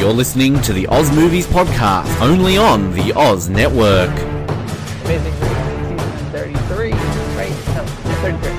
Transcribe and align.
You're 0.00 0.14
listening 0.14 0.58
to 0.62 0.72
the 0.72 0.86
Oz 0.86 1.14
Movies 1.14 1.46
Podcast, 1.46 2.22
only 2.22 2.56
on 2.56 2.90
the 2.92 3.12
Oz 3.14 3.50
Network. 3.50 4.08
Amazing 5.04 5.38
Race 5.40 5.76
season 5.76 5.98
33, 6.32 6.92
right? 7.36 7.50
No, 7.76 7.84
33. 7.84 8.50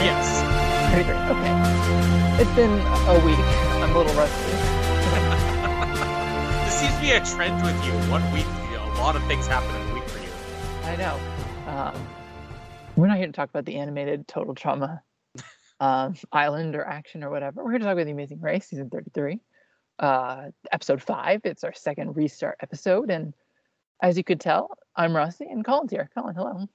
Yes. 0.00 0.40
33, 0.94 1.14
okay. 1.14 2.42
It's 2.42 2.50
been 2.56 2.70
a 2.70 3.26
week. 3.26 3.36
I'm 3.84 3.94
a 3.94 3.98
little 3.98 4.14
rusty. 4.14 4.52
This 6.64 6.80
seems 6.80 6.94
to 6.94 7.00
be 7.02 7.10
a 7.10 7.22
trend 7.26 7.62
with 7.62 7.76
you. 7.84 7.92
One 8.10 8.22
week, 8.32 8.46
you 8.70 8.78
know, 8.78 8.90
a 8.94 8.98
lot 8.98 9.16
of 9.16 9.22
things 9.24 9.46
happen 9.46 9.68
in 9.78 9.90
a 9.90 9.94
week 9.94 10.08
for 10.08 10.18
you. 10.18 10.30
I 10.84 10.96
know. 10.96 11.20
Um, 11.66 12.08
we're 12.96 13.06
not 13.08 13.18
here 13.18 13.26
to 13.26 13.32
talk 13.32 13.50
about 13.50 13.66
the 13.66 13.76
animated 13.76 14.26
Total 14.26 14.54
Drama 14.54 15.02
um, 15.80 16.14
Island 16.32 16.74
or 16.74 16.84
action 16.84 17.22
or 17.22 17.28
whatever. 17.30 17.62
We're 17.62 17.72
here 17.72 17.78
to 17.80 17.84
talk 17.84 17.92
about 17.92 18.06
The 18.06 18.12
Amazing 18.12 18.40
Race, 18.40 18.66
season 18.66 18.88
33, 18.88 19.40
uh, 19.98 20.50
episode 20.72 21.02
5. 21.02 21.40
It's 21.44 21.64
our 21.64 21.72
second 21.72 22.16
restart 22.16 22.58
episode. 22.60 23.10
And 23.10 23.34
as 24.02 24.16
you 24.16 24.24
could 24.24 24.40
tell, 24.40 24.76
I'm 24.94 25.14
Rusty 25.16 25.46
and 25.46 25.64
Colin's 25.64 25.90
here. 25.90 26.10
Colin, 26.14 26.34
hello. 26.34 26.68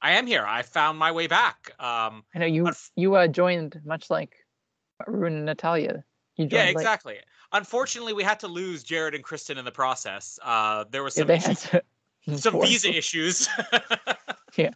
I 0.00 0.12
am 0.12 0.26
here. 0.26 0.44
I 0.46 0.62
found 0.62 0.98
my 0.98 1.10
way 1.12 1.26
back. 1.26 1.72
Um, 1.80 2.24
I 2.34 2.38
know 2.38 2.46
you 2.46 2.64
Unf- 2.64 2.90
you 2.94 3.14
uh, 3.16 3.26
joined 3.26 3.80
much 3.84 4.10
like 4.10 4.36
Arun 5.06 5.34
and 5.34 5.44
Natalia. 5.46 6.04
You 6.36 6.44
joined 6.46 6.52
yeah, 6.52 6.64
exactly. 6.66 7.16
Unfortunately, 7.52 8.12
we 8.12 8.22
had 8.22 8.38
to 8.40 8.48
lose 8.48 8.84
Jared 8.84 9.14
and 9.14 9.24
Kristen 9.24 9.58
in 9.58 9.64
the 9.64 9.72
process. 9.72 10.38
Uh, 10.42 10.84
there 10.90 11.02
was 11.02 11.14
some 11.14 11.26
they 11.26 11.34
issues, 11.38 11.60
to 11.62 12.38
some 12.38 12.60
visa 12.60 12.90
issues. 12.96 13.48
Well, 14.56 14.70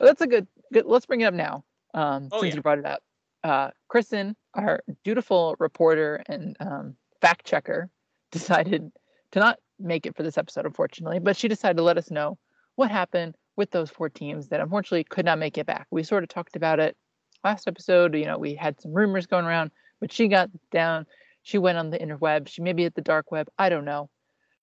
that's 0.00 0.20
a 0.20 0.26
good 0.26 0.46
good. 0.72 0.86
Let's 0.86 1.06
bring 1.06 1.20
it 1.22 1.24
up 1.24 1.34
now. 1.34 1.64
Um, 1.94 2.28
Oh, 2.32 2.40
since 2.40 2.50
yeah. 2.52 2.56
you 2.56 2.62
brought 2.62 2.78
it 2.78 2.84
up, 2.86 3.02
uh, 3.46 3.70
Kristen, 3.86 4.34
our 4.54 4.80
dutiful 5.04 5.54
reporter 5.60 6.22
and 6.26 6.56
um, 6.58 6.96
fact 7.20 7.46
checker, 7.46 7.88
decided 8.32 8.90
to 9.30 9.38
not 9.38 9.58
make 9.78 10.04
it 10.04 10.16
for 10.16 10.24
this 10.24 10.36
episode, 10.36 10.66
unfortunately. 10.66 11.20
But 11.20 11.36
she 11.36 11.46
decided 11.46 11.76
to 11.76 11.84
let 11.84 11.96
us 11.96 12.10
know 12.10 12.38
what 12.74 12.90
happened 12.90 13.36
with 13.56 13.70
those 13.70 13.88
four 13.88 14.08
teams 14.08 14.48
that 14.48 14.60
unfortunately 14.60 15.04
could 15.04 15.24
not 15.24 15.38
make 15.38 15.56
it 15.58 15.66
back. 15.66 15.86
We 15.90 16.02
sort 16.02 16.24
of 16.24 16.28
talked 16.28 16.56
about 16.56 16.80
it 16.80 16.96
last 17.44 17.68
episode. 17.68 18.14
You 18.16 18.24
know, 18.24 18.36
we 18.36 18.54
had 18.54 18.80
some 18.80 18.92
rumors 18.92 19.26
going 19.26 19.44
around, 19.44 19.70
but 20.00 20.12
she 20.12 20.26
got 20.26 20.50
down. 20.72 21.06
She 21.42 21.58
went 21.58 21.78
on 21.78 21.90
the 21.90 21.98
interweb. 21.98 22.48
She 22.48 22.62
may 22.62 22.72
be 22.72 22.84
at 22.84 22.96
the 22.96 23.00
dark 23.00 23.30
web. 23.30 23.48
I 23.56 23.68
don't 23.68 23.84
know, 23.84 24.10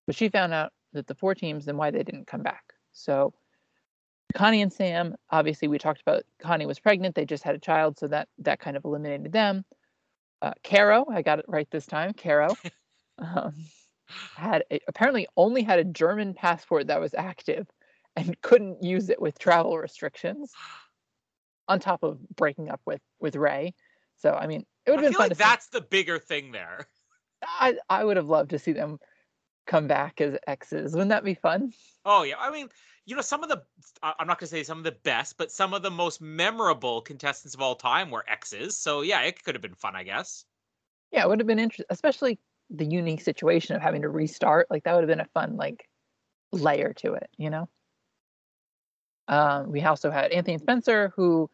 but 0.06 0.14
she 0.14 0.28
found 0.28 0.52
out 0.52 0.72
that 0.92 1.06
the 1.06 1.14
four 1.14 1.34
teams 1.34 1.66
and 1.66 1.78
why 1.78 1.90
they 1.90 2.02
didn't 2.02 2.26
come 2.26 2.42
back. 2.42 2.64
So 2.92 3.32
Connie 4.32 4.62
and 4.62 4.72
Sam, 4.72 5.14
obviously, 5.30 5.68
we 5.68 5.78
talked 5.78 6.00
about 6.00 6.22
Connie 6.40 6.66
was 6.66 6.80
pregnant. 6.80 7.14
They 7.14 7.24
just 7.24 7.44
had 7.44 7.54
a 7.54 7.60
child, 7.60 7.98
so 7.98 8.08
that 8.08 8.28
that 8.38 8.60
kind 8.60 8.76
of 8.76 8.84
eliminated 8.84 9.32
them. 9.32 9.64
Uh, 10.42 10.52
Caro, 10.62 11.06
I 11.10 11.22
got 11.22 11.38
it 11.38 11.44
right 11.48 11.68
this 11.70 11.86
time. 11.86 12.12
Caro 12.14 12.56
um, 13.18 13.54
had 14.36 14.64
a, 14.70 14.80
apparently 14.88 15.26
only 15.36 15.62
had 15.62 15.78
a 15.78 15.84
German 15.84 16.34
passport 16.34 16.88
that 16.88 17.00
was 17.00 17.14
active 17.14 17.66
and 18.16 18.40
couldn't 18.42 18.82
use 18.82 19.08
it 19.08 19.20
with 19.20 19.38
travel 19.38 19.78
restrictions. 19.78 20.52
On 21.66 21.80
top 21.80 22.02
of 22.02 22.18
breaking 22.36 22.68
up 22.68 22.82
with 22.84 23.00
with 23.20 23.36
Ray, 23.36 23.72
so 24.16 24.32
I 24.32 24.46
mean, 24.46 24.66
it 24.84 24.90
would 24.90 25.00
have 25.00 25.04
been 25.04 25.12
feel 25.12 25.18
fun 25.18 25.28
like 25.28 25.30
to 25.30 25.36
see. 25.36 25.44
that's 25.44 25.68
the 25.68 25.80
bigger 25.80 26.18
thing 26.18 26.52
there. 26.52 26.86
I 27.42 27.76
I 27.88 28.04
would 28.04 28.16
have 28.18 28.28
loved 28.28 28.50
to 28.50 28.58
see 28.58 28.72
them 28.72 28.98
come 29.66 29.86
back 29.86 30.20
as 30.20 30.36
exes. 30.46 30.92
Wouldn't 30.92 31.10
that 31.10 31.24
be 31.24 31.34
fun? 31.34 31.72
Oh 32.04 32.22
yeah, 32.22 32.36
I 32.38 32.50
mean, 32.50 32.68
you 33.06 33.16
know, 33.16 33.22
some 33.22 33.42
of 33.42 33.48
the 33.48 33.62
I'm 34.02 34.26
not 34.26 34.38
gonna 34.38 34.48
say 34.48 34.62
some 34.62 34.78
of 34.78 34.84
the 34.84 34.96
best, 35.04 35.36
but 35.38 35.50
some 35.50 35.74
of 35.74 35.82
the 35.82 35.90
most 35.90 36.20
memorable 36.20 37.00
contestants 37.00 37.54
of 37.54 37.60
all 37.60 37.74
time 37.74 38.10
were 38.10 38.24
exes. 38.28 38.76
So 38.76 39.02
yeah, 39.02 39.22
it 39.22 39.42
could 39.44 39.54
have 39.54 39.62
been 39.62 39.74
fun, 39.74 39.96
I 39.96 40.02
guess. 40.02 40.44
Yeah, 41.10 41.24
it 41.24 41.28
would 41.28 41.40
have 41.40 41.46
been 41.46 41.58
interesting, 41.58 41.86
especially 41.90 42.38
the 42.70 42.84
unique 42.84 43.20
situation 43.20 43.76
of 43.76 43.82
having 43.82 44.02
to 44.02 44.08
restart. 44.08 44.70
Like 44.70 44.84
that 44.84 44.94
would 44.94 45.02
have 45.02 45.08
been 45.08 45.20
a 45.20 45.28
fun 45.34 45.56
like 45.56 45.88
layer 46.52 46.92
to 46.94 47.14
it, 47.14 47.28
you 47.36 47.50
know. 47.50 47.68
Um, 49.28 49.70
we 49.70 49.82
also 49.82 50.10
had 50.10 50.32
Anthony 50.32 50.58
Spencer, 50.58 51.12
who 51.16 51.50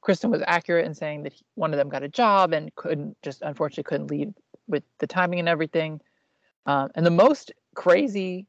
Kristen 0.00 0.30
was 0.30 0.42
accurate 0.46 0.86
in 0.86 0.94
saying 0.94 1.24
that 1.24 1.32
he, 1.32 1.44
one 1.54 1.72
of 1.72 1.78
them 1.78 1.88
got 1.88 2.02
a 2.02 2.08
job 2.08 2.52
and 2.52 2.74
couldn't 2.76 3.16
just 3.22 3.42
unfortunately 3.42 3.84
couldn't 3.84 4.10
leave 4.10 4.32
with 4.66 4.84
the 4.98 5.06
timing 5.06 5.40
and 5.40 5.48
everything. 5.48 6.00
Um, 6.66 6.90
and 6.94 7.04
the 7.06 7.10
most 7.10 7.52
crazy, 7.74 8.46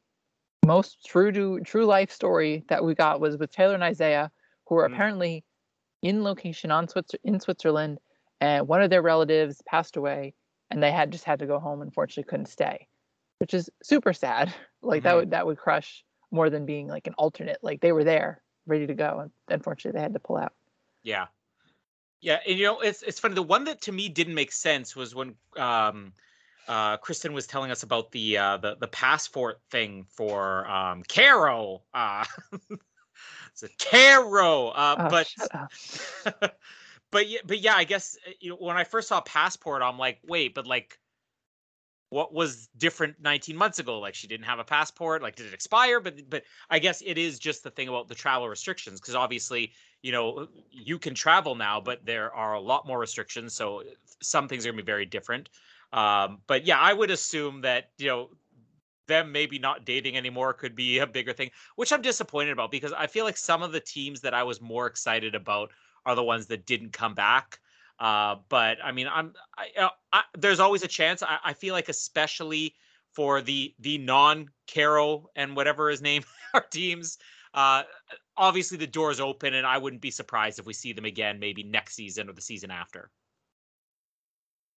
most 0.66 1.06
true 1.06 1.31
to 1.31 1.59
true 1.62 1.86
life 1.86 2.12
story 2.12 2.64
that 2.70 2.84
we 2.84 2.96
got 2.96 3.20
was 3.22 3.38
with 3.38 3.52
Taylor 3.52 3.75
and 3.75 3.84
Isaiah, 3.84 4.31
who 4.68 4.75
were 4.75 4.88
Mm. 4.88 4.94
apparently 4.94 5.46
in 6.02 6.24
location 6.24 6.72
on 6.72 6.88
Switzer 6.88 7.18
in 7.24 7.40
Switzerland, 7.40 8.00
and 8.42 8.68
one 8.68 8.81
of 8.81 8.90
their 8.90 9.02
relatives 9.02 9.62
passed 9.68 9.98
away, 9.98 10.34
and 10.72 10.81
they 10.84 10.92
had 10.92 11.12
just 11.12 11.25
had 11.25 11.40
to 11.40 11.48
go 11.48 11.59
home. 11.59 11.81
Unfortunately, 11.81 12.30
couldn't 12.30 12.48
stay, 12.48 12.88
which 13.40 13.53
is 13.53 13.69
super 13.84 14.14
sad. 14.14 14.53
Like 14.81 15.03
that 15.03 15.14
Mhm. 15.14 15.18
would 15.18 15.31
that 15.31 15.46
would 15.46 15.58
crush 15.58 16.06
more 16.31 16.50
than 16.50 16.66
being 16.66 16.88
like 16.88 17.08
an 17.08 17.14
alternate. 17.16 17.59
Like 17.62 17.81
they 17.81 17.92
were 17.92 18.06
there, 18.06 18.42
ready 18.66 18.88
to 18.88 18.94
go, 18.94 19.19
and 19.19 19.31
unfortunately 19.50 19.98
they 19.98 20.03
had 20.03 20.14
to 20.14 20.19
pull 20.22 20.38
out. 20.38 20.53
Yeah. 21.03 21.28
Yeah, 22.22 22.40
and 22.48 22.58
you 22.58 22.66
know, 22.66 22.81
it's 22.81 23.02
it's 23.03 23.19
funny. 23.19 23.36
The 23.36 23.44
one 23.44 23.64
that 23.66 23.81
to 23.84 23.92
me 23.92 24.09
didn't 24.09 24.36
make 24.36 24.52
sense 24.52 24.96
was 24.96 25.16
when 25.16 25.36
um 25.58 26.14
uh 26.69 26.97
Kristen 26.97 27.34
was 27.34 27.47
telling 27.47 27.72
us 27.72 27.84
about 27.84 28.12
the 28.12 28.38
uh 28.38 28.57
the, 28.57 28.78
the 28.80 28.88
passport 28.88 29.59
thing 29.72 30.06
for 30.07 30.69
um 30.69 31.03
Caro. 31.03 31.81
Uh 31.94 32.24
it's 33.52 33.63
a 33.63 33.69
Caro. 33.80 34.69
Uh 34.69 34.96
Oh, 35.00 35.09
but 35.09 36.53
but 37.12 37.28
yeah, 37.28 37.40
but 37.46 37.59
yeah, 37.59 37.75
I 37.75 37.84
guess 37.84 38.18
uh, 38.25 38.31
you 38.40 38.52
know 38.52 38.57
when 38.57 38.78
I 38.78 38.84
first 38.84 39.07
saw 39.07 39.19
passport, 39.22 39.81
I'm 39.81 39.97
like, 39.97 40.19
wait, 40.25 40.53
but 40.53 40.68
like 40.68 41.00
what 42.09 42.34
was 42.34 42.68
different 42.78 43.16
19 43.22 43.56
months 43.56 43.80
ago 43.80 44.00
like 44.00 44.16
she 44.16 44.28
didn't 44.28 44.46
have 44.46 44.59
a 44.59 44.63
passport 44.63 45.22
like 45.22 45.36
did 45.36 45.46
it 45.46 45.53
expire 45.53 46.00
but 46.00 46.30
but 46.30 46.44
i 46.69 46.80
guess 46.80 47.03
it 47.06 47.18
is 47.18 47.38
just 47.38 47.63
the 47.63 47.69
thing 47.69 47.88
about 47.88 48.07
the 48.07 48.16
travel 48.16 48.50
restrictions 48.50 49.00
because 49.00 49.16
obviously 49.16 49.72
you 50.01 50.12
know 50.12 50.47
you 50.72 50.97
can 50.97 51.13
travel 51.13 51.56
now 51.56 51.80
but 51.80 52.03
there 52.06 52.34
are 52.34 52.56
a 52.56 52.59
lot 52.59 52.88
more 52.88 53.00
restrictions 53.00 53.53
so 53.53 53.84
some 54.22 54.47
things 54.47 54.66
are 54.66 54.69
going 54.69 54.78
to 54.78 54.84
be 54.84 54.86
very 54.86 55.06
different 55.06 55.50
um 55.94 56.40
but 56.48 56.66
yeah 56.66 56.80
i 56.80 56.94
would 56.94 57.12
assume 57.12 57.62
that 57.62 57.90
you 57.98 58.08
know 58.08 58.30
them 59.08 59.32
maybe 59.32 59.58
not 59.58 59.86
dating 59.86 60.16
anymore 60.16 60.54
could 60.54 60.76
be 60.76 61.00
a 61.00 61.08
bigger 61.08 61.34
thing 61.34 61.50
which 61.76 61.92
i'm 61.92 62.02
disappointed 62.02 62.52
about 62.52 62.72
because 62.72 62.94
i 62.94 63.08
feel 63.08 63.26
like 63.26 63.38
some 63.38 63.64
of 63.64 63.72
the 63.72 63.80
teams 63.80 64.22
that 64.22 64.34
i 64.34 64.44
was 64.44 64.62
more 64.62 64.86
excited 64.86 65.34
about 65.34 65.72
are 66.06 66.16
the 66.16 66.24
ones 66.24 66.48
that 66.48 66.66
didn't 66.66 66.94
come 66.94 67.16
back 67.16 67.60
uh, 68.00 68.38
but 68.48 68.78
I 68.84 68.92
mean, 68.92 69.08
I'm 69.12 69.34
I, 69.58 69.81
uh, 69.81 69.90
I, 70.13 70.24
there's 70.38 70.60
always 70.60 70.84
a 70.84 70.88
chance. 70.88 71.22
I, 71.22 71.38
I 71.44 71.54
feel 71.54 71.74
like, 71.74 71.90
especially 71.90 72.75
for 73.12 73.42
the 73.42 73.75
the 73.80 73.98
non 73.98 74.50
Caro 74.74 75.30
and 75.36 75.56
whatever 75.56 75.90
his 75.90 76.02
name 76.02 76.24
are 76.54 76.66
teams, 76.72 77.18
uh, 77.54 77.84
obviously 78.38 78.78
the 78.78 78.88
door's 78.88 79.19
open, 79.19 79.54
and 79.54 79.68
I 79.68 79.78
wouldn't 79.78 80.02
be 80.02 80.12
surprised 80.12 80.60
if 80.60 80.66
we 80.66 80.74
see 80.74 80.94
them 80.94 81.06
again, 81.06 81.40
maybe 81.40 81.63
next 81.63 81.96
season 81.96 82.30
or 82.30 82.34
the 82.34 82.42
season 82.42 82.72
after. 82.72 83.12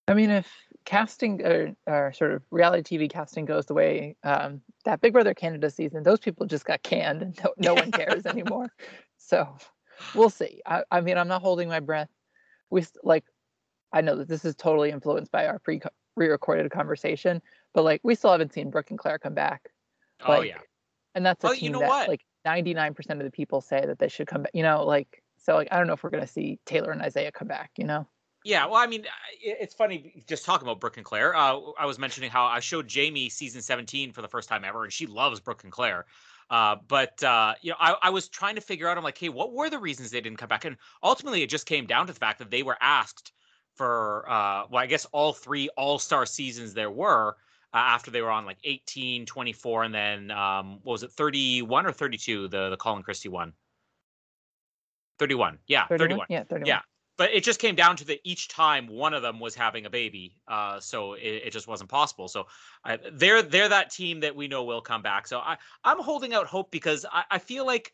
I 0.09 0.15
mean, 0.15 0.31
if 0.31 0.51
casting 0.85 1.43
or, 1.43 1.75
or 1.87 2.13
sort 2.13 2.33
of 2.33 2.43
reality 2.51 2.99
TV 2.99 3.11
casting 3.11 3.45
goes 3.45 3.67
the 3.67 3.75
way 3.75 4.17
um, 4.25 4.61
that 4.85 5.01
Big 5.01 5.13
Brother 5.13 5.35
Canada 5.35 5.71
season, 5.71 6.03
those 6.03 6.19
people 6.19 6.47
just 6.47 6.65
got 6.65 6.83
canned 6.83 7.23
and 7.23 7.39
no, 7.43 7.53
no 7.59 7.75
one 7.75 7.93
cares 7.93 8.27
anymore. 8.27 8.69
So 9.19 9.57
we'll 10.15 10.31
see. 10.31 10.61
I, 10.67 10.83
I 10.91 11.01
mean, 11.01 11.17
I'm 11.17 11.29
not 11.29 11.43
holding 11.43 11.69
my 11.69 11.81
breath. 11.81 12.09
We 12.71 12.85
like, 13.05 13.25
I 13.93 14.01
know 14.01 14.17
that 14.17 14.29
this 14.29 14.45
is 14.45 14.57
totally 14.57 14.91
influenced 14.91 15.31
by 15.31 15.47
our 15.47 15.59
pre 15.59 15.81
pre-recorded 16.17 16.71
conversation, 16.71 17.41
but 17.73 17.85
like, 17.85 18.01
we 18.03 18.15
still 18.15 18.33
haven't 18.33 18.53
seen 18.53 18.71
Brooke 18.71 18.91
and 18.91 18.99
Claire 18.99 19.19
come 19.19 19.35
back. 19.35 19.69
oh 20.27 20.41
yeah, 20.43 20.59
and 21.15 21.25
that's 21.25 21.45
a 21.45 21.49
you 21.49 21.55
team 21.55 21.73
know 21.73 21.81
that 21.81 21.89
what? 21.89 22.09
like 22.09 22.25
99% 22.47 23.11
of 23.11 23.19
the 23.21 23.31
people 23.31 23.61
say 23.61 23.85
that 23.87 23.99
they 23.99 24.09
should 24.09 24.27
come 24.27 24.43
back. 24.43 24.53
You 24.55 24.63
know, 24.63 24.85
like 24.85 25.23
so 25.39 25.55
like 25.55 25.69
I 25.71 25.79
don't 25.79 25.87
know 25.87 25.93
if 25.93 26.03
we're 26.03 26.11
gonna 26.11 26.27
see 26.27 26.59
Taylor 26.67 26.91
and 26.91 27.03
Isaiah 27.03 27.33
come 27.33 27.49
back. 27.49 27.71
You 27.77 27.85
know. 27.85 28.09
Yeah, 28.45 28.67
well, 28.67 28.77
I 28.77 28.87
mean, 28.87 29.05
it's 29.41 29.75
funny 29.75 30.23
just 30.27 30.45
talking 30.45 30.67
about 30.67 30.81
Brooke 30.81 30.97
and 30.97 31.07
Claire. 31.07 31.35
Uh, 31.37 31.59
I 31.79 31.87
was 31.87 31.99
mentioning 31.99 32.31
how 32.31 32.45
I 32.45 32.61
showed 32.61 32.89
Jamie 32.89 33.29
season 33.29 33.63
17 33.63 34.13
for 34.13 34.23
the 34.23 34.29
first 34.29 34.49
time 34.49 34.65
ever, 34.65 34.85
and 34.85 34.93
she 34.93 35.07
loves 35.07 35.39
Brooke 35.39 35.63
and 35.63 35.73
Claire. 35.73 36.07
Uh, 36.51 36.77
but 36.89 37.23
uh, 37.23 37.55
you 37.63 37.71
know, 37.71 37.77
I, 37.81 37.97
I, 38.03 38.11
was 38.11 38.29
trying 38.29 38.57
to 38.57 38.61
figure 38.61 38.89
out. 38.89 38.99
I'm 38.99 39.05
like, 39.05 39.17
hey, 39.17 39.31
what 39.31 39.53
were 39.53 39.71
the 39.71 39.79
reasons 39.79 40.11
they 40.11 40.21
didn't 40.21 40.39
come 40.39 40.49
back? 40.49 40.65
And 40.65 40.77
ultimately, 41.03 41.43
it 41.43 41.49
just 41.49 41.67
came 41.67 41.87
down 41.87 42.07
to 42.09 42.13
the 42.13 42.19
fact 42.19 42.39
that 42.41 42.51
they 42.51 42.63
were 42.63 42.77
asked 42.81 43.33
for, 43.75 44.29
uh, 44.29 44.65
well, 44.71 44.83
I 44.83 44.87
guess 44.87 45.07
all 45.13 45.33
three 45.33 45.71
All 45.77 45.99
Star 45.99 46.27
seasons 46.27 46.75
there 46.75 46.91
were 46.91 47.37
uh, 47.73 47.79
after 47.79 48.11
they 48.11 48.21
were 48.21 48.31
on 48.31 48.45
like 48.45 48.59
18, 48.65 49.25
24, 49.25 49.85
and 49.85 49.95
then 49.95 50.31
um, 50.31 50.81
what 50.83 50.93
was 50.93 51.03
it, 51.03 51.13
31 51.13 51.87
or 51.87 51.93
32? 51.93 52.49
The 52.49 52.71
the 52.71 52.77
Colin 52.77 53.03
Christie 53.03 53.31
one. 53.31 53.53
31. 55.19 55.59
Yeah, 55.69 55.87
31. 55.87 56.09
31. 56.09 56.27
Yeah, 56.29 56.45
31. 56.45 56.67
Yeah. 56.67 56.81
But 57.19 57.31
it 57.33 57.45
just 57.45 57.61
came 57.61 57.75
down 57.75 57.97
to 57.97 58.05
that 58.07 58.21
each 58.25 58.49
time 58.49 58.87
one 58.87 59.13
of 59.13 59.23
them 59.23 59.39
was 59.39 59.55
having 59.55 59.87
a 59.87 59.91
baby, 59.91 60.37
uh, 60.49 60.81
so 60.81 61.13
it, 61.13 61.43
it, 61.47 61.53
just 61.53 61.69
wasn't 61.69 61.91
possible. 61.91 62.27
So 62.27 62.47
I, 62.85 62.99
they're 63.13 63.43
they're 63.43 63.69
that 63.69 63.91
team 63.91 64.21
that 64.21 64.35
we 64.35 64.49
know 64.49 64.65
will 64.65 64.81
come 64.81 65.03
back. 65.03 65.27
So 65.27 65.39
I 65.39 65.59
I'm 65.85 66.01
holding 66.01 66.33
out 66.33 66.47
hope 66.47 66.71
because 66.71 67.05
I, 67.13 67.25
I 67.33 67.39
feel 67.39 67.67
like 67.67 67.93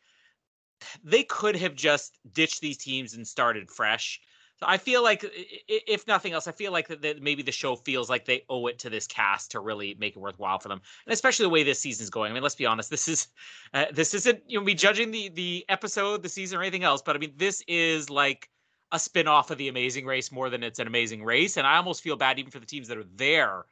they 1.02 1.24
could 1.24 1.56
have 1.56 1.74
just 1.74 2.18
ditched 2.32 2.60
these 2.60 2.78
teams 2.78 3.14
and 3.14 3.26
started 3.26 3.70
fresh. 3.70 4.20
So 4.58 4.66
I 4.66 4.76
feel 4.76 5.04
like, 5.04 5.24
if 5.68 6.04
nothing 6.08 6.32
else, 6.32 6.48
I 6.48 6.52
feel 6.52 6.72
like 6.72 6.88
that, 6.88 7.22
maybe 7.22 7.42
the 7.42 7.52
show 7.52 7.76
feels 7.76 8.10
like 8.10 8.24
they 8.24 8.42
owe 8.48 8.66
it 8.66 8.80
to 8.80 8.90
this 8.90 9.06
cast 9.06 9.52
to 9.52 9.60
really 9.60 9.96
make 10.00 10.16
it 10.16 10.18
worthwhile 10.18 10.58
for 10.58 10.68
them, 10.68 10.80
and 11.06 11.12
especially 11.12 11.44
the 11.44 11.50
way 11.50 11.62
this 11.62 11.78
season's 11.78 12.10
going. 12.10 12.32
I 12.32 12.34
mean, 12.34 12.42
let's 12.42 12.56
be 12.56 12.66
honest, 12.66 12.90
this 12.90 13.06
is 13.06 13.28
uh, 13.72 13.86
this 13.92 14.14
isn't 14.14 14.42
you 14.48 14.58
know 14.58 14.64
me 14.64 14.74
judging 14.74 15.12
the 15.12 15.28
the 15.28 15.64
episode, 15.68 16.24
the 16.24 16.28
season, 16.28 16.58
or 16.58 16.62
anything 16.62 16.82
else, 16.82 17.02
but 17.02 17.14
I 17.14 17.20
mean, 17.20 17.34
this 17.36 17.62
is 17.68 18.10
like 18.10 18.48
a 18.90 18.98
spin-off 18.98 19.50
of 19.50 19.58
the 19.58 19.68
Amazing 19.68 20.06
Race 20.06 20.32
more 20.32 20.50
than 20.50 20.62
it's 20.62 20.78
an 20.78 20.86
Amazing 20.86 21.24
Race, 21.24 21.56
and 21.56 21.66
I 21.66 21.76
almost 21.76 22.02
feel 22.02 22.16
bad 22.16 22.38
even 22.38 22.50
for 22.50 22.60
the 22.60 22.66
teams 22.66 22.88
that 22.88 22.98
are 22.98 23.04
there 23.16 23.64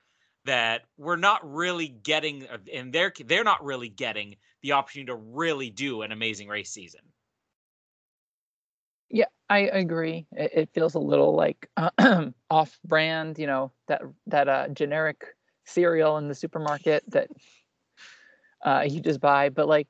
that 0.45 0.83
we're 0.97 1.17
not 1.17 1.41
really 1.51 1.89
getting, 1.89 2.47
and 2.73 2.93
they're 2.93 3.13
they're 3.25 3.45
not 3.45 3.65
really 3.65 3.89
getting 3.89 4.37
the 4.63 4.73
opportunity 4.73 5.07
to 5.07 5.17
really 5.17 5.71
do 5.71 6.03
an 6.03 6.13
Amazing 6.13 6.49
Race 6.49 6.71
season. 6.71 7.01
Yeah, 9.09 9.27
I 9.49 9.61
agree. 9.61 10.27
It, 10.33 10.51
it 10.55 10.71
feels 10.75 10.95
a 10.95 10.99
little 10.99 11.35
like 11.35 11.69
uh, 11.77 11.91
off-brand, 12.51 13.39
you 13.39 13.47
know, 13.47 13.73
that 13.89 14.03
that 14.27 14.49
uh, 14.49 14.69
generic 14.69 15.25
cereal 15.65 16.17
in 16.19 16.29
the 16.29 16.35
supermarket 16.35 17.05
that 17.09 17.29
uh, 18.65 18.85
you 18.89 19.01
just 19.01 19.21
buy. 19.21 19.49
But 19.49 19.69
like, 19.69 19.89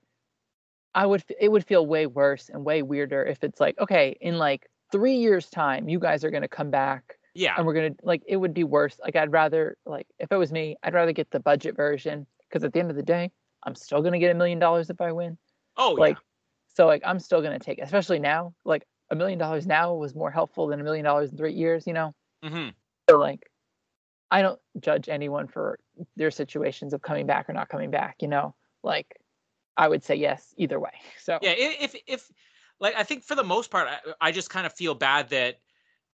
I 0.94 1.06
would, 1.06 1.24
it 1.40 1.50
would 1.50 1.66
feel 1.66 1.86
way 1.86 2.06
worse 2.06 2.48
and 2.48 2.64
way 2.64 2.82
weirder 2.82 3.24
if 3.24 3.44
it's 3.44 3.60
like, 3.60 3.78
okay, 3.78 4.16
in 4.20 4.38
like 4.38 4.66
three 4.92 5.16
years' 5.16 5.48
time, 5.50 5.88
you 5.88 5.98
guys 5.98 6.24
are 6.24 6.30
gonna 6.30 6.48
come 6.48 6.70
back. 6.70 7.18
Yeah. 7.34 7.54
And 7.56 7.66
we're 7.66 7.74
gonna 7.74 7.94
like, 8.02 8.22
it 8.26 8.36
would 8.36 8.54
be 8.54 8.64
worse. 8.64 8.98
Like, 9.02 9.16
I'd 9.16 9.32
rather 9.32 9.76
like, 9.84 10.06
if 10.18 10.32
it 10.32 10.36
was 10.36 10.52
me, 10.52 10.76
I'd 10.82 10.94
rather 10.94 11.12
get 11.12 11.30
the 11.30 11.40
budget 11.40 11.76
version 11.76 12.26
because 12.48 12.64
at 12.64 12.72
the 12.72 12.80
end 12.80 12.90
of 12.90 12.96
the 12.96 13.02
day, 13.02 13.30
I'm 13.62 13.74
still 13.74 14.02
gonna 14.02 14.18
get 14.18 14.30
a 14.30 14.34
million 14.34 14.58
dollars 14.58 14.90
if 14.90 15.00
I 15.00 15.12
win. 15.12 15.36
Oh, 15.76 15.92
like, 15.98 16.16
yeah. 16.16 16.20
so 16.74 16.86
like, 16.86 17.02
I'm 17.04 17.18
still 17.18 17.42
gonna 17.42 17.58
take, 17.58 17.78
it. 17.78 17.82
especially 17.82 18.18
now. 18.18 18.54
Like, 18.64 18.86
a 19.10 19.14
million 19.14 19.38
dollars 19.38 19.66
now 19.66 19.94
was 19.94 20.14
more 20.14 20.30
helpful 20.30 20.66
than 20.66 20.80
a 20.80 20.84
million 20.84 21.04
dollars 21.04 21.30
in 21.30 21.36
three 21.36 21.52
years, 21.52 21.86
you 21.86 21.92
know? 21.92 22.14
Mm-hmm. 22.44 22.70
So, 23.08 23.18
like, 23.18 23.50
I 24.30 24.42
don't 24.42 24.58
judge 24.80 25.08
anyone 25.08 25.46
for 25.46 25.78
their 26.16 26.30
situations 26.30 26.92
of 26.92 27.02
coming 27.02 27.26
back 27.26 27.48
or 27.48 27.52
not 27.52 27.68
coming 27.68 27.90
back, 27.90 28.16
you 28.20 28.28
know? 28.28 28.54
Like, 28.82 29.20
I 29.76 29.88
would 29.88 30.02
say 30.02 30.16
yes 30.16 30.54
either 30.56 30.80
way. 30.80 30.90
So, 31.22 31.38
yeah, 31.42 31.54
if, 31.56 31.94
if, 32.06 32.30
like, 32.80 32.94
I 32.96 33.02
think 33.02 33.24
for 33.24 33.34
the 33.34 33.44
most 33.44 33.70
part, 33.70 33.88
I, 33.88 34.28
I 34.28 34.32
just 34.32 34.50
kind 34.50 34.66
of 34.66 34.72
feel 34.72 34.94
bad 34.94 35.30
that 35.30 35.56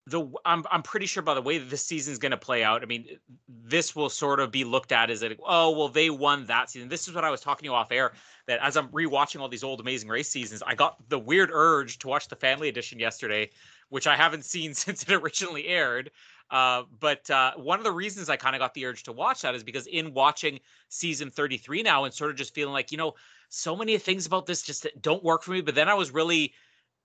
the 0.06 0.28
I'm 0.44 0.64
I'm 0.70 0.82
pretty 0.82 1.06
sure 1.06 1.22
by 1.22 1.34
the 1.34 1.42
way 1.42 1.58
that 1.58 1.68
this 1.70 1.84
season's 1.84 2.18
going 2.18 2.30
to 2.30 2.36
play 2.38 2.64
out. 2.64 2.82
I 2.82 2.86
mean, 2.86 3.06
this 3.48 3.94
will 3.94 4.08
sort 4.08 4.40
of 4.40 4.50
be 4.50 4.64
looked 4.64 4.92
at 4.92 5.10
as 5.10 5.22
a 5.22 5.36
oh 5.46 5.70
well 5.70 5.88
they 5.88 6.10
won 6.10 6.46
that 6.46 6.70
season. 6.70 6.88
This 6.88 7.06
is 7.06 7.14
what 7.14 7.24
I 7.24 7.30
was 7.30 7.40
talking 7.40 7.60
to 7.60 7.64
you 7.66 7.74
off 7.74 7.92
air 7.92 8.12
that 8.46 8.60
as 8.62 8.76
I'm 8.76 8.88
rewatching 8.88 9.40
all 9.40 9.48
these 9.48 9.62
old 9.62 9.80
Amazing 9.80 10.08
Race 10.08 10.28
seasons, 10.28 10.62
I 10.66 10.74
got 10.74 10.96
the 11.08 11.18
weird 11.18 11.50
urge 11.52 11.98
to 12.00 12.08
watch 12.08 12.28
the 12.28 12.36
Family 12.36 12.68
Edition 12.68 12.98
yesterday, 12.98 13.50
which 13.90 14.06
I 14.06 14.16
haven't 14.16 14.44
seen 14.44 14.74
since 14.74 15.02
it 15.02 15.12
originally 15.12 15.66
aired. 15.66 16.10
Uh, 16.50 16.82
but 16.98 17.30
uh, 17.30 17.52
one 17.56 17.78
of 17.78 17.84
the 17.84 17.92
reasons 17.92 18.28
I 18.28 18.36
kind 18.36 18.56
of 18.56 18.60
got 18.60 18.74
the 18.74 18.84
urge 18.86 19.04
to 19.04 19.12
watch 19.12 19.42
that 19.42 19.54
is 19.54 19.62
because 19.62 19.86
in 19.86 20.12
watching 20.12 20.58
season 20.88 21.30
33 21.30 21.82
now 21.82 22.04
and 22.04 22.12
sort 22.12 22.32
of 22.32 22.36
just 22.36 22.54
feeling 22.54 22.72
like 22.72 22.90
you 22.90 22.98
know 22.98 23.14
so 23.50 23.76
many 23.76 23.96
things 23.98 24.26
about 24.26 24.46
this 24.46 24.62
just 24.62 24.86
don't 25.00 25.22
work 25.22 25.44
for 25.44 25.52
me. 25.52 25.60
But 25.60 25.76
then 25.76 25.88
I 25.88 25.94
was 25.94 26.10
really 26.10 26.52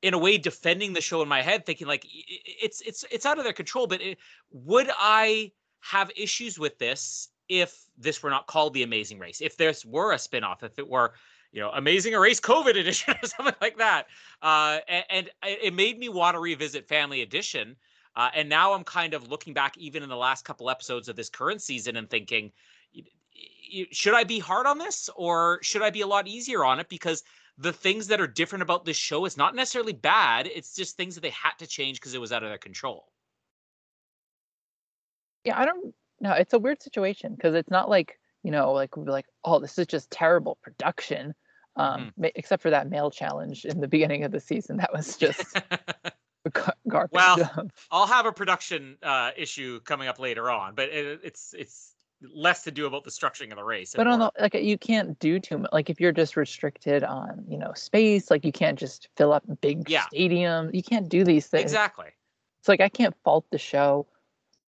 in 0.01 0.13
a 0.13 0.17
way 0.17 0.37
defending 0.37 0.93
the 0.93 1.01
show 1.01 1.21
in 1.21 1.27
my 1.27 1.41
head 1.41 1.65
thinking 1.65 1.87
like 1.87 2.05
it's 2.07 2.81
it's 2.81 3.05
it's 3.11 3.25
out 3.25 3.37
of 3.37 3.43
their 3.43 3.53
control 3.53 3.87
but 3.87 4.01
it, 4.01 4.17
would 4.51 4.89
i 4.99 5.51
have 5.79 6.11
issues 6.15 6.59
with 6.59 6.77
this 6.77 7.29
if 7.49 7.85
this 7.97 8.21
were 8.21 8.29
not 8.29 8.45
called 8.45 8.73
the 8.73 8.83
amazing 8.83 9.17
race 9.17 9.41
if 9.41 9.57
this 9.57 9.85
were 9.85 10.11
a 10.11 10.19
spin-off 10.19 10.63
if 10.63 10.77
it 10.77 10.87
were 10.87 11.13
you 11.55 11.61
know 11.61 11.71
amazing 11.71 12.13
Race 12.13 12.39
covid 12.39 12.75
edition 12.79 13.15
or 13.21 13.27
something 13.27 13.55
like 13.61 13.77
that 13.77 14.05
uh, 14.43 14.79
and, 14.87 15.05
and, 15.09 15.29
it 15.43 15.73
made 15.73 15.97
me 15.97 16.09
want 16.09 16.35
to 16.35 16.39
revisit 16.39 16.87
family 16.87 17.21
edition 17.21 17.75
uh, 18.15 18.29
and 18.35 18.47
now 18.47 18.73
i'm 18.73 18.83
kind 18.83 19.15
of 19.15 19.29
looking 19.29 19.53
back 19.53 19.75
even 19.77 20.03
in 20.03 20.09
the 20.09 20.15
last 20.15 20.45
couple 20.45 20.69
episodes 20.69 21.07
of 21.07 21.15
this 21.15 21.29
current 21.29 21.61
season 21.61 21.95
and 21.95 22.09
thinking 22.09 22.51
should 23.91 24.13
i 24.13 24.23
be 24.23 24.37
hard 24.37 24.67
on 24.67 24.77
this 24.77 25.09
or 25.15 25.59
should 25.63 25.81
i 25.81 25.89
be 25.89 26.01
a 26.01 26.07
lot 26.07 26.27
easier 26.27 26.63
on 26.63 26.79
it 26.79 26.89
because 26.89 27.23
the 27.57 27.73
things 27.73 28.07
that 28.07 28.19
are 28.19 28.27
different 28.27 28.63
about 28.63 28.85
this 28.85 28.97
show 28.97 29.25
is 29.25 29.37
not 29.37 29.55
necessarily 29.55 29.93
bad. 29.93 30.47
It's 30.53 30.75
just 30.75 30.97
things 30.97 31.15
that 31.15 31.21
they 31.21 31.29
had 31.29 31.53
to 31.59 31.67
change 31.67 31.99
because 31.99 32.13
it 32.13 32.21
was 32.21 32.33
out 32.33 32.43
of 32.43 32.49
their 32.49 32.57
control. 32.57 33.07
Yeah, 35.45 35.57
I 35.57 35.65
don't 35.65 35.93
know. 36.19 36.33
It's 36.33 36.53
a 36.53 36.59
weird 36.59 36.81
situation 36.81 37.33
because 37.33 37.55
it's 37.55 37.69
not 37.69 37.89
like, 37.89 38.19
you 38.43 38.51
know, 38.51 38.73
like 38.73 38.97
we're 38.97 39.05
like, 39.05 39.27
oh, 39.43 39.59
this 39.59 39.77
is 39.77 39.87
just 39.87 40.11
terrible 40.11 40.57
production. 40.61 41.33
Um, 41.77 42.13
mm-hmm. 42.17 42.25
except 42.35 42.63
for 42.63 42.69
that 42.69 42.89
male 42.89 43.11
challenge 43.11 43.65
in 43.65 43.81
the 43.81 43.87
beginning 43.87 44.23
of 44.23 44.31
the 44.31 44.39
season. 44.39 44.77
That 44.77 44.93
was 44.93 45.17
just 45.17 45.43
garbage. 46.87 47.11
Well, 47.11 47.67
I'll 47.91 48.07
have 48.07 48.25
a 48.25 48.31
production 48.31 48.97
uh, 49.03 49.31
issue 49.35 49.81
coming 49.81 50.07
up 50.07 50.17
later 50.17 50.49
on, 50.49 50.75
but 50.75 50.89
it, 50.89 51.19
it's 51.23 51.53
it's 51.57 51.95
less 52.33 52.63
to 52.63 52.71
do 52.71 52.85
about 52.85 53.03
the 53.03 53.11
structuring 53.11 53.51
of 53.51 53.57
the 53.57 53.63
race. 53.63 53.93
But 53.95 54.07
on 54.07 54.19
the 54.19 54.31
like, 54.39 54.53
you 54.53 54.77
can't 54.77 55.17
do 55.19 55.39
too 55.39 55.59
much. 55.59 55.71
Like 55.73 55.89
if 55.89 55.99
you're 55.99 56.11
just 56.11 56.37
restricted 56.37 57.03
on 57.03 57.43
you 57.47 57.57
know 57.57 57.73
space, 57.75 58.31
like 58.31 58.45
you 58.45 58.51
can't 58.51 58.79
just 58.79 59.09
fill 59.17 59.33
up 59.33 59.43
big 59.61 59.89
yeah. 59.89 60.05
stadiums. 60.13 60.73
You 60.73 60.83
can't 60.83 61.09
do 61.09 61.23
these 61.23 61.47
things. 61.47 61.63
Exactly. 61.63 62.07
It's 62.59 62.69
like 62.69 62.81
I 62.81 62.89
can't 62.89 63.15
fault 63.23 63.45
the 63.51 63.57
show 63.57 64.07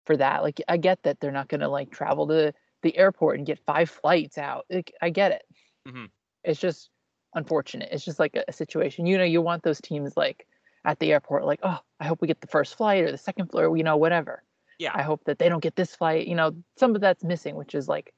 for 0.04 0.16
that. 0.16 0.42
Like 0.42 0.60
I 0.68 0.76
get 0.76 1.02
that 1.04 1.20
they're 1.20 1.32
not 1.32 1.48
going 1.48 1.60
to 1.60 1.68
like 1.68 1.90
travel 1.90 2.26
to 2.28 2.52
the 2.82 2.96
airport 2.96 3.38
and 3.38 3.46
get 3.46 3.58
five 3.66 3.90
flights 3.90 4.38
out. 4.38 4.66
Like, 4.70 4.92
I 5.00 5.10
get 5.10 5.32
it. 5.32 5.42
Mm-hmm. 5.86 6.04
It's 6.44 6.60
just 6.60 6.90
unfortunate. 7.34 7.88
It's 7.92 8.04
just 8.04 8.18
like 8.18 8.36
a, 8.36 8.44
a 8.48 8.52
situation. 8.52 9.06
You 9.06 9.18
know, 9.18 9.24
you 9.24 9.42
want 9.42 9.62
those 9.62 9.80
teams 9.80 10.16
like 10.16 10.46
at 10.84 10.98
the 10.98 11.12
airport, 11.12 11.44
like, 11.44 11.60
oh, 11.62 11.78
I 12.00 12.06
hope 12.06 12.20
we 12.20 12.28
get 12.28 12.40
the 12.40 12.46
first 12.46 12.76
flight 12.76 13.04
or 13.04 13.10
the 13.10 13.18
second 13.18 13.50
flight, 13.50 13.64
or 13.64 13.76
you 13.76 13.84
know, 13.84 13.96
whatever 13.96 14.42
yeah 14.78 14.92
i 14.94 15.02
hope 15.02 15.24
that 15.24 15.38
they 15.38 15.48
don't 15.48 15.62
get 15.62 15.76
this 15.76 15.94
flight 15.94 16.26
you 16.26 16.34
know 16.34 16.52
some 16.76 16.94
of 16.94 17.00
that's 17.00 17.24
missing 17.24 17.54
which 17.56 17.74
is 17.74 17.88
like 17.88 18.14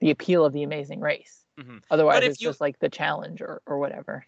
the 0.00 0.10
appeal 0.10 0.44
of 0.44 0.52
the 0.52 0.62
amazing 0.62 1.00
race 1.00 1.44
mm-hmm. 1.58 1.78
otherwise 1.90 2.22
it's 2.22 2.40
you, 2.40 2.48
just 2.48 2.60
like 2.60 2.78
the 2.80 2.88
challenge 2.88 3.40
or, 3.40 3.62
or 3.66 3.78
whatever 3.78 4.26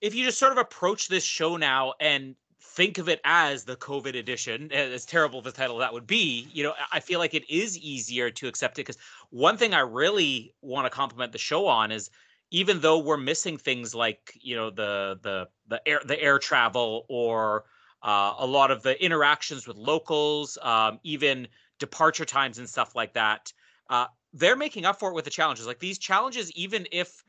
if 0.00 0.14
you 0.14 0.24
just 0.24 0.38
sort 0.38 0.52
of 0.52 0.58
approach 0.58 1.08
this 1.08 1.24
show 1.24 1.56
now 1.56 1.94
and 2.00 2.34
think 2.60 2.98
of 2.98 3.08
it 3.08 3.20
as 3.24 3.64
the 3.64 3.76
covid 3.76 4.16
edition 4.16 4.70
as 4.72 5.04
terrible 5.04 5.40
the 5.40 5.52
title 5.52 5.78
that 5.78 5.92
would 5.92 6.06
be 6.06 6.48
you 6.52 6.62
know 6.62 6.74
i 6.92 6.98
feel 7.00 7.18
like 7.18 7.34
it 7.34 7.48
is 7.48 7.78
easier 7.78 8.30
to 8.30 8.48
accept 8.48 8.78
it 8.78 8.82
because 8.82 8.98
one 9.30 9.56
thing 9.56 9.72
i 9.72 9.80
really 9.80 10.52
want 10.60 10.84
to 10.84 10.90
compliment 10.90 11.32
the 11.32 11.38
show 11.38 11.66
on 11.66 11.92
is 11.92 12.10
even 12.50 12.80
though 12.80 12.98
we're 12.98 13.16
missing 13.16 13.58
things 13.58 13.94
like 13.94 14.38
you 14.40 14.56
know 14.56 14.70
the 14.70 15.18
the 15.22 15.48
the 15.68 15.88
air 15.88 16.00
the 16.04 16.20
air 16.20 16.38
travel 16.38 17.04
or 17.08 17.64
uh, 18.02 18.34
a 18.38 18.46
lot 18.46 18.70
of 18.70 18.82
the 18.82 19.02
interactions 19.02 19.66
with 19.66 19.76
locals, 19.78 20.58
um, 20.62 21.00
even 21.02 21.48
departure 21.78 22.26
times 22.26 22.58
and 22.58 22.68
stuff 22.68 22.94
like 22.94 23.14
that. 23.14 23.52
Uh, 23.88 24.06
they're 24.34 24.56
making 24.56 24.84
up 24.84 24.98
for 24.98 25.10
it 25.10 25.14
with 25.14 25.24
the 25.24 25.30
challenges. 25.30 25.66
Like 25.66 25.78
these 25.78 25.98
challenges, 25.98 26.52
even 26.52 26.86
if 26.92 27.24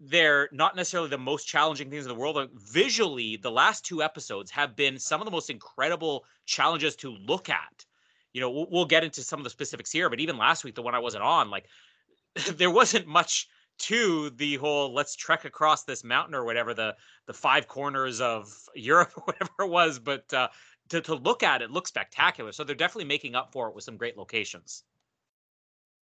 they're 0.00 0.48
not 0.52 0.76
necessarily 0.76 1.08
the 1.10 1.18
most 1.18 1.46
challenging 1.46 1.90
things 1.90 2.04
in 2.04 2.08
the 2.08 2.14
world, 2.14 2.48
visually, 2.54 3.36
the 3.36 3.50
last 3.50 3.84
two 3.84 4.02
episodes 4.02 4.50
have 4.50 4.76
been 4.76 4.98
some 4.98 5.20
of 5.20 5.24
the 5.24 5.30
most 5.30 5.50
incredible 5.50 6.24
challenges 6.44 6.94
to 6.96 7.10
look 7.10 7.50
at. 7.50 7.84
You 8.32 8.40
know, 8.40 8.50
we'll, 8.50 8.66
we'll 8.70 8.86
get 8.86 9.02
into 9.02 9.22
some 9.22 9.40
of 9.40 9.44
the 9.44 9.50
specifics 9.50 9.90
here, 9.90 10.08
but 10.08 10.20
even 10.20 10.38
last 10.38 10.62
week, 10.62 10.76
the 10.76 10.82
one 10.82 10.94
I 10.94 11.00
wasn't 11.00 11.24
on, 11.24 11.50
like 11.50 11.66
there 12.54 12.70
wasn't 12.70 13.06
much 13.06 13.48
to 13.78 14.30
the 14.30 14.56
whole 14.56 14.92
let's 14.92 15.14
trek 15.14 15.44
across 15.44 15.84
this 15.84 16.02
mountain 16.04 16.34
or 16.34 16.44
whatever 16.44 16.74
the 16.74 16.96
the 17.26 17.34
five 17.34 17.68
corners 17.68 18.20
of 18.20 18.52
Europe 18.74 19.12
or 19.16 19.22
whatever 19.24 19.50
it 19.60 19.70
was, 19.70 19.98
but 19.98 20.32
uh, 20.32 20.48
to 20.88 21.00
to 21.00 21.14
look 21.14 21.42
at 21.42 21.62
it 21.62 21.70
looks 21.70 21.90
spectacular. 21.90 22.52
So 22.52 22.64
they're 22.64 22.76
definitely 22.76 23.06
making 23.06 23.34
up 23.34 23.52
for 23.52 23.68
it 23.68 23.74
with 23.74 23.84
some 23.84 23.96
great 23.96 24.16
locations. 24.16 24.84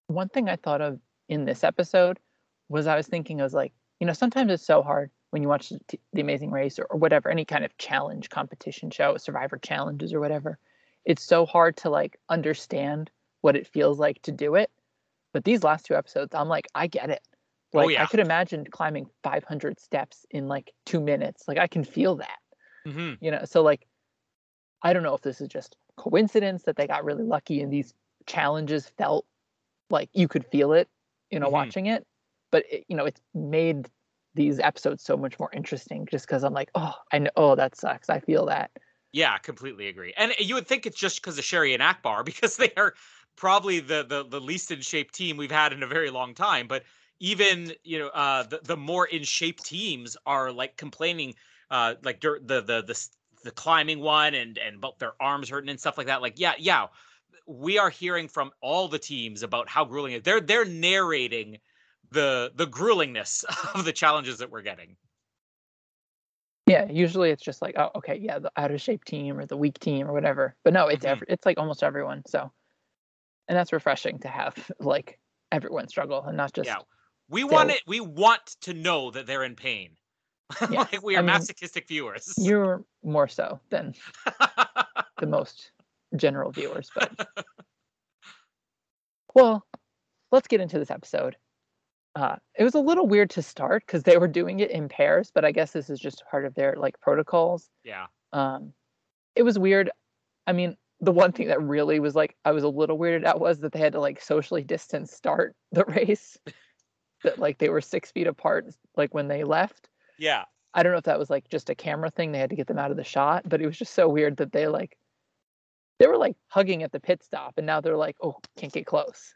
One 0.07 0.29
thing 0.29 0.49
I 0.49 0.55
thought 0.57 0.81
of 0.81 0.99
in 1.29 1.45
this 1.45 1.63
episode 1.63 2.19
was 2.69 2.87
I 2.87 2.95
was 2.95 3.07
thinking 3.07 3.39
I 3.39 3.43
was 3.43 3.53
like, 3.53 3.73
you 3.99 4.07
know, 4.07 4.13
sometimes 4.13 4.51
it's 4.51 4.65
so 4.65 4.81
hard 4.81 5.09
when 5.29 5.41
you 5.41 5.47
watch 5.47 5.69
the, 5.69 6.21
Amazing 6.21 6.51
Race 6.51 6.77
or, 6.77 6.83
or 6.85 6.97
whatever, 6.99 7.29
any 7.29 7.45
kind 7.45 7.65
of 7.65 7.75
challenge 7.77 8.29
competition 8.29 8.91
show, 8.91 9.17
Survivor 9.17 9.57
challenges 9.57 10.13
or 10.13 10.19
whatever. 10.19 10.59
It's 11.05 11.23
so 11.23 11.45
hard 11.45 11.77
to 11.77 11.89
like 11.89 12.17
understand 12.29 13.09
what 13.41 13.55
it 13.55 13.67
feels 13.67 13.99
like 13.99 14.21
to 14.23 14.31
do 14.31 14.55
it. 14.55 14.69
But 15.33 15.43
these 15.43 15.63
last 15.63 15.85
two 15.85 15.95
episodes, 15.95 16.35
I'm 16.35 16.47
like, 16.47 16.67
I 16.75 16.87
get 16.87 17.09
it. 17.09 17.21
Oh, 17.77 17.87
Like 17.87 17.89
yeah. 17.89 17.99
I 17.99 18.07
could 18.07 18.19
imagine 18.19 18.65
climbing 18.71 19.07
500 19.23 19.79
steps 19.79 20.25
in 20.31 20.47
like 20.47 20.73
two 20.85 21.01
minutes. 21.01 21.47
Like 21.47 21.57
I 21.57 21.67
can 21.67 21.83
feel 21.83 22.15
that, 22.17 22.39
hmm 22.85 23.13
you 23.21 23.31
know. 23.31 23.45
So 23.45 23.63
like, 23.63 23.87
I 24.83 24.93
don't 24.93 25.03
know 25.03 25.15
if 25.15 25.21
this 25.21 25.41
is 25.41 25.47
just 25.47 25.77
coincidence 25.97 26.63
that 26.63 26.75
they 26.75 26.87
got 26.87 27.05
really 27.05 27.23
lucky 27.23 27.61
and 27.61 27.71
these 27.71 27.93
challenges 28.25 28.89
felt 28.97 29.25
like 29.89 30.09
you 30.13 30.27
could 30.27 30.45
feel 30.47 30.73
it, 30.73 30.89
you 31.31 31.39
know, 31.39 31.49
Mhm. 31.49 31.49
watching 31.49 31.87
it. 31.87 32.05
But 32.51 32.65
it, 32.71 32.85
you 32.89 32.97
know, 32.97 33.05
it's 33.05 33.21
made 33.33 33.89
these 34.35 34.59
episodes 34.59 35.03
so 35.03 35.17
much 35.17 35.39
more 35.39 35.51
interesting 35.53 36.07
just 36.07 36.27
because 36.27 36.43
I'm 36.43 36.53
like, 36.53 36.71
oh, 36.75 36.95
I 37.13 37.19
know, 37.19 37.31
oh, 37.37 37.55
that 37.55 37.75
sucks. 37.77 38.09
I 38.09 38.19
feel 38.21 38.45
that. 38.47 38.71
Yeah, 39.11 39.37
completely 39.37 39.87
agree. 39.87 40.13
And 40.17 40.33
you 40.39 40.55
would 40.55 40.67
think 40.67 40.85
it's 40.85 40.97
just 40.97 41.21
because 41.21 41.37
of 41.37 41.43
Sherry 41.45 41.73
and 41.73 41.83
Akbar 41.83 42.23
because 42.23 42.57
they 42.57 42.73
are 42.75 42.95
probably 43.35 43.79
the, 43.79 44.03
the 44.03 44.23
the 44.23 44.41
least 44.41 44.71
in 44.71 44.81
shape 44.81 45.11
team 45.11 45.37
we've 45.37 45.51
had 45.51 45.73
in 45.73 45.83
a 45.83 45.87
very 45.87 46.09
long 46.09 46.33
time. 46.33 46.67
But 46.67 46.83
even 47.19 47.73
you 47.83 47.99
know 47.99 48.07
uh, 48.09 48.43
the 48.43 48.59
the 48.63 48.77
more 48.77 49.05
in 49.05 49.23
shape 49.23 49.59
teams 49.61 50.17
are 50.25 50.51
like 50.51 50.77
complaining, 50.77 51.35
uh, 51.69 51.95
like 52.03 52.21
the 52.21 52.39
the 52.43 52.81
the 52.81 53.07
the 53.43 53.51
climbing 53.51 53.99
one 53.99 54.33
and 54.33 54.57
and 54.57 54.77
about 54.77 54.99
their 54.99 55.13
arms 55.21 55.49
hurting 55.49 55.69
and 55.69 55.79
stuff 55.79 55.97
like 55.97 56.07
that. 56.07 56.21
Like 56.21 56.39
yeah 56.39 56.53
yeah, 56.57 56.87
we 57.47 57.77
are 57.79 57.89
hearing 57.89 58.27
from 58.27 58.51
all 58.61 58.87
the 58.87 58.99
teams 58.99 59.43
about 59.43 59.69
how 59.69 59.85
grueling 59.85 60.13
it. 60.13 60.17
is. 60.17 60.23
They're 60.23 60.41
they're 60.41 60.65
narrating 60.65 61.59
the 62.11 62.51
the 62.55 62.67
gruelingness 62.67 63.43
of 63.75 63.85
the 63.85 63.93
challenges 63.93 64.39
that 64.39 64.51
we're 64.51 64.61
getting. 64.61 64.97
Yeah, 66.65 66.89
usually 66.89 67.29
it's 67.29 67.43
just 67.43 67.61
like, 67.61 67.75
oh, 67.77 67.91
okay, 67.95 68.15
yeah, 68.15 68.39
the 68.39 68.51
out 68.55 68.71
of 68.71 68.79
shape 68.81 69.03
team 69.03 69.37
or 69.37 69.45
the 69.45 69.57
weak 69.57 69.79
team 69.79 70.07
or 70.07 70.13
whatever. 70.13 70.55
But 70.63 70.73
no, 70.73 70.87
it's 70.87 71.05
Mhm. 71.05 71.09
every, 71.09 71.27
it's 71.29 71.45
like 71.45 71.57
almost 71.57 71.83
everyone. 71.83 72.23
So, 72.25 72.51
and 73.47 73.57
that's 73.57 73.73
refreshing 73.73 74.19
to 74.19 74.27
have 74.29 74.71
like 74.79 75.19
everyone 75.51 75.87
struggle 75.87 76.23
and 76.23 76.37
not 76.37 76.53
just 76.53 76.69
yeah, 76.69 76.81
we 77.33 77.43
want 77.43 77.71
it. 77.71 77.81
We 77.87 77.99
want 77.99 78.45
to 78.61 78.73
know 78.73 79.11
that 79.11 79.25
they're 79.27 79.43
in 79.43 79.55
pain. 79.55 79.91
Yes, 80.69 80.91
like 80.93 81.01
we 81.03 81.15
I 81.15 81.19
are 81.19 81.23
mean, 81.23 81.33
masochistic 81.33 81.87
viewers. 81.87 82.33
you're 82.37 82.83
more 83.03 83.27
so 83.27 83.59
than 83.69 83.95
the 85.19 85.25
most 85.27 85.71
general 86.15 86.51
viewers. 86.51 86.91
But 86.95 87.27
well, 89.33 89.65
let's 90.31 90.47
get 90.47 90.61
into 90.61 90.77
this 90.77 90.91
episode. 90.91 91.35
Uh, 92.15 92.35
it 92.59 92.63
was 92.63 92.75
a 92.75 92.79
little 92.79 93.07
weird 93.07 93.31
to 93.31 93.41
start 93.41 93.83
because 93.87 94.03
they 94.03 94.17
were 94.17 94.27
doing 94.27 94.59
it 94.59 94.69
in 94.69 94.87
pairs, 94.87 95.31
but 95.33 95.43
I 95.43 95.51
guess 95.51 95.71
this 95.71 95.89
is 95.89 95.99
just 95.99 96.23
part 96.29 96.45
of 96.45 96.53
their 96.53 96.75
like 96.77 96.99
protocols. 97.01 97.69
yeah. 97.83 98.05
um 98.31 98.73
it 99.35 99.43
was 99.43 99.57
weird 99.57 99.89
i 100.45 100.51
mean 100.53 100.75
the 101.01 101.11
one 101.11 101.31
thing 101.31 101.47
that 101.47 101.61
really 101.61 101.99
was 101.99 102.15
like 102.15 102.35
i 102.45 102.51
was 102.51 102.63
a 102.63 102.69
little 102.69 102.97
weirded 102.99 103.25
out 103.25 103.39
was 103.39 103.59
that 103.59 103.71
they 103.71 103.79
had 103.79 103.93
to 103.93 103.99
like 103.99 104.21
socially 104.21 104.63
distance 104.63 105.11
start 105.11 105.55
the 105.71 105.83
race 105.85 106.37
that 107.23 107.39
like 107.39 107.57
they 107.57 107.69
were 107.69 107.81
six 107.81 108.11
feet 108.11 108.27
apart 108.27 108.67
like 108.95 109.13
when 109.13 109.27
they 109.27 109.43
left. 109.43 109.89
Yeah. 110.19 110.43
i 110.73 110.83
don't 110.83 110.91
know 110.91 110.97
if 110.99 111.05
that 111.05 111.19
was 111.19 111.29
like 111.29 111.49
just 111.49 111.69
a 111.69 111.75
camera 111.75 112.09
thing 112.11 112.31
they 112.31 112.39
had 112.39 112.49
to 112.51 112.55
get 112.55 112.67
them 112.67 112.77
out 112.79 112.91
of 112.91 112.97
the 112.97 113.03
shot 113.03 113.43
but 113.49 113.61
it 113.61 113.65
was 113.65 113.77
just 113.77 113.93
so 113.93 114.07
weird 114.07 114.37
that 114.37 114.51
they 114.51 114.67
like 114.67 114.97
they 115.99 116.07
were 116.07 116.17
like 116.17 116.35
hugging 116.47 116.83
at 116.83 116.91
the 116.91 116.99
pit 116.99 117.23
stop 117.23 117.53
and 117.57 117.65
now 117.65 117.81
they're 117.81 117.97
like 117.97 118.15
oh 118.21 118.35
can't 118.57 118.71
get 118.73 118.85
close. 118.85 119.33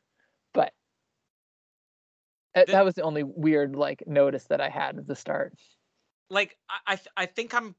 But 0.54 0.74
The- 2.56 2.66
that 2.72 2.86
was 2.86 2.96
the 2.96 3.02
only 3.04 3.24
weird 3.24 3.76
like 3.76 4.04
notice 4.08 4.46
that 4.46 4.62
i 4.62 4.70
had 4.70 4.98
at 4.98 5.08
the 5.08 5.16
start. 5.16 5.54
Like 6.30 6.58
I 6.70 6.94
I, 6.94 6.96
th- 6.96 7.08
I 7.16 7.26
think 7.26 7.54
I'm 7.54 7.76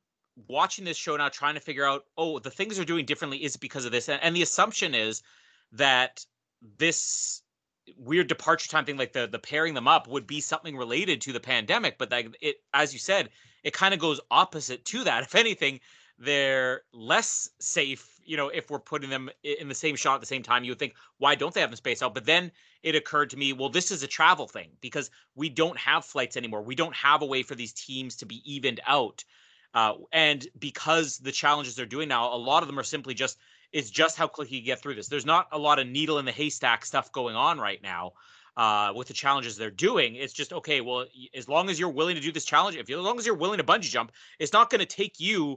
watching 0.48 0.84
this 0.84 0.96
show 0.96 1.16
now 1.16 1.28
trying 1.28 1.54
to 1.54 1.60
figure 1.60 1.84
out 1.84 2.04
oh 2.16 2.38
the 2.38 2.50
things 2.50 2.76
they're 2.76 2.84
doing 2.84 3.04
differently 3.06 3.42
is 3.42 3.56
because 3.56 3.84
of 3.84 3.92
this 3.92 4.08
and, 4.08 4.22
and 4.22 4.34
the 4.36 4.42
assumption 4.42 4.94
is 4.94 5.22
that 5.72 6.24
this 6.78 7.42
weird 7.96 8.28
departure 8.28 8.68
time 8.68 8.84
thing 8.84 8.96
like 8.96 9.12
the 9.12 9.26
the 9.26 9.38
pairing 9.38 9.74
them 9.74 9.88
up 9.88 10.06
would 10.08 10.26
be 10.26 10.40
something 10.40 10.76
related 10.76 11.20
to 11.20 11.32
the 11.32 11.40
pandemic 11.40 11.98
but 11.98 12.10
like 12.10 12.36
it 12.40 12.56
as 12.74 12.92
you 12.92 12.98
said 12.98 13.28
it 13.64 13.72
kind 13.72 13.92
of 13.92 14.00
goes 14.00 14.20
opposite 14.30 14.84
to 14.84 15.04
that. 15.04 15.22
If 15.28 15.34
anything 15.34 15.80
they're 16.18 16.82
less 16.92 17.48
safe 17.60 18.18
you 18.24 18.36
know 18.36 18.48
if 18.48 18.70
we're 18.70 18.78
putting 18.78 19.10
them 19.10 19.30
in 19.42 19.68
the 19.68 19.74
same 19.74 19.96
shot 19.96 20.16
at 20.16 20.20
the 20.20 20.26
same 20.26 20.42
time 20.42 20.64
you 20.64 20.72
would 20.72 20.78
think 20.78 20.94
why 21.18 21.34
don't 21.34 21.54
they 21.54 21.60
have 21.60 21.70
them 21.70 21.76
spaced 21.76 22.02
out? 22.02 22.14
But 22.14 22.24
then 22.24 22.52
it 22.82 22.94
occurred 22.94 23.30
to 23.30 23.36
me 23.36 23.52
well 23.52 23.68
this 23.68 23.90
is 23.90 24.02
a 24.02 24.08
travel 24.08 24.46
thing 24.48 24.70
because 24.80 25.10
we 25.34 25.48
don't 25.48 25.78
have 25.78 26.04
flights 26.04 26.36
anymore. 26.36 26.62
We 26.62 26.74
don't 26.74 26.94
have 26.94 27.22
a 27.22 27.26
way 27.26 27.42
for 27.42 27.54
these 27.54 27.72
teams 27.72 28.16
to 28.16 28.26
be 28.26 28.42
evened 28.50 28.80
out. 28.86 29.24
Uh, 29.74 29.94
and 30.12 30.48
because 30.58 31.18
the 31.18 31.32
challenges 31.32 31.74
they're 31.74 31.86
doing 31.86 32.08
now 32.08 32.34
a 32.34 32.36
lot 32.36 32.62
of 32.62 32.68
them 32.68 32.78
are 32.78 32.84
simply 32.84 33.14
just 33.14 33.38
it's 33.72 33.90
just 33.90 34.16
how 34.16 34.26
quick 34.26 34.50
you 34.50 34.60
get 34.60 34.80
through 34.80 34.94
this 34.94 35.08
there's 35.08 35.26
not 35.26 35.48
a 35.52 35.58
lot 35.58 35.78
of 35.78 35.86
needle 35.86 36.18
in 36.18 36.24
the 36.24 36.32
haystack 36.32 36.84
stuff 36.84 37.12
going 37.12 37.36
on 37.36 37.58
right 37.58 37.82
now 37.82 38.12
uh, 38.56 38.92
with 38.94 39.06
the 39.06 39.14
challenges 39.14 39.56
they're 39.56 39.70
doing 39.70 40.14
it's 40.16 40.32
just 40.32 40.52
okay 40.52 40.80
well 40.80 41.06
as 41.34 41.48
long 41.48 41.70
as 41.70 41.78
you're 41.78 41.88
willing 41.88 42.14
to 42.14 42.20
do 42.20 42.32
this 42.32 42.44
challenge 42.44 42.76
if 42.76 42.88
you 42.88 42.98
as 42.98 43.04
long 43.04 43.18
as 43.18 43.26
you're 43.26 43.36
willing 43.36 43.58
to 43.58 43.64
bungee 43.64 43.90
jump 43.90 44.12
it's 44.38 44.52
not 44.52 44.70
going 44.70 44.80
to 44.80 44.86
take 44.86 45.20
you 45.20 45.56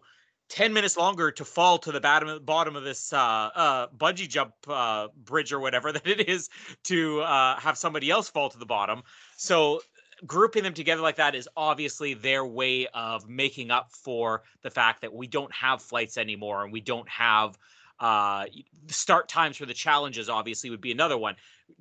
10 0.51 0.73
minutes 0.73 0.97
longer 0.97 1.31
to 1.31 1.45
fall 1.45 1.77
to 1.77 1.93
the 1.93 2.01
bottom, 2.01 2.43
bottom 2.43 2.75
of 2.75 2.83
this 2.83 3.13
uh, 3.13 3.17
uh, 3.55 3.87
bungee 3.97 4.27
jump 4.27 4.53
uh, 4.67 5.07
bridge 5.23 5.53
or 5.53 5.59
whatever 5.59 5.91
that 5.93 6.05
it 6.05 6.27
is 6.27 6.49
to 6.83 7.21
uh, 7.21 7.57
have 7.57 7.77
somebody 7.77 8.09
else 8.09 8.29
fall 8.29 8.49
to 8.49 8.57
the 8.57 8.65
bottom. 8.65 9.01
So 9.37 9.81
grouping 10.25 10.63
them 10.63 10.73
together 10.73 11.01
like 11.01 11.15
that 11.15 11.35
is 11.35 11.47
obviously 11.55 12.13
their 12.13 12.45
way 12.45 12.85
of 12.93 13.27
making 13.27 13.71
up 13.71 13.91
for 13.91 14.43
the 14.61 14.69
fact 14.69 15.01
that 15.01 15.13
we 15.13 15.25
don't 15.25 15.53
have 15.53 15.81
flights 15.81 16.17
anymore 16.17 16.63
and 16.63 16.71
we 16.73 16.81
don't 16.81 17.07
have 17.09 17.57
uh, 18.01 18.46
start 18.88 19.29
times 19.29 19.55
for 19.55 19.65
the 19.65 19.74
challenges. 19.74 20.27
Obviously, 20.27 20.70
would 20.70 20.81
be 20.81 20.91
another 20.91 21.17
one. 21.17 21.36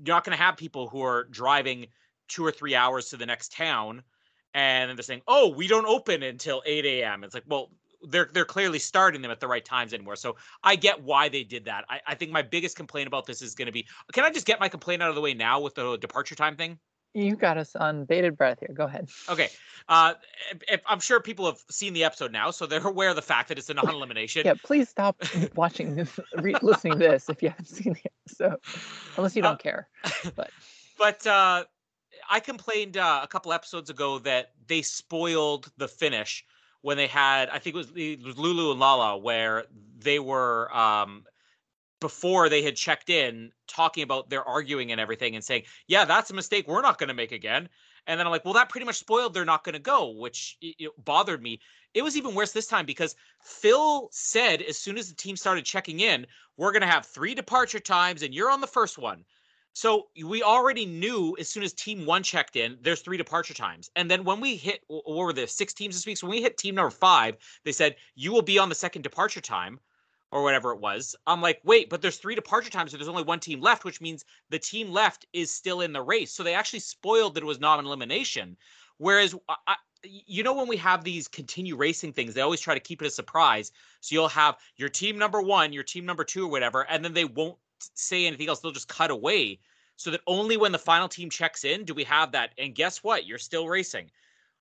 You're 0.05 0.15
not 0.15 0.25
going 0.25 0.37
to 0.37 0.43
have 0.43 0.57
people 0.57 0.89
who 0.89 1.03
are 1.03 1.25
driving 1.25 1.87
two 2.29 2.47
or 2.47 2.53
three 2.53 2.77
hours 2.77 3.09
to 3.09 3.17
the 3.17 3.27
next 3.27 3.53
town 3.53 4.05
and 4.55 4.89
then 4.89 4.97
they're 4.97 5.03
saying, 5.03 5.23
"Oh, 5.29 5.49
we 5.49 5.67
don't 5.67 5.87
open 5.87 6.23
until 6.23 6.63
8 6.67 6.85
a.m." 6.85 7.25
It's 7.25 7.35
like, 7.35 7.45
well, 7.47 7.71
they're 8.09 8.29
they're 8.33 8.45
clearly 8.45 8.79
starting 8.79 9.23
them 9.23 9.31
at 9.31 9.41
the 9.41 9.49
right 9.49 9.65
times 9.65 9.93
anymore. 9.95 10.17
So 10.17 10.37
I 10.65 10.77
get 10.77 11.03
why 11.03 11.29
they 11.29 11.45
did 11.45 11.67
that. 11.67 11.85
I, 11.89 12.01
I 12.07 12.15
think 12.15 12.33
my 12.33 12.43
biggest 12.43 12.77
complaint 12.77 13.07
about 13.07 13.27
this 13.27 13.43
is 13.43 13.55
going 13.55 13.67
to 13.67 13.73
be, 13.73 13.87
can 14.13 14.25
I 14.25 14.31
just 14.31 14.47
get 14.47 14.59
my 14.59 14.69
complaint 14.69 15.03
out 15.03 15.11
of 15.11 15.15
the 15.15 15.21
way 15.21 15.35
now 15.35 15.61
with 15.61 15.75
the 15.75 15.97
departure 15.99 16.35
time 16.35 16.57
thing? 16.57 16.79
You 17.15 17.37
got 17.37 17.59
us 17.59 17.75
on 17.77 18.05
bated 18.05 18.37
breath 18.37 18.61
here 18.61 18.75
go 18.75 18.85
ahead 18.85 19.09
Okay. 19.29 19.49
Uh, 19.89 20.15
if, 20.69 20.81
I'm 20.87 21.01
sure 21.01 21.21
people 21.21 21.47
have 21.47 21.63
seen 21.71 21.93
the 21.95 22.05
episode 22.05 22.31
now, 22.33 22.51
so 22.51 22.67
they're 22.67 22.87
aware 22.87 23.11
of 23.11 23.17
the 23.17 23.23
fact 23.23 23.49
that 23.49 23.59
it's 23.59 23.71
a 23.71 23.75
non-elimination. 23.81 24.43
Yeah, 24.45 24.55
please 24.63 24.89
stop 24.89 25.23
watching 25.57 25.97
this, 25.97 26.19
re- 26.37 26.57
listening 26.63 26.99
to 27.01 27.09
this 27.09 27.29
if 27.29 27.43
you 27.43 27.49
haven't 27.49 27.67
seen 27.67 27.95
the 27.95 28.11
episode, 28.27 28.61
unless 29.17 29.35
you 29.35 29.43
Uh, 29.43 29.49
don't 29.49 29.61
care. 29.61 29.89
But 30.37 30.51
but 30.99 31.27
uh, 31.27 31.65
I 32.31 32.41
complained 32.41 32.97
uh, 32.97 33.21
a 33.23 33.27
couple 33.27 33.53
episodes 33.53 33.91
ago 33.91 34.19
that 34.21 34.53
they 34.67 34.83
spoiled 34.83 35.71
the 35.77 35.89
finish 35.89 36.45
when 36.83 36.97
they 36.97 37.07
had, 37.07 37.49
I 37.49 37.59
think 37.59 37.75
it 37.75 37.79
was, 37.79 37.93
it 37.95 38.23
was 38.23 38.39
Lulu 38.39 38.71
and 38.71 38.81
Lala, 38.81 39.19
where 39.19 39.65
they 39.99 40.19
were 40.19 40.75
um, 40.77 41.25
before 42.01 42.49
they 42.49 42.63
had 42.63 42.77
checked 42.77 43.11
in 43.11 43.53
talking 43.67 44.03
about 44.03 44.31
their 44.31 44.45
arguing 44.45 44.93
and 44.93 45.01
everything 45.01 45.35
and 45.35 45.45
saying, 45.45 45.65
"Yeah, 45.87 46.05
that's 46.05 46.31
a 46.31 46.35
mistake. 46.35 46.67
We're 46.67 46.83
not 46.83 46.99
going 46.99 47.09
to 47.09 47.15
make 47.15 47.33
again." 47.33 47.69
And 48.07 48.19
then 48.19 48.27
I'm 48.27 48.31
like, 48.31 48.45
"Well, 48.45 48.55
that 48.55 48.69
pretty 48.69 48.87
much 48.87 48.97
spoiled 48.97 49.35
they're 49.35 49.45
not 49.45 49.65
going 49.65 49.75
to 49.75 49.79
go," 49.79 50.11
which 50.11 50.59
bothered 50.99 51.43
me. 51.43 51.61
It 51.95 52.03
was 52.03 52.17
even 52.17 52.35
worse 52.35 52.53
this 52.53 52.67
time 52.67 52.87
because 52.87 53.17
Phil 53.43 54.09
said 54.13 54.63
as 54.63 54.79
soon 54.79 54.99
as 54.99 55.09
the 55.09 55.15
team 55.15 55.37
started 55.37 55.65
checking 55.65 56.01
in, 56.01 56.27
"We're 56.57 56.73
going 56.73 56.83
to 56.83 56.89
have 56.89 57.07
three 57.07 57.35
departure 57.35 57.81
times, 57.81 58.23
and 58.23 58.35
you're 58.35 58.51
on 58.51 58.61
the 58.61 58.67
first 58.67 58.99
one." 58.99 59.25
So 59.73 60.09
we 60.25 60.43
already 60.43 60.85
knew 60.85 61.37
as 61.39 61.49
soon 61.49 61.63
as 61.63 61.73
team 61.73 62.05
one 62.05 62.23
checked 62.25 62.57
in, 62.57 62.79
there's 62.81 63.03
three 63.03 63.17
departure 63.17 63.55
times. 63.55 63.89
And 63.95 64.11
then 64.11 64.25
when 64.25 64.41
we 64.41 64.57
hit, 64.57 64.81
wh- 64.89 65.07
what 65.07 65.17
were 65.17 65.33
there, 65.33 65.47
six 65.47 65.73
teams 65.73 65.95
this 65.95 66.07
week? 66.07 66.19
So 66.19 66.27
when 66.27 66.37
we 66.37 66.43
hit 66.43 66.59
team 66.59 66.75
number 66.75 66.91
five, 66.91 67.37
they 67.65 67.73
said, 67.73 67.97
you 68.17 68.33
will 68.33 68.43
be 68.43 68.59
on 68.59 68.69
the 68.69 68.75
second 68.75 69.03
departure 69.03 69.41
time 69.41 69.79
or 70.33 70.43
whatever 70.43 70.73
it 70.73 70.81
was. 70.81 71.17
I'm 71.27 71.41
like, 71.41 71.61
wait, 71.65 71.91
but 71.91 72.03
there's 72.03 72.19
three 72.19 72.35
departure 72.35 72.71
times. 72.71 72.93
So 72.93 72.97
there's 72.97 73.09
only 73.09 73.23
one 73.23 73.41
team 73.41 73.61
left, 73.61 73.85
which 73.85 74.01
means 74.01 74.25
the 74.49 74.59
team 74.59 74.91
left 74.91 75.27
is 75.33 75.53
still 75.53 75.81
in 75.81 75.93
the 75.93 76.03
race. 76.03 76.33
So 76.33 76.43
they 76.43 76.55
actually 76.55 76.81
spoiled 76.81 77.35
that 77.35 77.43
it 77.43 77.47
was 77.47 77.61
not 77.61 77.79
an 77.79 77.87
elimination. 77.87 78.57
Whereas, 78.99 79.35
I, 79.49 79.77
you 80.05 80.43
know, 80.43 80.55
when 80.55 80.69
we 80.69 80.77
have 80.77 81.05
these 81.05 81.27
continue 81.27 81.77
racing 81.77 82.13
things, 82.13 82.35
they 82.35 82.41
always 82.41 82.61
try 82.61 82.75
to 82.75 82.81
keep 82.81 83.03
it 83.03 83.07
a 83.07 83.11
surprise. 83.11 83.73
So 84.01 84.15
you'll 84.15 84.29
have 84.29 84.57
your 84.77 84.89
team 84.89 85.19
number 85.19 85.41
one, 85.41 85.73
your 85.73 85.83
team 85.83 86.07
number 86.07 86.25
two, 86.25 86.47
or 86.47 86.51
whatever, 86.51 86.87
and 86.89 87.05
then 87.05 87.15
they 87.15 87.25
won't 87.25 87.59
say 87.95 88.27
anything 88.27 88.49
else. 88.49 88.61
They'll 88.61 88.73
just 88.73 88.89
cut 88.89 89.11
away 89.11 89.59
so 89.97 90.11
that 90.11 90.21
only 90.27 90.57
when 90.57 90.73
the 90.73 90.79
final 90.79 91.09
team 91.09 91.29
checks 91.29 91.65
in 91.65 91.85
do 91.85 91.93
we 91.93 92.05
have 92.05 92.33
that. 92.33 92.53
And 92.57 92.75
guess 92.75 93.03
what? 93.03 93.27
You're 93.27 93.39
still 93.39 93.69
racing. 93.69 94.11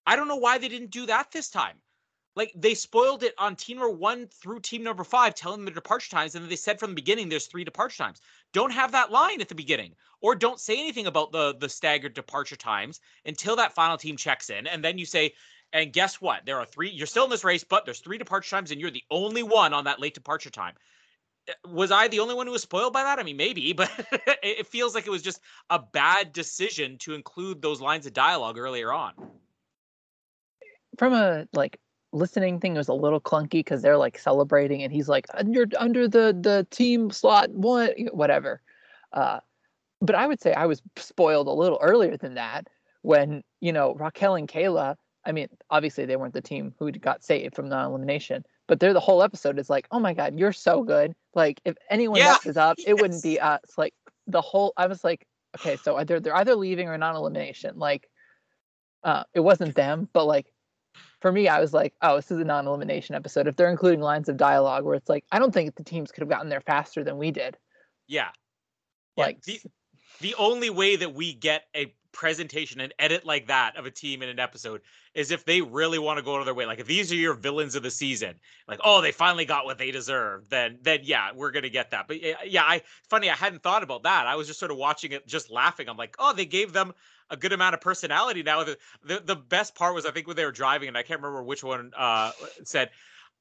I 0.05 0.15
don't 0.15 0.27
know 0.27 0.35
why 0.35 0.57
they 0.57 0.67
didn't 0.67 0.91
do 0.91 1.05
that 1.05 1.31
this 1.31 1.49
time. 1.49 1.77
Like 2.35 2.53
they 2.55 2.73
spoiled 2.73 3.23
it 3.23 3.33
on 3.37 3.55
team 3.55 3.77
number 3.77 3.93
one 3.93 4.27
through 4.27 4.59
team 4.59 4.83
number 4.83 5.03
five, 5.03 5.35
telling 5.35 5.59
them 5.59 5.65
the 5.65 5.71
departure 5.71 6.09
times, 6.09 6.35
and 6.35 6.43
then 6.43 6.49
they 6.49 6.55
said 6.55 6.79
from 6.79 6.91
the 6.91 6.95
beginning 6.95 7.29
there's 7.29 7.47
three 7.47 7.63
departure 7.63 7.97
times. 8.03 8.21
Don't 8.53 8.71
have 8.71 8.91
that 8.91 9.11
line 9.11 9.41
at 9.41 9.49
the 9.49 9.55
beginning, 9.55 9.95
or 10.21 10.35
don't 10.35 10.59
say 10.59 10.79
anything 10.79 11.07
about 11.07 11.31
the 11.31 11.55
the 11.59 11.69
staggered 11.69 12.13
departure 12.13 12.55
times 12.55 13.01
until 13.25 13.55
that 13.55 13.73
final 13.73 13.97
team 13.97 14.15
checks 14.15 14.49
in, 14.49 14.67
and 14.67 14.83
then 14.83 14.97
you 14.97 15.05
say, 15.05 15.33
and 15.73 15.93
guess 15.93 16.21
what? 16.21 16.45
There 16.45 16.57
are 16.59 16.65
three. 16.65 16.89
You're 16.89 17.07
still 17.07 17.25
in 17.25 17.29
this 17.29 17.43
race, 17.43 17.63
but 17.63 17.85
there's 17.85 17.99
three 17.99 18.17
departure 18.17 18.49
times, 18.49 18.71
and 18.71 18.79
you're 18.79 18.91
the 18.91 19.03
only 19.11 19.43
one 19.43 19.73
on 19.73 19.83
that 19.85 19.99
late 19.99 20.13
departure 20.13 20.49
time. 20.49 20.75
Eh, 21.47 21.53
was 21.67 21.91
I 21.91 22.07
the 22.07 22.19
only 22.19 22.35
one 22.35 22.47
who 22.47 22.53
was 22.53 22.61
spoiled 22.61 22.93
by 22.93 23.03
that? 23.03 23.19
I 23.19 23.23
mean, 23.23 23.37
maybe, 23.37 23.73
but 23.81 23.91
it 24.43 24.67
feels 24.67 24.95
like 24.95 25.07
it 25.07 25.11
was 25.11 25.21
just 25.21 25.41
a 25.69 25.79
bad 25.79 26.31
decision 26.31 26.97
to 26.99 27.13
include 27.13 27.61
those 27.61 27.81
lines 27.81 28.05
of 28.05 28.13
dialogue 28.13 28.57
earlier 28.57 28.91
on. 28.93 29.13
From 30.97 31.13
a 31.13 31.47
like 31.53 31.79
listening 32.11 32.59
thing, 32.59 32.73
was 32.73 32.87
a 32.87 32.93
little 32.93 33.21
clunky 33.21 33.51
because 33.51 33.81
they're 33.81 33.97
like 33.97 34.17
celebrating, 34.17 34.83
and 34.83 34.91
he's 34.91 35.09
like 35.09 35.25
under 35.33 35.65
under 35.77 36.07
the 36.07 36.37
the 36.39 36.67
team 36.71 37.11
slot 37.11 37.49
one 37.51 37.91
whatever. 38.11 38.61
Uh, 39.13 39.39
but 40.01 40.15
I 40.15 40.27
would 40.27 40.41
say 40.41 40.53
I 40.53 40.65
was 40.65 40.81
spoiled 40.95 41.47
a 41.47 41.51
little 41.51 41.79
earlier 41.81 42.17
than 42.17 42.35
that 42.35 42.67
when 43.01 43.43
you 43.59 43.73
know 43.73 43.93
Raquel 43.95 44.35
and 44.35 44.47
Cayla 44.47 44.95
I 45.25 45.31
mean, 45.31 45.47
obviously 45.69 46.05
they 46.05 46.15
weren't 46.15 46.33
the 46.33 46.41
team 46.41 46.73
who 46.79 46.91
got 46.91 47.23
saved 47.23 47.55
from 47.55 47.69
non-elimination, 47.69 48.45
but 48.67 48.79
they're 48.79 48.93
the 48.93 48.99
whole 48.99 49.21
episode 49.21 49.59
is 49.59 49.69
like, 49.69 49.87
oh 49.91 49.99
my 49.99 50.13
god, 50.13 50.39
you're 50.39 50.53
so 50.53 50.83
good. 50.83 51.13
Like 51.35 51.61
if 51.65 51.75
anyone 51.89 52.19
yeah, 52.19 52.33
messes 52.33 52.57
up, 52.57 52.77
yes. 52.79 52.87
it 52.87 52.93
wouldn't 52.95 53.23
be 53.23 53.39
us. 53.39 53.61
Like 53.77 53.93
the 54.27 54.41
whole, 54.41 54.73
I 54.77 54.87
was 54.87 55.03
like, 55.03 55.27
okay, 55.57 55.75
so 55.77 55.97
either 55.97 56.19
they're 56.19 56.35
either 56.35 56.55
leaving 56.55 56.87
or 56.87 56.97
non-elimination. 56.97 57.77
Like, 57.77 58.09
uh, 59.03 59.23
it 59.33 59.41
wasn't 59.41 59.75
them, 59.75 60.09
but 60.13 60.25
like 60.25 60.51
for 61.21 61.31
me, 61.31 61.47
I 61.47 61.59
was 61.59 61.73
like, 61.73 61.93
oh, 62.01 62.15
this 62.15 62.31
is 62.31 62.39
a 62.39 62.43
non-elimination 62.43 63.15
episode. 63.15 63.47
If 63.47 63.55
they're 63.55 63.69
including 63.69 64.01
lines 64.01 64.29
of 64.29 64.37
dialogue 64.37 64.85
where 64.85 64.95
it's 64.95 65.09
like, 65.09 65.25
I 65.31 65.39
don't 65.39 65.53
think 65.53 65.75
the 65.75 65.83
teams 65.83 66.11
could 66.11 66.21
have 66.21 66.29
gotten 66.29 66.49
there 66.49 66.61
faster 66.61 67.03
than 67.03 67.17
we 67.17 67.31
did. 67.31 67.57
Yeah. 68.07 68.29
Like 69.17 69.39
yeah, 69.45 69.55
the, 69.55 69.69
the 70.21 70.35
only 70.35 70.69
way 70.69 70.95
that 70.95 71.13
we 71.13 71.33
get 71.33 71.63
a 71.75 71.93
presentation 72.11 72.81
and 72.81 72.93
edit 72.99 73.25
like 73.25 73.47
that 73.47 73.77
of 73.77 73.85
a 73.85 73.91
team 73.91 74.21
in 74.21 74.29
an 74.29 74.39
episode 74.39 74.81
is 75.13 75.31
if 75.31 75.45
they 75.45 75.61
really 75.61 75.99
want 75.99 76.17
to 76.17 76.23
go 76.23 76.35
out 76.35 76.39
of 76.39 76.45
their 76.45 76.53
way. 76.53 76.65
Like 76.65 76.79
if 76.79 76.87
these 76.87 77.11
are 77.11 77.15
your 77.15 77.33
villains 77.33 77.75
of 77.75 77.83
the 77.83 77.91
season, 77.91 78.35
like 78.67 78.79
oh 78.83 79.01
they 79.01 79.11
finally 79.11 79.45
got 79.45 79.65
what 79.65 79.77
they 79.77 79.91
deserve, 79.91 80.49
then 80.49 80.79
then 80.81 80.99
yeah 81.03 81.31
we're 81.33 81.51
gonna 81.51 81.69
get 81.69 81.91
that. 81.91 82.07
But 82.07 82.21
yeah, 82.49 82.63
I 82.63 82.81
funny 83.09 83.29
I 83.29 83.35
hadn't 83.35 83.63
thought 83.63 83.83
about 83.83 84.03
that. 84.03 84.27
I 84.27 84.35
was 84.35 84.47
just 84.47 84.59
sort 84.59 84.71
of 84.71 84.77
watching 84.77 85.11
it, 85.11 85.27
just 85.27 85.49
laughing. 85.49 85.89
I'm 85.89 85.97
like 85.97 86.15
oh 86.19 86.33
they 86.33 86.45
gave 86.45 86.73
them 86.73 86.93
a 87.29 87.37
good 87.37 87.53
amount 87.53 87.75
of 87.75 87.81
personality 87.81 88.43
now. 88.43 88.63
The 88.63 88.77
the, 89.03 89.21
the 89.23 89.35
best 89.35 89.75
part 89.75 89.95
was 89.95 90.05
I 90.05 90.11
think 90.11 90.27
when 90.27 90.35
they 90.35 90.45
were 90.45 90.51
driving 90.51 90.87
and 90.87 90.97
I 90.97 91.03
can't 91.03 91.21
remember 91.21 91.43
which 91.43 91.63
one 91.63 91.91
uh, 91.97 92.31
said. 92.63 92.89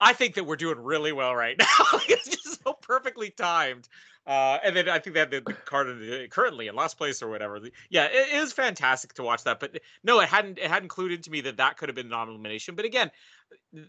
I 0.00 0.12
think 0.12 0.36
that 0.36 0.44
we're 0.44 0.54
doing 0.54 0.78
really 0.78 1.10
well 1.10 1.34
right 1.34 1.56
now. 1.58 1.66
it's 2.08 2.28
just 2.28 2.62
so 2.62 2.72
perfectly 2.72 3.30
timed. 3.30 3.88
Uh, 4.28 4.58
and 4.62 4.76
then 4.76 4.90
I 4.90 4.98
think 4.98 5.14
they 5.14 5.20
have 5.20 5.30
the, 5.30 5.40
card 5.40 5.88
currently 6.28 6.68
in 6.68 6.76
last 6.76 6.98
place 6.98 7.22
or 7.22 7.30
whatever. 7.30 7.58
Yeah, 7.88 8.08
it, 8.12 8.34
is 8.34 8.52
fantastic 8.52 9.14
to 9.14 9.22
watch 9.22 9.42
that. 9.44 9.58
But 9.58 9.80
no, 10.04 10.20
it 10.20 10.28
hadn't 10.28 10.58
it 10.58 10.70
hadn't 10.70 10.90
clued 10.90 11.14
into 11.14 11.30
me 11.30 11.40
that 11.40 11.56
that 11.56 11.78
could 11.78 11.88
have 11.88 11.96
been 11.96 12.10
non-elimination. 12.10 12.74
But 12.74 12.84
again, 12.84 13.10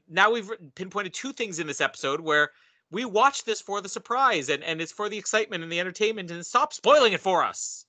now 0.10 0.32
we've 0.32 0.50
pinpointed 0.76 1.14
two 1.14 1.34
things 1.34 1.60
in 1.60 1.68
this 1.68 1.82
episode 1.82 2.22
where 2.22 2.52
we 2.90 3.04
watch 3.04 3.44
this 3.44 3.60
for 3.60 3.82
the 3.82 3.90
surprise 3.90 4.48
and 4.48 4.64
and 4.64 4.80
it's 4.80 4.94
for 4.94 5.10
the 5.10 5.18
excitement 5.18 5.62
and 5.62 5.70
the 5.70 5.80
entertainment 5.82 6.32
and 6.32 6.46
stop 6.46 6.72
spoiling 6.72 7.12
it 7.12 7.20
for 7.20 7.44
us. 7.44 7.86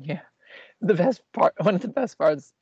Yeah, 0.00 0.20
the 0.80 0.94
best 0.94 1.20
part, 1.34 1.52
one 1.60 1.74
of 1.74 1.82
the 1.82 1.88
best 1.88 2.16
parts, 2.16 2.54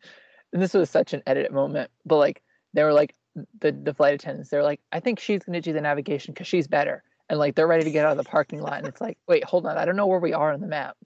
and 0.52 0.60
this 0.60 0.74
was 0.74 0.90
such 0.90 1.12
an 1.12 1.22
edit 1.24 1.52
moment, 1.52 1.88
but 2.04 2.16
like 2.16 2.42
they 2.72 2.82
were 2.82 2.92
like 2.92 3.14
the 3.60 3.70
the 3.70 3.94
flight 3.94 4.14
attendants, 4.14 4.50
they're 4.50 4.64
like, 4.64 4.80
I 4.90 4.98
think 4.98 5.20
she's 5.20 5.44
going 5.44 5.54
to 5.54 5.60
do 5.60 5.72
the 5.72 5.80
navigation 5.80 6.34
because 6.34 6.48
she's 6.48 6.66
better 6.66 7.04
and 7.28 7.38
like 7.38 7.54
they're 7.54 7.66
ready 7.66 7.84
to 7.84 7.90
get 7.90 8.04
out 8.04 8.12
of 8.12 8.18
the 8.18 8.28
parking 8.28 8.60
lot 8.60 8.78
and 8.78 8.86
it's 8.86 9.00
like 9.00 9.18
wait 9.28 9.44
hold 9.44 9.66
on 9.66 9.76
i 9.76 9.84
don't 9.84 9.96
know 9.96 10.06
where 10.06 10.20
we 10.20 10.32
are 10.32 10.52
on 10.52 10.60
the 10.60 10.66
map. 10.66 10.96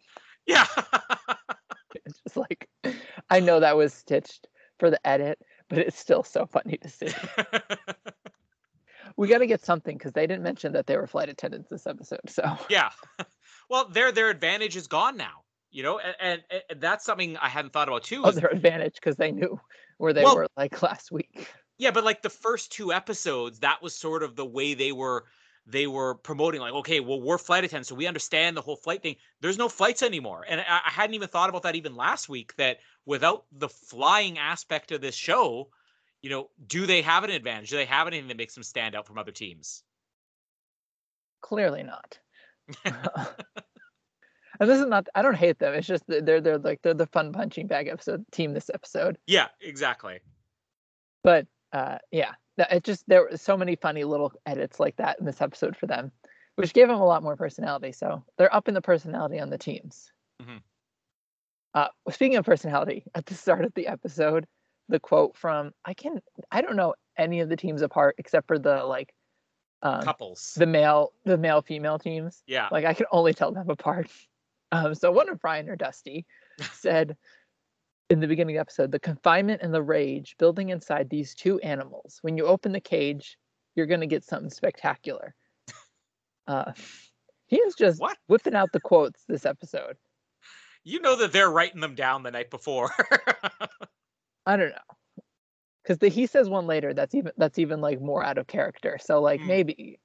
Yeah. 0.46 0.66
It's 2.04 2.20
just 2.20 2.36
like 2.36 2.68
i 3.30 3.40
know 3.40 3.60
that 3.60 3.76
was 3.76 3.92
stitched 3.92 4.46
for 4.78 4.90
the 4.90 5.04
edit 5.06 5.38
but 5.68 5.78
it's 5.78 5.98
still 5.98 6.22
so 6.22 6.46
funny 6.46 6.78
to 6.78 6.88
see. 6.88 7.08
We 9.16 9.26
got 9.26 9.38
to 9.38 9.46
get 9.46 9.64
something 9.64 9.96
because 9.98 10.12
they 10.12 10.28
didn't 10.28 10.44
mention 10.44 10.72
that 10.74 10.86
they 10.86 10.96
were 10.96 11.08
flight 11.08 11.28
attendants 11.28 11.68
this 11.70 11.86
episode 11.86 12.20
so. 12.28 12.56
Yeah. 12.68 12.90
Well 13.70 13.88
their 13.88 14.12
their 14.12 14.30
advantage 14.30 14.76
is 14.76 14.86
gone 14.86 15.16
now 15.16 15.42
you 15.70 15.82
know 15.82 15.98
and, 15.98 16.16
and, 16.20 16.62
and 16.70 16.80
that's 16.80 17.04
something 17.04 17.36
i 17.38 17.48
hadn't 17.48 17.72
thought 17.72 17.88
about 17.88 18.04
too 18.04 18.22
oh, 18.24 18.30
their 18.30 18.48
advantage 18.48 18.94
because 18.94 19.16
they 19.16 19.30
knew 19.30 19.60
where 19.98 20.12
they 20.12 20.22
well, 20.22 20.36
were 20.36 20.48
like 20.56 20.80
last 20.82 21.10
week. 21.10 21.48
Yeah 21.76 21.90
but 21.90 22.04
like 22.04 22.22
the 22.22 22.30
first 22.30 22.72
two 22.72 22.92
episodes 22.92 23.58
that 23.60 23.82
was 23.82 23.94
sort 23.94 24.22
of 24.22 24.36
the 24.36 24.46
way 24.46 24.74
they 24.74 24.92
were 24.92 25.24
they 25.70 25.86
were 25.86 26.14
promoting 26.14 26.60
like, 26.60 26.72
okay, 26.72 27.00
well, 27.00 27.20
we're 27.20 27.38
flight 27.38 27.62
attendants, 27.62 27.90
so 27.90 27.94
we 27.94 28.06
understand 28.06 28.56
the 28.56 28.62
whole 28.62 28.76
flight 28.76 29.02
thing. 29.02 29.16
There's 29.40 29.58
no 29.58 29.68
flights 29.68 30.02
anymore, 30.02 30.44
and 30.48 30.60
I, 30.60 30.80
I 30.86 30.90
hadn't 30.90 31.14
even 31.14 31.28
thought 31.28 31.50
about 31.50 31.62
that 31.62 31.76
even 31.76 31.94
last 31.94 32.28
week. 32.28 32.54
That 32.56 32.78
without 33.04 33.44
the 33.52 33.68
flying 33.68 34.38
aspect 34.38 34.92
of 34.92 35.00
this 35.00 35.14
show, 35.14 35.68
you 36.22 36.30
know, 36.30 36.48
do 36.66 36.86
they 36.86 37.02
have 37.02 37.24
an 37.24 37.30
advantage? 37.30 37.70
Do 37.70 37.76
they 37.76 37.84
have 37.84 38.06
anything 38.06 38.28
that 38.28 38.38
makes 38.38 38.54
them 38.54 38.62
stand 38.62 38.96
out 38.96 39.06
from 39.06 39.18
other 39.18 39.30
teams? 39.30 39.82
Clearly 41.42 41.82
not. 41.82 42.18
and 42.84 44.70
this 44.70 44.80
is 44.80 44.86
not. 44.86 45.06
I 45.14 45.20
don't 45.20 45.36
hate 45.36 45.58
them. 45.58 45.74
It's 45.74 45.86
just 45.86 46.04
they're 46.06 46.40
they're 46.40 46.58
like 46.58 46.80
they're 46.82 46.94
the 46.94 47.06
fun 47.06 47.32
punching 47.32 47.66
bag 47.66 47.88
episode 47.88 48.24
team 48.32 48.54
this 48.54 48.70
episode. 48.72 49.18
Yeah, 49.26 49.48
exactly. 49.60 50.20
But 51.22 51.46
uh, 51.72 51.98
yeah, 52.10 52.32
it 52.58 52.84
just 52.84 53.08
there 53.08 53.22
were 53.22 53.36
so 53.36 53.56
many 53.56 53.76
funny 53.76 54.04
little 54.04 54.32
edits 54.46 54.80
like 54.80 54.96
that 54.96 55.18
in 55.18 55.26
this 55.26 55.40
episode 55.40 55.76
for 55.76 55.86
them, 55.86 56.10
which 56.56 56.74
gave 56.74 56.88
them 56.88 57.00
a 57.00 57.06
lot 57.06 57.22
more 57.22 57.36
personality. 57.36 57.92
So 57.92 58.24
they're 58.36 58.54
up 58.54 58.68
in 58.68 58.74
the 58.74 58.82
personality 58.82 59.38
on 59.38 59.50
the 59.50 59.58
teams. 59.58 60.12
Mm-hmm. 60.42 60.56
Uh, 61.74 61.88
speaking 62.10 62.36
of 62.36 62.44
personality, 62.44 63.04
at 63.14 63.26
the 63.26 63.34
start 63.34 63.64
of 63.64 63.72
the 63.74 63.86
episode, 63.86 64.46
the 64.88 65.00
quote 65.00 65.36
from 65.36 65.72
I 65.84 65.94
can 65.94 66.20
I 66.50 66.60
don't 66.60 66.76
know 66.76 66.94
any 67.16 67.40
of 67.40 67.48
the 67.48 67.56
teams 67.56 67.82
apart 67.82 68.14
except 68.18 68.46
for 68.46 68.58
the 68.58 68.84
like 68.84 69.12
um, 69.82 70.02
couples, 70.02 70.54
the 70.56 70.66
male 70.66 71.12
the 71.24 71.38
male 71.38 71.62
female 71.62 71.98
teams. 71.98 72.42
Yeah, 72.46 72.68
like 72.72 72.84
I 72.84 72.94
can 72.94 73.06
only 73.12 73.34
tell 73.34 73.52
them 73.52 73.70
apart. 73.70 74.10
Um, 74.72 74.94
so 74.94 75.10
one 75.10 75.28
of 75.28 75.42
Ryan 75.42 75.68
or 75.68 75.76
Dusty 75.76 76.26
said 76.72 77.16
in 78.10 78.20
the 78.20 78.26
beginning 78.26 78.56
of 78.56 78.58
the 78.58 78.60
episode, 78.60 78.90
the 78.90 78.98
confinement 78.98 79.60
and 79.62 79.72
the 79.72 79.82
rage 79.82 80.36
building 80.38 80.70
inside 80.70 81.10
these 81.10 81.34
two 81.34 81.58
animals. 81.60 82.18
When 82.22 82.36
you 82.36 82.46
open 82.46 82.72
the 82.72 82.80
cage, 82.80 83.36
you're 83.74 83.86
going 83.86 84.00
to 84.00 84.06
get 84.06 84.24
something 84.24 84.50
spectacular. 84.50 85.34
Uh, 86.46 86.72
he 87.46 87.56
is 87.56 87.74
just 87.74 88.00
what? 88.00 88.16
whipping 88.26 88.54
out 88.54 88.72
the 88.72 88.80
quotes 88.80 89.24
this 89.28 89.44
episode. 89.44 89.96
You 90.82 91.00
know 91.00 91.16
that 91.16 91.32
they're 91.32 91.50
writing 91.50 91.82
them 91.82 91.94
down 91.94 92.22
the 92.22 92.30
night 92.30 92.50
before. 92.50 92.90
I 94.46 94.56
don't 94.56 94.70
know, 94.70 95.22
because 95.82 96.14
he 96.14 96.24
says 96.24 96.48
one 96.48 96.66
later 96.66 96.94
that's 96.94 97.14
even 97.14 97.32
that's 97.36 97.58
even 97.58 97.82
like 97.82 98.00
more 98.00 98.24
out 98.24 98.38
of 98.38 98.46
character. 98.46 98.98
So 98.98 99.20
like 99.20 99.42
mm. 99.42 99.46
maybe 99.46 99.98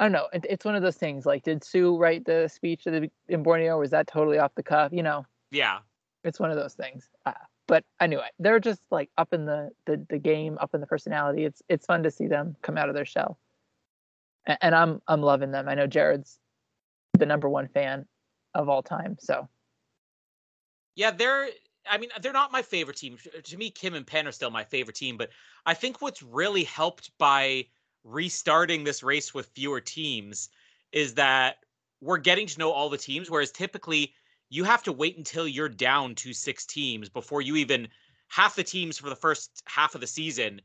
I 0.00 0.04
don't 0.06 0.12
know. 0.12 0.26
It, 0.32 0.44
it's 0.50 0.64
one 0.64 0.74
of 0.74 0.82
those 0.82 0.96
things. 0.96 1.24
Like, 1.24 1.44
did 1.44 1.62
Sue 1.62 1.96
write 1.96 2.24
the 2.24 2.48
speech 2.48 2.82
the, 2.82 3.08
in 3.28 3.44
Borneo? 3.44 3.78
Was 3.78 3.90
that 3.90 4.08
totally 4.08 4.38
off 4.38 4.52
the 4.56 4.64
cuff? 4.64 4.90
You 4.92 5.04
know. 5.04 5.24
Yeah 5.52 5.78
it's 6.24 6.40
one 6.40 6.50
of 6.50 6.56
those 6.56 6.74
things. 6.74 7.08
Uh, 7.26 7.32
but 7.66 7.84
anyway, 8.00 8.28
they're 8.38 8.60
just 8.60 8.80
like 8.90 9.10
up 9.16 9.32
in 9.32 9.46
the, 9.46 9.70
the 9.86 10.04
the 10.08 10.18
game, 10.18 10.58
up 10.60 10.74
in 10.74 10.80
the 10.80 10.86
personality. 10.86 11.44
It's 11.44 11.62
it's 11.68 11.86
fun 11.86 12.02
to 12.02 12.10
see 12.10 12.26
them 12.26 12.56
come 12.62 12.76
out 12.76 12.88
of 12.88 12.94
their 12.94 13.04
shell, 13.04 13.38
and, 14.46 14.58
and 14.60 14.74
I'm 14.74 15.02
I'm 15.06 15.22
loving 15.22 15.52
them. 15.52 15.68
I 15.68 15.74
know 15.74 15.86
Jared's 15.86 16.38
the 17.18 17.26
number 17.26 17.48
one 17.48 17.68
fan 17.68 18.06
of 18.54 18.68
all 18.68 18.82
time. 18.82 19.16
So 19.18 19.48
yeah, 20.94 21.10
they're. 21.10 21.48
I 21.90 21.98
mean, 21.98 22.10
they're 22.20 22.32
not 22.32 22.52
my 22.52 22.62
favorite 22.62 22.96
team. 22.96 23.18
To 23.42 23.56
me, 23.56 23.70
Kim 23.70 23.94
and 23.94 24.06
Penn 24.06 24.28
are 24.28 24.32
still 24.32 24.50
my 24.52 24.62
favorite 24.62 24.94
team. 24.94 25.16
But 25.16 25.30
I 25.66 25.74
think 25.74 26.00
what's 26.00 26.22
really 26.22 26.62
helped 26.62 27.10
by 27.18 27.66
restarting 28.04 28.84
this 28.84 29.02
race 29.02 29.34
with 29.34 29.46
fewer 29.54 29.80
teams 29.80 30.48
is 30.92 31.14
that 31.14 31.56
we're 32.00 32.18
getting 32.18 32.46
to 32.46 32.58
know 32.60 32.70
all 32.70 32.88
the 32.88 32.98
teams. 32.98 33.28
Whereas 33.28 33.50
typically 33.50 34.14
you 34.52 34.64
have 34.64 34.82
to 34.82 34.92
wait 34.92 35.16
until 35.16 35.48
you're 35.48 35.68
down 35.68 36.14
to 36.14 36.34
six 36.34 36.66
teams 36.66 37.08
before 37.08 37.40
you 37.40 37.56
even 37.56 37.88
half 38.28 38.54
the 38.54 38.62
teams 38.62 38.98
for 38.98 39.08
the 39.08 39.16
first 39.16 39.62
half 39.64 39.94
of 39.94 40.02
the 40.02 40.06
season 40.06 40.60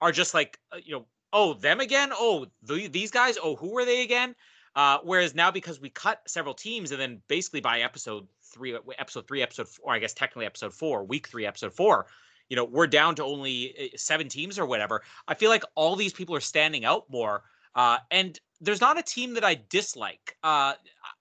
are 0.00 0.12
just 0.12 0.32
like 0.32 0.60
uh, 0.70 0.76
you 0.82 0.92
know 0.94 1.06
oh 1.32 1.52
them 1.54 1.80
again? 1.80 2.10
Oh 2.12 2.46
the, 2.62 2.86
these 2.86 3.10
guys? 3.10 3.36
Oh 3.42 3.56
who 3.56 3.72
were 3.72 3.84
they 3.84 4.02
again? 4.02 4.36
Uh, 4.76 4.98
whereas 5.02 5.34
now 5.34 5.50
because 5.50 5.80
we 5.80 5.90
cut 5.90 6.22
several 6.26 6.54
teams 6.54 6.92
and 6.92 7.00
then 7.00 7.20
basically 7.26 7.60
by 7.60 7.80
episode 7.80 8.28
three 8.44 8.78
episode 8.96 9.26
three 9.26 9.42
episode 9.42 9.68
four 9.68 9.92
i 9.92 9.98
guess 9.98 10.14
technically 10.14 10.46
episode 10.46 10.72
four 10.72 11.04
week 11.04 11.26
three 11.26 11.44
episode 11.44 11.72
four 11.72 12.06
you 12.48 12.56
know 12.56 12.64
we're 12.64 12.86
down 12.86 13.14
to 13.14 13.24
only 13.24 13.74
uh, 13.78 13.96
seven 13.96 14.28
teams 14.28 14.58
or 14.58 14.64
whatever 14.64 15.02
i 15.28 15.34
feel 15.34 15.50
like 15.50 15.62
all 15.74 15.94
these 15.94 16.14
people 16.14 16.34
are 16.34 16.40
standing 16.40 16.84
out 16.84 17.04
more 17.10 17.42
uh, 17.74 17.98
and 18.10 18.40
there's 18.62 18.80
not 18.80 18.98
a 18.98 19.02
team 19.02 19.34
that 19.34 19.44
i 19.44 19.60
dislike. 19.68 20.36
Uh, 20.42 20.72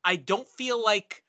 i 0.06 0.16
don't 0.16 0.48
feel 0.48 0.82
like 0.82 1.22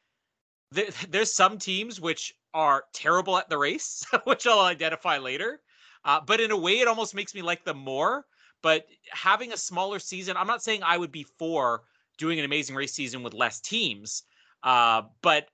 there, 0.73 0.87
there's 1.09 1.33
some 1.33 1.59
teams 1.59 2.01
which 2.01 2.35
are 2.55 2.85
terrible 2.93 3.37
at 3.39 3.49
the 3.49 3.59
race, 3.59 4.05
which 4.25 4.47
I'll 4.47 4.61
identify 4.61 5.19
later. 5.19 5.61
Uh, 6.05 6.21
but 6.25 6.41
in 6.41 6.51
a 6.51 6.57
way, 6.57 6.81
it 6.81 6.89
almost 6.89 7.15
makes 7.15 7.35
me 7.35 7.43
like 7.43 7.65
them 7.65 7.79
more. 7.79 8.27
But 8.63 8.87
having 9.11 9.53
a 9.53 9.57
smaller 9.57 9.99
season, 9.99 10.37
I'm 10.37 10.47
not 10.47 10.63
saying 10.63 10.83
I 10.85 10.97
would 10.97 11.13
be 11.13 11.27
for 11.39 11.83
doing 12.17 12.39
an 12.39 12.45
amazing 12.45 12.77
race 12.77 12.93
season 12.93 13.23
with 13.23 13.35
less 13.35 13.61
teams. 13.61 14.23
Uh, 14.63 15.03
but 15.23 15.49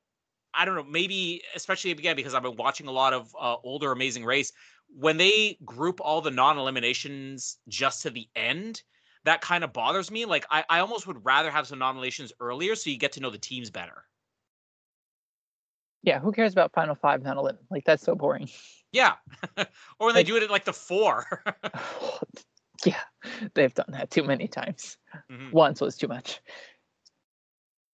I 0.54 0.64
don't 0.64 0.74
know, 0.74 0.84
maybe 0.84 1.42
especially 1.54 1.90
again 1.90 2.16
because 2.16 2.34
I've 2.34 2.42
been 2.42 2.56
watching 2.56 2.86
a 2.86 2.92
lot 2.92 3.12
of 3.12 3.34
uh, 3.38 3.56
older 3.62 3.92
Amazing 3.92 4.24
Race. 4.24 4.52
When 4.88 5.16
they 5.16 5.58
group 5.64 6.00
all 6.00 6.20
the 6.20 6.30
non-eliminations 6.30 7.58
just 7.68 8.02
to 8.02 8.10
the 8.10 8.28
end, 8.34 8.82
that 9.24 9.40
kind 9.40 9.64
of 9.64 9.72
bothers 9.72 10.10
me. 10.10 10.24
Like 10.24 10.46
I, 10.50 10.64
I 10.68 10.80
almost 10.80 11.06
would 11.06 11.24
rather 11.24 11.50
have 11.50 11.66
some 11.66 11.78
non-eliminations 11.78 12.32
earlier 12.40 12.74
so 12.74 12.90
you 12.90 12.98
get 12.98 13.12
to 13.12 13.20
know 13.20 13.30
the 13.30 13.38
teams 13.38 13.70
better. 13.70 14.04
Yeah, 16.08 16.20
who 16.20 16.32
cares 16.32 16.52
about 16.52 16.72
Final 16.72 16.94
Five 16.94 17.22
non 17.22 17.36
eliminated? 17.36 17.66
Like 17.70 17.84
that's 17.84 18.02
so 18.02 18.14
boring. 18.14 18.48
Yeah, 18.92 19.16
or 19.58 19.66
when 20.06 20.14
Like- 20.14 20.14
they 20.14 20.24
do 20.24 20.36
it 20.36 20.42
at 20.42 20.50
like 20.50 20.64
the 20.64 20.72
four. 20.72 21.42
yeah, 22.86 23.00
they've 23.54 23.74
done 23.74 23.90
that 23.90 24.10
too 24.10 24.22
many 24.24 24.48
times. 24.48 24.96
Mhm. 25.30 25.52
Once 25.52 25.82
was 25.82 25.96
too 25.98 26.08
much. 26.08 26.40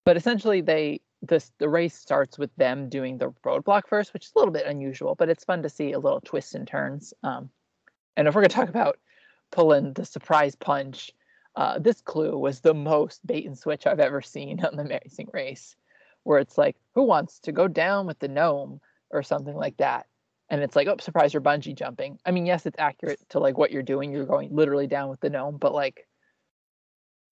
But 0.05 0.17
essentially, 0.17 0.61
they 0.61 1.01
this 1.23 1.51
the 1.59 1.69
race 1.69 1.97
starts 1.99 2.39
with 2.39 2.55
them 2.57 2.89
doing 2.89 3.19
the 3.19 3.31
roadblock 3.45 3.89
first, 3.89 4.13
which 4.15 4.27
is 4.27 4.33
a 4.37 4.39
little 4.39 4.53
bit 4.53 4.67
unusual, 4.67 5.17
but 5.17 5.29
it's 5.29 5.43
fun 5.45 5.63
to 5.65 5.69
see 5.69 5.91
a 5.93 5.99
little 5.99 6.21
twists 6.21 6.55
and 6.55 6.69
turns. 6.69 7.13
Um, 7.25 7.51
and 8.17 8.29
if 8.29 8.35
we're 8.37 8.43
gonna 8.43 8.51
talk 8.51 8.69
about 8.69 8.99
pulling 9.51 9.93
the 9.95 10.05
surprise 10.05 10.55
punch, 10.55 11.11
uh, 11.57 11.81
this 11.81 12.01
clue 12.01 12.39
was 12.39 12.61
the 12.61 12.75
most 12.75 13.27
bait 13.27 13.47
and 13.47 13.59
switch 13.59 13.87
I've 13.89 13.99
ever 14.01 14.21
seen 14.23 14.65
on 14.65 14.77
the 14.77 14.83
Amazing 14.85 15.31
Race, 15.33 15.75
where 16.25 16.39
it's 16.39 16.59
like, 16.59 16.77
who 16.95 17.05
wants 17.05 17.39
to 17.41 17.53
go 17.53 17.69
down 17.69 18.07
with 18.07 18.19
the 18.19 18.29
gnome 18.29 18.81
or 19.11 19.23
something 19.23 19.55
like 19.55 19.77
that, 19.79 20.07
and 20.51 20.63
it's 20.63 20.77
like, 20.77 20.89
oh, 20.89 20.97
surprise, 21.01 21.33
you're 21.33 21.41
bungee 21.41 21.75
jumping. 21.75 22.19
I 22.27 22.31
mean, 22.31 22.45
yes, 22.47 22.67
it's 22.67 22.79
accurate 22.79 23.21
to 23.31 23.39
like 23.39 23.57
what 23.57 23.71
you're 23.71 23.83
doing. 23.83 24.13
You're 24.13 24.27
going 24.27 24.55
literally 24.55 24.87
down 24.87 25.09
with 25.09 25.21
the 25.21 25.31
gnome, 25.31 25.57
but 25.57 25.73
like 25.73 26.07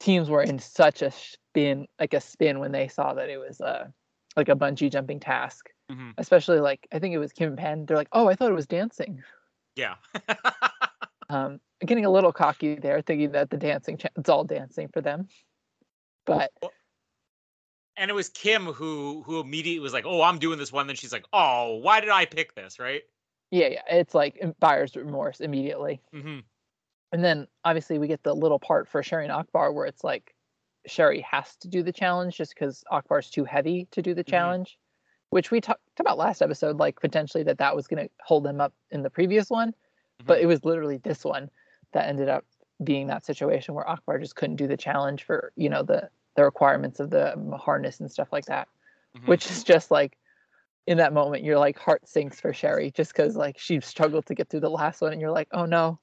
teams 0.01 0.31
were 0.31 0.43
in 0.43 0.59
such 0.59 1.03
a 1.03 1.11
spin, 1.11 1.87
like 2.01 2.15
a 2.15 2.21
spin 2.21 2.59
when 2.59 2.73
they 2.73 2.89
saw 2.89 3.15
that 3.15 3.29
it 3.29 3.39
was 3.39 3.61
a 3.61 3.93
like 4.35 4.49
a 4.49 4.57
bungee 4.57 4.91
jumping 4.91 5.21
task. 5.21 5.69
Mhm. 5.91 6.15
Especially 6.17 6.61
like 6.61 6.89
I 6.91 6.99
think 6.99 7.15
it 7.15 7.19
was 7.19 7.33
Kim 7.33 7.49
and 7.51 7.59
Penn. 7.59 7.87
They're 7.87 7.99
like, 7.99 8.09
oh, 8.13 8.29
I 8.29 8.35
thought 8.35 8.51
it 8.51 8.55
was 8.55 8.67
dancing. 8.67 9.23
Yeah. 9.77 9.97
Um, 11.31 11.61
getting 11.81 12.05
a 12.05 12.11
little 12.11 12.33
cocky 12.33 12.75
there, 12.75 13.01
thinking 13.01 13.33
that 13.33 13.49
the 13.49 13.57
dancing 13.57 13.97
cha- 13.97 14.11
it's 14.17 14.29
all 14.29 14.45
dancing 14.45 14.89
for 14.93 15.01
them. 15.01 15.29
But 16.27 16.53
and 17.97 18.11
it 18.11 18.15
was 18.15 18.29
Kim 18.29 18.67
who 18.67 19.23
who 19.23 19.41
immediately 19.41 19.81
was 19.81 19.93
like, 19.93 20.05
"Oh, 20.07 20.23
I'm 20.23 20.39
doing 20.39 20.59
this 20.59 20.73
one." 20.73 20.87
Then 20.87 20.97
she's 20.97 21.13
like, 21.13 21.27
"Oh, 21.33 21.77
why 21.77 22.01
did 22.01 22.11
I 22.11 22.27
pick 22.27 22.55
this?" 22.55 22.79
Right? 22.79 23.03
yeah, 23.51 23.69
yeah, 23.69 23.83
it's 23.91 24.15
like 24.15 24.41
buyer's 24.61 24.97
remorse 24.97 25.41
immediately. 25.41 26.01
Mm-hmm. 26.15 26.41
And 27.13 27.23
then 27.25 27.47
obviously 27.65 27.99
we 27.99 28.09
get 28.09 28.23
the 28.23 28.35
little 28.35 28.59
part 28.59 28.89
for 28.89 29.03
Sherry 29.03 29.25
and 29.25 29.33
Akbar 29.33 29.73
where 29.73 29.87
it's 29.87 30.03
like 30.03 30.35
Sherry 30.87 31.21
has 31.21 31.57
to 31.57 31.69
do 31.69 31.83
the 31.83 31.93
challenge 31.93 32.37
just 32.37 32.55
because 32.55 32.83
Akbar's 32.91 33.31
too 33.31 33.45
heavy 33.45 33.87
to 33.91 34.01
do 34.03 34.15
the 34.15 34.25
Mhm. 34.27 34.29
challenge, 34.31 34.79
which 35.31 35.51
we 35.51 35.61
talked 35.61 35.83
about 36.01 36.19
last 36.19 36.43
episode, 36.43 36.79
like 36.79 37.01
potentially 37.01 37.45
that 37.45 37.59
that 37.59 37.77
was 37.77 37.87
going 37.87 38.07
to 38.07 38.13
hold 38.25 38.45
them 38.45 38.61
up 38.61 38.75
in 38.91 39.03
the 39.03 39.11
previous 39.11 39.51
one, 39.51 39.75
but 40.27 40.41
Mhm. 40.41 40.43
it 40.43 40.47
was 40.47 40.65
literally 40.65 40.97
this 40.99 41.25
one 41.25 41.51
that 41.93 42.09
ended 42.09 42.29
up 42.29 42.47
being 42.85 43.07
that 43.09 43.25
situation 43.27 43.75
where 43.75 43.89
Akbar 43.89 44.19
just 44.19 44.37
couldn't 44.37 44.57
do 44.57 44.67
the 44.67 44.77
challenge 44.77 45.25
for 45.25 45.53
you 45.57 45.69
know 45.69 45.83
the 45.83 46.11
the 46.37 46.45
requirements 46.45 47.01
of 47.01 47.11
the 47.11 47.35
um, 47.35 47.53
harness 47.53 48.01
and 48.01 48.11
stuff 48.11 48.29
like 48.33 48.47
that, 48.47 48.69
Mhm. 49.17 49.27
which 49.27 49.51
is 49.51 49.65
just 49.65 49.91
like 49.91 50.17
in 50.87 50.99
that 50.99 51.13
moment 51.13 51.45
your 51.45 51.59
like 51.59 51.79
heart 51.79 52.09
sinks 52.09 52.41
for 52.41 52.53
Sherry 52.53 52.91
just 52.91 53.13
because 53.13 53.37
like 53.37 53.59
she 53.59 53.81
struggled 53.81 54.27
to 54.27 54.35
get 54.35 54.49
through 54.49 54.61
the 54.61 54.71
last 54.71 55.01
one 55.01 55.13
and 55.13 55.21
you're 55.21 55.31
like 55.31 55.49
oh 55.53 55.65
no 55.65 56.01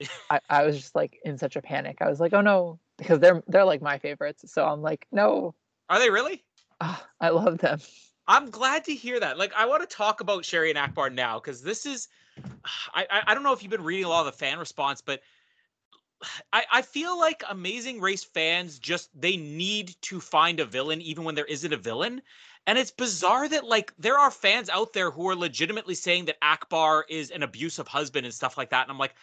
I, 0.30 0.40
I 0.48 0.64
was 0.64 0.76
just 0.76 0.94
like 0.94 1.18
in 1.24 1.38
such 1.38 1.56
a 1.56 1.62
panic. 1.62 1.98
I 2.00 2.08
was 2.08 2.20
like, 2.20 2.32
oh 2.32 2.40
no, 2.40 2.78
because 2.98 3.20
they're 3.20 3.42
they're 3.48 3.64
like 3.64 3.82
my 3.82 3.98
favorites. 3.98 4.44
So 4.52 4.64
I'm 4.64 4.82
like, 4.82 5.06
no, 5.12 5.54
Are 5.88 5.98
they 5.98 6.10
really? 6.10 6.44
ah, 6.80 7.06
I 7.20 7.30
love 7.30 7.58
them. 7.58 7.80
I'm 8.26 8.50
glad 8.50 8.84
to 8.84 8.94
hear 8.94 9.18
that. 9.18 9.38
Like, 9.38 9.52
I 9.54 9.66
want 9.66 9.88
to 9.88 9.96
talk 9.96 10.20
about 10.20 10.44
Sherry 10.44 10.70
and 10.70 10.78
Akbar 10.78 11.10
now 11.10 11.40
because 11.40 11.62
this 11.62 11.84
is, 11.84 12.08
I, 12.94 13.06
I 13.10 13.22
I 13.28 13.34
don't 13.34 13.42
know 13.42 13.52
if 13.52 13.62
you've 13.62 13.70
been 13.70 13.82
reading 13.84 14.04
a 14.04 14.08
lot 14.08 14.26
of 14.26 14.32
the 14.32 14.38
fan 14.38 14.58
response, 14.58 15.00
but 15.00 15.20
I 16.52 16.64
I 16.72 16.82
feel 16.82 17.18
like 17.18 17.42
Amazing 17.48 18.00
Race 18.00 18.24
fans 18.24 18.78
just 18.78 19.10
they 19.18 19.36
need 19.36 19.94
to 20.02 20.20
find 20.20 20.60
a 20.60 20.64
villain 20.64 21.00
even 21.00 21.24
when 21.24 21.34
there 21.34 21.44
isn't 21.46 21.72
a 21.72 21.76
villain, 21.76 22.22
and 22.66 22.78
it's 22.78 22.90
bizarre 22.90 23.48
that 23.48 23.64
like 23.64 23.92
there 23.98 24.18
are 24.18 24.30
fans 24.30 24.68
out 24.68 24.92
there 24.92 25.10
who 25.10 25.28
are 25.28 25.36
legitimately 25.36 25.94
saying 25.94 26.26
that 26.26 26.38
Akbar 26.42 27.06
is 27.08 27.30
an 27.30 27.42
abusive 27.42 27.88
husband 27.88 28.26
and 28.26 28.34
stuff 28.34 28.58
like 28.58 28.70
that, 28.70 28.82
and 28.82 28.90
I'm 28.90 28.98
like, 28.98 29.14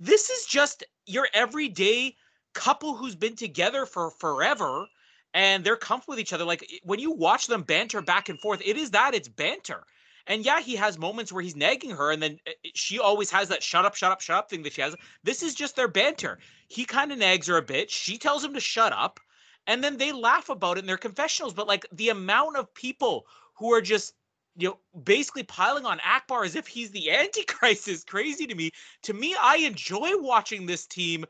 this 0.00 0.30
is 0.30 0.46
just 0.46 0.84
your 1.06 1.28
everyday 1.34 2.16
couple 2.54 2.96
who's 2.96 3.14
been 3.14 3.36
together 3.36 3.86
for 3.86 4.10
forever 4.10 4.86
and 5.34 5.62
they're 5.62 5.76
comfortable 5.76 6.12
with 6.12 6.20
each 6.20 6.32
other. 6.32 6.44
Like 6.44 6.66
when 6.82 6.98
you 6.98 7.12
watch 7.12 7.46
them 7.46 7.62
banter 7.62 8.00
back 8.00 8.28
and 8.28 8.40
forth, 8.40 8.60
it 8.64 8.76
is 8.76 8.90
that 8.92 9.14
it's 9.14 9.28
banter. 9.28 9.84
And 10.28 10.44
yeah, 10.44 10.60
he 10.60 10.76
has 10.76 10.98
moments 10.98 11.32
where 11.32 11.42
he's 11.42 11.56
nagging 11.56 11.90
her, 11.90 12.12
and 12.12 12.22
then 12.22 12.38
uh, 12.46 12.50
she 12.74 12.98
always 12.98 13.30
has 13.30 13.48
that 13.48 13.62
shut 13.62 13.86
up, 13.86 13.94
shut 13.94 14.12
up, 14.12 14.20
shut 14.20 14.36
up 14.36 14.50
thing 14.50 14.62
that 14.62 14.74
she 14.74 14.82
has. 14.82 14.94
This 15.24 15.42
is 15.42 15.54
just 15.54 15.74
their 15.74 15.88
banter. 15.88 16.38
He 16.68 16.84
kind 16.84 17.10
of 17.10 17.18
nags 17.18 17.46
her 17.46 17.56
a 17.56 17.62
bit. 17.62 17.90
She 17.90 18.18
tells 18.18 18.44
him 18.44 18.52
to 18.52 18.60
shut 18.60 18.92
up, 18.92 19.18
and 19.66 19.82
then 19.82 19.96
they 19.96 20.12
laugh 20.12 20.50
about 20.50 20.76
it 20.76 20.80
in 20.80 20.86
their 20.86 20.98
confessionals. 20.98 21.54
But 21.54 21.66
like 21.66 21.86
the 21.92 22.10
amount 22.10 22.56
of 22.56 22.72
people 22.74 23.26
who 23.54 23.72
are 23.72 23.80
just 23.80 24.12
you 24.56 24.68
know 24.68 24.78
basically 25.02 25.44
piling 25.44 25.86
on 25.86 25.98
Akbar 26.04 26.44
as 26.44 26.56
if 26.56 26.66
he's 26.66 26.90
the 26.90 27.10
Antichrist 27.18 27.88
is 27.88 28.04
crazy 28.04 28.46
to 28.46 28.54
me. 28.54 28.70
To 29.04 29.14
me, 29.14 29.34
I 29.40 29.56
enjoy 29.56 30.10
watching 30.18 30.66
this 30.66 30.86
team 30.86 31.24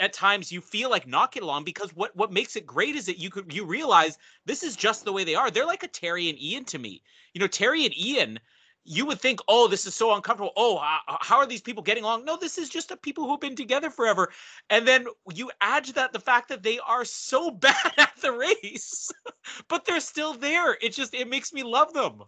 at 0.00 0.12
times 0.12 0.52
you 0.52 0.60
feel 0.60 0.90
like 0.90 1.06
not 1.06 1.32
get 1.32 1.42
along 1.42 1.64
because 1.64 1.94
what 1.94 2.14
what 2.16 2.32
makes 2.32 2.56
it 2.56 2.66
great 2.66 2.94
is 2.94 3.06
that 3.06 3.18
you 3.18 3.30
could 3.30 3.52
you 3.52 3.64
realize 3.64 4.18
this 4.46 4.62
is 4.62 4.76
just 4.76 5.04
the 5.04 5.12
way 5.12 5.24
they 5.24 5.34
are. 5.34 5.50
They're 5.50 5.66
like 5.66 5.82
a 5.82 5.88
Terry 5.88 6.28
and 6.28 6.40
Ian 6.40 6.64
to 6.66 6.78
me. 6.78 7.02
You 7.34 7.40
know, 7.40 7.46
Terry 7.46 7.84
and 7.84 7.96
Ian, 7.98 8.38
you 8.84 9.04
would 9.06 9.20
think, 9.20 9.40
oh, 9.48 9.68
this 9.68 9.86
is 9.86 9.94
so 9.94 10.14
uncomfortable. 10.14 10.52
Oh, 10.56 10.78
how, 11.20 11.36
are 11.36 11.46
these 11.46 11.60
people 11.60 11.82
getting 11.82 12.04
along? 12.04 12.24
No, 12.24 12.36
this 12.36 12.56
is 12.56 12.68
just 12.68 12.90
a 12.90 12.96
people 12.96 13.26
who've 13.26 13.40
been 13.40 13.56
together 13.56 13.90
forever. 13.90 14.30
And 14.70 14.88
then 14.88 15.06
you 15.34 15.50
add 15.60 15.84
to 15.84 15.92
that 15.94 16.12
the 16.12 16.20
fact 16.20 16.48
that 16.48 16.62
they 16.62 16.78
are 16.78 17.04
so 17.04 17.50
bad 17.50 17.92
at 17.98 18.12
the 18.22 18.32
race, 18.32 19.10
but 19.68 19.84
they're 19.84 20.00
still 20.00 20.32
there. 20.34 20.76
It 20.80 20.94
just 20.94 21.14
it 21.14 21.28
makes 21.28 21.52
me 21.52 21.62
love 21.62 21.92
them. 21.92 22.22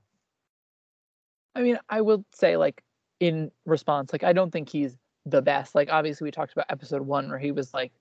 I 1.54 1.62
mean, 1.62 1.78
I 1.88 2.00
will 2.02 2.24
say 2.34 2.56
like 2.56 2.82
in 3.20 3.50
response, 3.64 4.12
like 4.12 4.24
I 4.24 4.32
don't 4.32 4.50
think 4.50 4.68
he's 4.68 4.96
the 5.30 5.42
best. 5.42 5.74
Like 5.74 5.88
obviously 5.90 6.24
we 6.26 6.30
talked 6.30 6.52
about 6.52 6.66
episode 6.68 7.02
one 7.02 7.28
where 7.28 7.38
he 7.38 7.52
was 7.52 7.72
like, 7.72 7.92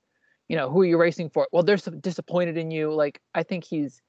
you 0.47 0.57
know, 0.57 0.69
who 0.69 0.81
are 0.81 0.85
you 0.85 0.97
racing 0.97 1.29
for? 1.29 1.47
Well, 1.51 1.63
they're 1.63 1.77
so 1.77 1.91
disappointed 1.91 2.57
in 2.57 2.71
you. 2.71 2.91
Like 2.91 3.21
I 3.35 3.43
think 3.43 3.63
he's 3.63 4.01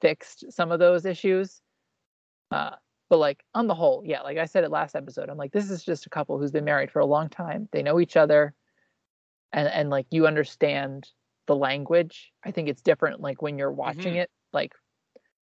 fixed 0.00 0.50
some 0.50 0.72
of 0.72 0.78
those 0.78 1.04
issues. 1.04 1.60
Uh, 2.50 2.76
but 3.10 3.18
like 3.18 3.44
on 3.54 3.66
the 3.66 3.74
whole, 3.74 4.02
yeah, 4.04 4.22
like 4.22 4.38
I 4.38 4.46
said 4.46 4.64
it 4.64 4.70
last 4.70 4.96
episode, 4.96 5.28
I'm 5.28 5.36
like, 5.36 5.52
this 5.52 5.70
is 5.70 5.84
just 5.84 6.06
a 6.06 6.10
couple 6.10 6.38
who's 6.38 6.50
been 6.50 6.64
married 6.64 6.90
for 6.90 7.00
a 7.00 7.06
long 7.06 7.28
time. 7.28 7.68
They 7.72 7.82
know 7.82 8.00
each 8.00 8.16
other, 8.16 8.54
and 9.52 9.68
and 9.68 9.90
like 9.90 10.06
you 10.10 10.26
understand 10.26 11.08
the 11.46 11.56
language. 11.56 12.32
I 12.44 12.52
think 12.52 12.68
it's 12.68 12.80
different 12.82 13.20
like 13.20 13.42
when 13.42 13.58
you're 13.58 13.72
watching 13.72 14.14
Mhm. 14.14 14.22
it. 14.22 14.30
Like 14.52 14.74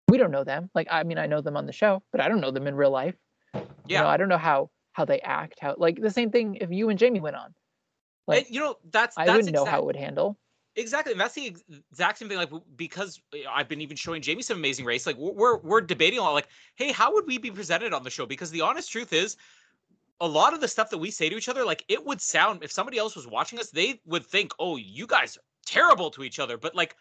we 0.09 0.19
don't 0.19 0.33
know 0.33 0.45
them. 0.45 0.71
Like 0.75 0.89
I 0.91 1.05
mean, 1.05 1.19
I 1.19 1.27
know 1.27 1.41
them 1.41 1.57
on 1.57 1.67
the 1.67 1.73
show, 1.73 2.03
but 2.11 2.21
I 2.21 2.29
don't 2.29 2.41
know 2.41 2.51
them 2.51 2.67
in 2.67 2.75
real 2.75 2.91
life. 2.91 3.15
You 3.55 3.63
Yeah. 3.87 4.03
know, 4.03 4.09
I 4.09 4.17
don't 4.17 4.29
know 4.29 4.39
how 4.39 4.71
how 4.93 5.05
they 5.05 5.21
act. 5.21 5.59
How 5.61 5.75
like 5.79 6.01
the 6.01 6.11
same 6.11 6.31
thing 6.31 6.57
if 6.61 6.71
you 6.71 6.89
and 6.89 6.99
Jamie 6.99 7.21
went 7.21 7.37
on. 7.37 7.55
Like 8.27 8.47
and 8.47 8.55
you 8.55 8.61
know, 8.61 8.77
that's 8.91 9.17
I 9.17 9.27
that's 9.27 9.37
wouldn't 9.37 9.55
know 9.55 9.65
how 9.65 9.79
it 9.81 9.87
would 9.87 9.97
handle. 9.97 10.39
Exactly, 10.77 11.13
and 11.13 11.21
that's 11.21 11.35
the 11.35 11.57
exact 11.91 12.19
same 12.19 12.29
thing. 12.29 12.39
Like 12.39 12.51
because 12.77 13.21
uh, 13.35 13.39
I've 13.51 13.69
been 13.69 13.81
even 13.81 13.97
showing 13.97 14.23
Jamie 14.23 14.43
some 14.43 14.59
amazing 14.59 14.85
race. 14.85 15.07
Like 15.07 15.17
we're 15.17 15.59
we're, 15.59 15.81
debating 15.81 16.21
a 16.21 16.23
lot. 16.23 16.33
Like, 16.33 16.49
hey, 16.77 16.93
how 16.93 17.13
would 17.13 17.27
we 17.27 17.39
be 17.39 17.51
presented 17.51 17.93
on 17.93 18.05
the 18.05 18.11
show? 18.11 18.25
Because 18.25 18.51
the 18.51 18.61
honest 18.61 18.91
truth 18.91 19.13
is, 19.13 19.37
a 20.21 20.29
lot 20.29 20.55
of 20.55 20.61
the 20.61 20.69
stuff 20.69 20.91
that 20.91 20.99
we 20.99 21.11
say 21.11 21.29
to 21.29 21.37
each 21.37 21.49
other, 21.49 21.65
like 21.65 21.85
it 21.89 22.05
would 22.05 22.21
sound 22.21 22.63
if 22.63 22.71
somebody 22.71 22.99
else 22.99 23.17
was 23.17 23.27
watching 23.27 23.59
us, 23.59 23.71
they 23.71 24.01
would 24.07 24.25
think, 24.25 24.53
oh, 24.61 24.77
you 24.77 25.07
guys 25.07 25.37
are 25.37 25.43
terrible 25.67 26.11
to 26.11 26.23
each 26.23 26.39
other. 26.39 26.57
But 26.57 26.77
like 26.77 26.95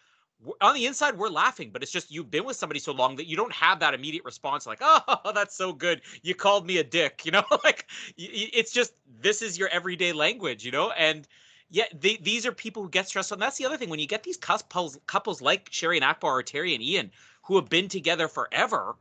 on 0.60 0.74
the 0.74 0.86
inside, 0.86 1.16
we're 1.16 1.28
laughing. 1.28 1.70
But 1.72 1.82
it's 1.82 1.92
just 1.92 2.10
you've 2.10 2.30
been 2.30 2.44
with 2.44 2.56
somebody 2.56 2.80
so 2.80 2.92
long 2.92 3.16
that 3.16 3.26
you 3.26 3.36
don't 3.36 3.52
have 3.52 3.80
that 3.80 3.94
immediate 3.94 4.24
response, 4.24 4.66
like, 4.66 4.78
oh, 4.80 5.32
that's 5.34 5.56
so 5.56 5.72
good. 5.72 6.02
You 6.22 6.34
called 6.34 6.66
me 6.66 6.78
a 6.78 6.84
dick, 6.84 7.22
you 7.24 7.32
know? 7.32 7.44
like 7.64 7.86
it's 8.16 8.72
just 8.72 8.94
this 9.20 9.42
is 9.42 9.58
your 9.58 9.68
everyday 9.68 10.12
language, 10.12 10.64
you 10.64 10.72
know, 10.72 10.90
and 10.92 11.26
yeah, 11.70 11.84
they, 11.98 12.16
these 12.16 12.46
are 12.46 12.52
people 12.52 12.82
who 12.82 12.88
get 12.88 13.08
stressed. 13.08 13.30
And 13.32 13.40
that's 13.40 13.56
the 13.56 13.66
other 13.66 13.76
thing. 13.76 13.90
When 13.90 14.00
you 14.00 14.06
get 14.06 14.24
these 14.24 14.36
couples, 14.36 14.98
couples 15.06 15.40
like 15.40 15.68
Sherry 15.70 15.96
and 15.98 16.04
Akbar 16.04 16.38
or 16.38 16.42
Terry 16.42 16.74
and 16.74 16.82
Ian, 16.82 17.12
who 17.42 17.56
have 17.56 17.68
been 17.68 17.88
together 17.88 18.26
forever, 18.26 18.96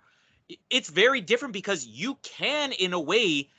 it's 0.69 0.89
very 0.89 1.21
different 1.21 1.53
because 1.53 1.85
you 1.85 2.15
can, 2.21 2.71
in 2.73 2.93
a 2.93 2.99
way, 2.99 3.49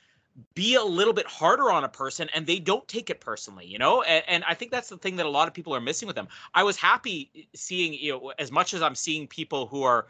be 0.55 0.75
a 0.75 0.83
little 0.83 1.13
bit 1.13 1.27
harder 1.27 1.71
on 1.71 1.85
a 1.85 1.89
person 1.89 2.29
and 2.35 2.47
they 2.47 2.59
don't 2.59 2.87
take 2.89 3.11
it 3.11 3.21
personally, 3.21 3.67
you 3.67 3.79
know? 3.79 4.03
And, 4.03 4.25
and 4.29 4.45
I 4.49 4.55
think 4.55 4.71
that's 4.71 4.89
the 4.89 4.97
thing 4.99 5.17
that 5.17 5.27
a 5.27 5.31
lot 5.31 5.49
of 5.49 5.55
people 5.55 5.75
are 5.75 5.81
missing 5.81 6.07
with 6.07 6.17
them. 6.17 6.29
I 6.55 6.63
was 6.63 6.77
happy 6.77 7.31
eh, 7.37 7.43
seeing, 7.55 7.95
you 7.95 8.13
know, 8.13 8.33
as 8.39 8.51
much 8.53 8.75
as 8.75 8.83
I'm 8.83 8.95
seeing 8.95 9.27
people 9.27 9.67
who 9.67 9.83
are 9.83 10.07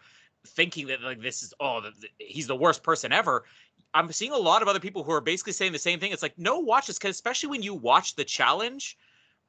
thinking 0.46 0.86
that 0.88 1.02
like 1.02 1.20
this 1.20 1.42
is, 1.42 1.54
oh, 1.60 1.80
the, 1.80 1.90
the- 2.00 2.08
he's 2.18 2.46
the 2.46 2.56
worst 2.56 2.82
person 2.82 3.12
ever. 3.12 3.44
I'm 3.92 4.12
seeing 4.12 4.32
a 4.32 4.38
lot 4.38 4.62
of 4.62 4.68
other 4.68 4.80
people 4.80 5.02
who 5.02 5.12
are 5.12 5.20
basically 5.20 5.52
saying 5.52 5.72
the 5.72 5.78
same 5.78 5.98
thing. 5.98 6.12
It's 6.12 6.22
like, 6.22 6.38
no, 6.38 6.58
watch 6.60 6.86
this, 6.86 6.98
because 6.98 7.16
especially 7.16 7.48
when 7.50 7.62
you 7.62 7.74
watch 7.74 8.14
the 8.14 8.24
challenge, 8.24 8.96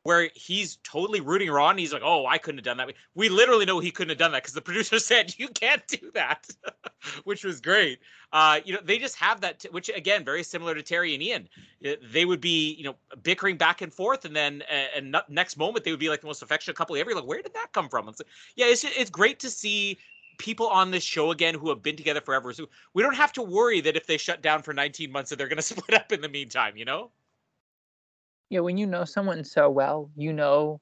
where 0.03 0.29
he's 0.33 0.77
totally 0.77 1.21
rooting 1.21 1.47
her 1.47 1.59
on. 1.59 1.77
He's 1.77 1.93
like, 1.93 2.01
"Oh, 2.03 2.25
I 2.25 2.37
couldn't 2.37 2.59
have 2.59 2.65
done 2.65 2.77
that." 2.77 2.93
We 3.13 3.29
literally 3.29 3.65
know 3.65 3.79
he 3.79 3.91
couldn't 3.91 4.09
have 4.09 4.17
done 4.17 4.31
that 4.31 4.43
because 4.43 4.53
the 4.53 4.61
producer 4.61 4.99
said 4.99 5.35
you 5.37 5.47
can't 5.49 5.85
do 5.87 6.11
that, 6.13 6.47
which 7.23 7.43
was 7.43 7.61
great. 7.61 7.99
Uh, 8.33 8.59
you 8.63 8.73
know, 8.73 8.79
they 8.83 8.97
just 8.97 9.15
have 9.17 9.41
that, 9.41 9.59
t- 9.59 9.69
which 9.71 9.89
again, 9.89 10.23
very 10.23 10.43
similar 10.43 10.73
to 10.73 10.81
Terry 10.81 11.13
and 11.13 11.21
Ian. 11.21 11.49
They 12.11 12.25
would 12.25 12.41
be, 12.41 12.73
you 12.73 12.83
know, 12.83 12.95
bickering 13.21 13.57
back 13.57 13.81
and 13.81 13.93
forth, 13.93 14.25
and 14.25 14.35
then 14.35 14.63
uh, 14.71 14.97
and 14.97 15.15
next 15.29 15.57
moment 15.57 15.85
they 15.85 15.91
would 15.91 15.99
be 15.99 16.09
like 16.09 16.21
the 16.21 16.27
most 16.27 16.41
affectionate 16.41 16.77
couple 16.77 16.95
ever. 16.95 17.13
Like, 17.13 17.25
where 17.25 17.41
did 17.41 17.53
that 17.53 17.73
come 17.73 17.89
from? 17.89 18.07
It's 18.09 18.19
like, 18.19 18.29
yeah, 18.55 18.67
it's 18.67 18.83
it's 18.83 19.09
great 19.09 19.39
to 19.41 19.49
see 19.49 19.97
people 20.37 20.67
on 20.67 20.89
this 20.89 21.03
show 21.03 21.29
again 21.29 21.53
who 21.53 21.69
have 21.69 21.83
been 21.83 21.95
together 21.95 22.21
forever. 22.21 22.51
So 22.53 22.67
we 22.95 23.03
don't 23.03 23.15
have 23.15 23.33
to 23.33 23.43
worry 23.43 23.81
that 23.81 23.95
if 23.95 24.07
they 24.07 24.17
shut 24.17 24.41
down 24.41 24.63
for 24.63 24.73
19 24.73 25.11
months 25.11 25.29
that 25.29 25.35
they're 25.35 25.47
going 25.47 25.57
to 25.57 25.61
split 25.61 25.93
up 25.93 26.11
in 26.11 26.21
the 26.21 26.29
meantime. 26.29 26.77
You 26.77 26.85
know 26.85 27.11
you 28.51 28.57
know, 28.57 28.63
when 28.63 28.77
you 28.77 28.85
know 28.85 29.05
someone 29.05 29.45
so 29.45 29.69
well, 29.69 30.11
you 30.15 30.33
know 30.33 30.81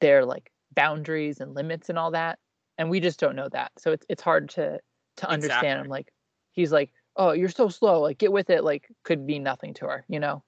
their 0.00 0.24
like 0.26 0.50
boundaries 0.74 1.40
and 1.40 1.54
limits 1.54 1.88
and 1.88 1.98
all 1.98 2.10
that. 2.10 2.40
And 2.78 2.90
we 2.90 3.00
just 3.00 3.20
don't 3.20 3.36
know 3.36 3.48
that. 3.50 3.72
So 3.78 3.92
it's 3.92 4.04
it's 4.08 4.22
hard 4.22 4.50
to 4.50 4.80
to 5.18 5.30
understand. 5.30 5.64
Exactly. 5.64 5.84
I'm 5.84 5.88
like, 5.88 6.12
he's 6.52 6.72
like, 6.72 6.90
Oh, 7.16 7.30
you're 7.32 7.48
so 7.48 7.68
slow, 7.68 8.00
like 8.02 8.18
get 8.18 8.32
with 8.32 8.50
it, 8.50 8.64
like 8.64 8.88
could 9.04 9.26
be 9.26 9.38
nothing 9.38 9.72
to 9.74 9.86
her, 9.86 10.04
you 10.08 10.20
know? 10.20 10.42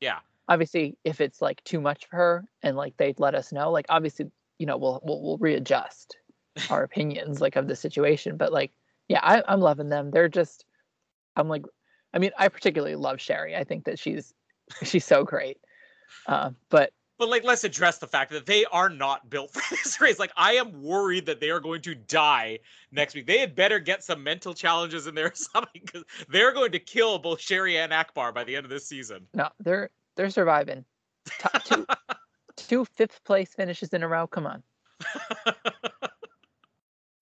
Yeah. 0.00 0.18
Obviously, 0.48 0.98
if 1.04 1.20
it's 1.20 1.40
like 1.40 1.62
too 1.64 1.80
much 1.80 2.06
for 2.06 2.16
her 2.16 2.44
and 2.62 2.76
like 2.76 2.96
they'd 2.96 3.20
let 3.20 3.36
us 3.36 3.52
know, 3.52 3.70
like 3.70 3.86
obviously, 3.88 4.26
you 4.58 4.66
know, 4.66 4.76
we'll 4.76 5.00
we'll, 5.04 5.22
we'll 5.22 5.38
readjust 5.38 6.16
our 6.70 6.82
opinions 6.82 7.40
like 7.40 7.54
of 7.54 7.68
the 7.68 7.76
situation. 7.76 8.36
But 8.36 8.52
like, 8.52 8.72
yeah, 9.08 9.20
I, 9.22 9.44
I'm 9.46 9.60
loving 9.60 9.90
them. 9.90 10.10
They're 10.10 10.28
just 10.28 10.64
I'm 11.36 11.48
like 11.48 11.62
I 12.12 12.18
mean, 12.18 12.32
I 12.36 12.48
particularly 12.48 12.96
love 12.96 13.20
Sherry. 13.20 13.54
I 13.54 13.62
think 13.62 13.84
that 13.84 13.98
she's 13.98 14.34
she's 14.82 15.04
so 15.04 15.22
great. 15.24 15.58
Uh, 16.26 16.50
but 16.68 16.92
but 17.18 17.28
like 17.28 17.44
let's 17.44 17.64
address 17.64 17.98
the 17.98 18.06
fact 18.06 18.30
that 18.32 18.46
they 18.46 18.64
are 18.66 18.88
not 18.88 19.28
built 19.28 19.50
for 19.54 19.76
this 19.76 20.00
race. 20.00 20.18
Like 20.18 20.32
i 20.36 20.54
am 20.54 20.82
worried 20.82 21.26
that 21.26 21.38
they 21.38 21.50
are 21.50 21.60
going 21.60 21.82
to 21.82 21.94
die 21.94 22.58
next 22.90 23.14
week. 23.14 23.26
They 23.26 23.38
had 23.38 23.54
better 23.54 23.78
get 23.78 24.02
some 24.02 24.22
mental 24.24 24.54
challenges 24.54 25.06
in 25.06 25.14
there 25.14 25.26
or 25.26 25.32
something 25.34 25.82
because 25.84 26.04
they're 26.28 26.52
going 26.52 26.72
to 26.72 26.78
kill 26.78 27.18
both 27.18 27.40
sherry 27.40 27.78
and 27.78 27.92
akbar 27.92 28.32
by 28.32 28.44
the 28.44 28.56
end 28.56 28.64
of 28.64 28.70
this 28.70 28.86
season. 28.86 29.26
No 29.34 29.48
they're 29.60 29.90
they're 30.16 30.30
surviving. 30.30 30.84
Two, 31.64 31.86
two 32.56 32.84
fifth 32.96 33.22
place 33.24 33.52
finishes 33.54 33.90
in 33.90 34.02
a 34.02 34.08
row. 34.08 34.26
Come 34.26 34.46
on. 34.46 34.62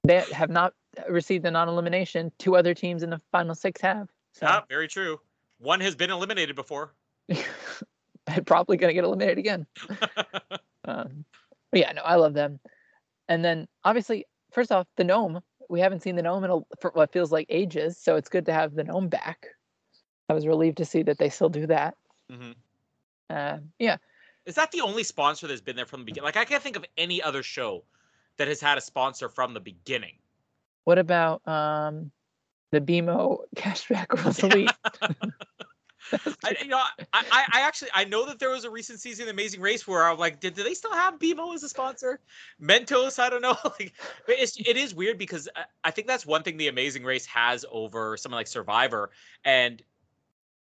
They 0.05 0.25
have 0.33 0.49
not 0.49 0.73
received 1.09 1.45
a 1.45 1.51
non-elimination 1.51 2.33
two 2.39 2.57
other 2.57 2.73
teams 2.73 3.03
in 3.03 3.11
the 3.11 3.21
final 3.31 3.55
six 3.55 3.81
have 3.81 4.09
so. 4.33 4.47
yeah 4.47 4.61
very 4.69 4.89
true. 4.89 5.21
One 5.59 5.81
has 5.81 5.95
been 5.95 6.11
eliminated 6.11 6.57
before 6.57 6.95
probably 8.47 8.77
going 8.77 8.91
to 8.91 8.95
get 8.95 9.05
eliminated 9.05 9.39
again. 9.39 9.67
um, 10.85 11.25
yeah, 11.73 11.93
no, 11.93 12.03
I 12.03 12.17
love 12.17 12.35
them. 12.35 12.61
And 13.29 13.45
then 13.45 13.69
obviously, 13.85 14.27
first 14.53 14.73
off, 14.73 14.87
the 14.97 15.05
gnome. 15.05 15.41
We 15.71 15.81
haven't 15.81 16.03
seen 16.03 16.17
the 16.17 16.23
gnome 16.23 16.45
in 16.45 16.51
a, 16.51 16.61
for 16.81 16.91
what 16.95 17.13
feels 17.13 17.31
like 17.31 17.47
ages, 17.51 17.99
so 17.99 18.17
it's 18.17 18.31
good 18.31 18.47
to 18.47 18.55
have 18.55 18.75
the 18.75 18.85
gnome 18.85 19.09
back. 19.09 19.49
I 20.31 20.35
was 20.35 20.47
relieved 20.47 20.79
to 20.79 20.87
see 20.87 21.03
that 21.03 21.19
they 21.19 21.29
still 21.29 21.51
do 21.51 21.67
that. 21.67 21.95
Mm-hmm. 22.33 22.53
Uh, 23.29 23.59
yeah. 23.79 23.97
Is 24.47 24.55
that 24.55 24.71
the 24.73 24.81
only 24.81 25.05
sponsor 25.05 25.47
that's 25.47 25.61
been 25.61 25.77
there 25.77 25.85
from 25.85 26.01
the 26.01 26.07
beginning? 26.07 26.25
Like, 26.25 26.39
I 26.39 26.47
can't 26.47 26.63
think 26.63 26.77
of 26.77 26.87
any 26.97 27.23
other 27.23 27.43
show 27.43 27.85
that 28.39 28.49
has 28.49 28.61
had 28.61 28.79
a 28.79 28.81
sponsor 28.81 29.29
from 29.29 29.53
the 29.53 29.61
beginning. 29.61 30.15
What 30.85 30.99
about 30.99 31.47
um, 31.47 32.11
the 32.71 32.81
BMO 32.81 33.41
Cashback 33.57 34.25
Rosalie? 34.25 34.69
I, 36.45 36.57
you 36.63 36.69
know, 36.69 36.81
I, 37.13 37.45
I 37.53 37.61
actually 37.61 37.91
I 37.95 38.05
know 38.05 38.27
that 38.27 38.39
there 38.39 38.51
was 38.51 38.65
a 38.65 38.71
recent 38.71 39.01
season 39.01 39.29
of 39.29 39.33
Amazing 39.33 39.61
Race 39.61 39.87
where 39.87 40.05
I'm 40.07 40.19
like, 40.19 40.41
did, 40.41 40.55
do 40.55 40.63
they 40.63 40.75
still 40.75 40.93
have 40.93 41.19
BMO 41.19 41.55
as 41.55 41.63
a 41.63 41.69
sponsor? 41.69 42.21
Mentos, 42.61 43.19
I 43.19 43.31
don't 43.31 43.43
know. 43.43 43.57
like, 43.65 43.93
it's 44.27 44.59
it 44.59 44.77
is 44.77 44.95
weird 44.95 45.19
because 45.19 45.49
uh, 45.57 45.63
I 45.85 45.91
think 45.91 46.07
that's 46.07 46.27
one 46.27 46.43
thing 46.43 46.57
the 46.57 46.69
Amazing 46.69 47.05
Race 47.05 47.27
has 47.27 47.65
over 47.71 48.17
something 48.17 48.37
like 48.37 48.47
Survivor, 48.47 49.11
and 49.45 49.83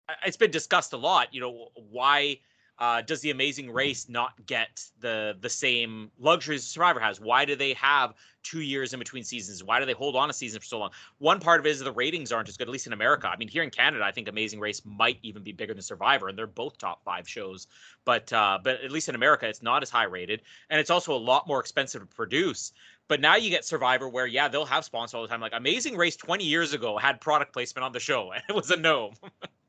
uh, 0.10 0.14
it's 0.26 0.38
been 0.38 0.52
discussed 0.52 0.94
a 0.94 0.98
lot. 0.98 1.34
You 1.34 1.42
know, 1.42 1.68
why 1.76 2.40
uh, 2.80 3.02
does 3.02 3.22
the 3.22 3.30
Amazing 3.30 3.72
Race 3.72 4.10
not 4.10 4.34
get 4.46 4.84
the 5.00 5.38
the 5.40 5.50
same 5.50 6.12
luxuries 6.20 6.64
Survivor 6.64 7.00
has? 7.00 7.20
Why 7.20 7.46
do 7.46 7.56
they 7.56 7.74
have 7.74 8.14
two 8.42 8.62
years 8.62 8.94
in 8.94 9.00
between 9.00 9.24
seasons? 9.24 9.64
Why 9.64 9.80
do 9.80 9.86
they 9.86 9.94
hold 9.94 10.16
on 10.16 10.30
a 10.30 10.34
season 10.34 10.60
for 10.60 10.66
so 10.66 10.80
long? 10.80 10.90
One 11.20 11.40
part 11.40 11.60
of 11.60 11.66
it 11.68 11.70
is 11.70 11.80
the 11.80 11.92
ratings 11.92 12.32
aren't 12.32 12.50
as 12.50 12.58
good, 12.58 12.68
at 12.68 12.72
least 12.72 12.88
in 12.88 12.94
America. 12.94 13.28
I 13.28 13.38
mean, 13.38 13.48
here 13.48 13.64
in 13.64 13.70
Canada, 13.70 14.04
I 14.04 14.12
think 14.12 14.28
Amazing 14.28 14.60
Race 14.60 14.82
might 14.86 15.20
even 15.22 15.44
be 15.44 15.52
bigger 15.52 15.74
than 15.74 15.84
Survivor, 15.84 16.30
and 16.30 16.38
they're 16.38 16.48
both 16.48 16.78
top 16.78 17.04
five 17.04 17.30
shows. 17.30 17.68
But 18.06 18.34
uh, 18.34 18.58
but 18.64 18.82
at 18.82 18.92
least 18.92 19.08
in 19.08 19.16
America, 19.16 19.48
it's 19.48 19.62
not 19.62 19.84
as 19.84 19.92
high 19.92 20.06
rated, 20.06 20.42
and 20.70 20.80
it's 20.80 20.90
also 20.90 21.16
a 21.16 21.18
lot 21.18 21.48
more 21.48 21.60
expensive 21.60 22.02
to 22.02 22.08
produce. 22.08 22.74
But 23.08 23.22
now 23.22 23.36
you 23.36 23.52
get 23.52 23.66
Survivor, 23.66 24.10
where 24.10 24.26
yeah, 24.26 24.48
they'll 24.48 24.66
have 24.66 24.84
sponsors 24.84 25.14
all 25.14 25.22
the 25.22 25.28
time. 25.28 25.42
Like 25.42 25.54
Amazing 25.54 25.96
Race 25.96 26.16
20 26.16 26.44
years 26.44 26.74
ago 26.74 26.98
had 26.98 27.22
product 27.22 27.54
placement 27.54 27.86
on 27.86 27.92
the 27.92 28.00
show, 28.00 28.32
and 28.36 28.44
it 28.50 28.56
was 28.56 28.72
a 28.72 28.78
gnome. 28.78 29.14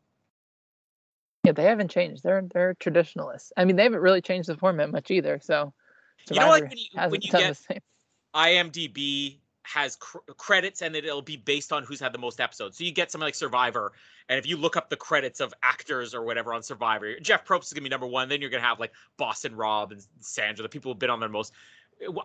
Yeah, 1.44 1.52
they 1.52 1.64
haven't 1.64 1.90
changed. 1.90 2.22
They're 2.22 2.42
they're 2.52 2.74
traditionalists. 2.74 3.52
I 3.56 3.66
mean, 3.66 3.76
they 3.76 3.82
haven't 3.82 4.00
really 4.00 4.22
changed 4.22 4.48
the 4.48 4.56
format 4.56 4.90
much 4.90 5.10
either. 5.10 5.38
So, 5.42 5.74
Survivor 6.26 6.34
you 6.34 6.40
know, 6.40 6.50
like 6.50 6.70
when 6.70 6.78
you, 6.78 7.10
when 7.10 7.20
you 7.20 7.30
get 7.30 7.82
IMDb 8.34 9.38
has 9.62 9.96
cr- 9.96 10.18
credits 10.36 10.82
and 10.82 10.96
it'll 10.96 11.22
be 11.22 11.36
based 11.36 11.72
on 11.72 11.84
who's 11.84 12.00
had 12.00 12.12
the 12.12 12.18
most 12.18 12.40
episodes. 12.40 12.78
So 12.78 12.84
you 12.84 12.92
get 12.92 13.10
something 13.10 13.26
like 13.26 13.34
Survivor, 13.34 13.92
and 14.30 14.38
if 14.38 14.46
you 14.46 14.56
look 14.56 14.76
up 14.76 14.88
the 14.88 14.96
credits 14.96 15.40
of 15.40 15.52
actors 15.62 16.14
or 16.14 16.22
whatever 16.22 16.54
on 16.54 16.62
Survivor, 16.62 17.20
Jeff 17.20 17.44
Probst 17.44 17.64
is 17.64 17.72
gonna 17.74 17.84
be 17.84 17.90
number 17.90 18.06
one. 18.06 18.30
Then 18.30 18.40
you're 18.40 18.50
gonna 18.50 18.62
have 18.62 18.80
like 18.80 18.92
Boston 19.18 19.54
Rob 19.54 19.92
and 19.92 20.02
Sandra, 20.20 20.62
the 20.62 20.68
people 20.70 20.92
who've 20.92 20.98
been 20.98 21.10
on 21.10 21.20
there 21.20 21.28
most. 21.28 21.52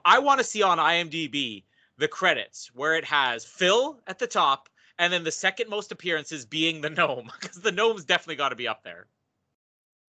I 0.06 0.20
want 0.20 0.40
to 0.40 0.46
see 0.46 0.64
on 0.64 0.78
IMDb 0.78 1.64
the 1.98 2.08
credits 2.08 2.72
where 2.74 2.96
it 2.96 3.04
has 3.04 3.44
Phil 3.44 4.00
at 4.08 4.18
the 4.18 4.28
top 4.28 4.70
and 5.00 5.12
then 5.12 5.24
the 5.24 5.32
second 5.32 5.70
most 5.70 5.92
appearances 5.92 6.46
being 6.46 6.82
the 6.82 6.90
gnome 6.90 7.32
because 7.40 7.58
the 7.62 7.72
gnome's 7.72 8.06
definitely 8.06 8.36
got 8.36 8.50
to 8.50 8.56
be 8.56 8.68
up 8.68 8.84
there. 8.84 9.08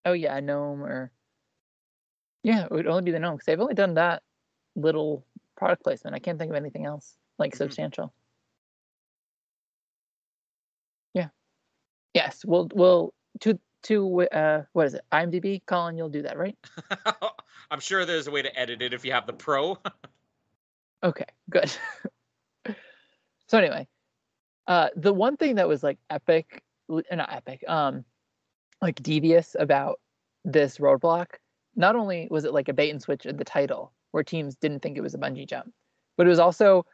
Oh 0.04 0.12
yeah, 0.12 0.40
gnome 0.40 0.82
or 0.82 1.12
yeah, 2.42 2.64
it 2.64 2.70
would 2.70 2.86
only 2.86 3.02
be 3.02 3.10
the 3.10 3.18
gnome 3.18 3.34
because 3.34 3.46
they've 3.46 3.60
only 3.60 3.74
done 3.74 3.94
that 3.94 4.22
little 4.74 5.24
product 5.56 5.84
placement. 5.84 6.16
I 6.16 6.18
can't 6.18 6.38
think 6.38 6.50
of 6.50 6.56
anything 6.56 6.86
else 6.86 7.14
like 7.38 7.52
mm-hmm. 7.52 7.58
substantial. 7.58 8.12
Yeah. 11.12 11.28
Yes, 12.14 12.44
we'll 12.44 12.68
we'll 12.74 13.12
to 13.40 13.58
to 13.84 14.22
uh 14.22 14.62
what 14.72 14.86
is 14.86 14.94
it 14.94 15.02
IMDb? 15.12 15.60
Colin, 15.66 15.98
you'll 15.98 16.08
do 16.08 16.22
that, 16.22 16.38
right? 16.38 16.56
I'm 17.70 17.80
sure 17.80 18.06
there's 18.06 18.26
a 18.26 18.30
way 18.30 18.42
to 18.42 18.58
edit 18.58 18.80
it 18.80 18.94
if 18.94 19.04
you 19.04 19.12
have 19.12 19.26
the 19.26 19.34
pro. 19.34 19.76
okay, 21.02 21.26
good. 21.50 21.70
so 23.46 23.58
anyway, 23.58 23.86
uh, 24.68 24.88
the 24.94 25.12
one 25.12 25.36
thing 25.36 25.56
that 25.56 25.66
was 25.66 25.82
like 25.82 25.98
epic, 26.10 26.62
not 26.88 27.32
epic, 27.32 27.64
um, 27.66 28.04
like 28.82 29.02
devious 29.02 29.56
about 29.58 29.98
this 30.44 30.78
roadblock, 30.78 31.26
not 31.74 31.96
only 31.96 32.28
was 32.30 32.44
it 32.44 32.52
like 32.52 32.68
a 32.68 32.74
bait 32.74 32.90
and 32.90 33.02
switch 33.02 33.26
in 33.26 33.36
the 33.38 33.44
title 33.44 33.92
where 34.12 34.22
teams 34.22 34.56
didn't 34.56 34.80
think 34.80 34.96
it 34.96 35.00
was 35.00 35.14
a 35.14 35.18
bungee 35.18 35.48
jump, 35.48 35.72
but 36.16 36.26
it 36.26 36.30
was 36.30 36.38
also, 36.38 36.84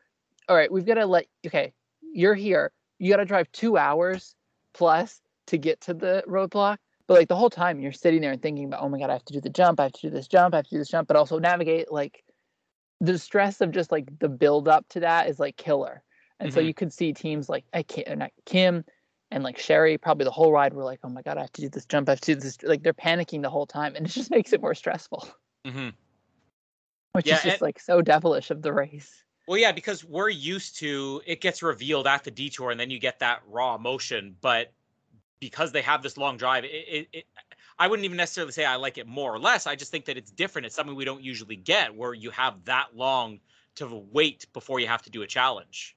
all 0.48 0.56
right, 0.56 0.70
we've 0.70 0.86
got 0.86 0.94
to 0.94 1.04
let, 1.04 1.26
okay, 1.46 1.72
you're 2.12 2.34
here, 2.34 2.70
you 2.98 3.10
got 3.10 3.18
to 3.18 3.24
drive 3.24 3.50
two 3.52 3.76
hours 3.76 4.36
plus 4.72 5.20
to 5.48 5.58
get 5.58 5.80
to 5.82 5.94
the 5.94 6.22
roadblock. 6.28 6.78
But 7.06 7.18
like 7.18 7.28
the 7.28 7.36
whole 7.36 7.50
time 7.50 7.80
you're 7.80 7.92
sitting 7.92 8.20
there 8.20 8.32
and 8.32 8.40
thinking 8.40 8.64
about, 8.66 8.82
oh 8.82 8.88
my 8.88 8.98
God, 8.98 9.10
I 9.10 9.14
have 9.14 9.24
to 9.26 9.32
do 9.32 9.40
the 9.40 9.50
jump, 9.50 9.80
I 9.80 9.84
have 9.84 9.92
to 9.92 10.00
do 10.00 10.10
this 10.10 10.28
jump, 10.28 10.54
I 10.54 10.58
have 10.58 10.66
to 10.66 10.70
do 10.70 10.78
this 10.78 10.88
jump, 10.88 11.08
but 11.08 11.16
also 11.16 11.38
navigate 11.38 11.92
like 11.92 12.24
the 13.00 13.18
stress 13.18 13.60
of 13.60 13.72
just 13.72 13.92
like 13.92 14.06
the 14.20 14.28
build 14.28 14.68
up 14.68 14.88
to 14.90 15.00
that 15.00 15.28
is 15.28 15.38
like 15.40 15.56
killer. 15.56 16.02
And 16.44 16.52
mm-hmm. 16.52 16.60
so 16.60 16.66
you 16.66 16.74
could 16.74 16.92
see 16.92 17.14
teams 17.14 17.48
like 17.48 17.64
not 17.72 18.30
Kim 18.44 18.84
and 19.30 19.42
like 19.42 19.58
Sherry, 19.58 19.96
probably 19.96 20.24
the 20.24 20.30
whole 20.30 20.52
ride 20.52 20.74
were 20.74 20.84
like, 20.84 21.00
oh 21.02 21.08
my 21.08 21.22
God, 21.22 21.38
I 21.38 21.40
have 21.40 21.52
to 21.52 21.62
do 21.62 21.70
this 21.70 21.86
jump. 21.86 22.06
I 22.10 22.12
have 22.12 22.20
to 22.20 22.34
do 22.34 22.40
this. 22.40 22.62
Like 22.62 22.82
they're 22.82 22.92
panicking 22.92 23.40
the 23.40 23.48
whole 23.48 23.66
time. 23.66 23.96
And 23.96 24.04
it 24.04 24.10
just 24.10 24.30
makes 24.36 24.52
it 24.52 24.60
more 24.60 24.74
stressful. 24.74 25.26
Mm-hmm. 25.66 25.88
Which 27.12 27.26
yeah, 27.26 27.36
is 27.36 27.42
just 27.42 27.54
and, 27.54 27.62
like 27.62 27.80
so 27.80 28.02
devilish 28.02 28.50
of 28.50 28.60
the 28.60 28.74
race. 28.74 29.24
Well, 29.48 29.56
yeah, 29.56 29.72
because 29.72 30.04
we're 30.04 30.28
used 30.28 30.76
to 30.80 31.22
it 31.24 31.40
gets 31.40 31.62
revealed 31.62 32.06
at 32.06 32.24
the 32.24 32.30
detour 32.30 32.70
and 32.70 32.78
then 32.78 32.90
you 32.90 32.98
get 32.98 33.20
that 33.20 33.40
raw 33.48 33.74
emotion. 33.74 34.36
But 34.42 34.70
because 35.40 35.72
they 35.72 35.80
have 35.80 36.02
this 36.02 36.18
long 36.18 36.36
drive, 36.36 36.64
it, 36.64 36.68
it, 36.68 37.08
it 37.10 37.24
I 37.78 37.88
wouldn't 37.88 38.04
even 38.04 38.18
necessarily 38.18 38.52
say 38.52 38.66
I 38.66 38.76
like 38.76 38.98
it 38.98 39.06
more 39.06 39.34
or 39.34 39.38
less. 39.38 39.66
I 39.66 39.76
just 39.76 39.90
think 39.90 40.04
that 40.04 40.18
it's 40.18 40.30
different. 40.30 40.66
It's 40.66 40.76
something 40.76 40.94
we 40.94 41.06
don't 41.06 41.22
usually 41.22 41.56
get 41.56 41.96
where 41.96 42.12
you 42.12 42.28
have 42.32 42.62
that 42.66 42.94
long 42.94 43.40
to 43.76 44.04
wait 44.12 44.46
before 44.52 44.80
you 44.80 44.86
have 44.86 45.02
to 45.04 45.10
do 45.10 45.22
a 45.22 45.26
challenge. 45.26 45.96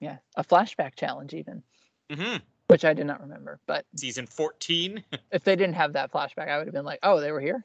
Yeah, 0.00 0.18
a 0.36 0.44
flashback 0.44 0.94
challenge 0.96 1.34
even. 1.34 1.62
Mm-hmm. 2.10 2.36
Which 2.68 2.84
I 2.84 2.94
did 2.94 3.06
not 3.06 3.20
remember, 3.20 3.60
but 3.66 3.84
season 3.94 4.26
fourteen. 4.26 5.04
if 5.30 5.44
they 5.44 5.56
didn't 5.56 5.74
have 5.74 5.92
that 5.94 6.12
flashback, 6.12 6.48
I 6.48 6.58
would 6.58 6.66
have 6.66 6.74
been 6.74 6.84
like, 6.84 6.98
"Oh, 7.02 7.20
they 7.20 7.32
were 7.32 7.40
here." 7.40 7.62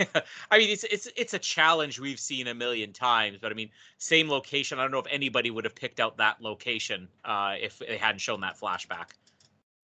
Yeah, 0.00 0.06
I 0.50 0.58
mean, 0.58 0.70
it's 0.70 0.82
it's 0.82 1.08
it's 1.16 1.34
a 1.34 1.38
challenge 1.38 2.00
we've 2.00 2.18
seen 2.18 2.48
a 2.48 2.54
million 2.54 2.92
times, 2.92 3.38
but 3.40 3.52
I 3.52 3.54
mean, 3.54 3.70
same 3.98 4.28
location. 4.28 4.80
I 4.80 4.82
don't 4.82 4.90
know 4.90 4.98
if 4.98 5.06
anybody 5.08 5.50
would 5.50 5.64
have 5.64 5.76
picked 5.76 6.00
out 6.00 6.16
that 6.16 6.40
location 6.40 7.06
uh, 7.24 7.54
if 7.60 7.78
they 7.78 7.96
hadn't 7.96 8.18
shown 8.18 8.40
that 8.40 8.58
flashback. 8.58 9.10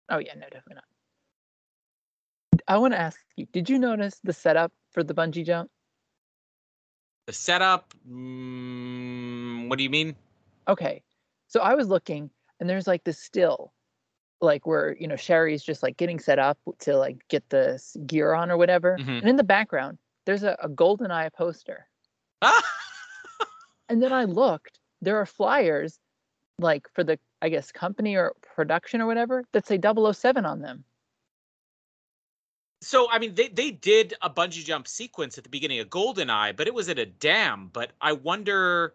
Oh 0.08 0.16
yeah, 0.16 0.32
no, 0.34 0.42
definitely 0.42 0.76
not. 0.76 0.84
I 2.66 2.78
want 2.78 2.94
to 2.94 2.98
ask 2.98 3.18
you, 3.36 3.46
did 3.52 3.68
you 3.68 3.78
notice 3.78 4.18
the 4.24 4.32
setup 4.32 4.72
for 4.92 5.02
the 5.02 5.12
bungee 5.12 5.44
jump? 5.44 5.70
The 7.26 7.32
setup. 7.32 7.92
Mm, 8.10 9.68
what 9.68 9.76
do 9.76 9.84
you 9.84 9.90
mean? 9.90 10.16
Okay. 10.66 11.02
So 11.50 11.60
I 11.60 11.74
was 11.74 11.88
looking 11.88 12.30
and 12.58 12.70
there's 12.70 12.86
like 12.86 13.04
this 13.04 13.20
still 13.20 13.72
like 14.40 14.66
where, 14.66 14.96
you 14.98 15.06
know, 15.06 15.16
Sherry's 15.16 15.62
just 15.62 15.82
like 15.82 15.98
getting 15.98 16.18
set 16.18 16.38
up 16.38 16.58
to 16.80 16.96
like 16.96 17.18
get 17.28 17.50
the 17.50 17.78
gear 18.06 18.32
on 18.32 18.50
or 18.50 18.56
whatever. 18.56 18.96
Mhm. 18.98 19.18
And 19.18 19.28
in 19.28 19.36
the 19.36 19.44
background, 19.44 19.98
there's 20.24 20.44
a, 20.44 20.56
a 20.62 20.68
golden 20.68 21.10
eye 21.10 21.28
poster. 21.28 21.86
And 23.90 24.00
then 24.00 24.12
I 24.12 24.24
looked, 24.24 24.78
there 25.02 25.16
are 25.16 25.26
flyers 25.26 25.98
like 26.60 26.86
for 26.94 27.02
the 27.02 27.18
I 27.42 27.48
guess 27.48 27.72
company 27.72 28.14
or 28.14 28.34
production 28.54 29.00
or 29.00 29.06
whatever 29.06 29.44
that 29.52 29.66
say 29.66 29.80
007 29.82 30.46
on 30.46 30.60
them. 30.60 30.84
So 32.80 33.10
I 33.10 33.18
mean, 33.18 33.34
they 33.34 33.48
they 33.48 33.72
did 33.72 34.14
a 34.22 34.30
bungee 34.30 34.64
jump 34.64 34.86
sequence 34.86 35.36
at 35.36 35.44
the 35.44 35.50
beginning 35.50 35.80
of 35.80 35.88
Goldeneye, 35.88 36.56
but 36.56 36.66
it 36.66 36.72
was 36.72 36.88
at 36.88 36.98
a 36.98 37.06
dam. 37.06 37.68
But 37.72 37.90
I 38.00 38.12
wonder, 38.12 38.94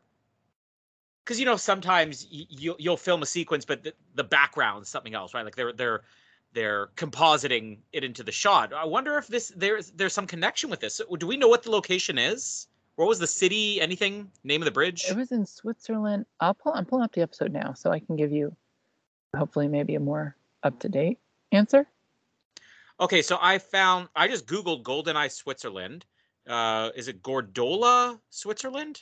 because 1.26 1.40
you 1.40 1.46
know 1.46 1.58
sometimes 1.58 2.28
you'll 2.30 2.76
you'll 2.78 2.98
film 2.98 3.24
a 3.24 3.26
sequence, 3.26 3.66
but 3.66 3.84
the, 3.84 3.94
the 4.14 4.24
background's 4.24 4.90
something 4.90 5.16
else, 5.16 5.34
right? 5.34 5.44
Like 5.44 5.56
they're 5.56 5.74
they're 5.74 6.02
they're 6.54 6.88
compositing 6.96 7.80
it 7.92 8.04
into 8.04 8.24
the 8.24 8.32
shot. 8.32 8.72
I 8.74 8.86
wonder 8.86 9.18
if 9.18 9.28
this 9.28 9.52
there's 9.56 9.92
there's 9.92 10.14
some 10.14 10.28
connection 10.28 10.70
with 10.70 10.80
this. 10.80 11.02
Do 11.18 11.28
we 11.28 11.36
know 11.36 11.48
what 11.48 11.64
the 11.64 11.72
location 11.72 12.18
is? 12.18 12.68
What 12.96 13.08
was 13.08 13.20
the 13.20 13.28
city? 13.28 13.82
Anything? 13.82 14.32
Name 14.44 14.62
of 14.62 14.66
the 14.66 14.72
bridge? 14.72 15.06
It 15.10 15.18
was 15.18 15.32
in 15.32 15.46
Switzerland. 15.46 16.26
I'll 16.40 16.54
pull 16.54 16.74
I'm 16.74 16.86
pulling 16.86 17.04
up 17.04 17.12
the 17.12 17.22
episode 17.22 17.52
now 17.52 17.74
so 17.74 17.92
I 17.92 18.00
can 18.00 18.16
give 18.16 18.32
you 18.32 18.56
hopefully 19.36 19.68
maybe 19.68 19.96
a 19.96 20.00
more 20.00 20.36
up 20.64 20.80
to 20.80 20.90
date 20.90 21.20
answer. 21.52 21.88
Okay, 23.00 23.22
so 23.22 23.38
I 23.42 23.58
found 23.58 24.10
I 24.16 24.28
just 24.28 24.46
googled 24.46 24.84
Goldeneye 24.84 25.32
Switzerland. 25.32 26.06
Uh, 26.48 26.92
is 26.96 27.08
it 27.08 27.24
Gordola, 27.24 28.20
Switzerland? 28.30 29.02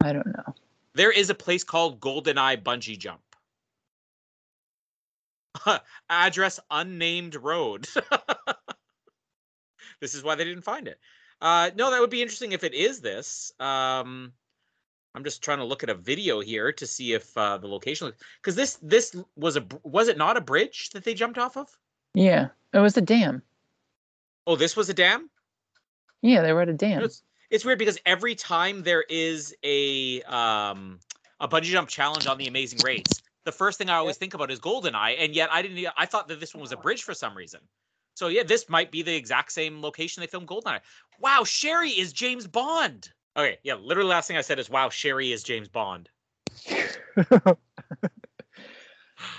I 0.00 0.12
don't 0.12 0.26
know. 0.26 0.54
There 0.94 1.10
is 1.10 1.30
a 1.30 1.34
place 1.34 1.64
called 1.64 2.00
Goldeneye 2.00 2.62
Bungee 2.62 2.98
Jump. 2.98 3.20
Address 6.10 6.60
unnamed 6.70 7.36
road. 7.36 7.88
this 10.00 10.14
is 10.14 10.22
why 10.22 10.34
they 10.34 10.44
didn't 10.44 10.64
find 10.64 10.88
it. 10.88 10.98
Uh, 11.40 11.70
no, 11.76 11.90
that 11.90 12.00
would 12.00 12.10
be 12.10 12.22
interesting 12.22 12.52
if 12.52 12.64
it 12.64 12.74
is 12.74 13.00
this. 13.00 13.52
Um, 13.60 14.32
I'm 15.14 15.24
just 15.24 15.42
trying 15.42 15.58
to 15.58 15.64
look 15.64 15.82
at 15.82 15.90
a 15.90 15.94
video 15.94 16.40
here 16.40 16.72
to 16.72 16.86
see 16.86 17.14
if 17.14 17.36
uh, 17.36 17.58
the 17.58 17.66
location 17.66 18.12
because 18.40 18.54
this 18.54 18.78
this 18.82 19.16
was 19.36 19.56
a 19.56 19.66
was 19.82 20.08
it 20.08 20.18
not 20.18 20.36
a 20.36 20.40
bridge 20.40 20.90
that 20.90 21.04
they 21.04 21.14
jumped 21.14 21.38
off 21.38 21.56
of? 21.56 21.68
Yeah, 22.14 22.48
it 22.72 22.78
was 22.78 22.96
a 22.96 23.00
dam. 23.00 23.42
Oh, 24.46 24.56
this 24.56 24.76
was 24.76 24.88
a 24.88 24.94
dam. 24.94 25.30
Yeah, 26.22 26.42
they 26.42 26.52
were 26.52 26.62
at 26.62 26.68
a 26.68 26.74
dam. 26.74 27.02
it's, 27.02 27.22
it's 27.50 27.64
weird 27.64 27.78
because 27.78 27.98
every 28.06 28.34
time 28.34 28.82
there 28.82 29.02
is 29.08 29.54
a 29.62 30.22
um 30.22 31.00
a 31.40 31.48
bungee 31.48 31.64
jump 31.64 31.88
challenge 31.88 32.26
on 32.26 32.38
the 32.38 32.46
Amazing 32.46 32.80
Race, 32.84 33.22
the 33.44 33.52
first 33.52 33.78
thing 33.78 33.88
I 33.90 33.96
always 33.96 34.16
think 34.16 34.34
about 34.34 34.50
is 34.50 34.60
Goldeneye, 34.60 35.16
and 35.18 35.34
yet 35.34 35.50
I 35.52 35.62
didn't. 35.62 35.86
I 35.96 36.06
thought 36.06 36.28
that 36.28 36.40
this 36.40 36.54
one 36.54 36.60
was 36.60 36.72
a 36.72 36.76
bridge 36.76 37.02
for 37.02 37.14
some 37.14 37.36
reason. 37.36 37.60
So 38.14 38.28
yeah, 38.28 38.42
this 38.42 38.68
might 38.68 38.90
be 38.90 39.02
the 39.02 39.14
exact 39.14 39.52
same 39.52 39.80
location 39.80 40.20
they 40.20 40.26
filmed 40.26 40.48
Goldeneye. 40.48 40.80
Wow, 41.18 41.40
Sheri 41.42 41.96
is 41.96 42.12
James 42.12 42.46
Bond. 42.46 43.10
Okay, 43.36 43.58
yeah, 43.62 43.74
literally 43.74 44.10
last 44.10 44.28
thing 44.28 44.36
I 44.36 44.42
said 44.42 44.58
is 44.58 44.68
wow, 44.68 44.88
Sheri 44.88 45.32
is 45.32 45.42
James 45.42 45.68
Bond. 45.68 46.08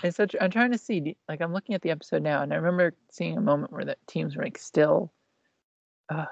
it's 0.03 0.17
such. 0.17 0.35
I'm 0.39 0.51
trying 0.51 0.71
to 0.71 0.77
see. 0.77 1.15
Like 1.29 1.41
I'm 1.41 1.53
looking 1.53 1.75
at 1.75 1.81
the 1.81 1.91
episode 1.91 2.23
now, 2.23 2.41
and 2.41 2.51
I 2.53 2.55
remember 2.57 2.95
seeing 3.11 3.37
a 3.37 3.41
moment 3.41 3.71
where 3.71 3.85
the 3.85 3.97
teams 4.07 4.35
were 4.35 4.43
like 4.43 4.57
still. 4.57 5.13
Uh, 6.09 6.25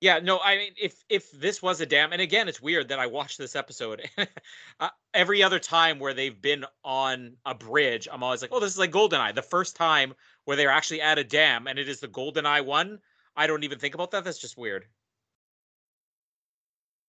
Yeah, 0.00 0.20
no, 0.20 0.38
I 0.38 0.56
mean, 0.56 0.72
if 0.80 1.02
if 1.08 1.30
this 1.32 1.60
was 1.60 1.80
a 1.80 1.86
dam, 1.86 2.12
and 2.12 2.22
again, 2.22 2.48
it's 2.48 2.62
weird 2.62 2.88
that 2.88 3.00
I 3.00 3.06
watched 3.06 3.36
this 3.36 3.56
episode. 3.56 4.08
uh, 4.80 4.90
every 5.12 5.42
other 5.42 5.58
time 5.58 5.98
where 5.98 6.14
they've 6.14 6.40
been 6.40 6.64
on 6.84 7.36
a 7.44 7.54
bridge, 7.54 8.06
I'm 8.10 8.22
always 8.22 8.40
like, 8.40 8.52
oh, 8.52 8.60
this 8.60 8.72
is 8.72 8.78
like 8.78 8.92
Goldeneye. 8.92 9.34
The 9.34 9.42
first 9.42 9.74
time 9.74 10.14
where 10.44 10.56
they're 10.56 10.70
actually 10.70 11.00
at 11.00 11.18
a 11.18 11.24
dam, 11.24 11.66
and 11.66 11.80
it 11.80 11.88
is 11.88 11.98
the 11.98 12.06
Goldeneye 12.06 12.64
one, 12.64 13.00
I 13.36 13.48
don't 13.48 13.64
even 13.64 13.80
think 13.80 13.94
about 13.94 14.12
that. 14.12 14.24
That's 14.24 14.38
just 14.38 14.56
weird. 14.56 14.84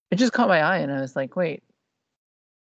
it 0.10 0.16
just 0.16 0.34
caught 0.34 0.48
my 0.48 0.62
eye, 0.62 0.78
and 0.78 0.92
I 0.92 1.00
was 1.02 1.16
like, 1.16 1.36
wait. 1.36 1.62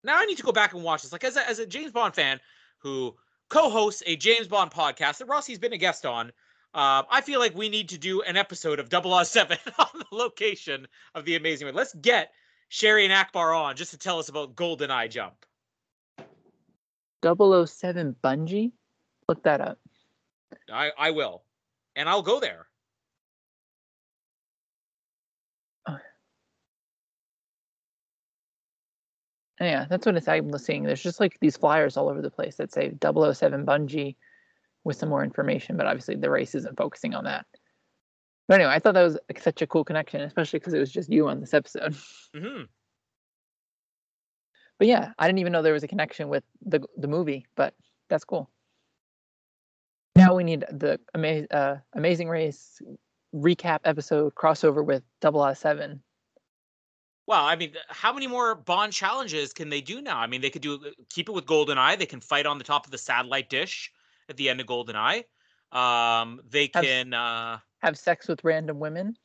Now 0.04 0.18
I 0.18 0.26
need 0.26 0.38
to 0.38 0.44
go 0.44 0.52
back 0.52 0.74
and 0.74 0.84
watch 0.84 1.02
this. 1.02 1.12
Like 1.12 1.24
as 1.24 1.38
a, 1.38 1.48
as 1.50 1.58
a 1.58 1.66
James 1.66 1.92
Bond 1.92 2.14
fan 2.14 2.40
who 2.80 3.16
co-hosts 3.50 4.02
a 4.06 4.16
James 4.16 4.48
Bond 4.48 4.72
podcast 4.72 5.18
that 5.18 5.28
Rossi's 5.28 5.60
been 5.60 5.74
a 5.74 5.78
guest 5.78 6.06
on. 6.06 6.32
Uh, 6.74 7.04
I 7.10 7.22
feel 7.22 7.40
like 7.40 7.56
we 7.56 7.68
need 7.68 7.90
to 7.90 7.98
do 7.98 8.22
an 8.22 8.38
episode 8.38 8.80
of 8.80 8.90
007 8.90 9.58
on 9.80 9.88
the 9.94 10.16
location 10.16 10.88
of 11.16 11.26
the 11.26 11.36
Amazing 11.36 11.68
Race. 11.68 11.76
Let's 11.76 11.94
get 11.96 12.32
Sheri 12.70 13.04
and 13.04 13.12
Akbar 13.12 13.54
on 13.54 13.76
just 13.76 13.92
to 13.92 13.98
tell 13.98 14.20
us 14.20 14.30
about 14.30 14.56
Goldeneye 14.56 15.10
Jump. 15.10 15.46
007 17.24 18.16
bungee. 18.24 18.72
Look 19.28 19.44
that 19.44 19.60
up. 19.60 19.80
I, 20.72 20.92
I 20.98 21.12
will. 21.12 21.44
And 21.96 22.08
I'll 22.08 22.22
go 22.22 22.40
there. 22.40 22.68
Yeah, 29.60 29.86
that's 29.88 30.08
what 30.08 30.16
it's 30.16 30.28
I'm 30.28 30.58
seeing. 30.58 30.84
There's 30.84 31.04
just 31.04 31.20
like 31.20 31.40
these 31.40 31.56
flyers 31.56 31.96
all 31.96 32.10
over 32.10 32.20
the 32.20 32.32
place 32.32 32.56
that 32.56 32.74
say 32.74 32.92
007 33.00 33.64
bungee 33.64 34.16
with 34.84 34.98
some 34.98 35.10
more 35.10 35.24
information, 35.24 35.78
but 35.78 35.86
obviously 35.86 36.16
the 36.16 36.30
race 36.30 36.56
isn't 36.56 36.78
focusing 36.78 37.14
on 37.14 37.26
that. 37.26 37.46
But 38.48 38.56
anyway, 38.56 38.74
I 38.74 38.80
thought 38.80 38.96
that 38.96 39.04
was 39.04 39.18
such 39.38 39.62
a 39.62 39.68
cool 39.68 39.84
connection, 39.84 40.22
especially 40.22 40.60
because 40.60 40.74
it 40.74 40.80
was 40.80 40.92
just 40.92 41.12
you 41.12 41.28
on 41.28 41.40
this 41.40 41.54
episode. 41.54 41.96
hmm 42.36 42.64
But 44.78 44.88
yeah, 44.88 45.14
I 45.18 45.28
didn't 45.28 45.40
even 45.40 45.54
know 45.54 45.62
there 45.62 45.74
was 45.74 45.84
a 45.84 45.88
connection 45.88 46.28
with 46.28 46.44
the 46.66 46.82
the 46.98 47.08
movie, 47.08 47.46
but 47.56 47.76
that's 48.10 48.26
cool. 48.26 48.50
Now 50.16 50.36
we 50.36 50.44
need 50.44 50.66
the 50.72 51.00
ama- 51.16 51.48
uh, 51.52 51.78
Amazing 51.94 52.28
Race 52.28 52.82
recap 53.34 53.80
episode 53.86 54.36
crossover 54.36 54.84
with 54.84 55.04
007. 55.22 56.02
Well, 57.28 57.46
I 57.46 57.56
mean, 57.56 57.74
how 57.88 58.12
many 58.12 58.28
more 58.28 58.56
Bond 58.56 58.92
challenges 58.92 59.54
can 59.54 59.70
they 59.70 59.80
do 59.80 60.02
now? 60.02 60.18
I 60.18 60.28
mean, 60.28 60.42
they 60.42 60.50
could 60.50 60.62
do 60.62 60.92
keep 61.10 61.30
it 61.30 61.32
with 61.32 61.46
GoldenEye. 61.46 61.98
They 61.98 62.06
can 62.06 62.20
fight 62.20 62.46
on 62.46 62.58
the 62.58 62.64
top 62.64 62.86
of 62.86 62.92
the 62.92 62.98
satellite 62.98 63.50
dish 63.50 63.92
at 64.32 64.38
the 64.38 64.50
end 64.50 64.60
of 64.60 64.66
GoldenEye. 64.66 65.24
Um, 65.72 66.42
they 66.50 66.72
Have- 66.74 66.84
can, 66.84 67.14
uh, 67.14 67.60
Have 67.84 67.98
sex 67.98 68.28
with 68.28 68.44
random 68.44 68.80
women. 68.80 69.16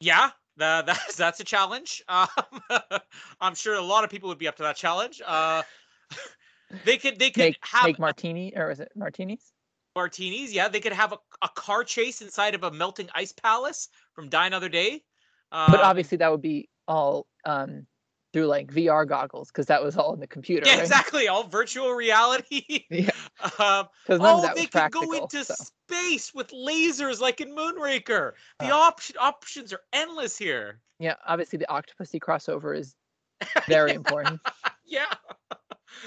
yeah, 0.00 0.30
that, 0.56 0.86
that's 0.86 1.16
that's 1.16 1.40
a 1.40 1.44
challenge. 1.44 2.02
Um, 2.08 2.28
I'm 3.40 3.54
sure 3.54 3.74
a 3.74 3.82
lot 3.82 4.04
of 4.04 4.10
people 4.10 4.28
would 4.30 4.38
be 4.38 4.48
up 4.48 4.56
to 4.56 4.62
that 4.62 4.76
challenge. 4.76 5.20
Uh, 5.24 5.62
they 6.84 6.96
could 6.96 7.18
they 7.18 7.30
could 7.30 7.40
Make, 7.44 7.58
have 7.62 7.84
make 7.84 7.98
martini, 7.98 8.52
or 8.56 8.70
is 8.70 8.80
it 8.80 8.90
martinis? 8.96 9.52
martinis. 9.94 10.52
Yeah, 10.54 10.68
they 10.68 10.80
could 10.80 10.92
have 10.94 11.12
a, 11.12 11.18
a 11.42 11.48
car 11.50 11.84
chase 11.84 12.22
inside 12.22 12.54
of 12.54 12.62
a 12.64 12.70
melting 12.70 13.10
ice 13.14 13.32
palace 13.32 13.88
from 14.14 14.28
Die 14.30 14.46
Another 14.46 14.70
Day. 14.70 15.02
But 15.50 15.74
Um, 15.80 15.80
obviously, 15.82 16.16
that 16.18 16.30
would 16.30 16.40
be 16.40 16.70
all 16.88 17.26
um, 17.44 17.86
through 18.32 18.46
like 18.46 18.72
VR 18.72 19.06
goggles 19.06 19.48
because 19.48 19.66
that 19.66 19.82
was 19.82 19.96
all 19.96 20.14
in 20.14 20.20
the 20.20 20.26
computer. 20.26 20.66
yeah, 20.66 20.74
right? 20.74 20.82
exactly. 20.84 21.28
All 21.28 21.44
virtual 21.44 21.92
reality. 21.92 22.84
Yeah, 22.90 23.10
um, 23.58 23.88
oh, 24.08 24.52
they 24.54 24.66
can 24.66 24.90
go 24.90 25.12
into 25.12 25.44
so. 25.44 25.54
space 25.88 26.32
with 26.34 26.48
lasers 26.50 27.20
like 27.20 27.40
in 27.40 27.54
Moonraker. 27.54 28.32
The 28.58 28.66
Uh. 28.66 28.76
option 28.76 29.16
options 29.20 29.72
are 29.72 29.80
endless 29.92 30.36
here. 30.38 30.80
Yeah, 30.98 31.14
obviously 31.26 31.58
the 31.58 31.66
Octopussy 31.68 32.20
crossover 32.20 32.76
is 32.76 32.94
very 33.66 33.92
important. 33.92 34.40
Yeah. 34.86 35.06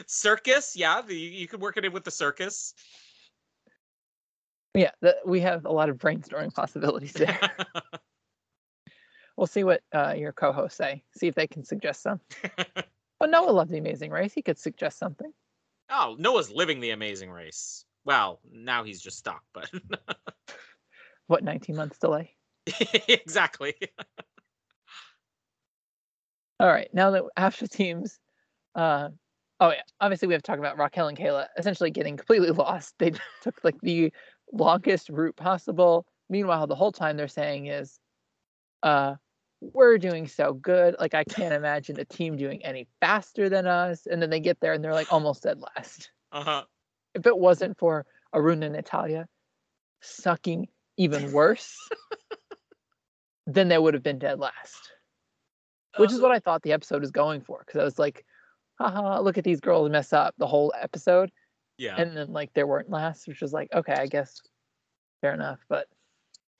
circus, 0.07 0.75
yeah, 0.75 1.01
the, 1.01 1.15
you 1.15 1.47
could 1.47 1.61
work 1.61 1.77
it 1.77 1.85
in 1.85 1.91
with 1.91 2.03
the 2.03 2.11
circus. 2.11 2.73
Yeah, 4.73 4.91
the, 5.01 5.15
we 5.25 5.39
have 5.41 5.65
a 5.65 5.71
lot 5.71 5.89
of 5.89 5.97
brainstorming 5.97 6.53
possibilities 6.53 7.13
there. 7.13 7.39
We'll 9.37 9.47
see 9.47 9.63
what 9.63 9.81
uh, 9.93 10.13
your 10.17 10.31
co-hosts 10.31 10.77
say. 10.77 11.03
See 11.17 11.27
if 11.27 11.35
they 11.35 11.47
can 11.47 11.63
suggest 11.63 12.01
some. 12.03 12.19
Oh, 13.21 13.27
Noah 13.27 13.51
loved 13.51 13.71
the 13.71 13.77
Amazing 13.77 14.11
Race. 14.11 14.33
He 14.33 14.41
could 14.41 14.57
suggest 14.59 14.99
something. 14.99 15.31
oh, 15.89 16.17
Noah's 16.19 16.51
living 16.51 16.81
the 16.81 16.89
amazing 16.89 17.29
race. 17.29 17.85
Well, 18.03 18.41
now 18.51 18.83
he's 18.83 19.01
just 19.01 19.17
stuck, 19.17 19.41
but 19.53 19.69
What 21.27 21.43
19 21.43 21.75
months 21.77 21.97
delay? 21.97 22.35
exactly. 23.07 23.73
All 26.59 26.67
right, 26.67 26.89
now 26.93 27.11
that 27.11 27.23
after 27.37 27.67
teams, 27.67 28.19
uh, 28.75 29.09
oh 29.59 29.71
yeah, 29.71 29.81
obviously 29.99 30.27
we 30.27 30.33
have 30.33 30.43
to 30.43 30.51
talk 30.51 30.59
about 30.59 30.77
Raquel 30.77 31.07
and 31.07 31.17
Cayla 31.17 31.47
essentially 31.57 31.91
getting 31.91 32.17
completely 32.17 32.51
lost. 32.51 32.95
They 32.99 33.11
took 33.41 33.63
like 33.63 33.79
the 33.81 34.11
longest 34.51 35.09
route 35.09 35.35
possible. 35.35 36.05
Meanwhile, 36.29 36.67
the 36.67 36.75
whole 36.75 36.91
time 36.91 37.17
they're 37.17 37.27
saying 37.27 37.67
is, 37.67 37.97
uh, 38.83 39.15
we're 39.73 39.97
doing 39.97 40.27
so 40.27 40.53
good. 40.53 40.95
Like 40.99 41.13
I 41.13 41.23
can't 41.23 41.53
imagine 41.53 41.99
a 41.99 42.05
team 42.05 42.35
doing 42.37 42.63
any 42.63 42.87
faster 42.99 43.49
than 43.49 43.67
us. 43.67 44.05
And 44.05 44.21
then 44.21 44.29
they 44.29 44.39
get 44.39 44.59
there 44.59 44.73
and 44.73 44.83
they're 44.83 44.93
like 44.93 45.11
almost 45.11 45.43
dead 45.43 45.59
last. 45.59 46.11
Uh-huh. 46.31 46.63
if 47.13 47.25
it 47.25 47.37
wasn't 47.37 47.77
for 47.77 48.05
Arun 48.33 48.61
and 48.61 48.73
Natalia 48.73 49.25
sucking 50.01 50.67
even 50.97 51.31
worse, 51.31 51.77
then 53.47 53.69
they 53.69 53.77
would 53.77 53.93
have 53.93 54.03
been 54.03 54.19
dead 54.19 54.39
last. 54.39 54.91
Which 55.97 56.11
is 56.11 56.19
what 56.19 56.31
I 56.31 56.39
thought 56.39 56.61
the 56.61 56.73
episode 56.73 56.99
was 56.99 57.11
going 57.11 57.39
for. 57.39 57.63
Because 57.65 57.79
I 57.79 57.85
was 57.85 57.97
like, 57.97 58.25
haha, 58.77 59.21
look 59.21 59.37
at 59.37 59.45
these 59.45 59.61
girls 59.61 59.89
mess 59.89 60.11
up 60.11 60.35
the 60.37 60.47
whole 60.47 60.73
episode. 60.79 61.31
Yeah. 61.77 61.95
And 61.97 62.17
then 62.17 62.33
like 62.33 62.53
they 62.53 62.65
weren't 62.65 62.89
last, 62.89 63.27
which 63.27 63.41
was 63.41 63.53
like, 63.53 63.69
okay, 63.73 63.93
I 63.93 64.07
guess 64.07 64.41
fair 65.21 65.33
enough. 65.33 65.59
But 65.69 65.87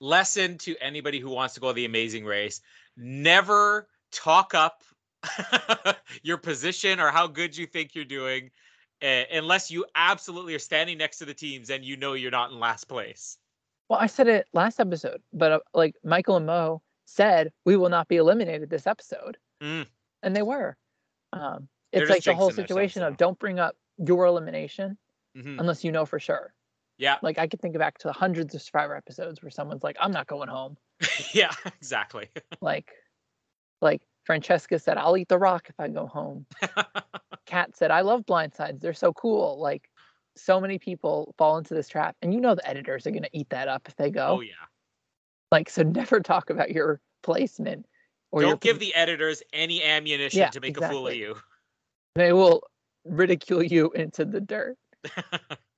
Lesson 0.00 0.58
to 0.58 0.76
anybody 0.80 1.20
who 1.20 1.30
wants 1.30 1.54
to 1.54 1.60
go 1.60 1.68
to 1.68 1.72
the 1.74 1.84
amazing 1.84 2.24
race. 2.24 2.60
Never 2.96 3.88
talk 4.12 4.54
up 4.54 4.82
your 6.22 6.36
position 6.38 7.00
or 7.00 7.10
how 7.10 7.26
good 7.26 7.56
you 7.56 7.66
think 7.66 7.94
you're 7.94 8.04
doing 8.04 8.50
uh, 9.02 9.22
unless 9.32 9.70
you 9.70 9.84
absolutely 9.94 10.54
are 10.54 10.58
standing 10.60 10.98
next 10.98 11.18
to 11.18 11.24
the 11.24 11.34
teams 11.34 11.70
and 11.70 11.84
you 11.84 11.96
know 11.96 12.14
you're 12.14 12.30
not 12.30 12.50
in 12.50 12.58
last 12.60 12.84
place. 12.84 13.38
well, 13.88 13.98
I 13.98 14.06
said 14.06 14.28
it 14.28 14.46
last 14.52 14.80
episode, 14.80 15.20
but 15.32 15.52
uh, 15.52 15.58
like 15.74 15.94
Michael 16.04 16.36
and 16.36 16.46
Mo 16.46 16.82
said, 17.06 17.52
we 17.64 17.76
will 17.76 17.88
not 17.88 18.08
be 18.08 18.16
eliminated 18.16 18.70
this 18.70 18.86
episode. 18.86 19.36
Mm. 19.62 19.86
And 20.22 20.34
they 20.34 20.42
were. 20.42 20.76
Um, 21.32 21.68
They're 21.92 22.02
it's 22.02 22.10
like 22.10 22.24
the 22.24 22.34
whole 22.34 22.50
situation 22.50 23.02
of 23.02 23.16
don't 23.16 23.38
bring 23.38 23.58
up 23.58 23.76
your 23.98 24.26
elimination 24.26 24.98
Mhm. 25.36 25.60
unless 25.60 25.84
you 25.84 25.92
know 25.92 26.06
for 26.06 26.18
sure. 26.18 26.54
Yeah. 26.98 27.16
Like 27.22 27.38
I 27.38 27.46
could 27.46 27.60
think 27.60 27.76
back 27.78 27.98
to 27.98 28.12
hundreds 28.12 28.54
of 28.54 28.62
Survivor 28.62 28.96
episodes 28.96 29.42
where 29.42 29.50
someone's 29.50 29.82
like, 29.82 29.96
"I'm 30.00 30.12
not 30.12 30.26
going 30.26 30.48
home." 30.48 30.76
yeah, 31.32 31.52
exactly. 31.66 32.28
Like, 32.60 32.90
like 33.82 34.02
Francesca 34.24 34.78
said, 34.78 34.96
"I'll 34.96 35.16
eat 35.16 35.28
the 35.28 35.38
rock 35.38 35.66
if 35.68 35.78
I 35.78 35.88
go 35.88 36.06
home." 36.06 36.46
Kat 37.46 37.76
said, 37.76 37.90
"I 37.90 38.00
love 38.00 38.24
blindsides. 38.24 38.80
They're 38.80 38.94
so 38.94 39.12
cool." 39.12 39.60
Like, 39.60 39.90
so 40.36 40.60
many 40.60 40.78
people 40.78 41.34
fall 41.36 41.58
into 41.58 41.74
this 41.74 41.88
trap, 41.88 42.16
and 42.22 42.32
you 42.32 42.40
know 42.40 42.54
the 42.54 42.66
editors 42.66 43.06
are 43.06 43.10
gonna 43.10 43.28
eat 43.32 43.50
that 43.50 43.68
up 43.68 43.86
if 43.88 43.96
they 43.96 44.10
go. 44.10 44.38
oh 44.38 44.40
yeah. 44.40 44.52
Like, 45.52 45.70
so 45.70 45.82
never 45.82 46.20
talk 46.20 46.50
about 46.50 46.72
your 46.72 47.00
placement 47.22 47.86
or 48.32 48.42
your 48.42 48.52
Don't 48.52 48.60
give 48.60 48.78
the 48.78 48.94
editors 48.94 49.42
any 49.52 49.82
ammunition 49.84 50.40
Yeah, 50.40 50.50
to 50.50 50.60
make 50.60 50.76
a 50.76 50.88
fool 50.88 51.08
of 51.08 51.14
you. 51.14 51.36
They 52.16 52.32
will 52.32 52.62
ridicule 53.04 53.62
you 53.62 53.90
into 53.92 54.24
the 54.24 54.40
dirt. 54.40 54.76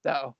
So, 0.05 0.37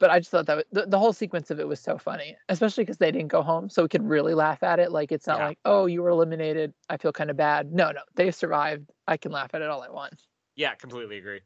but 0.00 0.10
I 0.10 0.18
just 0.18 0.30
thought 0.32 0.46
that 0.46 0.56
was, 0.56 0.64
the, 0.72 0.86
the 0.86 0.98
whole 0.98 1.12
sequence 1.12 1.50
of 1.52 1.60
it 1.60 1.68
was 1.68 1.78
so 1.78 1.96
funny, 1.98 2.36
especially 2.48 2.82
because 2.82 2.96
they 2.98 3.12
didn't 3.12 3.28
go 3.28 3.42
home, 3.42 3.68
so 3.68 3.82
we 3.82 3.88
could 3.88 4.02
really 4.08 4.34
laugh 4.34 4.62
at 4.64 4.80
it. 4.80 4.90
Like 4.90 5.12
it's 5.12 5.26
not 5.28 5.38
Yeah. 5.38 5.46
like, 5.48 5.58
oh, 5.64 5.86
you 5.86 6.02
were 6.02 6.08
eliminated. 6.08 6.74
I 6.88 6.96
feel 6.96 7.12
kind 7.12 7.30
of 7.30 7.36
bad. 7.36 7.72
No, 7.72 7.92
no, 7.92 8.00
they 8.16 8.32
survived. 8.32 8.90
I 9.06 9.16
can 9.16 9.30
laugh 9.30 9.50
at 9.54 9.62
it 9.62 9.68
all 9.68 9.82
I 9.82 9.90
want. 9.90 10.14
yeah, 10.56 10.74
completely 10.74 11.18
agree. 11.18 11.40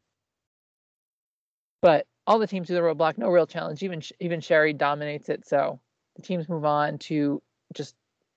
But 1.83 2.07
all 2.27 2.39
the 2.39 2.47
teams 2.47 2.69
do 2.69 2.75
the 2.75 2.81
roadblock, 2.81 3.19
no 3.19 3.29
real 3.29 3.47
challenge. 3.47 3.83
Even 3.83 4.03
even 4.21 4.41
Sheri 4.41 4.77
dominates 4.77 5.29
it. 5.29 5.47
So 5.47 5.81
the 6.17 6.23
teams 6.23 6.49
move 6.49 6.65
on 6.65 6.99
to 6.99 7.43
just 7.75 7.95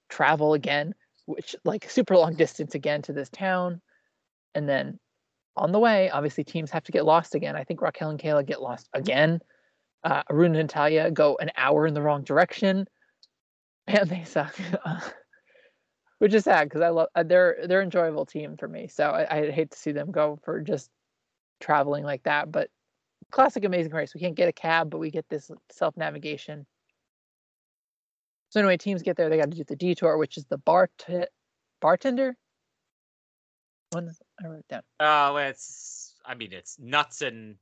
travel 0.09 0.53
again, 0.53 0.93
which 1.25 1.55
like 1.63 1.89
super 1.89 2.17
long 2.17 2.35
distance 2.35 2.75
again 2.75 3.01
to 3.03 3.13
this 3.13 3.29
town, 3.29 3.81
and 4.55 4.67
then 4.67 4.99
on 5.55 5.71
the 5.71 5.79
way, 5.79 6.09
obviously 6.09 6.43
teams 6.43 6.69
have 6.71 6.83
to 6.83 6.91
get 6.91 7.05
lost 7.05 7.33
again. 7.33 7.55
I 7.55 7.63
think 7.63 7.81
Raquel 7.81 8.09
and 8.09 8.19
Cayla 8.19 8.45
get 8.45 8.61
lost 8.61 8.89
again. 8.93 9.39
Uh, 10.03 10.23
Arun 10.29 10.55
and 10.55 10.67
Natalia 10.67 11.11
go 11.11 11.37
an 11.39 11.51
hour 11.57 11.87
in 11.87 11.93
the 11.93 12.01
wrong 12.01 12.23
direction, 12.23 12.87
and 13.87 14.09
they 14.09 14.23
suck. 14.23 14.55
Which 16.19 16.33
is 16.33 16.45
sad 16.45 16.65
because 16.65 16.81
I 16.81 16.89
love 16.89 17.09
uh, 17.13 17.23
they're 17.23 17.57
they're 17.67 17.83
enjoyable 17.83 18.25
team 18.25 18.57
for 18.57 18.67
me. 18.67 18.87
So 18.87 19.09
I, 19.09 19.37
I 19.37 19.51
hate 19.51 19.71
to 19.71 19.77
see 19.77 19.91
them 19.91 20.11
go 20.11 20.39
for 20.43 20.61
just 20.61 20.89
traveling 21.59 22.03
like 22.03 22.23
that. 22.23 22.51
But 22.51 22.69
classic 23.31 23.65
Amazing 23.65 23.93
Race. 23.93 24.13
We 24.13 24.21
can't 24.21 24.35
get 24.35 24.49
a 24.49 24.53
cab, 24.53 24.89
but 24.89 24.99
we 24.99 25.11
get 25.11 25.29
this 25.29 25.51
self 25.71 25.95
navigation. 25.95 26.65
So 28.49 28.59
anyway, 28.59 28.77
teams 28.77 29.03
get 29.03 29.17
there. 29.17 29.29
They 29.29 29.37
got 29.37 29.51
to 29.51 29.57
do 29.57 29.63
the 29.63 29.75
detour, 29.75 30.17
which 30.17 30.37
is 30.37 30.45
the 30.45 30.57
bar 30.57 30.89
bartender. 31.81 32.35
One 33.91 34.11
I 34.43 34.47
wrote 34.47 34.67
down. 34.67 34.81
Uh, 34.99 35.35
it's 35.49 36.15
I 36.25 36.35
mean 36.35 36.51
it's 36.51 36.77
nuts 36.79 37.21
and 37.21 37.55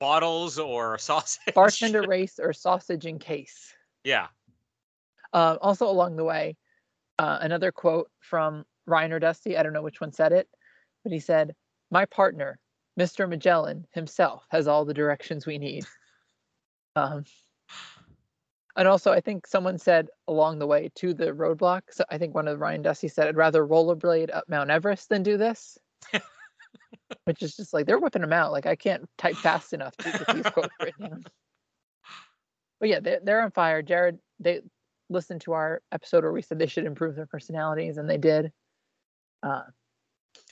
bottles 0.00 0.58
or 0.58 0.98
sausage. 0.98 1.54
Bartender 1.54 2.02
race 2.02 2.38
or 2.38 2.52
sausage 2.52 3.06
in 3.06 3.18
case. 3.18 3.72
yeah. 4.04 4.28
Uh, 5.34 5.58
also 5.60 5.86
along 5.90 6.16
the 6.16 6.24
way, 6.24 6.56
uh, 7.18 7.38
another 7.42 7.70
quote 7.70 8.10
from 8.20 8.64
Ryan 8.86 9.12
or 9.12 9.18
Dusty. 9.18 9.58
I 9.58 9.62
don't 9.62 9.74
know 9.74 9.82
which 9.82 10.00
one 10.00 10.10
said 10.12 10.32
it, 10.32 10.48
but 11.02 11.12
he 11.12 11.20
said, 11.20 11.54
"My 11.90 12.06
partner, 12.06 12.58
Mr. 12.98 13.28
Magellan 13.28 13.86
himself, 13.92 14.46
has 14.50 14.66
all 14.66 14.86
the 14.86 14.94
directions 14.94 15.44
we 15.44 15.58
need." 15.58 15.84
Um, 16.96 17.24
and 18.76 18.88
also, 18.88 19.12
I 19.12 19.20
think 19.20 19.46
someone 19.46 19.76
said 19.76 20.08
along 20.26 20.58
the 20.60 20.66
way 20.66 20.90
to 20.94 21.12
the 21.12 21.26
roadblock. 21.32 21.82
So 21.90 22.04
I 22.10 22.16
think 22.16 22.34
one 22.34 22.48
of 22.48 22.58
Ryan 22.58 22.80
Dusty 22.80 23.08
said, 23.08 23.28
"I'd 23.28 23.36
rather 23.36 23.66
rollerblade 23.66 24.34
up 24.34 24.48
Mount 24.48 24.70
Everest 24.70 25.10
than 25.10 25.22
do 25.22 25.36
this." 25.36 25.76
Which 27.24 27.42
is 27.42 27.56
just 27.56 27.72
like 27.72 27.86
they're 27.86 27.98
whipping 27.98 28.22
them 28.22 28.32
out. 28.32 28.52
Like 28.52 28.66
I 28.66 28.76
can't 28.76 29.08
type 29.18 29.36
fast 29.36 29.72
enough 29.72 29.96
to 29.98 30.10
get 30.10 30.34
these 30.34 30.52
quotes 30.52 30.74
written 30.80 31.10
down. 31.10 31.24
But 32.80 32.90
yeah, 32.90 33.00
they're, 33.00 33.18
they're 33.20 33.42
on 33.42 33.50
fire. 33.50 33.82
Jared, 33.82 34.20
they 34.38 34.60
listened 35.10 35.40
to 35.40 35.52
our 35.52 35.82
episode 35.90 36.22
where 36.22 36.32
we 36.32 36.42
said 36.42 36.60
they 36.60 36.68
should 36.68 36.86
improve 36.86 37.16
their 37.16 37.26
personalities, 37.26 37.98
and 37.98 38.08
they 38.08 38.18
did. 38.18 38.52
Uh, 39.42 39.62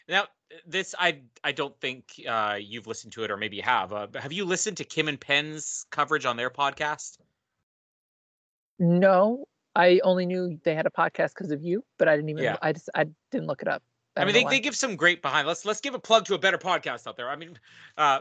Now 0.09 0.25
this 0.67 0.95
I 0.99 1.21
I 1.45 1.53
don't 1.53 1.79
think 1.81 2.05
uh, 2.29 2.59
you've 2.61 2.87
listened 2.87 3.13
to 3.15 3.25
it 3.25 3.31
or 3.31 3.37
maybe 3.37 3.57
you 3.57 3.63
have. 3.63 3.93
Uh, 3.93 4.09
have 4.17 4.33
you 4.33 4.45
listened 4.45 4.77
to 4.79 4.85
Kim 4.85 5.09
and 5.09 5.21
Penn's 5.21 5.87
coverage 5.91 6.27
on 6.27 6.37
their 6.37 6.51
podcast? 6.51 7.19
no, 8.79 9.47
I 9.75 10.01
only 10.05 10.27
knew 10.27 10.59
they 10.65 10.75
had 10.75 10.87
a 10.87 10.91
podcast 10.91 11.31
because 11.31 11.51
of 11.51 11.63
you, 11.63 11.85
but 11.99 12.09
I 12.09 12.17
didn't 12.17 12.31
even. 12.31 12.45
Yeah. 12.45 12.57
I 12.63 12.73
just 12.73 12.91
I 12.95 13.07
didn't 13.31 13.47
look 13.47 13.63
it 13.63 13.69
up. 13.69 13.83
I, 14.17 14.25
mean, 14.25 14.35
they, 14.35 14.45
they 14.45 14.61
give 14.61 14.75
some 14.75 14.97
great 14.97 15.23
behind. 15.23 15.47
Let's 15.47 15.65
let's 15.65 15.81
give 15.81 15.95
a 15.95 15.99
plug 15.99 16.25
to 16.27 16.35
a 16.35 16.39
better 16.39 16.59
podcast 16.59 17.07
out 17.07 17.17
there. 17.17 17.29
I 17.29 17.37
mean, 17.37 17.59
uh, 17.99 18.21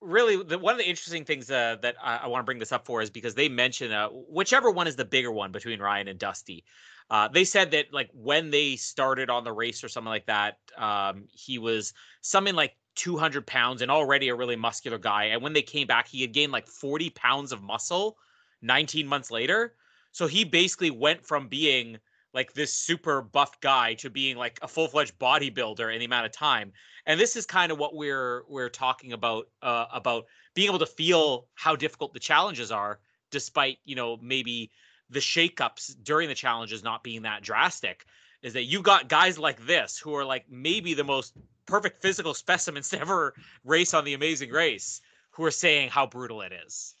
really, 0.00 0.42
the, 0.42 0.58
one 0.58 0.72
of 0.72 0.78
the 0.78 0.88
interesting 0.88 1.24
things 1.24 1.50
uh, 1.50 1.76
that 1.82 1.96
I, 2.02 2.18
I 2.18 2.26
want 2.28 2.42
to 2.42 2.44
bring 2.44 2.58
this 2.58 2.72
up 2.72 2.86
for 2.86 3.02
is 3.02 3.10
because 3.10 3.34
they 3.34 3.48
mention 3.48 3.92
uh, 3.92 4.08
whichever 4.08 4.70
one 4.70 4.86
is 4.86 4.96
the 4.96 5.04
bigger 5.04 5.32
one 5.32 5.52
between 5.52 5.80
Ryan 5.80 6.08
and 6.08 6.18
Dusty. 6.18 6.64
Uh, 7.10 7.28
they 7.28 7.44
said 7.44 7.70
that 7.72 7.92
like 7.92 8.10
when 8.14 8.50
they 8.50 8.76
started 8.76 9.28
on 9.28 9.44
the 9.44 9.52
race 9.52 9.84
or 9.84 9.88
something 9.88 10.10
like 10.10 10.26
that, 10.26 10.58
um, 10.76 11.24
he 11.30 11.58
was 11.58 11.92
something 12.22 12.54
like 12.54 12.76
200 12.94 13.46
pounds 13.46 13.82
and 13.82 13.90
already 13.90 14.28
a 14.28 14.34
really 14.34 14.56
muscular 14.56 14.98
guy. 14.98 15.24
And 15.24 15.42
when 15.42 15.52
they 15.52 15.62
came 15.62 15.86
back, 15.86 16.08
he 16.08 16.22
had 16.22 16.32
gained 16.32 16.52
like 16.52 16.66
40 16.66 17.10
pounds 17.10 17.52
of 17.52 17.62
muscle 17.62 18.16
19 18.62 19.06
months 19.06 19.30
later. 19.30 19.74
So 20.12 20.26
he 20.26 20.44
basically 20.44 20.90
went 20.90 21.26
from 21.26 21.48
being 21.48 21.98
like 22.34 22.52
this 22.52 22.74
super 22.74 23.22
buff 23.22 23.60
guy 23.60 23.94
to 23.94 24.10
being 24.10 24.36
like 24.36 24.58
a 24.60 24.68
full-fledged 24.68 25.18
bodybuilder 25.18 25.92
in 25.92 26.00
the 26.00 26.04
amount 26.04 26.26
of 26.26 26.32
time. 26.32 26.72
And 27.06 27.18
this 27.18 27.36
is 27.36 27.46
kind 27.46 27.70
of 27.70 27.78
what 27.78 27.94
we're 27.94 28.42
we're 28.48 28.68
talking 28.68 29.12
about 29.12 29.46
uh, 29.62 29.86
about 29.92 30.26
being 30.54 30.68
able 30.68 30.80
to 30.80 30.86
feel 30.86 31.46
how 31.54 31.76
difficult 31.76 32.12
the 32.12 32.20
challenges 32.20 32.70
are 32.70 32.98
despite 33.30 33.78
you 33.84 33.96
know 33.96 34.18
maybe 34.22 34.70
the 35.10 35.20
shakeups 35.20 35.94
during 36.02 36.28
the 36.28 36.34
challenges 36.34 36.82
not 36.82 37.02
being 37.02 37.22
that 37.22 37.42
drastic 37.42 38.06
is 38.42 38.52
that 38.52 38.64
you 38.64 38.82
got 38.82 39.08
guys 39.08 39.38
like 39.38 39.66
this 39.66 39.98
who 39.98 40.14
are 40.14 40.24
like 40.24 40.44
maybe 40.50 40.94
the 40.94 41.04
most 41.04 41.34
perfect 41.66 42.00
physical 42.00 42.34
specimens 42.44 42.88
to 42.88 43.00
ever 43.00 43.34
race 43.64 43.94
on 43.94 44.04
the 44.04 44.14
amazing 44.14 44.50
race 44.50 45.00
who 45.30 45.44
are 45.44 45.50
saying 45.50 45.90
how 45.90 46.06
brutal 46.06 46.40
it 46.42 46.52
is 46.66 46.93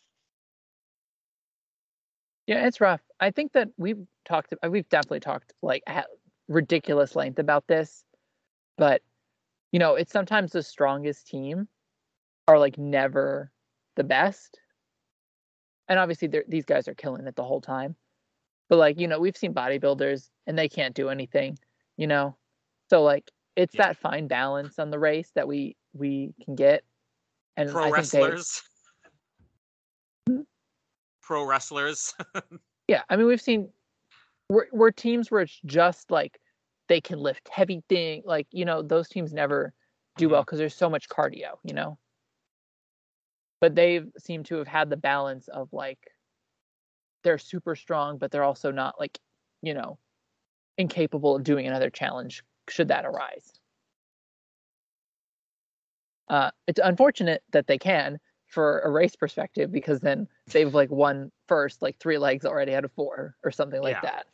Yeah, 2.46 2.66
it's 2.66 2.80
rough. 2.80 3.00
I 3.20 3.30
think 3.30 3.52
that 3.52 3.68
we've 3.76 4.06
talked. 4.24 4.54
We've 4.68 4.88
definitely 4.88 5.20
talked 5.20 5.52
like 5.62 5.82
at 5.86 6.06
ridiculous 6.48 7.16
length 7.16 7.38
about 7.38 7.66
this, 7.66 8.04
but 8.76 9.02
you 9.72 9.78
know, 9.80 9.96
it's 9.96 10.12
sometimes 10.12 10.52
the 10.52 10.62
strongest 10.62 11.26
team 11.28 11.68
are 12.48 12.58
like 12.58 12.78
never 12.78 13.52
the 13.96 14.04
best, 14.04 14.60
and 15.88 15.98
obviously 15.98 16.28
these 16.48 16.64
guys 16.64 16.88
are 16.88 16.94
killing 16.94 17.26
it 17.26 17.36
the 17.36 17.44
whole 17.44 17.60
time. 17.60 17.96
But 18.68 18.78
like 18.78 18.98
you 19.00 19.08
know, 19.08 19.20
we've 19.20 19.36
seen 19.36 19.54
bodybuilders 19.54 20.30
and 20.46 20.58
they 20.58 20.68
can't 20.68 20.94
do 20.94 21.08
anything. 21.10 21.58
You 21.96 22.06
know, 22.08 22.36
so 22.90 23.02
like 23.02 23.30
it's 23.56 23.74
Yeah. 23.74 23.88
that 23.88 23.98
fine 23.98 24.28
balance 24.28 24.78
on 24.78 24.90
the 24.90 24.98
race 24.98 25.30
that 25.34 25.48
we 25.48 25.76
we 25.94 26.34
can 26.44 26.56
get. 26.56 26.84
And 27.56 27.70
pro 27.70 27.82
I 27.82 27.92
think 27.92 28.12
wrestlers 28.12 28.62
Hmm? 28.62 28.73
Pro 31.26 31.44
wrestlers 31.44 32.14
Yeah, 32.88 33.02
I 33.08 33.16
mean 33.16 33.26
we've 33.26 33.40
seen 33.40 33.70
we're, 34.48 34.66
we're 34.72 34.90
teams 34.90 35.30
where 35.30 35.42
it's 35.42 35.60
just 35.64 36.10
like 36.10 36.38
they 36.88 37.00
can 37.00 37.18
lift 37.18 37.48
heavy 37.48 37.82
thing 37.88 38.22
like 38.26 38.46
you 38.50 38.64
know 38.64 38.82
those 38.82 39.08
teams 39.08 39.32
never 39.32 39.72
do 40.16 40.28
well 40.28 40.42
because 40.42 40.58
there's 40.58 40.74
so 40.74 40.88
much 40.88 41.08
cardio, 41.08 41.56
you 41.64 41.74
know. 41.74 41.98
But 43.60 43.74
they 43.74 44.02
seem 44.18 44.44
to 44.44 44.56
have 44.56 44.68
had 44.68 44.90
the 44.90 44.96
balance 44.96 45.48
of 45.48 45.72
like 45.72 45.98
they're 47.24 47.38
super 47.38 47.74
strong, 47.74 48.18
but 48.18 48.30
they're 48.30 48.44
also 48.44 48.70
not 48.70 49.00
like 49.00 49.18
you 49.62 49.74
know 49.74 49.98
incapable 50.76 51.36
of 51.36 51.44
doing 51.44 51.66
another 51.66 51.90
challenge 51.90 52.44
should 52.68 52.88
that 52.88 53.06
arise. 53.06 53.52
Uh, 56.28 56.50
it's 56.66 56.80
unfortunate 56.82 57.42
that 57.52 57.66
they 57.66 57.78
can 57.78 58.18
for 58.54 58.80
a 58.80 58.90
race 58.90 59.16
perspective 59.16 59.70
because 59.72 60.00
then 60.00 60.28
they've 60.46 60.72
like 60.72 60.90
won 60.90 61.30
first 61.48 61.82
like 61.82 61.98
three 61.98 62.18
legs 62.18 62.46
already 62.46 62.74
out 62.74 62.84
of 62.84 62.92
four 62.92 63.36
or 63.42 63.50
something 63.50 63.82
like 63.82 63.96
Yeah. 64.02 64.12
that. 64.12 64.26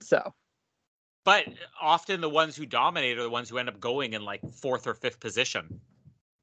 So 0.00 0.34
But 1.24 1.46
often 1.80 2.20
the 2.20 2.28
ones 2.28 2.54
who 2.54 2.66
dominate 2.66 3.18
are 3.18 3.22
the 3.22 3.30
ones 3.30 3.48
who 3.48 3.58
end 3.58 3.68
up 3.68 3.80
going 3.80 4.12
in 4.12 4.22
like 4.24 4.40
fourth 4.52 4.86
or 4.86 4.94
fifth 4.94 5.18
position. 5.18 5.80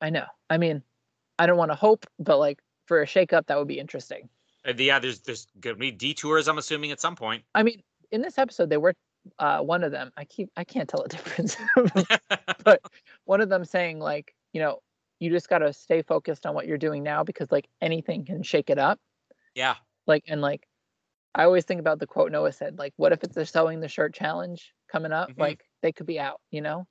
I 0.01 0.09
know. 0.09 0.25
I 0.49 0.57
mean, 0.57 0.83
I 1.39 1.45
don't 1.45 1.57
want 1.57 1.71
to 1.71 1.75
hope, 1.75 2.05
but 2.19 2.37
like 2.39 2.59
for 2.87 3.01
a 3.01 3.05
shakeup, 3.05 3.45
that 3.47 3.57
would 3.57 3.67
be 3.67 3.79
interesting. 3.79 4.27
And 4.65 4.79
yeah, 4.79 4.99
there's 4.99 5.21
there's 5.21 5.47
gonna 5.59 5.75
be 5.75 5.91
detours. 5.91 6.47
I'm 6.47 6.57
assuming 6.57 6.91
at 6.91 6.99
some 6.99 7.15
point. 7.15 7.43
I 7.53 7.63
mean, 7.63 7.81
in 8.11 8.21
this 8.21 8.37
episode, 8.37 8.69
they 8.69 8.77
were 8.77 8.93
uh, 9.39 9.59
one 9.59 9.83
of 9.83 9.91
them. 9.91 10.11
I 10.17 10.25
keep 10.25 10.49
I 10.57 10.63
can't 10.63 10.89
tell 10.89 11.03
the 11.03 11.09
difference, 11.15 11.55
but 12.63 12.81
one 13.25 13.41
of 13.41 13.49
them 13.49 13.63
saying 13.63 13.99
like, 13.99 14.35
you 14.53 14.61
know, 14.61 14.79
you 15.19 15.29
just 15.29 15.49
got 15.49 15.59
to 15.59 15.71
stay 15.73 16.01
focused 16.01 16.45
on 16.45 16.53
what 16.55 16.67
you're 16.67 16.77
doing 16.77 17.03
now 17.03 17.23
because 17.23 17.51
like 17.51 17.67
anything 17.81 18.25
can 18.25 18.43
shake 18.43 18.69
it 18.69 18.77
up. 18.77 18.99
yeah, 19.55 19.75
Like 20.07 20.23
and 20.27 20.41
like, 20.41 20.67
I 21.33 21.43
always 21.43 21.65
think 21.65 21.79
about 21.79 21.99
the 21.99 22.07
quote 22.07 22.31
Noah 22.31 22.51
said. 22.51 22.77
Like, 22.77 22.93
what 22.97 23.11
if 23.11 23.23
it's 23.23 23.35
the 23.35 23.45
sewing 23.45 23.79
the 23.79 23.87
shirt 23.87 24.13
challenge 24.13 24.73
coming 24.91 25.11
up? 25.11 25.29
Mhm. 25.31 25.39
Like 25.39 25.65
they 25.81 25.91
could 25.91 26.05
be 26.05 26.19
out. 26.19 26.41
You 26.51 26.61
know? 26.61 26.87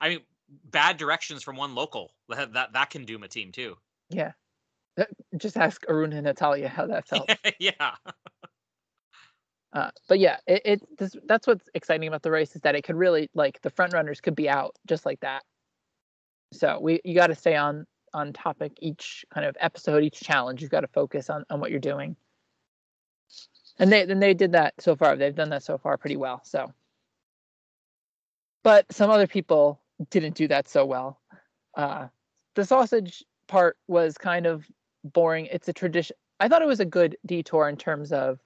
I 0.00 0.08
mean, 0.10 0.20
bad 0.48 0.96
directions 0.96 1.42
from 1.42 1.56
one 1.56 1.74
local 1.74 2.14
that 2.28 2.52
that, 2.52 2.72
that 2.72 2.90
can 2.90 3.04
doom 3.04 3.22
a 3.22 3.28
team 3.28 3.52
too. 3.52 3.76
Yeah. 4.10 4.32
Uh, 4.98 5.04
Just 5.36 5.56
ask 5.56 5.82
Arun 5.88 6.12
and 6.12 6.24
Natalia 6.24 6.68
how 6.68 6.86
that 6.86 7.08
felt. 7.08 7.28
yeah, 7.58 7.94
Uh, 9.72 9.90
but 10.08 10.20
yeah, 10.20 10.36
it, 10.46 10.62
it 10.64 10.98
this, 10.98 11.16
that's 11.26 11.46
what's 11.48 11.68
exciting 11.74 12.06
about 12.06 12.22
the 12.22 12.30
race 12.30 12.54
is 12.54 12.62
that 12.62 12.76
it 12.76 12.82
could 12.84 12.94
really 12.94 13.28
like 13.34 13.60
the 13.62 13.70
front 13.70 13.92
runners 13.92 14.20
could 14.20 14.36
be 14.36 14.48
out 14.48 14.76
just 14.86 15.04
like 15.04 15.18
that. 15.20 15.42
So 16.54 16.78
we 16.80 17.00
you 17.04 17.14
got 17.14 17.28
to 17.28 17.34
stay 17.34 17.56
on 17.56 17.86
on 18.12 18.32
topic 18.32 18.72
each 18.80 19.24
kind 19.32 19.46
of 19.46 19.56
episode, 19.60 20.04
each 20.04 20.20
challenge. 20.20 20.62
You've 20.62 20.70
got 20.70 20.80
to 20.80 20.88
focus 20.88 21.30
on 21.30 21.44
on 21.50 21.60
what 21.60 21.70
you're 21.70 21.80
doing. 21.80 22.16
And 23.78 23.92
they 23.92 24.04
then 24.04 24.20
they 24.20 24.34
did 24.34 24.52
that 24.52 24.74
so 24.78 24.96
far. 24.96 25.16
They've 25.16 25.34
done 25.34 25.50
that 25.50 25.62
so 25.62 25.78
far 25.78 25.96
pretty 25.96 26.16
well. 26.16 26.40
So, 26.44 26.72
but 28.62 28.90
some 28.92 29.10
other 29.10 29.26
people 29.26 29.80
didn't 30.10 30.36
do 30.36 30.48
that 30.48 30.68
so 30.68 30.84
well. 30.84 31.20
Uh, 31.76 32.08
the 32.54 32.64
sausage 32.64 33.24
part 33.48 33.76
was 33.88 34.16
kind 34.16 34.46
of 34.46 34.64
boring. 35.02 35.46
It's 35.46 35.68
a 35.68 35.72
tradition. 35.72 36.16
I 36.38 36.48
thought 36.48 36.62
it 36.62 36.68
was 36.68 36.80
a 36.80 36.84
good 36.84 37.16
detour 37.26 37.68
in 37.68 37.76
terms 37.76 38.12
of 38.12 38.38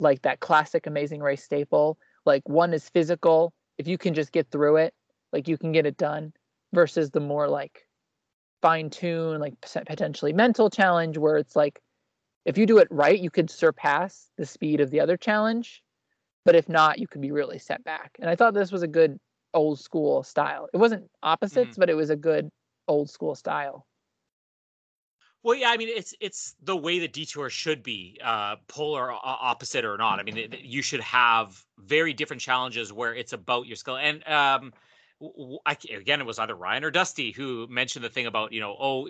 like 0.00 0.22
that 0.22 0.40
classic 0.40 0.86
amazing 0.86 1.20
race 1.20 1.44
staple 1.44 1.98
like 2.26 2.46
one 2.48 2.72
is 2.72 2.88
physical 2.88 3.52
if 3.78 3.86
you 3.86 3.98
can 3.98 4.14
just 4.14 4.32
get 4.32 4.50
through 4.50 4.76
it 4.76 4.94
like 5.32 5.46
you 5.46 5.56
can 5.56 5.72
get 5.72 5.86
it 5.86 5.96
done 5.96 6.32
versus 6.72 7.10
the 7.10 7.20
more 7.20 7.48
like 7.48 7.86
fine 8.62 8.90
tune 8.90 9.40
like 9.40 9.54
potentially 9.60 10.32
mental 10.32 10.68
challenge 10.70 11.16
where 11.16 11.36
it's 11.36 11.56
like 11.56 11.80
if 12.44 12.58
you 12.58 12.66
do 12.66 12.78
it 12.78 12.88
right 12.90 13.20
you 13.20 13.30
could 13.30 13.50
surpass 13.50 14.30
the 14.36 14.46
speed 14.46 14.80
of 14.80 14.90
the 14.90 15.00
other 15.00 15.16
challenge 15.16 15.82
but 16.44 16.54
if 16.54 16.68
not 16.68 16.98
you 16.98 17.06
could 17.08 17.20
be 17.20 17.32
really 17.32 17.58
set 17.58 17.82
back 17.84 18.16
and 18.20 18.28
i 18.28 18.36
thought 18.36 18.54
this 18.54 18.72
was 18.72 18.82
a 18.82 18.88
good 18.88 19.18
old 19.54 19.80
school 19.80 20.22
style 20.22 20.68
it 20.72 20.76
wasn't 20.76 21.08
opposites 21.22 21.76
but 21.76 21.90
it 21.90 21.94
was 21.94 22.10
a 22.10 22.16
good 22.16 22.50
old 22.86 23.08
school 23.08 23.34
style 23.34 23.86
Well, 25.42 25.56
yeah, 25.56 25.70
I 25.70 25.78
mean, 25.78 25.88
it's 25.88 26.14
it's 26.20 26.54
the 26.62 26.76
way 26.76 26.98
the 26.98 27.08
detour 27.08 27.48
should 27.48 27.82
be, 27.82 28.18
uh, 28.22 28.56
polar 28.68 29.10
opposite 29.10 29.86
or 29.86 29.96
not. 29.96 30.20
I 30.20 30.22
mean, 30.22 30.36
it, 30.36 30.60
you 30.60 30.82
should 30.82 31.00
have 31.00 31.64
very 31.78 32.12
different 32.12 32.42
challenges 32.42 32.92
where 32.92 33.14
it's 33.14 33.32
about 33.32 33.66
your 33.66 33.76
skill. 33.76 33.96
And 33.96 34.26
um, 34.28 34.74
I 35.66 35.76
again, 35.94 36.20
it 36.20 36.26
was 36.26 36.38
either 36.38 36.54
Ryan 36.54 36.84
or 36.84 36.90
Dusty 36.90 37.30
who 37.30 37.66
mentioned 37.68 38.04
the 38.04 38.08
thing 38.08 38.26
about 38.26 38.52
you 38.52 38.60
know, 38.60 38.76
oh, 38.80 39.08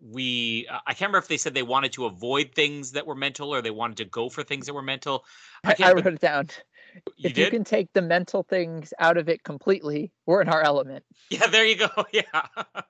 we. 0.00 0.66
uh, 0.70 0.78
I 0.86 0.92
can't 0.92 1.08
remember 1.08 1.18
if 1.18 1.28
they 1.28 1.36
said 1.36 1.54
they 1.54 1.62
wanted 1.64 1.92
to 1.94 2.06
avoid 2.06 2.52
things 2.54 2.92
that 2.92 3.06
were 3.06 3.16
mental 3.16 3.52
or 3.52 3.60
they 3.60 3.70
wanted 3.70 3.96
to 3.98 4.04
go 4.04 4.28
for 4.28 4.44
things 4.44 4.66
that 4.66 4.74
were 4.74 4.82
mental. 4.82 5.24
I 5.64 5.74
i, 5.80 5.92
wrote 5.92 6.06
it 6.06 6.20
down 6.20 6.48
you 7.16 7.30
if 7.30 7.38
you 7.38 7.50
can 7.50 7.64
take 7.64 7.92
the 7.92 8.02
mental 8.02 8.44
things 8.44 8.94
out 9.00 9.16
of 9.16 9.28
it 9.28 9.42
completely 9.42 10.12
we're 10.26 10.40
in 10.40 10.48
our 10.48 10.62
element 10.62 11.04
Yeah, 11.30 11.46
there 11.48 11.66
you 11.66 11.76
go. 11.76 11.88
Yeah. 12.12 12.22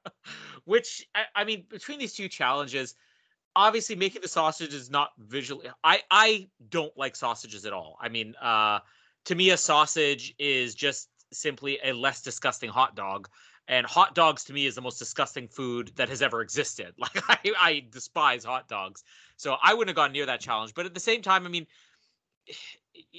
Which 0.64 1.06
I, 1.14 1.22
I 1.34 1.44
mean, 1.44 1.64
between 1.70 1.98
these 1.98 2.12
two 2.12 2.28
challenges, 2.28 2.94
obviously 3.56 3.96
making 3.96 4.20
the 4.20 4.28
sausage 4.28 4.74
is 4.74 4.90
not 4.90 5.10
visually 5.18 5.70
I 5.82 6.02
I 6.10 6.48
don't 6.68 6.96
like 6.98 7.16
sausages 7.16 7.64
at 7.64 7.72
all. 7.72 7.96
I 8.00 8.08
mean, 8.10 8.34
uh 8.40 8.80
to 9.24 9.34
me 9.34 9.50
a 9.50 9.56
sausage 9.56 10.34
is 10.38 10.74
just 10.74 11.08
simply 11.32 11.78
a 11.84 11.92
less 11.92 12.22
disgusting 12.22 12.70
hot 12.70 12.96
dog. 12.96 13.28
And 13.68 13.84
hot 13.86 14.14
dogs 14.14 14.44
to 14.44 14.54
me 14.54 14.64
is 14.64 14.74
the 14.74 14.80
most 14.80 14.98
disgusting 14.98 15.46
food 15.46 15.92
that 15.96 16.08
has 16.08 16.22
ever 16.22 16.40
existed. 16.40 16.94
Like 16.98 17.22
I, 17.28 17.38
I 17.58 17.84
despise 17.90 18.44
hot 18.44 18.66
dogs. 18.68 19.04
So 19.36 19.56
I 19.62 19.74
wouldn't 19.74 19.90
have 19.90 19.96
gone 19.96 20.12
near 20.12 20.26
that 20.26 20.40
challenge. 20.40 20.72
But 20.74 20.86
at 20.86 20.94
the 20.94 21.00
same 21.00 21.20
time, 21.22 21.44
I 21.44 21.48
mean, 21.48 21.66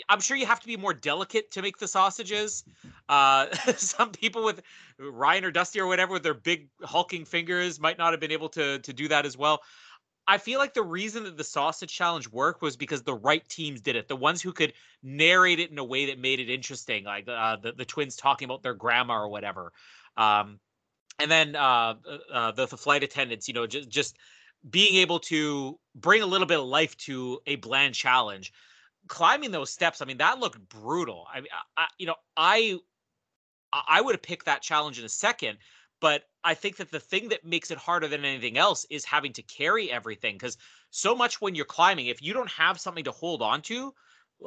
I'm 0.10 0.20
sure 0.20 0.36
you 0.36 0.46
have 0.46 0.60
to 0.60 0.68
be 0.68 0.76
more 0.76 0.94
delicate 0.94 1.52
to 1.52 1.62
make 1.62 1.78
the 1.78 1.88
sausages. 1.88 2.66
Uh, 3.08 3.46
some 3.78 4.12
people 4.12 4.44
with 4.44 4.62
Ryan 5.00 5.46
or 5.46 5.52
Dusty 5.52 5.80
or 5.80 5.88
whatever 5.88 6.14
with 6.14 6.24
their 6.24 6.34
big 6.34 6.68
hulking 6.84 7.24
fingers 7.24 7.80
might 7.80 7.98
not 7.98 8.12
have 8.12 8.20
been 8.20 8.32
able 8.32 8.50
to 8.50 8.80
to 8.80 8.92
do 8.92 9.08
that 9.08 9.26
as 9.26 9.38
well. 9.38 9.62
I 10.30 10.38
feel 10.38 10.60
like 10.60 10.76
the 10.76 10.84
reason 10.84 11.24
that 11.24 11.38
the 11.38 11.44
sausage 11.44 11.92
challenge 11.92 12.30
worked 12.30 12.62
was 12.62 12.78
because 12.78 13.02
the 13.02 13.16
right 13.16 13.48
teams 13.50 13.82
did 13.82 13.96
it. 13.96 14.08
The 14.08 14.16
ones 14.16 14.44
who 14.44 14.54
could 14.54 14.74
narrate 15.02 15.60
it 15.60 15.72
in 15.72 15.80
a 15.80 15.84
way 15.84 16.06
that 16.06 16.20
made 16.20 16.40
it 16.40 16.52
interesting, 16.52 17.04
like 17.04 17.28
uh, 17.28 17.56
the 17.56 17.72
the 17.72 17.84
twins 17.84 18.16
talking 18.16 18.46
about 18.46 18.62
their 18.62 18.76
grandma 18.76 19.16
or 19.16 19.28
whatever. 19.28 19.74
Um, 20.18 20.60
and 21.20 21.32
then 21.32 21.56
uh, 21.56 21.96
uh, 22.32 22.52
the, 22.52 22.68
the 22.68 22.78
flight 22.78 23.02
attendants, 23.02 23.48
you 23.48 23.56
know, 23.56 23.66
just 23.66 23.90
just 23.90 24.18
being 24.70 24.98
able 24.98 25.20
to 25.20 25.80
bring 25.96 26.22
a 26.22 26.28
little 26.28 26.46
bit 26.46 26.60
of 26.60 26.66
life 26.66 26.96
to 26.98 27.40
a 27.48 27.56
bland 27.56 27.96
challenge 27.96 28.54
climbing 29.08 29.52
those 29.52 29.72
steps 29.72 30.02
i 30.02 30.06
mean 30.06 30.18
that 30.18 30.40
looked 30.40 30.60
brutal 30.68 31.26
i 31.34 31.40
mean 31.40 31.48
I, 31.78 31.88
you 31.98 32.06
know 32.06 32.16
i 32.36 32.78
i 33.72 34.02
would 34.02 34.14
have 34.14 34.22
picked 34.22 34.46
that 34.46 34.62
challenge 34.62 35.00
in 35.00 35.06
a 35.06 35.10
second 35.10 35.58
but 36.00 36.24
i 36.44 36.54
think 36.54 36.78
that 36.78 36.92
the 36.92 37.00
thing 37.00 37.30
that 37.30 37.44
makes 37.46 37.72
it 37.72 37.78
harder 37.78 38.08
than 38.08 38.26
anything 38.26 38.58
else 38.58 38.86
is 38.90 39.06
having 39.06 39.34
to 39.34 39.42
carry 39.44 39.92
everything 39.92 40.36
because 40.36 40.58
so 40.90 41.16
much 41.16 41.42
when 41.42 41.56
you're 41.56 41.66
climbing 41.66 42.08
if 42.08 42.22
you 42.22 42.34
don't 42.34 42.52
have 42.52 42.80
something 42.80 43.04
to 43.04 43.12
hold 43.12 43.42
on 43.42 43.62
to 43.62 43.94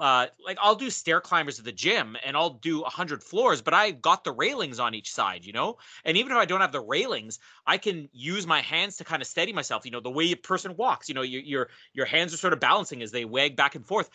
uh, 0.00 0.26
like 0.44 0.57
I'll 0.61 0.74
do 0.74 0.88
stair 0.88 1.20
climbers 1.20 1.59
at 1.59 1.64
the 1.64 1.72
gym 1.72 2.16
and 2.24 2.36
I'll 2.36 2.55
do 2.55 2.80
100 2.80 3.22
floors, 3.22 3.61
but 3.61 3.74
I 3.74 3.90
got 3.90 4.24
the 4.24 4.32
railings 4.32 4.80
on 4.80 4.94
each 4.94 5.12
side, 5.12 5.44
you 5.44 5.53
know? 5.53 5.76
And 6.05 6.16
even 6.16 6.32
if 6.32 6.38
I 6.38 6.46
don't 6.46 6.62
have 6.62 6.72
the 6.72 6.80
railings, 6.80 7.38
I 7.66 7.76
can 7.76 8.09
use 8.12 8.46
my 8.46 8.62
hands 8.62 8.96
to 8.96 9.05
kind 9.05 9.20
of 9.20 9.28
steady 9.28 9.53
myself, 9.53 9.84
you 9.84 9.90
know, 9.90 10.00
the 10.00 10.11
way 10.11 10.32
a 10.32 10.36
person 10.36 10.76
walks, 10.76 11.09
you 11.09 11.14
know, 11.14 11.22
your 11.22 11.42
your 11.42 11.68
your 11.92 12.07
hands 12.07 12.32
are 12.32 12.38
sort 12.38 12.55
of 12.55 12.61
balancing 12.61 13.03
as 13.03 13.11
they 13.11 13.26
wag 13.26 13.55
back 13.55 13.74
and 13.74 13.86
forth. 13.86 14.09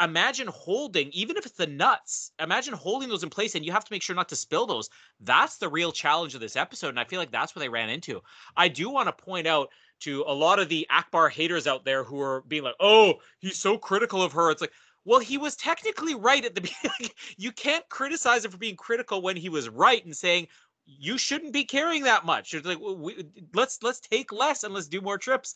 Imagine 0.00 0.48
holding, 0.48 1.10
even 1.12 1.36
if 1.36 1.44
it's 1.44 1.56
the 1.56 1.66
nuts, 1.66 2.32
imagine 2.38 2.74
holding 2.74 3.08
those 3.08 3.22
in 3.22 3.30
place 3.30 3.54
and 3.54 3.64
you 3.64 3.72
have 3.72 3.84
to 3.84 3.92
make 3.92 4.02
sure 4.02 4.14
not 4.14 4.28
to 4.28 4.36
spill 4.36 4.66
those. 4.66 4.90
That's 5.20 5.56
the 5.56 5.68
real 5.68 5.90
challenge 5.90 6.34
of 6.34 6.40
this 6.40 6.56
episode. 6.56 6.90
And 6.90 7.00
I 7.00 7.04
feel 7.04 7.18
like 7.18 7.32
that's 7.32 7.54
what 7.54 7.60
they 7.60 7.68
ran 7.68 7.90
into. 7.90 8.22
I 8.56 8.68
do 8.68 8.90
want 8.90 9.08
to 9.08 9.24
point 9.24 9.46
out 9.46 9.70
to 10.00 10.24
a 10.26 10.32
lot 10.32 10.60
of 10.60 10.68
the 10.68 10.86
Akbar 10.90 11.28
haters 11.28 11.66
out 11.66 11.84
there 11.84 12.04
who 12.04 12.20
are 12.20 12.42
being 12.42 12.62
like, 12.62 12.76
oh, 12.78 13.14
he's 13.40 13.58
so 13.58 13.76
critical 13.76 14.22
of 14.22 14.32
her. 14.32 14.50
It's 14.50 14.60
like, 14.60 14.72
well, 15.04 15.20
he 15.20 15.38
was 15.38 15.56
technically 15.56 16.14
right 16.14 16.44
at 16.44 16.54
the 16.54 16.60
beginning. 16.82 17.10
you 17.36 17.50
can't 17.50 17.88
criticize 17.88 18.44
him 18.44 18.50
for 18.50 18.58
being 18.58 18.76
critical 18.76 19.22
when 19.22 19.36
he 19.36 19.48
was 19.48 19.68
right 19.68 20.04
and 20.04 20.16
saying 20.16 20.48
you 20.86 21.18
shouldn't 21.18 21.52
be 21.52 21.64
carrying 21.64 22.04
that 22.04 22.24
much. 22.24 22.54
It's 22.54 22.66
like 22.66 22.80
we, 22.80 23.24
let's 23.54 23.82
let's 23.82 24.00
take 24.00 24.32
less 24.32 24.64
and 24.64 24.72
let's 24.72 24.88
do 24.88 25.00
more 25.00 25.18
trips. 25.18 25.54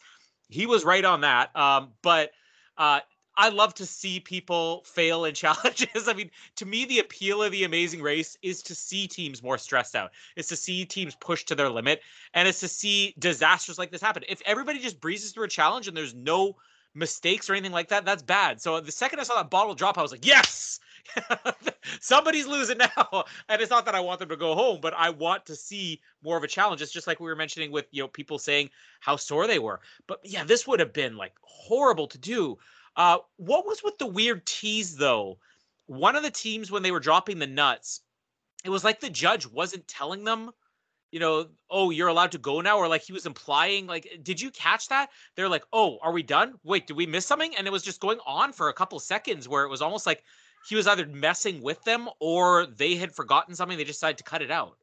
He 0.48 0.66
was 0.66 0.84
right 0.84 1.04
on 1.04 1.22
that. 1.22 1.54
Um, 1.56 1.92
but 2.02 2.32
uh, 2.76 3.00
I 3.36 3.48
love 3.48 3.74
to 3.74 3.86
see 3.86 4.20
people 4.20 4.82
fail 4.84 5.24
in 5.24 5.34
challenges. 5.34 6.08
I 6.08 6.12
mean, 6.12 6.30
to 6.56 6.66
me, 6.66 6.84
the 6.84 7.00
appeal 7.00 7.42
of 7.42 7.52
the 7.52 7.64
Amazing 7.64 8.02
Race 8.02 8.36
is 8.42 8.62
to 8.64 8.74
see 8.74 9.06
teams 9.06 9.42
more 9.42 9.58
stressed 9.58 9.96
out. 9.96 10.12
It's 10.36 10.48
to 10.48 10.56
see 10.56 10.84
teams 10.84 11.14
push 11.14 11.44
to 11.44 11.54
their 11.54 11.70
limit, 11.70 12.02
and 12.34 12.46
it's 12.46 12.60
to 12.60 12.68
see 12.68 13.14
disasters 13.18 13.78
like 13.78 13.90
this 13.90 14.02
happen. 14.02 14.24
If 14.28 14.42
everybody 14.46 14.78
just 14.78 15.00
breezes 15.00 15.32
through 15.32 15.44
a 15.44 15.48
challenge 15.48 15.88
and 15.88 15.96
there's 15.96 16.14
no 16.14 16.56
mistakes 16.94 17.48
or 17.48 17.54
anything 17.54 17.72
like 17.72 17.88
that, 17.88 18.04
that's 18.04 18.22
bad. 18.22 18.60
So 18.60 18.80
the 18.80 18.92
second 18.92 19.20
I 19.20 19.22
saw 19.22 19.36
that 19.36 19.50
bottle 19.50 19.74
drop, 19.74 19.98
I 19.98 20.02
was 20.02 20.12
like, 20.12 20.26
yes, 20.26 20.80
somebody's 22.00 22.46
losing 22.46 22.78
now. 22.96 23.24
And 23.48 23.60
it's 23.60 23.70
not 23.70 23.84
that 23.86 23.94
I 23.94 24.00
want 24.00 24.20
them 24.20 24.28
to 24.28 24.36
go 24.36 24.54
home, 24.54 24.80
but 24.80 24.94
I 24.94 25.10
want 25.10 25.46
to 25.46 25.56
see 25.56 26.00
more 26.22 26.36
of 26.36 26.44
a 26.44 26.48
challenge. 26.48 26.82
It's 26.82 26.92
just 26.92 27.06
like 27.06 27.20
we 27.20 27.28
were 27.28 27.36
mentioning 27.36 27.70
with 27.70 27.86
you 27.90 28.02
know 28.02 28.08
people 28.08 28.38
saying 28.38 28.70
how 29.00 29.16
sore 29.16 29.46
they 29.46 29.58
were. 29.58 29.80
But 30.06 30.20
yeah, 30.24 30.44
this 30.44 30.66
would 30.66 30.80
have 30.80 30.92
been 30.92 31.16
like 31.16 31.34
horrible 31.42 32.06
to 32.08 32.18
do. 32.18 32.58
Uh, 32.96 33.18
what 33.36 33.66
was 33.66 33.82
with 33.82 33.98
the 33.98 34.06
weird 34.06 34.44
tease 34.46 34.96
though? 34.96 35.38
One 35.86 36.16
of 36.16 36.22
the 36.22 36.30
teams 36.30 36.70
when 36.70 36.82
they 36.82 36.92
were 36.92 37.00
dropping 37.00 37.38
the 37.38 37.46
nuts, 37.46 38.00
it 38.64 38.70
was 38.70 38.84
like 38.84 39.00
the 39.00 39.10
judge 39.10 39.46
wasn't 39.46 39.88
telling 39.88 40.24
them 40.24 40.52
you 41.12 41.20
know, 41.20 41.46
oh, 41.70 41.90
you're 41.90 42.08
allowed 42.08 42.32
to 42.32 42.38
go 42.38 42.62
now, 42.62 42.78
or 42.78 42.88
like 42.88 43.02
he 43.02 43.12
was 43.12 43.26
implying, 43.26 43.86
like, 43.86 44.20
did 44.22 44.40
you 44.40 44.50
catch 44.50 44.88
that? 44.88 45.10
They're 45.36 45.48
like, 45.48 45.64
oh, 45.72 45.98
are 46.02 46.10
we 46.10 46.22
done? 46.22 46.54
Wait, 46.64 46.86
did 46.86 46.96
we 46.96 47.06
miss 47.06 47.26
something? 47.26 47.54
And 47.54 47.66
it 47.66 47.70
was 47.70 47.82
just 47.82 48.00
going 48.00 48.18
on 48.26 48.52
for 48.52 48.70
a 48.70 48.72
couple 48.72 48.98
seconds 48.98 49.46
where 49.46 49.64
it 49.64 49.68
was 49.68 49.82
almost 49.82 50.06
like 50.06 50.24
he 50.66 50.74
was 50.74 50.86
either 50.86 51.06
messing 51.06 51.62
with 51.62 51.82
them 51.84 52.08
or 52.18 52.66
they 52.66 52.96
had 52.96 53.14
forgotten 53.14 53.54
something. 53.54 53.76
They 53.76 53.84
decided 53.84 54.18
to 54.18 54.24
cut 54.24 54.40
it 54.40 54.50
out. 54.50 54.78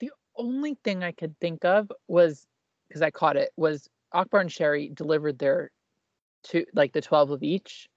the 0.00 0.12
only 0.36 0.76
thing 0.84 1.02
I 1.02 1.12
could 1.12 1.34
think 1.40 1.64
of 1.64 1.90
was 2.06 2.46
because 2.88 3.00
I 3.00 3.10
caught 3.10 3.36
it 3.36 3.50
was 3.56 3.88
Akbar 4.12 4.40
and 4.40 4.50
Sheri 4.50 4.94
delivered 4.94 5.38
their 5.38 5.70
two 6.48 6.64
like 6.74 6.92
the 6.92 7.00
12 7.00 7.30
of 7.30 7.42
each 7.42 7.88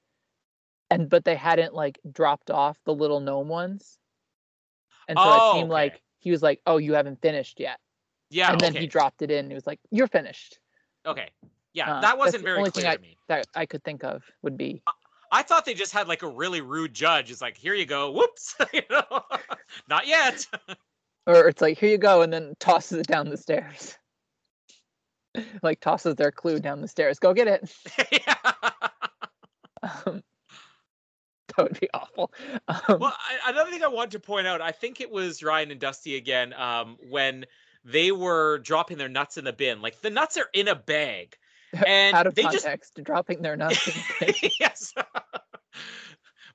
and 0.90 1.10
but 1.10 1.24
they 1.26 1.36
hadn't 1.36 1.74
like 1.74 2.00
dropped 2.12 2.52
off 2.52 2.78
the 2.86 2.94
little 2.94 3.20
gnome 3.20 3.48
ones 3.48 3.98
and 5.08 5.18
so 5.18 5.24
Oh, 5.26 5.50
it 5.52 5.54
seemed 5.60 5.72
okay. 5.72 5.74
like 5.74 6.02
he 6.20 6.32
was 6.32 6.42
like 6.44 6.62
oh 6.66 6.78
you 6.78 6.94
haven't 6.94 7.22
finished 7.22 7.60
yet 7.60 7.80
Yeah. 8.30 8.52
and 8.52 8.60
then 8.60 8.72
okay. 8.74 8.82
he 8.82 8.88
dropped 8.88 9.22
it 9.22 9.32
in 9.32 9.40
and 9.40 9.52
he 9.52 9.56
was 9.56 9.66
like 9.68 9.80
you're 9.90 10.08
finished 10.08 10.60
Okay. 11.06 11.30
Yeah, 11.74 11.96
Uh, 11.98 12.02
that 12.02 12.18
wasn't 12.18 12.44
very 12.44 12.70
clear 12.70 12.94
to 12.96 13.02
me. 13.02 13.18
that 13.28 13.48
i 13.56 13.66
could 13.66 13.84
think 13.84 14.04
of 14.04 14.24
would 14.44 14.58
be 14.58 14.84
I 15.34 15.44
thought 15.44 15.64
they 15.64 15.74
just 15.74 15.94
had 15.94 16.10
like 16.10 16.24
a 16.24 16.28
really 16.28 16.60
rude 16.60 16.94
judge. 16.94 17.32
It's 17.32 17.42
like, 17.42 17.56
here 17.56 17.74
you 17.74 17.86
go. 17.86 18.12
Whoops. 18.12 18.54
you 18.74 18.82
know? 18.90 19.22
Not 19.88 20.06
yet. 20.06 20.46
or 21.26 21.48
it's 21.48 21.62
like 21.62 21.78
here 21.78 21.88
you 21.90 21.98
go 21.98 22.22
and 22.22 22.34
then 22.34 22.54
tosses 22.60 23.00
it 23.00 23.08
down 23.08 23.30
the 23.30 23.38
stairs 23.38 23.96
like 25.64 25.80
tosses 25.80 26.16
their 26.16 26.32
clue 26.32 26.60
down 26.60 26.82
the 26.82 26.88
stairs 26.88 27.20
go 27.20 27.34
get 27.34 27.48
it 27.48 27.62
um, 29.84 30.24
that 31.56 31.64
would 31.64 31.80
be 31.80 31.90
awful 31.94 32.32
um, 32.68 33.00
Well, 33.00 33.14
I, 33.18 33.52
another 33.52 33.72
thing 33.72 33.84
I 33.84 33.88
wanted 33.88 34.12
to 34.12 34.20
point 34.20 34.48
out, 34.48 34.62
I 34.62 34.72
think 34.72 35.02
it 35.02 35.12
was 35.12 35.44
Ryan 35.44 35.72
and 35.72 35.80
Dusty 35.80 36.16
again, 36.16 36.54
um, 36.54 36.98
when 37.10 37.46
they 37.84 38.12
were 38.12 38.60
dropping 38.60 38.98
their 38.98 39.10
nuts 39.10 39.38
in 39.38 39.46
the 39.46 39.54
bin. 39.54 39.82
Like 39.82 40.02
the 40.02 40.10
nuts 40.10 40.38
are 40.38 40.48
in 40.54 40.68
a 40.68 40.76
bag, 40.76 41.36
and 41.86 42.16
out 42.16 42.28
of 42.28 42.36
they 42.36 42.44
just 42.44 42.64
context 42.66 43.00
dropping 43.04 43.42
their 43.42 43.56
nuts 43.56 43.88
in 43.88 43.94
the 43.94 44.34
bin. 44.42 44.52
yes. 44.60 44.94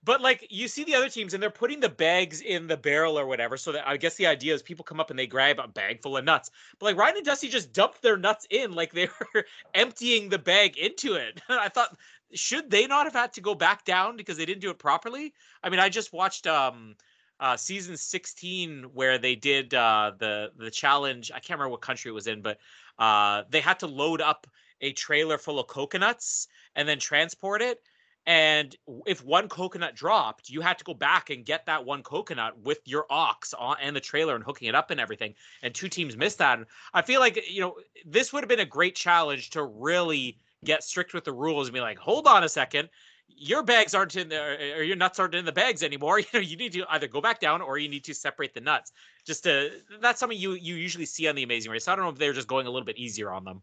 But 0.07 0.21
like 0.21 0.47
you 0.51 0.69
see 0.69 0.85
the 0.85 0.95
other 0.95 1.11
teams 1.11 1.35
and 1.35 1.43
they're 1.43 1.51
putting 1.51 1.81
the 1.81 1.89
bags 1.89 2.41
in 2.41 2.69
the 2.69 2.77
barrel 2.77 3.19
or 3.19 3.27
whatever. 3.27 3.57
So 3.57 3.73
that 3.73 3.87
I 3.87 3.97
guess 3.97 4.15
the 4.15 4.29
idea 4.29 4.55
is 4.55 4.63
people 4.63 4.85
come 4.85 5.01
up 5.01 5.11
and 5.11 5.19
they 5.19 5.27
grab 5.27 5.59
a 5.59 5.67
bag 5.67 6.01
full 6.01 6.17
of 6.17 6.25
nuts. 6.25 6.53
But 6.79 6.87
like 6.87 6.97
Ryan 6.97 7.17
and 7.17 7.27
Dusty 7.27 7.49
just 7.49 7.73
dumped 7.73 8.03
their 8.03 8.17
nuts 8.17 8.47
in 8.49 8.73
like 8.73 8.93
they 8.93 9.09
were 9.35 9.45
emptying 9.75 10.29
the 10.29 10.39
bag 10.39 10.79
into 10.79 11.15
it. 11.15 11.43
I 11.49 11.69
thought 11.69 11.99
should 12.33 12.71
they 12.71 12.87
not 12.87 13.07
have 13.07 13.15
had 13.15 13.33
to 13.35 13.41
go 13.41 13.55
back 13.55 13.85
down 13.85 14.17
because 14.17 14.37
they 14.37 14.47
didn't 14.47 14.61
do 14.61 14.71
it 14.71 14.79
properly? 14.79 15.35
I 15.63 15.71
mean, 15.71 15.81
I 15.81 15.89
just 15.89 16.13
watched 16.13 16.47
um 16.47 16.95
uh 17.41 17.57
season 17.57 17.97
16 17.97 18.85
where 18.95 19.19
they 19.19 19.35
did 19.35 19.75
uh 19.75 20.13
the 20.17 20.53
the 20.57 20.71
challenge. 20.71 21.33
I 21.33 21.41
can't 21.41 21.59
remember 21.59 21.73
what 21.73 21.81
country 21.81 22.13
it 22.13 22.15
was 22.15 22.29
in, 22.29 22.43
but 22.43 22.59
uh 23.01 23.43
they 23.51 23.61
had 23.61 23.81
to 23.81 23.89
load 23.89 24.21
up 24.21 24.47
a 24.81 24.93
trailer 24.93 25.37
full 25.37 25.59
of 25.59 25.67
coconuts 25.67 26.47
and 26.77 26.89
then 26.89 27.01
transport 27.01 27.61
it. 27.61 27.81
And 28.27 28.74
if 29.07 29.24
one 29.24 29.49
coconut 29.49 29.95
dropped, 29.95 30.51
you 30.51 30.61
had 30.61 30.79
to 30.79 30.85
go 30.85 30.95
back 30.95 31.31
and 31.31 31.45
get 31.45 31.66
that 31.66 31.85
one 31.85 32.03
coconut 32.03 32.59
with 32.59 32.81
your 32.85 33.07
ox 33.09 33.55
on 33.55 33.77
and 33.81 33.95
the 33.95 34.01
trailer 34.01 34.35
and 34.35 34.43
hooking 34.43 34.68
it 34.68 34.74
up 34.74 34.91
and 34.91 34.99
everything. 35.01 35.35
And 35.62 35.72
two 35.72 35.89
teams 35.89 36.16
missed 36.16 36.39
that. 36.39 36.59
And 36.59 36.66
I 36.93 37.03
feel 37.03 37.20
like 37.20 37.49
you 37.49 37.61
know 37.61 37.77
this 38.05 38.33
would 38.33 38.43
have 38.43 38.49
been 38.49 38.61
a 38.61 38.64
great 38.64 38.97
challenge 38.97 39.51
to 39.51 39.64
really 39.64 40.39
get 40.64 40.83
strict 40.83 41.14
with 41.14 41.24
the 41.24 41.33
rules 41.33 41.68
and 41.68 41.74
be 41.74 41.81
like, 41.81 41.99
hold 41.99 42.27
on 42.27 42.43
a 42.43 42.49
second, 42.49 42.89
your 43.29 43.62
bags 43.62 43.95
aren't 43.95 44.16
in 44.16 44.29
there 44.29 44.77
or 44.77 44.83
your 44.83 44.97
nuts 44.97 45.20
aren't 45.20 45.35
in 45.35 45.45
the 45.45 45.53
bags 45.53 45.83
anymore. 45.83 46.20
You 46.20 46.27
know, 46.33 46.41
you 46.41 46.57
need 46.57 46.72
to 46.72 46.85
either 46.89 47.07
go 47.07 47.20
back 47.20 47.41
down 47.41 47.62
or 47.62 47.79
you 47.79 47.89
need 47.89 48.05
to 48.05 48.14
separate 48.14 48.55
the 48.55 48.61
nuts. 48.61 48.91
Just 49.24 49.45
to 49.45 49.70
that's 50.01 50.18
something 50.18 50.39
you 50.39 50.53
you 50.55 50.74
usually 50.74 51.07
see 51.07 51.29
on 51.29 51.37
the 51.37 51.45
Amazing 51.45 51.70
Race. 51.70 51.87
I 51.87 51.95
don't 51.95 52.05
know 52.05 52.11
if 52.11 52.18
they're 52.18 52.33
just 52.33 52.49
going 52.49 52.66
a 52.66 52.70
little 52.70 52.87
bit 52.87 52.99
easier 52.99 53.31
on 53.31 53.45
them. 53.45 53.62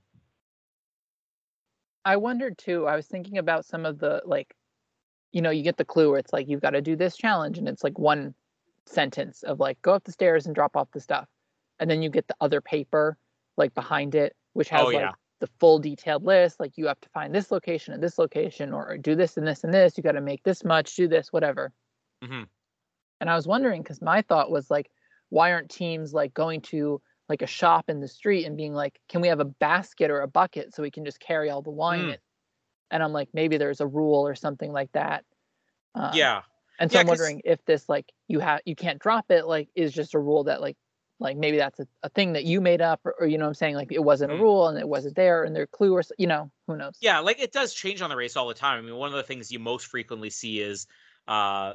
I 2.05 2.17
wondered 2.17 2.57
too. 2.57 2.87
I 2.87 2.95
was 2.95 3.07
thinking 3.07 3.37
about 3.37 3.65
some 3.65 3.85
of 3.85 3.99
the 3.99 4.21
like, 4.25 4.55
you 5.31 5.41
know, 5.41 5.49
you 5.51 5.63
get 5.63 5.77
the 5.77 5.85
clue 5.85 6.09
where 6.11 6.19
it's 6.19 6.33
like 6.33 6.47
you've 6.49 6.61
got 6.61 6.71
to 6.71 6.81
do 6.81 6.95
this 6.95 7.17
challenge, 7.17 7.57
and 7.57 7.67
it's 7.69 7.83
like 7.83 7.99
one 7.99 8.35
sentence 8.87 9.43
of 9.43 9.59
like 9.59 9.81
go 9.83 9.93
up 9.93 10.03
the 10.05 10.11
stairs 10.11 10.45
and 10.45 10.55
drop 10.55 10.75
off 10.77 10.91
the 10.91 10.99
stuff, 11.01 11.29
and 11.79 11.89
then 11.89 12.01
you 12.01 12.09
get 12.09 12.27
the 12.27 12.35
other 12.41 12.61
paper 12.61 13.17
like 13.57 13.73
behind 13.75 14.15
it, 14.15 14.35
which 14.53 14.69
has 14.69 14.83
Oh, 14.83 14.91
like 14.91 15.11
the 15.39 15.47
full 15.59 15.79
detailed 15.79 16.23
list. 16.25 16.59
Like 16.59 16.77
you 16.77 16.87
have 16.87 17.01
to 17.01 17.09
find 17.09 17.33
this 17.35 17.51
location 17.51 17.93
and 17.93 18.03
this 18.03 18.17
location, 18.19 18.73
or 18.73 18.97
do 18.97 19.15
this 19.15 19.37
and 19.37 19.47
this 19.47 19.63
and 19.63 19.73
this. 19.73 19.97
You 19.97 20.03
got 20.03 20.13
to 20.13 20.21
make 20.21 20.43
this 20.43 20.63
much, 20.63 20.95
do 20.95 21.07
this, 21.07 21.33
whatever. 21.33 21.73
Mhm. 22.21 22.49
And 23.19 23.29
I 23.29 23.35
was 23.35 23.47
wondering 23.47 23.81
because 23.81 24.01
my 24.01 24.21
thought 24.21 24.51
was 24.51 24.69
like, 24.69 24.91
why 25.29 25.51
aren't 25.51 25.71
teams 25.71 26.13
like 26.13 26.33
going 26.33 26.61
to 26.61 27.01
like 27.29 27.41
a 27.41 27.47
shop 27.47 27.89
in 27.89 27.99
the 28.01 28.07
street 28.07 28.45
and 28.45 28.57
being 28.57 28.73
like, 28.73 28.99
can 29.09 29.21
we 29.21 29.27
have 29.29 29.39
a 29.39 29.45
basket 29.45 30.11
or 30.11 30.21
a 30.21 30.27
bucket 30.27 30.73
so 30.73 30.83
we 30.83 30.91
can 30.91 31.05
just 31.05 31.19
carry 31.19 31.49
all 31.49 31.61
the 31.61 31.71
wine 31.71 32.07
Mm. 32.07 32.09
in? 32.09 32.17
And 32.91 33.03
I'm 33.03 33.13
like, 33.13 33.29
maybe 33.33 33.57
there's 33.57 33.81
a 33.81 33.87
rule 33.87 34.27
or 34.27 34.35
something 34.35 34.71
like 34.71 34.91
that. 34.93 35.25
Um, 35.95 36.11
yeah. 36.11 36.43
And 36.79 36.91
so 36.91 36.99
Yeah, 36.99 37.01
I'm 37.01 37.07
wondering 37.07 37.41
if 37.45 37.63
this 37.65 37.89
like 37.89 38.11
you 38.27 38.39
have 38.39 38.61
you 38.65 38.75
can't 38.75 38.99
drop 39.01 39.31
it 39.31 39.45
like 39.47 39.69
is 39.75 39.93
just 39.93 40.15
a 40.15 40.19
rule 40.19 40.45
that 40.45 40.61
like 40.61 40.77
like 41.19 41.37
maybe 41.37 41.57
that's 41.57 41.79
a, 41.79 41.87
a 42.03 42.09
thing 42.09 42.33
that 42.33 42.45
you 42.45 42.61
made 42.61 42.81
up 42.81 43.01
or, 43.05 43.13
or 43.19 43.27
you 43.27 43.37
know 43.37 43.45
what 43.45 43.49
I'm 43.49 43.55
saying 43.55 43.75
like 43.75 43.91
it 43.91 44.03
wasn't 44.03 44.31
Mm. 44.31 44.33
a 44.33 44.35
rule 44.35 44.67
and 44.67 44.77
it 44.79 44.87
wasn't 44.89 45.15
there 45.15 45.43
and 45.43 45.55
their 45.55 45.67
clue 45.67 45.93
or 45.93 46.03
you 46.17 46.27
know 46.27 46.51
who 46.67 46.77
knows. 46.77 46.99
Yeah, 46.99 47.19
like 47.19 47.39
it 47.39 47.51
does 47.51 47.73
change 47.73 48.01
on 48.01 48.09
the 48.09 48.15
race 48.15 48.37
all 48.37 48.47
the 48.47 48.53
time. 48.53 48.79
I 48.79 48.81
mean, 48.81 48.95
one 48.95 49.09
of 49.09 49.15
the 49.15 49.23
things 49.23 49.51
you 49.51 49.59
most 49.59 49.87
frequently 49.87 50.29
see 50.29 50.59
is, 50.61 50.87
uh, 51.27 51.73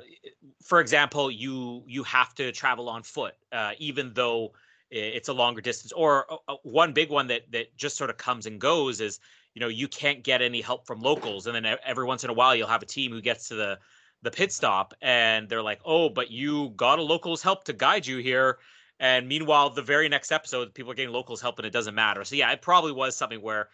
for 0.65 0.81
example, 0.81 1.31
you 1.31 1.85
you 1.87 2.03
have 2.05 2.35
to 2.37 2.53
travel 2.53 2.89
on 2.89 3.03
foot, 3.03 3.35
uh, 3.53 3.75
even 3.79 4.15
though 4.15 4.55
it's 4.91 5.29
a 5.29 5.33
longer 5.33 5.61
distance. 5.61 5.93
Or 5.93 6.31
uh, 6.33 6.37
uh, 6.49 6.57
one 6.63 6.93
big 6.93 7.11
one 7.11 7.27
that 7.29 7.51
that 7.53 7.77
just 7.77 7.97
sort 7.97 8.11
of 8.11 8.17
comes 8.17 8.47
and 8.47 8.61
goes 8.61 9.01
is, 9.01 9.21
you 9.55 9.61
know, 9.61 9.69
you 9.69 9.89
can't 9.89 10.23
get 10.23 10.43
any 10.43 10.61
help 10.61 10.87
from 10.87 11.01
locals, 11.01 11.47
and 11.47 11.55
then 11.55 11.77
every 11.85 12.05
once 12.05 12.25
in 12.25 12.31
a 12.31 12.35
while 12.35 12.55
you'll 12.55 12.69
have 12.69 12.83
a 12.83 12.87
team 12.87 13.13
who 13.13 13.21
gets 13.21 13.49
to 13.49 13.55
the 13.55 13.79
the 14.23 14.31
pit 14.31 14.53
stop 14.53 14.95
and 15.01 15.49
they're 15.49 15.63
like, 15.63 15.81
oh, 15.85 16.09
but 16.09 16.31
you 16.31 16.71
got 16.71 16.99
a 16.99 17.03
locals 17.03 17.43
help 17.43 17.65
to 17.65 17.73
guide 17.73 18.07
you 18.07 18.19
here. 18.19 18.59
And 19.01 19.29
meanwhile, 19.29 19.71
the 19.71 19.83
very 19.83 20.09
next 20.09 20.33
episode, 20.33 20.75
people 20.75 20.91
are 20.91 20.95
getting 20.95 21.13
locals 21.13 21.41
help 21.41 21.59
and 21.59 21.67
it 21.67 21.73
doesn't 21.73 21.95
matter. 21.95 22.25
So 22.25 22.35
yeah, 22.35 22.51
it 22.51 22.61
probably 22.61 22.91
was 22.91 23.17
something 23.17 23.41
where 23.41 23.69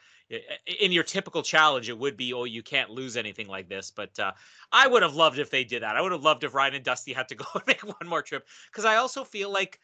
in 0.80 0.92
your 0.92 1.02
typical 1.02 1.42
challenge, 1.42 1.88
it 1.88 1.98
would 1.98 2.16
be, 2.16 2.32
oh, 2.32 2.44
you 2.44 2.62
can't 2.62 2.90
lose 2.90 3.16
anything 3.16 3.46
like 3.48 3.68
this. 3.68 3.90
But 3.90 4.18
uh, 4.18 4.32
I 4.70 4.86
would 4.86 5.02
have 5.02 5.14
loved 5.14 5.38
if 5.38 5.50
they 5.50 5.64
did 5.64 5.82
that. 5.82 5.96
I 5.96 6.02
would 6.02 6.12
have 6.12 6.22
loved 6.22 6.44
if 6.44 6.54
Ryan 6.54 6.74
and 6.74 6.84
Dusty 6.84 7.12
had 7.12 7.28
to 7.28 7.34
go 7.36 7.46
and 7.54 7.66
make 7.66 7.82
one 7.82 8.06
more 8.06 8.22
trip 8.22 8.46
because 8.70 8.84
I 8.84 8.96
also 8.96 9.24
feel 9.24 9.50
like, 9.50 9.80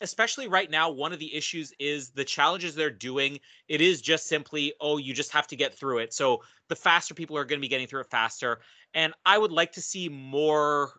especially 0.00 0.48
right 0.48 0.70
now, 0.70 0.90
one 0.90 1.12
of 1.12 1.18
the 1.18 1.34
issues 1.34 1.72
is 1.78 2.10
the 2.10 2.24
challenges 2.24 2.74
they're 2.74 2.90
doing. 2.90 3.40
It 3.68 3.80
is 3.80 4.00
just 4.00 4.26
simply, 4.26 4.72
oh, 4.80 4.98
you 4.98 5.14
just 5.14 5.32
have 5.32 5.46
to 5.48 5.56
get 5.56 5.74
through 5.74 5.98
it. 5.98 6.12
So 6.12 6.42
the 6.68 6.76
faster 6.76 7.14
people 7.14 7.36
are 7.36 7.44
going 7.44 7.58
to 7.58 7.64
be 7.64 7.68
getting 7.68 7.86
through 7.86 8.00
it 8.00 8.10
faster. 8.10 8.60
And 8.94 9.12
I 9.26 9.38
would 9.38 9.52
like 9.52 9.72
to 9.72 9.82
see 9.82 10.08
more 10.08 10.92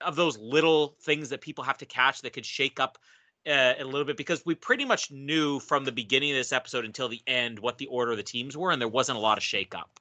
of 0.00 0.16
those 0.16 0.38
little 0.38 0.96
things 1.02 1.28
that 1.30 1.40
people 1.40 1.64
have 1.64 1.78
to 1.78 1.86
catch 1.86 2.22
that 2.22 2.32
could 2.32 2.46
shake 2.46 2.80
up 2.80 2.98
uh, 3.46 3.74
a 3.78 3.84
little 3.84 4.04
bit 4.04 4.16
because 4.16 4.44
we 4.46 4.54
pretty 4.54 4.84
much 4.84 5.10
knew 5.10 5.60
from 5.60 5.84
the 5.84 5.92
beginning 5.92 6.30
of 6.30 6.36
this 6.36 6.52
episode 6.52 6.84
until 6.84 7.08
the 7.08 7.22
end 7.26 7.58
what 7.58 7.78
the 7.78 7.86
order 7.86 8.12
of 8.12 8.16
the 8.16 8.22
teams 8.22 8.56
were, 8.56 8.70
and 8.70 8.80
there 8.80 8.88
wasn't 8.88 9.16
a 9.16 9.20
lot 9.20 9.38
of 9.38 9.44
shake 9.44 9.74
up. 9.74 10.00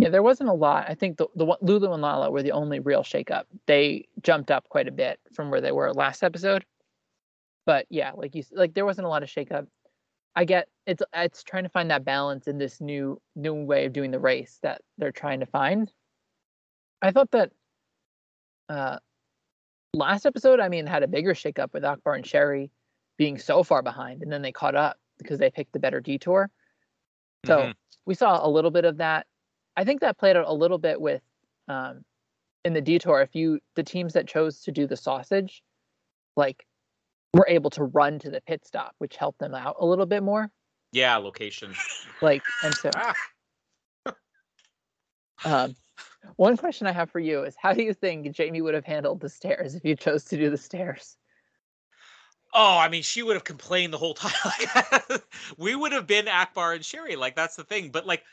Yeah, 0.00 0.08
there 0.08 0.22
wasn't 0.22 0.48
a 0.48 0.54
lot. 0.54 0.86
I 0.88 0.94
think 0.94 1.18
the 1.18 1.26
the 1.34 1.56
Lulu 1.60 1.92
and 1.92 2.02
Lala 2.02 2.30
were 2.30 2.42
the 2.42 2.52
only 2.52 2.80
real 2.80 3.02
shakeup. 3.02 3.44
They 3.66 4.08
jumped 4.22 4.50
up 4.50 4.68
quite 4.68 4.88
a 4.88 4.92
bit 4.92 5.20
from 5.34 5.50
where 5.50 5.60
they 5.60 5.72
were 5.72 5.92
last 5.92 6.22
episode. 6.22 6.64
But 7.66 7.86
yeah, 7.90 8.12
like 8.14 8.34
you 8.34 8.42
like 8.52 8.74
there 8.74 8.86
wasn't 8.86 9.06
a 9.06 9.10
lot 9.10 9.22
of 9.22 9.28
shakeup. 9.28 9.66
I 10.34 10.44
get 10.44 10.68
it's 10.86 11.02
it's 11.12 11.42
trying 11.42 11.64
to 11.64 11.68
find 11.68 11.90
that 11.90 12.04
balance 12.04 12.46
in 12.46 12.56
this 12.56 12.80
new 12.80 13.20
new 13.36 13.54
way 13.54 13.84
of 13.84 13.92
doing 13.92 14.10
the 14.10 14.18
race 14.18 14.58
that 14.62 14.80
they're 14.96 15.12
trying 15.12 15.40
to 15.40 15.46
find. 15.46 15.92
I 17.02 17.10
thought 17.10 17.30
that 17.32 17.52
uh 18.68 18.98
last 19.92 20.24
episode, 20.24 20.60
I 20.60 20.68
mean, 20.68 20.86
had 20.86 21.02
a 21.02 21.08
bigger 21.08 21.34
shakeup 21.34 21.72
with 21.72 21.84
Akbar 21.84 22.14
and 22.14 22.24
Sheri 22.24 22.70
being 23.18 23.38
so 23.38 23.62
far 23.62 23.82
behind, 23.82 24.22
and 24.22 24.32
then 24.32 24.40
they 24.40 24.52
caught 24.52 24.74
up 24.74 24.96
because 25.18 25.38
they 25.38 25.50
picked 25.50 25.72
the 25.72 25.78
better 25.80 26.00
detour. 26.00 26.48
So 27.44 27.58
Mhm. 27.64 27.74
we 28.06 28.14
saw 28.14 28.46
a 28.46 28.48
little 28.48 28.70
bit 28.70 28.84
of 28.86 28.96
that. 28.98 29.26
I 29.76 29.84
think 29.84 30.00
that 30.00 30.18
played 30.18 30.36
out 30.36 30.46
a 30.46 30.52
little 30.52 30.78
bit 30.78 31.00
with 31.00 31.22
um, 31.68 32.04
in 32.64 32.72
the 32.74 32.80
detour. 32.80 33.20
If 33.22 33.34
you 33.34 33.60
the 33.76 33.82
teams 33.82 34.12
that 34.14 34.26
chose 34.28 34.60
to 34.62 34.72
do 34.72 34.86
the 34.86 34.96
sausage, 34.96 35.62
like 36.36 36.66
were 37.34 37.46
able 37.48 37.70
to 37.70 37.84
run 37.84 38.18
to 38.20 38.30
the 38.30 38.40
pit 38.40 38.66
stop, 38.66 38.94
which 38.98 39.16
helped 39.16 39.38
them 39.38 39.54
out 39.54 39.76
a 39.78 39.86
little 39.86 40.06
bit 40.06 40.22
more. 40.22 40.50
yeah, 40.92 41.16
location. 41.16 41.74
Like 42.20 42.42
and 42.64 42.74
so 42.74 42.90
Ah, 42.96 43.14
um, 45.44 45.74
one 46.36 46.56
question 46.56 46.86
I 46.86 46.92
have 46.92 47.10
for 47.10 47.20
you 47.20 47.44
is 47.44 47.54
how 47.60 47.72
do 47.72 47.82
you 47.82 47.94
think 47.94 48.30
Jamie 48.32 48.60
would 48.60 48.74
have 48.74 48.84
handled 48.84 49.20
the 49.20 49.28
stairs 49.28 49.74
if 49.74 49.84
you 49.84 49.96
chose 49.96 50.24
to 50.26 50.36
do 50.36 50.50
the 50.50 50.58
stairs? 50.58 51.16
Oh, 52.52 52.76
I 52.78 52.88
mean, 52.88 53.02
she 53.02 53.22
would 53.22 53.34
have 53.34 53.44
complained 53.44 53.92
the 53.92 53.98
whole 53.98 54.14
time. 54.14 55.20
we 55.56 55.74
would 55.74 55.92
have 55.92 56.06
been 56.06 56.26
Akbar 56.26 56.72
and 56.72 56.82
Sheri. 56.82 57.16
Like 57.16 57.36
that's 57.36 57.56
the 57.56 57.64
thing. 57.64 57.90
But 57.90 58.06
like 58.06 58.24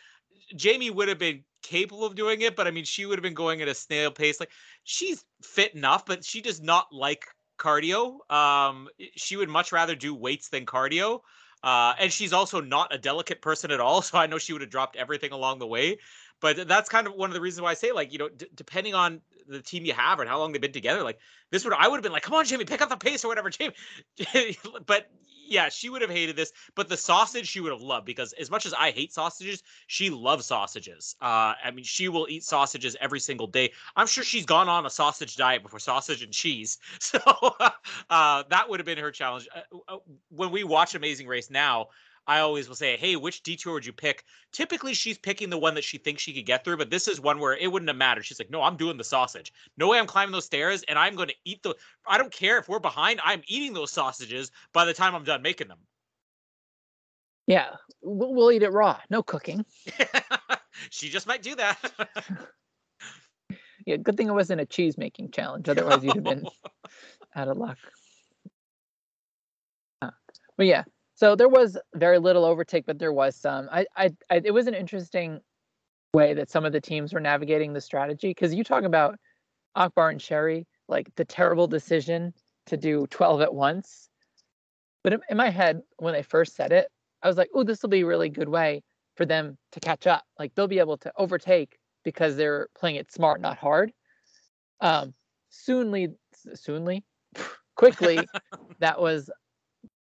Jamie 0.55 0.89
would 0.89 1.07
have 1.07 1.19
been 1.19 1.43
capable 1.61 2.05
of 2.05 2.15
doing 2.15 2.41
it, 2.41 2.55
but 2.55 2.67
I 2.67 2.71
mean, 2.71 2.85
she 2.85 3.05
would 3.05 3.17
have 3.17 3.23
been 3.23 3.33
going 3.33 3.61
at 3.61 3.67
a 3.67 3.75
snail 3.75 4.11
pace. 4.11 4.39
Like 4.39 4.51
she's 4.83 5.25
fit 5.43 5.75
enough, 5.75 6.05
but 6.05 6.23
she 6.23 6.41
does 6.41 6.61
not 6.61 6.87
like 6.91 7.25
cardio. 7.57 8.19
Um, 8.31 8.87
she 9.15 9.35
would 9.35 9.49
much 9.49 9.71
rather 9.71 9.95
do 9.95 10.13
weights 10.13 10.49
than 10.49 10.65
cardio. 10.65 11.21
Uh, 11.63 11.93
and 11.99 12.13
she's 12.13 12.33
also 12.33 12.61
not 12.61 12.93
a 12.93 12.97
delicate 12.97 13.41
person 13.41 13.71
at 13.71 13.79
all. 13.79 14.01
So 14.07 14.17
I 14.17 14.27
know 14.27 14.37
she 14.37 14.53
would 14.53 14.61
have 14.61 14.69
dropped 14.69 14.95
everything 14.95 15.31
along 15.31 15.59
the 15.59 15.67
way. 15.67 15.97
But 16.39 16.67
that's 16.67 16.87
kind 16.87 17.07
of 17.07 17.13
one 17.13 17.29
of 17.29 17.33
the 17.33 17.41
reasons 17.41 17.63
why 17.63 17.71
I 17.71 17.73
say, 17.73 17.91
like, 17.91 18.13
you 18.13 18.19
know, 18.19 18.29
d- 18.29 18.47
depending 18.53 18.93
on 18.93 19.21
the 19.47 19.61
team 19.61 19.85
you 19.85 19.93
have 19.93 20.19
and 20.19 20.29
how 20.29 20.37
long 20.37 20.51
they've 20.51 20.61
been 20.61 20.71
together, 20.71 21.01
like 21.01 21.17
this 21.51 21.63
would 21.63 21.73
I 21.73 21.87
would 21.87 21.95
have 21.95 22.03
been 22.03 22.11
like, 22.11 22.21
come 22.21 22.35
on, 22.35 22.45
Jamie, 22.45 22.65
pick 22.65 22.81
up 22.81 22.89
the 22.89 22.97
pace 22.97 23.25
or 23.25 23.27
whatever, 23.27 23.49
Jamie. 23.49 23.73
but 24.85 25.09
yeah, 25.47 25.69
she 25.69 25.89
would 25.89 26.01
have 26.01 26.11
hated 26.11 26.35
this, 26.35 26.51
but 26.75 26.89
the 26.89 26.97
sausage 26.97 27.47
she 27.47 27.59
would 27.59 27.71
have 27.71 27.81
loved 27.81 28.05
because 28.05 28.33
as 28.33 28.51
much 28.51 28.65
as 28.65 28.73
I 28.73 28.91
hate 28.91 29.13
sausages, 29.13 29.63
she 29.87 30.09
loves 30.09 30.45
sausages. 30.45 31.15
Uh, 31.21 31.53
I 31.63 31.71
mean, 31.73 31.85
she 31.85 32.09
will 32.09 32.27
eat 32.29 32.43
sausages 32.43 32.95
every 32.99 33.19
single 33.19 33.47
day. 33.47 33.71
I'm 33.95 34.07
sure 34.07 34.23
she's 34.23 34.45
gone 34.45 34.69
on 34.69 34.85
a 34.85 34.89
sausage 34.89 35.35
diet 35.35 35.63
before 35.63 35.79
sausage 35.79 36.23
and 36.23 36.33
cheese. 36.33 36.77
So 36.99 37.19
uh, 38.09 38.43
that 38.49 38.69
would 38.69 38.79
have 38.79 38.85
been 38.85 38.97
her 38.97 39.11
challenge. 39.11 39.47
Uh, 39.55 39.77
uh, 39.87 39.97
when 40.29 40.51
we 40.51 40.63
watch 40.65 40.93
Amazing 40.93 41.27
Race 41.27 41.49
now, 41.49 41.87
I 42.27 42.39
always 42.39 42.67
will 42.67 42.75
say, 42.75 42.97
hey, 42.97 43.15
which 43.15 43.41
detour 43.41 43.73
would 43.73 43.85
you 43.85 43.93
pick? 43.93 44.25
Typically, 44.51 44.93
she's 44.93 45.17
picking 45.17 45.49
the 45.49 45.57
one 45.57 45.73
that 45.75 45.83
she 45.83 45.97
thinks 45.97 46.21
she 46.21 46.33
could 46.33 46.45
get 46.45 46.63
through, 46.63 46.77
but 46.77 46.89
this 46.89 47.07
is 47.07 47.21
one 47.21 47.39
where 47.39 47.55
it 47.55 47.71
wouldn't 47.71 47.89
have 47.89 47.97
mattered. 47.97 48.25
She's 48.25 48.39
like, 48.39 48.49
no, 48.49 48.61
I'm 48.61 48.75
doing 48.75 48.97
the 48.97 49.03
sausage. 49.03 49.53
No 49.77 49.87
way 49.87 49.97
I'm 49.97 50.07
climbing 50.07 50.33
those 50.33 50.45
stairs, 50.45 50.83
and 50.89 50.99
I'm 50.99 51.15
going 51.15 51.29
to 51.29 51.35
eat 51.45 51.63
the. 51.63 51.73
I 52.05 52.17
don't 52.17 52.31
care 52.31 52.57
if 52.57 52.67
we're 52.67 52.79
behind, 52.79 53.21
I'm 53.23 53.41
eating 53.47 53.73
those 53.73 53.91
sausages 53.91 54.51
by 54.73 54.83
the 54.83 54.93
time 54.93 55.15
I'm 55.15 55.23
done 55.23 55.41
making 55.41 55.69
them. 55.69 55.79
Yeah, 57.47 57.69
we'll, 58.01 58.33
we'll 58.33 58.51
eat 58.51 58.63
it 58.63 58.73
raw. 58.73 58.99
No 59.09 59.23
cooking. 59.23 59.65
she 60.89 61.09
just 61.09 61.27
might 61.27 61.41
do 61.41 61.55
that. 61.55 61.77
yeah, 63.85 63.95
good 63.95 64.17
thing 64.17 64.27
it 64.27 64.33
wasn't 64.33 64.59
a 64.59 64.65
cheese 64.65 64.97
making 64.97 65.31
challenge. 65.31 65.69
Otherwise, 65.69 66.03
you'd 66.03 66.15
have 66.15 66.23
been 66.25 66.45
out 67.35 67.47
of 67.47 67.57
luck. 67.57 67.77
Uh, 70.01 70.11
but 70.57 70.65
yeah, 70.65 70.83
so 71.17 71.35
there 71.35 71.49
was 71.49 71.79
very 71.95 72.19
little 72.19 72.45
overtake, 72.45 72.85
but 72.85 72.99
there 72.99 73.11
was 73.11 73.35
some. 73.35 73.67
I, 73.71 73.87
I, 73.95 74.11
I 74.29 74.39
it 74.45 74.53
was 74.53 74.67
an 74.67 74.75
interesting 74.75 75.41
way 76.13 76.35
that 76.35 76.51
some 76.51 76.63
of 76.63 76.73
the 76.73 76.79
teams 76.79 77.11
were 77.11 77.19
navigating 77.19 77.73
the 77.73 77.81
strategy 77.81 78.29
because 78.29 78.53
you 78.53 78.63
talk 78.63 78.83
about 78.83 79.15
Akbar 79.75 80.11
and 80.11 80.21
Sheri, 80.21 80.65
like 80.87 81.09
the 81.15 81.25
terrible 81.25 81.65
decision 81.65 82.35
to 82.67 82.77
do 82.77 83.07
12 83.07 83.41
at 83.41 83.51
once. 83.51 84.09
But 85.03 85.13
in, 85.13 85.21
in 85.31 85.37
my 85.37 85.49
head, 85.49 85.81
when 85.97 86.13
they 86.13 86.21
first 86.21 86.55
said 86.55 86.71
it, 86.71 86.87
I 87.23 87.27
was 87.27 87.35
like, 87.35 87.49
oh, 87.55 87.63
this 87.63 87.81
will 87.81 87.89
be 87.89 88.01
a 88.01 88.05
really 88.05 88.29
good 88.29 88.49
way 88.49 88.83
for 89.15 89.25
them 89.25 89.57
to 89.71 89.79
catch 89.79 90.05
up. 90.05 90.23
Like 90.37 90.53
they'll 90.53 90.67
be 90.67 90.77
able 90.77 90.97
to 90.97 91.11
overtake 91.17 91.79
because 92.03 92.35
they're 92.35 92.67
playing 92.77 92.97
it 92.97 93.11
smart, 93.11 93.41
not 93.41 93.57
hard. 93.57 93.91
Um, 94.81 95.15
soonly, 95.49 96.09
soonly, 96.53 97.03
quickly, 97.75 98.19
that 98.79 99.01
was 99.01 99.31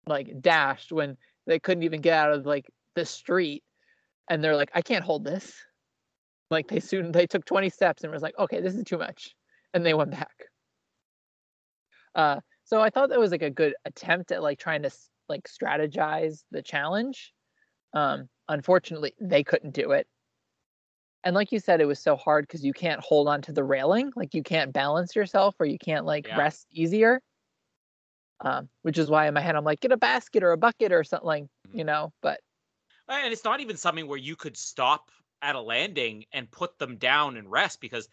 like 0.07 0.41
dashed 0.41 0.91
when 0.91 1.17
they 1.47 1.59
couldn't 1.59 1.83
even 1.83 2.01
get 2.01 2.13
out 2.13 2.33
of 2.33 2.45
like 2.45 2.65
the 2.95 3.05
street 3.05 3.63
and 4.29 4.43
they're 4.43 4.55
like 4.55 4.71
i 4.73 4.81
can't 4.81 5.03
hold 5.03 5.23
this. 5.23 5.53
Like 6.51 6.67
they 6.67 6.79
soon 6.79 7.11
they 7.11 7.25
took 7.25 7.43
20 7.45 7.69
steps 7.69 8.03
and 8.03 8.13
was 8.13 8.21
like 8.21 8.37
okay 8.37 8.61
this 8.61 8.75
is 8.75 8.83
too 8.83 8.97
much 8.97 9.35
and 9.73 9.85
they 9.85 9.93
went 9.93 10.11
back. 10.11 10.35
Uh 12.13 12.39
so 12.63 12.81
i 12.81 12.89
thought 12.89 13.09
that 13.09 13.19
was 13.19 13.31
like 13.31 13.41
a 13.41 13.49
good 13.49 13.73
attempt 13.85 14.31
at 14.31 14.43
like 14.43 14.59
trying 14.59 14.83
to 14.83 14.91
like 15.27 15.47
strategize 15.47 16.43
the 16.51 16.61
challenge. 16.61 17.33
Um 17.93 18.29
unfortunately 18.47 19.15
they 19.19 19.43
couldn't 19.43 19.73
do 19.73 19.91
it. 19.91 20.07
And 21.23 21.35
like 21.35 21.51
you 21.51 21.59
said 21.59 21.81
it 21.81 21.87
was 21.87 21.99
so 21.99 22.15
hard 22.15 22.45
because 22.47 22.63
you 22.63 22.73
can't 22.73 23.01
hold 23.01 23.27
on 23.27 23.41
to 23.43 23.51
the 23.51 23.63
railing. 23.63 24.11
Like 24.15 24.35
you 24.35 24.43
can't 24.43 24.71
balance 24.71 25.15
yourself 25.15 25.55
or 25.59 25.65
you 25.65 25.79
can't 25.79 26.05
like 26.05 26.27
yeah. 26.27 26.37
rest 26.37 26.67
easier 26.71 27.19
um, 28.41 28.69
which 28.81 28.97
is 28.97 29.09
why 29.09 29.27
in 29.27 29.33
my 29.33 29.41
head 29.41 29.55
I'm 29.55 29.63
like, 29.63 29.79
get 29.79 29.91
a 29.91 29.97
basket 29.97 30.43
or 30.43 30.51
a 30.51 30.57
bucket 30.57 30.91
or 30.91 31.03
something, 31.03 31.45
mm-hmm. 31.45 31.77
you 31.77 31.83
know. 31.83 32.11
But 32.21 32.39
and 33.07 33.31
it's 33.31 33.43
not 33.43 33.59
even 33.59 33.77
something 33.77 34.07
where 34.07 34.17
you 34.17 34.35
could 34.35 34.57
stop 34.57 35.11
at 35.41 35.55
a 35.55 35.61
landing 35.61 36.25
and 36.33 36.49
put 36.49 36.77
them 36.79 36.97
down 36.97 37.37
and 37.37 37.49
rest 37.49 37.79
because 37.81 38.09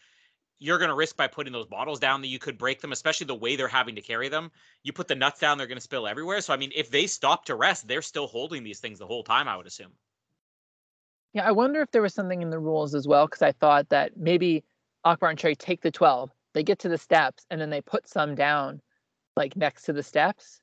you're 0.58 0.78
going 0.78 0.90
to 0.90 0.94
risk 0.94 1.16
by 1.16 1.26
putting 1.26 1.52
those 1.52 1.66
bottles 1.66 1.98
down 1.98 2.20
that 2.20 2.28
you 2.28 2.38
could 2.38 2.56
break 2.56 2.80
them, 2.80 2.92
especially 2.92 3.26
the 3.26 3.34
way 3.34 3.56
they're 3.56 3.66
having 3.66 3.96
to 3.96 4.00
carry 4.00 4.28
them. 4.28 4.50
You 4.84 4.92
put 4.92 5.08
the 5.08 5.14
nuts 5.14 5.40
down, 5.40 5.58
they're 5.58 5.66
going 5.66 5.76
to 5.78 5.82
spill 5.82 6.06
everywhere. 6.06 6.40
So 6.40 6.52
I 6.52 6.56
mean, 6.56 6.70
if 6.74 6.90
they 6.90 7.06
stop 7.06 7.46
to 7.46 7.56
rest, 7.56 7.88
they're 7.88 8.02
still 8.02 8.26
holding 8.26 8.62
these 8.62 8.78
things 8.78 8.98
the 8.98 9.06
whole 9.06 9.24
time. 9.24 9.48
I 9.48 9.56
would 9.56 9.66
assume. 9.66 9.92
Yeah, 11.32 11.48
I 11.48 11.52
wonder 11.52 11.80
if 11.80 11.90
there 11.90 12.02
was 12.02 12.14
something 12.14 12.42
in 12.42 12.50
the 12.50 12.58
rules 12.58 12.94
as 12.94 13.08
well 13.08 13.26
because 13.26 13.42
I 13.42 13.52
thought 13.52 13.88
that 13.88 14.16
maybe 14.16 14.62
Akbar 15.04 15.30
and 15.30 15.38
Sheri 15.38 15.56
take 15.56 15.80
the 15.80 15.90
twelve, 15.90 16.30
they 16.52 16.62
get 16.62 16.78
to 16.80 16.88
the 16.88 16.98
steps, 16.98 17.46
and 17.50 17.60
then 17.60 17.70
they 17.70 17.80
put 17.80 18.08
some 18.08 18.34
down 18.34 18.80
like 19.36 19.56
next 19.56 19.82
to 19.84 19.92
the 19.92 20.02
steps 20.02 20.60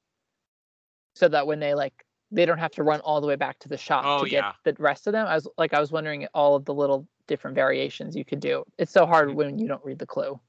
so 1.16 1.28
that 1.28 1.48
when 1.48 1.60
they 1.60 1.74
like 1.74 2.06
they 2.32 2.46
don't 2.46 2.60
have 2.60 2.72
to 2.72 2.84
run 2.84 3.00
all 3.02 3.22
the 3.22 3.28
way 3.28 3.36
back 3.36 3.58
to 3.60 3.70
the 3.70 3.78
shop 3.78 4.04
oh, 4.06 4.24
to 4.24 4.30
get 4.30 4.44
the 4.64 4.76
rest 4.78 5.08
of 5.08 5.14
them. 5.14 5.26
I 5.26 5.36
was 5.36 5.48
like 5.58 5.74
I 5.74 5.80
was 5.80 5.92
wondering 5.92 6.28
all 6.34 6.56
of 6.56 6.66
the 6.66 6.74
little 6.74 7.08
different 7.28 7.56
variations 7.56 8.16
you 8.16 8.26
could 8.26 8.40
do. 8.40 8.64
It's 8.78 8.92
so 8.92 9.06
hard 9.06 9.30
mm-hmm. 9.30 9.38
when 9.38 9.60
you 9.60 9.68
don't 9.68 9.84
read 9.84 10.00
the 10.00 10.06
clue. 10.06 10.40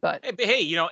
But 0.00 0.24
hey, 0.38 0.60
you 0.60 0.76
know, 0.76 0.90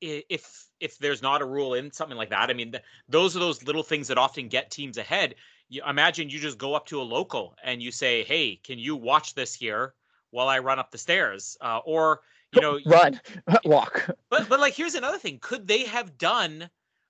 if 0.00 0.68
if 0.80 0.98
there's 0.98 1.22
not 1.22 1.42
a 1.42 1.46
rule 1.46 1.74
in 1.74 1.90
something 1.90 2.16
like 2.16 2.30
that, 2.30 2.50
I 2.50 2.52
mean, 2.52 2.74
those 3.08 3.36
are 3.36 3.40
those 3.40 3.64
little 3.64 3.82
things 3.82 4.08
that 4.08 4.18
often 4.18 4.48
get 4.48 4.70
teams 4.70 4.96
ahead. 4.96 5.34
You 5.68 5.82
imagine 5.88 6.30
you 6.30 6.38
just 6.38 6.58
go 6.58 6.74
up 6.74 6.86
to 6.86 7.00
a 7.00 7.02
local 7.02 7.56
and 7.64 7.82
you 7.82 7.90
say, 7.90 8.22
"Hey, 8.22 8.56
can 8.56 8.78
you 8.78 8.94
watch 8.94 9.34
this 9.34 9.54
here 9.54 9.94
while 10.30 10.48
I 10.48 10.60
run 10.60 10.78
up 10.78 10.90
the 10.92 10.98
stairs?" 10.98 11.56
Uh, 11.60 11.80
or 11.84 12.20
you 12.54 12.60
know 12.60 12.78
run 12.86 13.20
walk. 13.64 14.10
But 14.30 14.48
but 14.48 14.60
like 14.60 14.74
here's 14.74 14.94
another 14.94 15.18
thing. 15.18 15.38
Could 15.40 15.66
they 15.66 15.84
have 15.84 16.18
done 16.18 16.68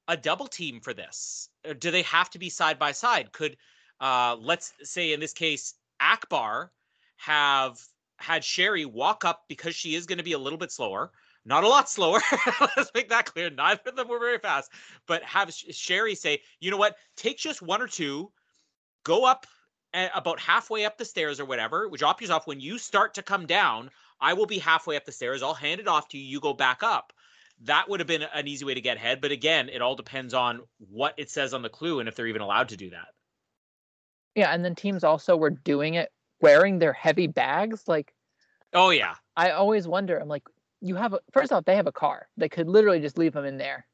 a 0.09 0.17
double 0.17 0.47
team 0.47 0.81
for 0.81 0.95
this? 0.95 1.49
Or 1.67 1.75
do 1.75 1.91
they 1.91 2.03
have 2.03 2.31
to 2.31 2.39
be 2.39 2.49
side 2.49 2.79
by 2.79 2.93
side? 2.93 3.33
Could 3.33 3.57
uh 4.01 4.37
let's 4.41 4.73
say 4.83 5.13
in 5.13 5.21
this 5.21 5.33
case 5.33 5.75
akbar 6.01 6.73
have 7.17 7.81
had 8.19 8.43
sheri 8.43 8.87
walk 8.87 9.25
up 9.25 9.45
because 9.49 9.75
she 9.75 9.95
is 9.95 10.07
going 10.07 10.19
to 10.19 10.25
be 10.25 10.33
a 10.33 10.39
little 10.39 10.59
bit 10.59 10.71
slower. 10.71 11.11
Not 11.45 11.65
a 11.65 11.69
lot 11.69 11.91
slower 11.91 12.21
let's 12.77 12.91
make 12.95 13.09
that 13.11 13.27
clear. 13.27 13.51
Neither 13.51 13.91
of 13.91 13.97
them 13.97 14.09
were 14.09 14.19
very 14.19 14.39
fast. 14.39 14.71
But 15.07 15.23
have 15.25 15.49
sheri 15.49 16.17
say 16.17 16.41
you 16.61 16.71
know 16.71 16.77
what? 16.77 16.97
Take 17.17 17.39
just 17.39 17.63
one 17.63 17.83
or 17.83 17.89
two 17.89 18.31
go 19.05 19.25
up 19.25 19.47
about 20.15 20.41
halfway 20.41 20.85
up 20.85 20.99
the 20.99 21.05
stairs 21.05 21.39
or 21.39 21.45
whatever 21.45 21.89
drop 21.95 22.21
yourself 22.21 22.43
off 22.43 22.47
when 22.49 22.59
you 22.59 22.79
start 22.79 23.15
to 23.15 23.23
come 23.23 23.47
down 23.47 23.89
I 24.25 24.33
will 24.33 24.47
be 24.47 24.59
halfway 24.59 24.97
up 24.97 25.05
the 25.05 25.13
stairs. 25.13 25.43
I'll 25.43 25.53
hand 25.53 25.81
it 25.81 25.87
off 25.87 26.09
to 26.09 26.19
you. 26.19 26.25
You 26.25 26.41
go 26.41 26.55
back 26.55 26.83
up. 26.83 27.13
That 27.65 27.91
would 27.91 28.01
have 28.01 28.07
been 28.07 28.23
an 28.23 28.49
easy 28.49 28.65
way 28.65 28.73
to 28.73 28.81
get 28.81 28.97
ahead. 28.97 29.21
But 29.21 29.33
again, 29.33 29.69
it 29.69 29.83
all 29.83 29.95
depends 29.95 30.33
on 30.33 30.63
what 30.79 31.13
it 31.19 31.31
says 31.31 31.53
on 31.53 31.61
the 31.61 31.69
clue 31.69 32.01
and 32.01 32.09
if 32.09 32.17
they're 32.17 32.27
even 32.27 32.41
allowed 32.41 32.71
to 32.71 32.77
do 32.79 32.89
that. 32.91 33.09
Yeah, 34.35 34.49
and 34.55 34.65
then 34.65 34.75
teams 34.75 35.05
also 35.05 35.37
were 35.37 35.51
doing 35.51 35.95
it 35.95 36.11
wearing 36.41 36.79
their 36.79 36.95
heavy 36.95 37.27
bags. 37.27 37.85
Like, 37.87 38.15
oh 38.73 38.89
yeah, 38.89 39.15
I 39.37 39.51
always 39.51 39.87
wonder. 39.87 40.19
I'm 40.19 40.29
like, 40.29 40.45
you 40.81 40.97
have 40.97 41.13
a, 41.13 41.21
first 41.33 41.53
off, 41.53 41.67
they 41.67 41.77
have 41.77 41.87
a 41.87 41.93
car. 41.93 42.27
They 42.39 42.49
could 42.49 42.69
literally 42.69 43.01
just 43.01 43.19
leave 43.19 43.35
them 43.35 43.45
in 43.45 43.59
there. 43.59 43.87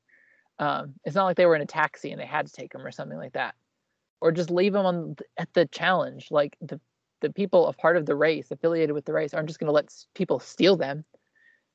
Um, 0.60 0.94
it's 1.04 1.16
not 1.16 1.24
like 1.24 1.36
they 1.36 1.46
were 1.46 1.56
in 1.56 1.62
a 1.62 1.66
taxi 1.66 2.12
and 2.12 2.20
they 2.20 2.26
had 2.26 2.46
to 2.46 2.52
take 2.52 2.72
them 2.72 2.86
or 2.86 2.92
something 2.92 3.18
like 3.18 3.32
that, 3.32 3.56
or 4.20 4.30
just 4.30 4.50
leave 4.50 4.74
them 4.74 4.86
on 4.86 5.16
at 5.36 5.52
the 5.54 5.66
challenge. 5.66 6.28
Like 6.30 6.56
the 6.60 6.80
the 7.20 7.30
people 7.30 7.66
a 7.66 7.72
part 7.72 7.96
of 7.96 8.06
the 8.06 8.16
race 8.16 8.50
affiliated 8.50 8.94
with 8.94 9.04
the 9.04 9.12
race 9.12 9.34
aren't 9.34 9.48
just 9.48 9.60
going 9.60 9.66
to 9.68 9.72
let 9.72 9.94
people 10.14 10.40
steal 10.40 10.76
them. 10.76 11.04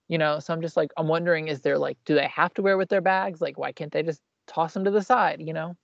You 0.08 0.20
know 0.20 0.40
so 0.40 0.54
i'm 0.54 0.62
just 0.62 0.78
like 0.78 0.92
i'm 0.98 1.08
wondering 1.08 1.48
is 1.48 1.62
there 1.62 1.80
like 1.80 1.98
do 2.06 2.14
they 2.14 2.28
have 2.28 2.54
to 2.56 2.62
wear 2.62 2.78
with 2.78 2.90
their 2.90 3.02
bags? 3.02 3.42
Like 3.42 3.58
why 3.58 3.72
can't 3.72 3.92
they 3.92 4.04
just 4.04 4.22
toss 4.46 4.74
them 4.74 4.84
to 4.84 4.92
the 4.92 5.02
side 5.02 5.42
you 5.42 5.52
know? 5.52 5.76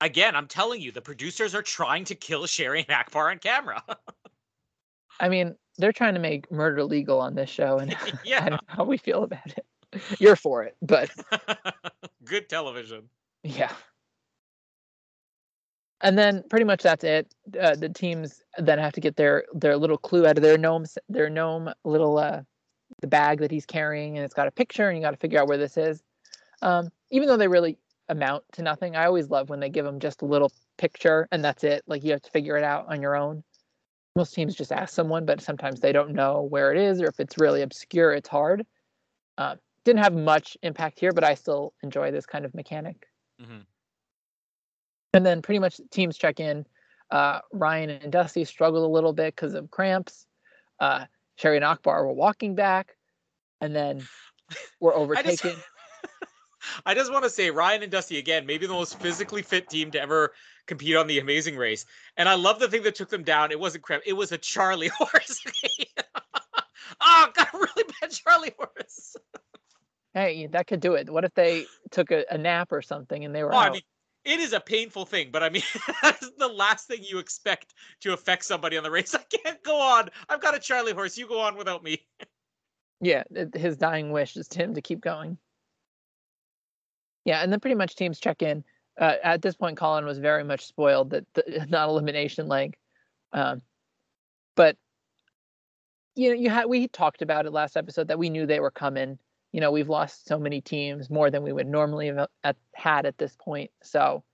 Again 0.00 0.36
i'm 0.36 0.46
telling 0.46 0.80
you 0.80 0.92
the 0.92 1.02
producers 1.02 1.52
are 1.52 1.62
trying 1.62 2.04
to 2.04 2.14
kill 2.14 2.42
sheri 2.42 2.84
and 2.86 2.90
akbar 2.90 3.30
on 3.30 3.38
camera. 3.38 3.82
I 5.18 5.28
mean 5.28 5.56
they're 5.78 5.92
trying 5.92 6.14
to 6.14 6.20
make 6.20 6.52
murder 6.52 6.84
legal 6.84 7.20
on 7.20 7.34
this 7.34 7.50
show 7.50 7.78
and 7.78 7.96
yeah. 8.24 8.44
i 8.44 8.48
don't 8.48 8.62
know 8.68 8.74
how 8.74 8.84
we 8.84 8.96
feel 8.96 9.24
about 9.24 9.46
it. 9.46 9.66
You're 10.20 10.36
for 10.36 10.62
it 10.62 10.76
but 10.80 11.10
good 12.24 12.48
television. 12.48 13.08
Yeah 13.42 13.72
and 16.02 16.18
then 16.18 16.44
pretty 16.50 16.64
much 16.64 16.82
that's 16.82 17.04
it. 17.04 17.34
Uh, 17.58 17.74
the 17.74 17.88
teams 17.88 18.42
then 18.58 18.78
have 18.78 18.92
to 18.92 19.00
get 19.00 19.16
their 19.16 19.44
their 19.54 19.76
little 19.76 19.98
clue 19.98 20.26
out 20.26 20.36
of 20.36 20.42
their 20.42 20.58
gnome 20.58 20.84
their 21.08 21.30
gnome 21.30 21.72
little 21.84 22.18
uh, 22.18 22.42
the 23.00 23.06
bag 23.06 23.38
that 23.40 23.50
he's 23.50 23.66
carrying, 23.66 24.16
and 24.16 24.24
it's 24.24 24.34
got 24.34 24.46
a 24.46 24.52
picture, 24.52 24.88
and 24.88 24.98
you 24.98 25.02
got 25.02 25.12
to 25.12 25.16
figure 25.16 25.40
out 25.40 25.48
where 25.48 25.58
this 25.58 25.76
is. 25.76 26.02
Um, 26.60 26.90
even 27.10 27.28
though 27.28 27.36
they 27.36 27.48
really 27.48 27.78
amount 28.08 28.44
to 28.52 28.62
nothing, 28.62 28.96
I 28.96 29.06
always 29.06 29.30
love 29.30 29.48
when 29.48 29.60
they 29.60 29.68
give 29.68 29.84
them 29.84 29.98
just 29.98 30.22
a 30.22 30.26
little 30.26 30.52
picture 30.78 31.28
and 31.32 31.44
that's 31.44 31.64
it. 31.64 31.82
Like 31.86 32.04
you 32.04 32.12
have 32.12 32.22
to 32.22 32.30
figure 32.30 32.56
it 32.56 32.64
out 32.64 32.86
on 32.88 33.02
your 33.02 33.16
own. 33.16 33.42
Most 34.14 34.34
teams 34.34 34.54
just 34.54 34.72
ask 34.72 34.92
someone, 34.94 35.24
but 35.24 35.40
sometimes 35.40 35.80
they 35.80 35.92
don't 35.92 36.12
know 36.12 36.42
where 36.42 36.70
it 36.72 36.78
is, 36.78 37.00
or 37.00 37.06
if 37.06 37.18
it's 37.18 37.38
really 37.38 37.62
obscure, 37.62 38.12
it's 38.12 38.28
hard. 38.28 38.66
Uh, 39.38 39.56
didn't 39.84 40.02
have 40.02 40.12
much 40.12 40.56
impact 40.62 41.00
here, 41.00 41.12
but 41.12 41.24
I 41.24 41.34
still 41.34 41.72
enjoy 41.82 42.10
this 42.10 42.26
kind 42.26 42.44
of 42.44 42.54
mechanic. 42.54 43.06
Mm-hmm. 43.40 43.60
And 45.12 45.26
then 45.26 45.42
pretty 45.42 45.58
much 45.58 45.80
teams 45.90 46.16
check 46.16 46.40
in. 46.40 46.66
Uh, 47.10 47.40
Ryan 47.52 47.90
and 47.90 48.12
Dusty 48.12 48.44
struggled 48.44 48.84
a 48.84 48.88
little 48.88 49.12
bit 49.12 49.36
because 49.36 49.54
of 49.54 49.70
cramps. 49.70 50.26
Uh, 50.80 51.04
Sheri 51.38 51.56
and 51.56 51.64
Akbar 51.64 52.06
were 52.06 52.12
walking 52.12 52.54
back, 52.54 52.96
and 53.60 53.76
then 53.76 54.06
were 54.80 54.94
overtaken. 54.94 55.50
I 55.50 55.52
just, 55.52 55.66
I 56.86 56.94
just 56.94 57.12
want 57.12 57.24
to 57.24 57.30
say 57.30 57.50
Ryan 57.50 57.82
and 57.82 57.92
Dusty 57.92 58.18
again, 58.18 58.46
maybe 58.46 58.66
the 58.66 58.72
most 58.72 58.98
physically 59.00 59.42
fit 59.42 59.68
team 59.68 59.90
to 59.90 60.00
ever 60.00 60.32
compete 60.66 60.96
on 60.96 61.06
the 61.06 61.18
Amazing 61.18 61.56
Race. 61.56 61.84
And 62.16 62.28
I 62.28 62.34
love 62.34 62.58
the 62.60 62.68
thing 62.68 62.82
that 62.84 62.94
took 62.94 63.10
them 63.10 63.24
down. 63.24 63.50
It 63.50 63.60
wasn't 63.60 63.84
cramp. 63.84 64.04
It 64.06 64.14
was 64.14 64.32
a 64.32 64.38
charley 64.38 64.88
horse. 64.98 65.42
oh, 67.00 67.28
God, 67.34 67.48
really 67.52 67.90
bad 68.00 68.10
charley 68.10 68.54
horse. 68.56 69.16
hey, 70.14 70.46
that 70.48 70.66
could 70.66 70.80
do 70.80 70.94
it. 70.94 71.10
What 71.10 71.24
if 71.24 71.34
they 71.34 71.66
took 71.90 72.10
a, 72.10 72.24
a 72.30 72.38
nap 72.38 72.72
or 72.72 72.82
something 72.82 73.24
and 73.24 73.34
they 73.34 73.42
were? 73.42 73.52
Oh, 73.52 73.58
out? 73.58 73.68
I 73.68 73.70
mean, 73.72 73.82
it 74.24 74.40
is 74.40 74.52
a 74.52 74.60
painful 74.60 75.04
thing, 75.04 75.30
but 75.32 75.42
I 75.42 75.48
mean, 75.48 75.62
that's 76.02 76.30
the 76.38 76.48
last 76.48 76.86
thing 76.86 77.00
you 77.02 77.18
expect 77.18 77.74
to 78.00 78.12
affect 78.12 78.44
somebody 78.44 78.76
on 78.76 78.84
the 78.84 78.90
race. 78.90 79.14
I 79.14 79.22
can't 79.36 79.62
go 79.62 79.80
on. 79.80 80.10
I've 80.28 80.40
got 80.40 80.54
a 80.54 80.60
charley 80.60 80.92
horse. 80.92 81.18
You 81.18 81.26
go 81.26 81.40
on 81.40 81.56
without 81.56 81.82
me. 81.82 81.98
Yeah, 83.04 83.24
his 83.52 83.76
dying 83.76 84.12
wish 84.12 84.36
is 84.36 84.46
to 84.46 84.60
him 84.60 84.74
to 84.74 84.80
keep 84.80 85.00
going. 85.00 85.36
Yeah, 87.24 87.42
and 87.42 87.52
then 87.52 87.58
pretty 87.58 87.74
much 87.74 87.96
teams 87.96 88.20
check 88.20 88.42
in. 88.42 88.62
Uh, 88.96 89.14
at 89.24 89.42
this 89.42 89.56
point, 89.56 89.76
Colin 89.76 90.04
was 90.04 90.18
very 90.18 90.44
much 90.44 90.64
spoiled 90.64 91.10
that 91.10 91.24
the 91.34 91.66
non 91.68 91.88
elimination 91.88 92.46
leg. 92.46 92.76
Um, 93.32 93.60
but 94.54 94.76
you 96.14 96.28
know, 96.28 96.34
you 96.34 96.48
had 96.48 96.66
we 96.66 96.86
talked 96.86 97.22
about 97.22 97.44
it 97.44 97.50
last 97.50 97.76
episode 97.76 98.06
that 98.06 98.20
we 98.20 98.30
knew 98.30 98.46
they 98.46 98.60
were 98.60 98.70
coming. 98.70 99.18
You 99.52 99.60
know, 99.60 99.70
we've 99.70 99.88
lost 99.88 100.26
so 100.26 100.38
many 100.38 100.60
teams 100.62 101.10
more 101.10 101.30
than 101.30 101.42
we 101.42 101.52
would 101.52 101.66
normally 101.66 102.06
have 102.08 102.28
at, 102.42 102.56
had 102.74 103.04
at 103.06 103.18
this 103.18 103.36
point. 103.38 103.70
So 103.82 104.24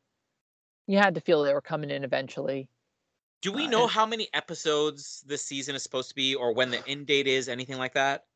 you 0.87 0.99
had 0.99 1.17
to 1.17 1.21
feel 1.21 1.43
they 1.43 1.53
were 1.53 1.61
coming 1.61 1.91
in 1.91 2.05
eventually. 2.05 2.69
Do 3.43 3.53
we 3.53 3.67
Uh, 3.67 3.71
know 3.71 3.83
and- 3.83 3.91
how 3.91 4.07
many 4.07 4.29
episodes 4.33 5.23
this 5.27 5.45
season 5.45 5.75
is 5.75 5.83
supposed 5.83 6.09
to 6.11 6.15
be, 6.15 6.35
or 6.35 6.53
when 6.53 6.71
the 6.71 6.87
end 6.89 7.07
date 7.07 7.27
is? 7.27 7.49
Anything 7.49 7.79
like 7.79 7.95
that? 7.95 8.27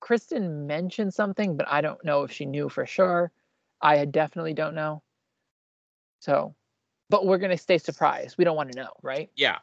Kristen 0.00 0.66
mentioned 0.66 1.12
something, 1.14 1.56
but 1.56 1.66
I 1.68 1.80
don't 1.80 2.02
know 2.04 2.22
if 2.22 2.30
she 2.32 2.44
knew 2.46 2.68
for 2.68 2.86
sure. 2.86 3.32
I 3.80 4.04
definitely 4.04 4.54
don't 4.54 4.74
know. 4.74 5.02
So, 6.20 6.54
but 7.10 7.26
we're 7.26 7.38
gonna 7.38 7.58
stay 7.58 7.78
surprised. 7.78 8.36
We 8.38 8.44
don't 8.44 8.56
want 8.56 8.72
to 8.72 8.78
know, 8.78 8.92
right? 9.02 9.30
Yeah. 9.36 9.58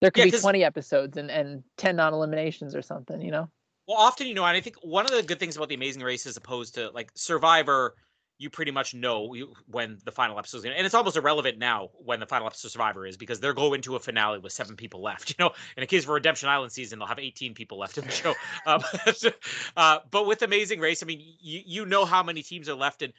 There 0.00 0.10
could 0.10 0.20
Yeah, 0.20 0.24
be 0.26 0.30
'cause- 0.32 0.40
20 0.42 0.64
episodes 0.64 1.16
and, 1.16 1.30
and 1.30 1.62
10 1.76 1.96
non 1.96 2.12
eliminations 2.12 2.74
or 2.74 2.82
something, 2.82 3.20
you 3.22 3.30
know? 3.30 3.50
Well, 3.86 3.98
often, 3.98 4.26
you 4.26 4.34
know, 4.34 4.44
and 4.44 4.56
I 4.56 4.60
think 4.60 4.76
one 4.82 5.04
of 5.04 5.10
the 5.10 5.22
good 5.22 5.38
things 5.38 5.56
about 5.56 5.68
the 5.68 5.74
Amazing 5.74 6.02
Race, 6.02 6.26
as 6.26 6.36
opposed 6.36 6.74
to 6.74 6.90
like 6.90 7.10
Survivor, 7.14 7.94
you 8.38 8.50
pretty 8.50 8.70
much 8.70 8.94
know 8.94 9.34
when 9.66 9.98
the 10.04 10.10
final 10.10 10.38
episode 10.38 10.58
is 10.58 10.62
going 10.64 10.72
to, 10.72 10.78
and 10.78 10.86
it's 10.86 10.94
almost 10.94 11.16
irrelevant 11.16 11.58
now 11.58 11.90
when 12.04 12.18
the 12.18 12.26
final 12.26 12.46
episode 12.46 12.68
of 12.68 12.72
Survivor 12.72 13.06
is 13.06 13.16
because 13.16 13.40
they're 13.40 13.54
going 13.54 13.76
into 13.76 13.94
a 13.94 14.00
finale 14.00 14.38
with 14.38 14.52
seven 14.52 14.76
people 14.76 15.02
left. 15.02 15.30
You 15.38 15.44
know, 15.44 15.52
in 15.76 15.82
a 15.82 15.86
case 15.86 16.04
of 16.04 16.10
Redemption 16.10 16.48
Island 16.48 16.72
season, 16.72 16.98
they'll 16.98 17.08
have 17.08 17.18
18 17.18 17.54
people 17.54 17.78
left 17.78 17.98
in 17.98 18.04
the 18.04 18.10
show. 18.10 18.34
um, 18.66 18.82
uh, 19.76 19.98
but 20.10 20.26
with 20.26 20.42
Amazing 20.42 20.80
Race, 20.80 21.02
I 21.02 21.06
mean, 21.06 21.20
you 21.40 21.60
you 21.64 21.86
know 21.86 22.04
how 22.04 22.22
many 22.22 22.42
teams 22.42 22.68
are 22.68 22.74
left, 22.74 23.02
and 23.02 23.12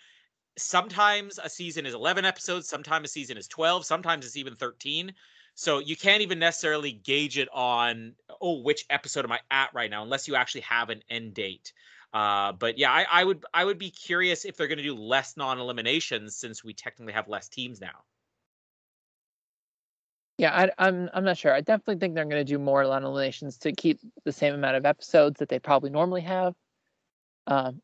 sometimes 0.57 1.39
a 1.43 1.49
season 1.49 1.85
is 1.85 1.93
11 1.93 2.25
episodes, 2.25 2.67
sometimes 2.67 3.09
a 3.09 3.11
season 3.11 3.37
is 3.37 3.47
12, 3.47 3.85
sometimes 3.85 4.25
it's 4.25 4.37
even 4.37 4.55
13. 4.55 5.13
So 5.55 5.79
you 5.79 5.95
can't 5.95 6.21
even 6.21 6.37
necessarily 6.37 6.91
gauge 6.91 7.37
it 7.37 7.47
on 7.53 8.13
oh 8.41 8.59
which 8.59 8.85
episode 8.89 9.23
am 9.23 9.31
I 9.31 9.39
at 9.49 9.73
right 9.73 9.89
now 9.89 10.03
unless 10.03 10.27
you 10.27 10.35
actually 10.35 10.61
have 10.61 10.89
an 10.89 11.01
end 11.09 11.33
date. 11.33 11.71
Uh, 12.13 12.51
but 12.51 12.77
yeah, 12.77 12.91
I, 12.91 13.05
I 13.09 13.23
would 13.23 13.45
I 13.53 13.63
would 13.65 13.77
be 13.77 13.89
curious 13.89 14.45
if 14.45 14.57
they're 14.57 14.67
going 14.67 14.77
to 14.77 14.83
do 14.83 14.95
less 14.95 15.35
non-eliminations 15.37 16.35
since 16.35 16.63
we 16.63 16.73
technically 16.73 17.13
have 17.13 17.27
less 17.27 17.47
teams 17.47 17.81
now. 17.81 18.03
Yeah, 20.37 20.53
I, 20.53 20.71
I'm 20.77 21.09
I'm 21.13 21.23
not 21.23 21.37
sure. 21.37 21.53
I 21.53 21.61
definitely 21.61 21.99
think 21.99 22.15
they're 22.15 22.25
going 22.25 22.35
to 22.35 22.43
do 22.43 22.59
more 22.59 22.83
non 22.83 23.03
eliminations 23.03 23.57
to 23.59 23.71
keep 23.71 23.99
the 24.25 24.33
same 24.33 24.53
amount 24.53 24.75
of 24.75 24.85
episodes 24.85 25.39
that 25.39 25.47
they 25.47 25.59
probably 25.59 25.89
normally 25.89 26.21
have. 26.21 26.53
Um, 27.47 27.81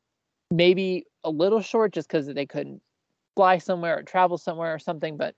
maybe 0.49 1.05
a 1.23 1.29
little 1.29 1.61
short 1.61 1.93
just 1.93 2.09
because 2.09 2.27
they 2.27 2.45
couldn't 2.45 2.81
fly 3.35 3.59
somewhere 3.59 3.99
or 3.99 4.03
travel 4.03 4.37
somewhere 4.37 4.73
or 4.73 4.79
something. 4.79 5.15
But 5.15 5.35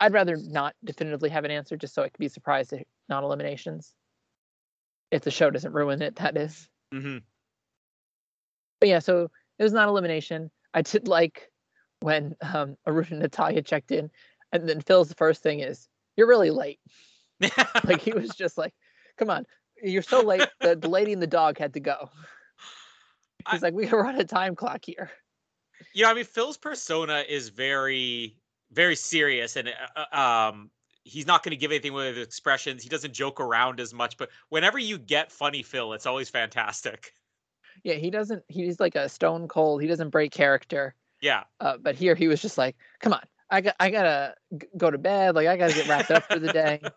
I'd 0.00 0.12
rather 0.12 0.36
not 0.36 0.74
definitively 0.84 1.30
have 1.30 1.44
an 1.44 1.50
answer 1.50 1.76
just 1.76 1.94
so 1.94 2.02
I 2.02 2.08
could 2.08 2.18
be 2.18 2.28
surprised 2.28 2.72
at 2.72 2.86
non 3.08 3.24
eliminations. 3.24 3.94
If 5.10 5.22
the 5.22 5.30
show 5.30 5.50
doesn't 5.50 5.72
ruin 5.72 6.02
it, 6.02 6.16
that 6.16 6.36
is. 6.36 6.68
Mm-hmm. 6.94 7.18
But 8.80 8.88
yeah, 8.88 8.98
so 8.98 9.30
it 9.58 9.62
was 9.62 9.72
not 9.72 9.88
elimination. 9.88 10.50
I 10.74 10.82
did 10.82 11.08
like 11.08 11.50
when 12.00 12.36
um, 12.42 12.76
Arun 12.86 13.08
and 13.10 13.20
Natalia 13.20 13.62
checked 13.62 13.90
in, 13.90 14.10
and 14.52 14.68
then 14.68 14.80
Phil's 14.80 15.12
first 15.14 15.42
thing 15.42 15.60
is, 15.60 15.88
"You're 16.16 16.28
really 16.28 16.50
late." 16.50 16.78
like 17.84 18.02
he 18.02 18.12
was 18.12 18.30
just 18.30 18.58
like, 18.58 18.74
"Come 19.16 19.30
on, 19.30 19.46
you're 19.82 20.02
so 20.02 20.20
late." 20.20 20.46
The, 20.60 20.76
the 20.76 20.88
lady 20.88 21.12
and 21.12 21.22
the 21.22 21.26
dog 21.26 21.58
had 21.58 21.74
to 21.74 21.80
go. 21.80 22.10
He's 23.50 23.62
like, 23.62 23.74
"We 23.74 23.84
gotta 23.84 23.96
run 23.96 24.20
a 24.20 24.24
time 24.24 24.54
clock 24.54 24.84
here." 24.84 25.10
you 25.92 26.04
know, 26.04 26.10
I 26.10 26.14
mean, 26.14 26.24
Phil's 26.24 26.56
persona 26.56 27.24
is 27.28 27.48
very, 27.48 28.36
very 28.72 28.96
serious, 28.96 29.56
and 29.56 29.68
uh, 29.96 30.04
uh, 30.12 30.48
um, 30.50 30.70
he's 31.04 31.26
not 31.26 31.42
going 31.42 31.50
to 31.50 31.56
give 31.56 31.70
anything 31.70 31.92
with 31.92 32.16
his 32.16 32.26
expressions. 32.26 32.82
He 32.82 32.88
doesn't 32.88 33.14
joke 33.14 33.40
around 33.40 33.80
as 33.80 33.94
much, 33.94 34.16
but 34.16 34.28
whenever 34.50 34.78
you 34.78 34.98
get 34.98 35.32
funny 35.32 35.62
Phil, 35.62 35.92
it's 35.94 36.06
always 36.06 36.28
fantastic. 36.28 37.12
Yeah, 37.84 37.94
he 37.94 38.10
doesn't. 38.10 38.42
He's 38.48 38.80
like 38.80 38.94
a 38.96 39.08
stone 39.08 39.48
cold. 39.48 39.80
He 39.82 39.88
doesn't 39.88 40.10
break 40.10 40.32
character. 40.32 40.94
Yeah, 41.20 41.44
Uh, 41.60 41.76
but 41.80 41.94
here 41.96 42.14
he 42.14 42.28
was 42.28 42.40
just 42.40 42.58
like, 42.58 42.76
"Come 43.00 43.12
on, 43.12 43.22
I 43.50 43.60
got, 43.60 43.74
I 43.80 43.90
gotta 43.90 44.34
go 44.76 44.90
to 44.90 44.98
bed. 44.98 45.34
Like 45.34 45.48
I 45.48 45.56
gotta 45.56 45.74
get 45.74 45.88
wrapped 45.88 46.10
up 46.10 46.24
for 46.24 46.38
the 46.38 46.52
day." 46.52 46.80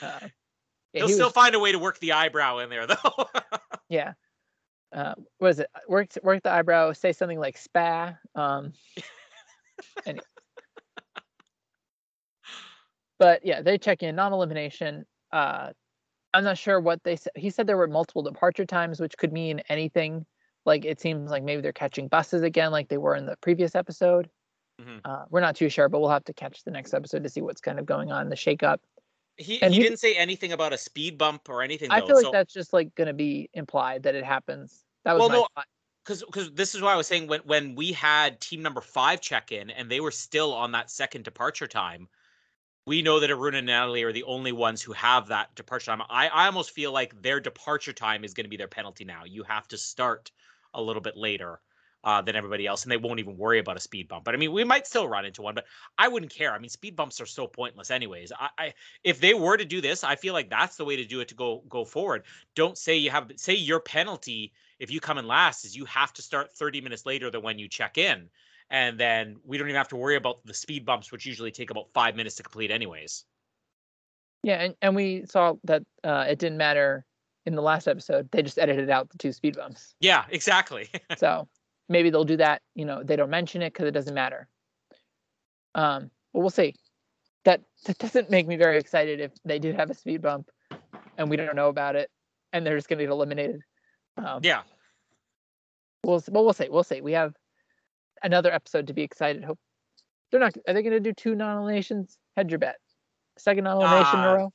Uh, 0.00 0.20
yeah, 0.22 0.28
he'll 0.92 1.06
he 1.08 1.12
still 1.14 1.26
was- 1.26 1.32
find 1.34 1.56
a 1.56 1.58
way 1.58 1.72
to 1.72 1.78
work 1.80 1.98
the 1.98 2.12
eyebrow 2.12 2.58
in 2.58 2.70
there, 2.70 2.86
though. 2.86 3.26
Yeah. 3.88 4.12
Uh, 4.92 5.14
what 5.38 5.48
is 5.48 5.58
it? 5.58 5.68
Work 5.88 6.10
work 6.22 6.42
the 6.44 6.52
eyebrow. 6.52 6.92
Say 6.92 7.12
something 7.12 7.40
like 7.40 7.58
spa. 7.58 8.14
Um. 8.36 8.72
any- 10.06 10.20
but 13.18 13.44
yeah, 13.44 13.62
they 13.62 13.78
check 13.78 14.02
in 14.02 14.16
non-elimination. 14.16 15.04
Uh, 15.32 15.70
I'm 16.34 16.44
not 16.44 16.58
sure 16.58 16.80
what 16.80 17.02
they 17.04 17.16
said. 17.16 17.32
He 17.36 17.50
said 17.50 17.66
there 17.66 17.76
were 17.76 17.88
multiple 17.88 18.22
departure 18.22 18.64
times, 18.66 19.00
which 19.00 19.16
could 19.16 19.32
mean 19.32 19.60
anything. 19.68 20.26
Like 20.66 20.84
it 20.84 21.00
seems 21.00 21.30
like 21.30 21.42
maybe 21.42 21.62
they're 21.62 21.72
catching 21.72 22.08
buses 22.08 22.42
again, 22.42 22.70
like 22.72 22.88
they 22.88 22.98
were 22.98 23.14
in 23.14 23.26
the 23.26 23.36
previous 23.40 23.74
episode. 23.74 24.28
Mhm. 24.80 25.00
Uh, 25.04 25.24
we're 25.30 25.40
not 25.40 25.56
too 25.56 25.68
sure, 25.68 25.88
but 25.88 26.00
we'll 26.00 26.10
have 26.10 26.24
to 26.24 26.34
catch 26.34 26.62
the 26.64 26.70
next 26.70 26.94
episode 26.94 27.22
to 27.24 27.28
see 27.28 27.40
what's 27.40 27.60
kind 27.60 27.78
of 27.80 27.86
going 27.86 28.12
on 28.12 28.28
the 28.28 28.36
shakeup. 28.36 28.78
he 29.36 29.60
And 29.62 29.72
he 29.72 29.78
he- 29.80 29.86
didn't 29.86 30.00
say 30.00 30.14
anything 30.16 30.52
about 30.52 30.72
a 30.72 30.78
speed 30.78 31.16
bump 31.16 31.48
or 31.48 31.62
anything. 31.62 31.88
Though, 31.90 31.94
I 31.94 32.00
feel 32.06 32.16
like 32.16 32.24
so- 32.24 32.32
that's 32.32 32.52
just 32.52 32.72
like 32.72 32.94
going 32.96 33.06
to 33.06 33.14
be 33.14 33.48
implied 33.54 34.02
that 34.02 34.14
it 34.16 34.24
happens. 34.24 34.84
That 35.04 35.12
was 35.14 35.20
Well, 35.20 35.28
no, 35.30 35.46
thought. 35.54 35.66
because 36.04 36.22
because 36.24 36.52
this 36.52 36.74
is 36.74 36.82
why 36.82 36.92
I 36.92 36.96
was 36.96 37.06
saying 37.06 37.28
when 37.28 37.40
when 37.42 37.74
we 37.76 37.92
had 37.92 38.40
team 38.40 38.62
number 38.62 38.80
five 38.80 39.20
check 39.20 39.52
in 39.52 39.70
and 39.70 39.88
they 39.90 40.00
were 40.00 40.10
still 40.10 40.52
on 40.52 40.72
that 40.72 40.90
second 40.90 41.24
departure 41.24 41.68
time, 41.68 42.08
we 42.88 43.02
know 43.02 43.20
that 43.20 43.28
Aruna 43.28 43.58
and 43.58 43.66
Natalie 43.66 44.02
are 44.02 44.14
the 44.14 44.24
only 44.24 44.50
ones 44.50 44.80
who 44.80 44.92
have 44.92 45.28
that 45.28 45.54
departure 45.54 45.90
time. 45.90 46.00
I 46.08 46.28
I 46.28 46.46
almost 46.46 46.70
feel 46.70 46.90
like 46.90 47.20
their 47.20 47.38
departure 47.38 47.92
time 47.92 48.24
is 48.24 48.32
going 48.32 48.46
to 48.46 48.50
be 48.50 48.56
their 48.56 48.66
penalty 48.66 49.04
now. 49.04 49.24
You 49.26 49.42
have 49.42 49.68
to 49.68 49.76
start 49.76 50.30
a 50.72 50.82
little 50.82 51.02
bit 51.02 51.16
later. 51.16 51.60
Uh, 52.04 52.22
than 52.22 52.36
everybody 52.36 52.64
else, 52.64 52.84
and 52.84 52.92
they 52.92 52.96
won't 52.96 53.18
even 53.18 53.36
worry 53.36 53.58
about 53.58 53.76
a 53.76 53.80
speed 53.80 54.06
bump. 54.06 54.24
But 54.24 54.32
I 54.32 54.38
mean, 54.38 54.52
we 54.52 54.62
might 54.62 54.86
still 54.86 55.08
run 55.08 55.24
into 55.24 55.42
one, 55.42 55.56
but 55.56 55.64
I 55.98 56.06
wouldn't 56.06 56.32
care. 56.32 56.52
I 56.54 56.58
mean, 56.60 56.70
speed 56.70 56.94
bumps 56.94 57.20
are 57.20 57.26
so 57.26 57.48
pointless, 57.48 57.90
anyways. 57.90 58.30
I, 58.38 58.48
I 58.56 58.74
if 59.02 59.20
they 59.20 59.34
were 59.34 59.56
to 59.56 59.64
do 59.64 59.80
this, 59.80 60.04
I 60.04 60.14
feel 60.14 60.32
like 60.32 60.48
that's 60.48 60.76
the 60.76 60.84
way 60.84 60.94
to 60.94 61.04
do 61.04 61.18
it 61.20 61.28
to 61.28 61.34
go 61.34 61.64
go 61.68 61.84
forward. 61.84 62.22
Don't 62.54 62.78
say 62.78 62.96
you 62.96 63.10
have 63.10 63.32
say 63.34 63.54
your 63.54 63.80
penalty 63.80 64.52
if 64.78 64.92
you 64.92 65.00
come 65.00 65.18
in 65.18 65.26
last 65.26 65.64
is 65.64 65.76
you 65.76 65.84
have 65.86 66.12
to 66.14 66.22
start 66.22 66.52
30 66.52 66.80
minutes 66.80 67.04
later 67.04 67.32
than 67.32 67.42
when 67.42 67.58
you 67.58 67.68
check 67.68 67.98
in 67.98 68.30
and 68.70 68.98
then 68.98 69.36
we 69.44 69.56
don't 69.58 69.68
even 69.68 69.76
have 69.78 69.88
to 69.88 69.96
worry 69.96 70.16
about 70.16 70.44
the 70.44 70.54
speed 70.54 70.84
bumps 70.84 71.10
which 71.12 71.24
usually 71.26 71.50
take 71.50 71.70
about 71.70 71.86
five 71.92 72.16
minutes 72.16 72.36
to 72.36 72.42
complete 72.42 72.70
anyways 72.70 73.24
Yeah, 74.42 74.56
and, 74.62 74.74
and 74.82 74.94
we 74.94 75.24
saw 75.26 75.54
that 75.64 75.82
uh, 76.04 76.26
it 76.28 76.38
didn't 76.38 76.58
matter 76.58 77.04
in 77.46 77.54
the 77.54 77.62
last 77.62 77.88
episode. 77.88 78.30
They 78.30 78.42
just 78.42 78.58
edited 78.58 78.90
out 78.90 79.08
the 79.10 79.18
two 79.18 79.32
speed 79.32 79.56
bumps. 79.56 79.94
yeah 80.00 80.24
exactly 80.30 80.88
So 81.16 81.48
maybe 81.88 82.10
they'll 82.10 82.24
do 82.24 82.36
that. 82.36 82.60
You 82.74 82.84
know, 82.84 83.02
they 83.02 83.16
don't 83.16 83.30
mention 83.30 83.62
it 83.62 83.72
because 83.72 83.86
it 83.88 83.92
doesn't 83.92 84.14
matter. 84.14 84.46
Um, 85.74 86.10
but 86.32 86.40
we'll 86.40 86.50
see. 86.50 86.74
That 87.44 87.62
that 87.86 87.98
doesn't 87.98 88.28
make 88.30 88.46
me 88.46 88.56
very 88.56 88.78
excited 88.78 89.20
if 89.20 89.32
they 89.44 89.58
do 89.58 89.72
have 89.72 89.90
a 89.90 89.94
speed 89.94 90.20
bump 90.20 90.50
and 91.16 91.30
we 91.30 91.36
don't 91.36 91.56
know 91.56 91.68
about 91.68 91.96
it 91.96 92.10
and 92.52 92.66
they're 92.66 92.76
just 92.76 92.88
going 92.88 92.98
to 92.98 93.04
get 93.04 93.10
eliminated. 93.10 93.60
Um, 94.18 94.40
yeah 94.42 94.62
We'll 96.04 96.22
but 96.30 96.44
we'll 96.44 96.52
see. 96.52 96.68
We'll 96.68 96.84
see. 96.84 97.00
We 97.00 97.12
have 97.12 97.34
another 98.22 98.52
episode 98.52 98.86
to 98.88 98.92
be 98.94 99.02
excited. 99.02 99.44
Hope 99.44 99.58
they're 100.30 100.40
not. 100.40 100.54
Are 100.66 100.74
they 100.74 100.82
going 100.82 100.92
to 100.92 101.00
do 101.00 101.12
two 101.12 101.34
non-eliminations? 101.34 102.18
Hedge 102.36 102.50
your 102.50 102.58
bet. 102.58 102.76
Second 103.38 103.64
non-elimination 103.64 104.18
in 104.20 104.24
Uh, 104.24 104.28
a 104.28 104.36
row. 104.36 104.52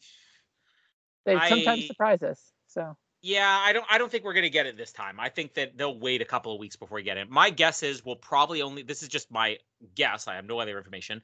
They 1.25 1.33
sometimes 1.49 1.83
I- 1.83 1.87
surprise 1.87 2.21
us. 2.23 2.51
So 2.67 2.95
yeah 3.25 3.61
i 3.63 3.71
don't 3.71 3.85
i 3.89 3.97
don't 3.97 4.11
think 4.11 4.25
we're 4.25 4.33
going 4.33 4.43
to 4.43 4.49
get 4.49 4.65
it 4.65 4.75
this 4.75 4.91
time 4.91 5.17
i 5.17 5.29
think 5.29 5.53
that 5.53 5.77
they'll 5.77 5.97
wait 5.97 6.21
a 6.21 6.25
couple 6.25 6.53
of 6.53 6.59
weeks 6.59 6.75
before 6.75 6.97
we 6.97 7.03
get 7.03 7.15
it 7.15 7.29
my 7.29 7.49
guess 7.49 7.81
is 7.81 8.03
we'll 8.03 8.17
probably 8.17 8.61
only 8.61 8.83
this 8.83 9.01
is 9.01 9.07
just 9.07 9.31
my 9.31 9.57
guess 9.95 10.27
i 10.27 10.35
have 10.35 10.43
no 10.43 10.59
other 10.59 10.77
information 10.77 11.21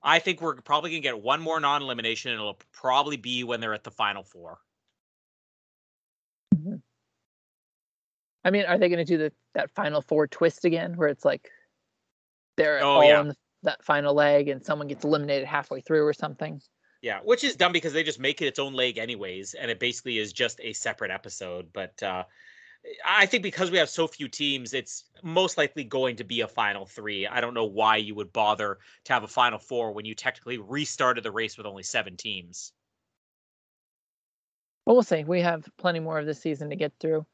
i 0.00 0.20
think 0.20 0.40
we're 0.40 0.54
probably 0.60 0.90
going 0.90 1.02
to 1.02 1.08
get 1.08 1.20
one 1.20 1.40
more 1.40 1.58
non-elimination 1.58 2.30
and 2.30 2.38
it'll 2.40 2.60
probably 2.72 3.16
be 3.16 3.42
when 3.42 3.60
they're 3.60 3.74
at 3.74 3.82
the 3.82 3.90
final 3.90 4.22
four 4.22 4.58
I 8.44 8.50
mean, 8.50 8.64
are 8.66 8.78
they 8.78 8.88
going 8.88 8.98
to 8.98 9.04
do 9.04 9.18
the 9.18 9.32
that 9.54 9.70
final 9.72 10.00
four 10.00 10.26
twist 10.26 10.64
again, 10.64 10.96
where 10.96 11.08
it's 11.08 11.24
like 11.24 11.50
they're 12.60 12.82
Oh, 12.82 13.00
all 13.00 13.02
yeah. 13.02 13.20
in 13.20 13.28
the, 13.28 13.36
that 13.62 13.84
final 13.84 14.14
leg 14.14 14.48
and 14.48 14.64
someone 14.64 14.88
gets 14.88 15.04
eliminated 15.04 15.46
halfway 15.46 15.80
through 15.80 16.06
or 16.06 16.12
something? 16.12 16.60
Yeah, 17.02 17.20
which 17.24 17.44
is 17.44 17.56
dumb 17.56 17.72
because 17.72 17.92
they 17.94 18.02
just 18.02 18.20
make 18.20 18.42
it 18.42 18.46
its 18.46 18.58
own 18.58 18.74
leg 18.74 18.98
anyways, 18.98 19.54
and 19.54 19.70
it 19.70 19.80
basically 19.80 20.18
is 20.18 20.32
just 20.32 20.60
a 20.60 20.72
separate 20.74 21.10
episode. 21.10 21.72
But 21.72 22.02
uh, 22.02 22.24
I 23.06 23.26
think 23.26 23.42
because 23.42 23.70
we 23.70 23.78
have 23.78 23.88
so 23.88 24.06
few 24.06 24.28
teams, 24.28 24.74
it's 24.74 25.04
most 25.22 25.56
likely 25.56 25.84
going 25.84 26.16
to 26.16 26.24
be 26.24 26.42
a 26.42 26.48
final 26.48 26.84
three. 26.86 27.26
I 27.26 27.40
don't 27.40 27.54
know 27.54 27.64
why 27.64 27.96
you 27.96 28.14
would 28.16 28.32
bother 28.32 28.78
to 29.04 29.12
have 29.14 29.24
a 29.24 29.28
final 29.28 29.58
four 29.58 29.92
when 29.92 30.04
you 30.04 30.14
technically 30.14 30.58
restarted 30.58 31.24
the 31.24 31.30
race 31.30 31.56
with 31.56 31.66
only 31.66 31.82
seven 31.82 32.16
teams. 32.16 32.72
Well, 34.84 34.96
we'll 34.96 35.02
see. 35.02 35.24
We 35.24 35.40
have 35.42 35.68
plenty 35.78 36.00
more 36.00 36.18
of 36.18 36.26
this 36.26 36.40
season 36.40 36.70
to 36.70 36.76
get 36.76 36.92
through. 37.00 37.26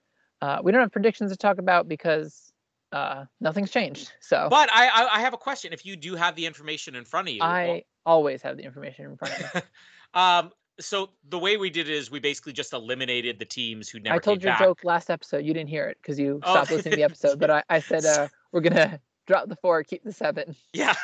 Uh, 0.43 0.61
we 0.63 0.73
don't 0.73 0.83
have 0.83 0.93
predictions 0.93 1.31
to 1.33 1.37
talk 1.37 1.59
about 1.59 1.89
because 1.89 2.53
uh, 2.93 3.25
nothing's 3.41 3.71
changed. 3.71 4.13
So, 4.21 4.49
but 4.51 4.71
I, 4.73 4.89
I, 4.89 5.17
I 5.17 5.21
have 5.21 5.35
a 5.35 5.39
question. 5.39 5.73
If 5.73 5.85
you 5.85 5.97
do 5.97 6.15
have 6.15 6.37
the 6.37 6.47
information 6.47 6.95
in 6.95 7.05
front 7.05 7.29
of 7.29 7.35
you, 7.35 7.43
I 7.43 7.67
well, 7.67 7.81
always 8.05 8.43
have 8.43 8.57
the 8.57 8.65
information 8.65 9.07
in 9.07 9.17
front 9.17 9.35
of 9.35 9.55
me. 9.55 9.61
um, 10.15 10.51
so 10.79 11.11
the 11.29 11.39
way 11.39 11.57
we 11.57 11.71
did 11.71 11.89
it 11.89 11.95
is 11.95 12.11
we 12.11 12.21
basically 12.21 12.53
just 12.53 12.73
eliminated 12.73 13.39
the 13.39 13.45
teams 13.45 13.89
who 13.89 13.99
never. 13.99 14.17
I 14.17 14.19
told 14.19 14.43
your 14.43 14.53
back. 14.53 14.61
joke 14.61 14.81
last 14.85 15.11
episode. 15.11 15.45
You 15.45 15.55
didn't 15.55 15.71
hear 15.71 15.87
it 15.87 15.99
because 16.01 16.19
you 16.19 16.41
oh. 16.43 16.53
stopped 16.53 16.71
listening 16.71 16.93
to 16.93 16.97
the 16.97 17.05
episode. 17.05 17.39
But 17.39 17.51
I, 17.51 17.63
I 17.69 17.81
said 17.81 18.05
uh, 18.05 18.29
we're 18.53 18.61
gonna 18.61 19.01
drop 19.27 19.49
the 19.49 19.57
four, 19.57 19.83
keep 19.83 20.05
the 20.05 20.13
seven. 20.13 20.55
Yeah. 20.73 20.95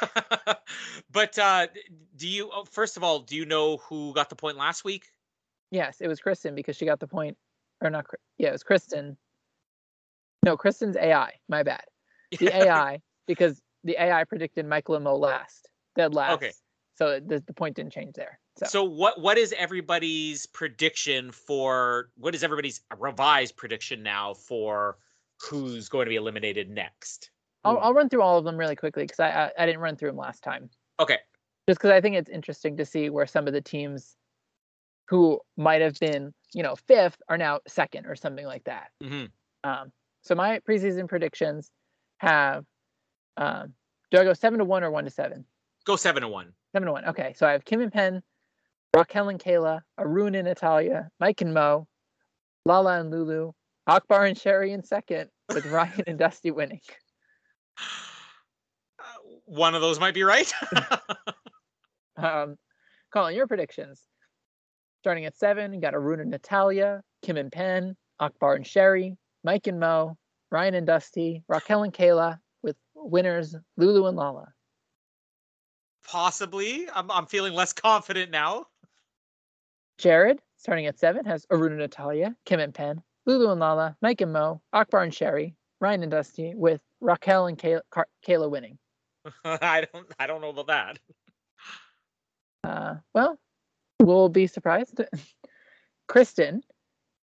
but 1.10 1.38
uh, 1.38 1.68
do 2.16 2.28
you? 2.28 2.50
Oh, 2.52 2.64
first 2.64 2.96
of 2.96 3.04
all, 3.04 3.20
do 3.20 3.36
you 3.36 3.46
know 3.46 3.78
who 3.78 4.12
got 4.12 4.28
the 4.28 4.36
point 4.36 4.56
last 4.56 4.84
week? 4.84 5.06
Yes, 5.70 6.00
it 6.00 6.08
was 6.08 6.20
Kristen 6.20 6.54
because 6.54 6.76
she 6.76 6.84
got 6.84 7.00
the 7.00 7.08
point, 7.08 7.36
or 7.80 7.88
not? 7.88 8.06
Yeah, 8.36 8.48
it 8.48 8.52
was 8.52 8.62
Kristen. 8.62 9.16
No, 10.44 10.56
Kristen's 10.56 10.96
AI. 10.96 11.32
My 11.48 11.62
bad. 11.62 11.84
The 12.38 12.54
AI 12.64 13.00
because 13.26 13.62
the 13.84 14.00
AI 14.00 14.24
predicted 14.24 14.66
Michael 14.66 14.94
and 14.94 15.04
Mo 15.04 15.16
last, 15.16 15.68
dead 15.96 16.14
last. 16.14 16.34
Okay. 16.34 16.52
So 16.96 17.20
the, 17.20 17.42
the 17.46 17.52
point 17.52 17.76
didn't 17.76 17.92
change 17.92 18.14
there. 18.14 18.38
So. 18.58 18.66
so 18.66 18.84
what 18.84 19.20
what 19.20 19.38
is 19.38 19.54
everybody's 19.56 20.46
prediction 20.46 21.32
for 21.32 22.10
what 22.16 22.34
is 22.34 22.44
everybody's 22.44 22.82
revised 22.98 23.56
prediction 23.56 24.02
now 24.02 24.34
for 24.34 24.98
who's 25.40 25.88
going 25.88 26.04
to 26.06 26.10
be 26.10 26.16
eliminated 26.16 26.68
next? 26.68 27.30
I'll, 27.64 27.78
I'll 27.78 27.94
run 27.94 28.08
through 28.08 28.22
all 28.22 28.38
of 28.38 28.44
them 28.44 28.56
really 28.56 28.76
quickly 28.76 29.04
because 29.04 29.20
I, 29.20 29.30
I, 29.30 29.50
I 29.58 29.66
didn't 29.66 29.80
run 29.80 29.96
through 29.96 30.10
them 30.10 30.16
last 30.16 30.42
time. 30.42 30.68
Okay. 30.98 31.18
Just 31.68 31.78
because 31.78 31.92
I 31.92 32.00
think 32.00 32.16
it's 32.16 32.28
interesting 32.28 32.76
to 32.76 32.84
see 32.84 33.08
where 33.08 33.26
some 33.26 33.46
of 33.46 33.52
the 33.52 33.60
teams 33.60 34.16
who 35.08 35.40
might 35.56 35.80
have 35.80 35.98
been 35.98 36.34
you 36.52 36.62
know 36.62 36.76
fifth 36.76 37.22
are 37.28 37.38
now 37.38 37.60
second 37.66 38.06
or 38.06 38.16
something 38.16 38.44
like 38.44 38.64
that. 38.64 38.90
Mm-hmm. 39.02 39.24
Um, 39.64 39.92
so 40.22 40.34
my 40.34 40.60
preseason 40.60 41.08
predictions 41.08 41.70
have 42.18 42.64
um, 43.36 43.74
do 44.10 44.18
I 44.18 44.24
go 44.24 44.34
seven 44.34 44.58
to 44.58 44.64
one 44.64 44.84
or 44.84 44.90
one 44.90 45.04
to 45.04 45.10
seven? 45.10 45.44
Go 45.84 45.96
seven 45.96 46.22
to 46.22 46.28
one. 46.28 46.52
Seven 46.72 46.86
to 46.86 46.92
one. 46.92 47.04
Okay, 47.06 47.34
so 47.36 47.46
I 47.46 47.52
have 47.52 47.64
Kim 47.64 47.80
and 47.80 47.92
Penn, 47.92 48.22
Raquel 48.94 49.30
and 49.30 49.40
Cayla, 49.40 49.80
Arun 49.98 50.34
and 50.34 50.46
Natalia, 50.46 51.10
Mike 51.18 51.40
and 51.40 51.54
Mo, 51.54 51.88
Lala 52.66 53.00
and 53.00 53.10
Lulu, 53.10 53.52
Akbar 53.86 54.26
and 54.26 54.36
Sheri 54.36 54.70
in 54.70 54.82
second, 54.82 55.30
with 55.48 55.66
Ryan 55.72 56.04
and 56.06 56.18
Dusty 56.18 56.50
winning. 56.50 56.80
Uh, 58.98 59.02
one 59.46 59.74
of 59.74 59.80
those 59.80 59.98
might 59.98 60.14
be 60.14 60.22
right. 60.22 60.52
um, 62.16 62.56
Colin, 63.12 63.34
your 63.34 63.46
predictions. 63.46 64.02
Starting 65.00 65.24
at 65.24 65.36
seven, 65.36 65.72
you 65.72 65.80
got 65.80 65.94
Arun 65.94 66.20
and 66.20 66.30
Natalia, 66.30 67.02
Kim 67.22 67.36
and 67.36 67.50
Penn, 67.50 67.96
Akbar 68.20 68.54
and 68.54 68.64
Sheri, 68.64 69.16
Mike 69.44 69.66
and 69.66 69.80
Mo, 69.80 70.16
Ryan 70.50 70.74
and 70.74 70.86
Dusty, 70.86 71.42
Raquel 71.48 71.82
and 71.82 71.92
Cayla, 71.92 72.38
with 72.62 72.76
winners 72.94 73.56
Lulu 73.76 74.06
and 74.06 74.16
Lala. 74.16 74.52
Possibly. 76.06 76.88
I'm, 76.94 77.10
I'm 77.10 77.26
feeling 77.26 77.54
less 77.54 77.72
confident 77.72 78.30
now. 78.30 78.66
Jared, 79.98 80.40
starting 80.56 80.86
at 80.86 80.98
seven, 80.98 81.24
has 81.26 81.46
Aruna 81.46 81.76
Natalia, 81.76 82.34
Kim 82.44 82.60
and 82.60 82.74
Penn, 82.74 83.02
Lulu 83.26 83.50
and 83.50 83.60
Lala, 83.60 83.96
Mike 84.02 84.20
and 84.20 84.32
Mo, 84.32 84.60
Akbar 84.72 85.02
and 85.02 85.12
Sheri, 85.12 85.54
Ryan 85.80 86.02
and 86.02 86.10
Dusty, 86.10 86.54
with 86.54 86.82
Raquel 87.00 87.46
and 87.46 87.58
Cayla, 87.58 87.82
Cayla 88.26 88.50
winning. 88.50 88.78
I 89.44 89.86
don't 89.92 90.06
I 90.18 90.26
don't 90.26 90.40
know 90.40 90.50
about 90.50 90.66
that. 90.66 90.98
Uh, 92.64 92.94
well, 93.14 93.38
we'll 94.00 94.28
be 94.28 94.46
surprised. 94.46 95.00
Kristen, 96.08 96.62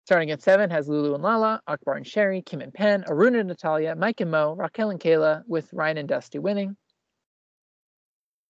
starting 0.08 0.32
at 0.32 0.42
seven, 0.42 0.70
has 0.70 0.88
Lulu 0.88 1.16
and 1.16 1.22
Lala, 1.22 1.62
Akbar 1.68 1.96
and 1.96 2.06
Sheri, 2.06 2.44
Kim 2.46 2.62
and 2.62 2.74
Penn, 2.74 3.04
Aruna 3.10 3.42
and 3.42 3.50
Natalia, 3.50 3.94
Mike 3.94 4.22
and 4.22 4.32
Mo, 4.32 4.56
Raquel 4.56 4.90
and 4.90 5.02
Cayla, 5.02 5.44
with 5.48 5.68
Ryan 5.74 5.98
and 5.98 6.08
Dusty 6.08 6.40
winning. 6.40 6.78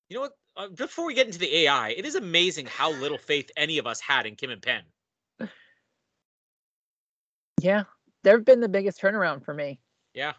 You 0.07 0.17
know 0.17 0.21
what? 0.21 0.33
Uh, 0.55 0.67
before 0.67 1.07
we 1.07 1.15
get 1.15 1.25
into 1.25 1.39
the 1.39 1.63
AI, 1.63 1.89
it 1.89 2.05
is 2.05 2.13
amazing 2.13 2.67
how 2.67 2.91
little 2.91 3.17
faith 3.17 3.49
any 3.57 3.79
of 3.79 3.87
us 3.87 3.99
had 3.99 4.27
in 4.27 4.35
Kim 4.35 4.51
and 4.51 4.61
Penn. 4.61 4.83
Yeah, 7.59 7.85
they've 8.23 8.45
been 8.45 8.59
the 8.59 8.69
biggest 8.69 9.01
turnaround 9.01 9.43
for 9.43 9.55
me. 9.55 9.79
Yeah. 10.13 10.33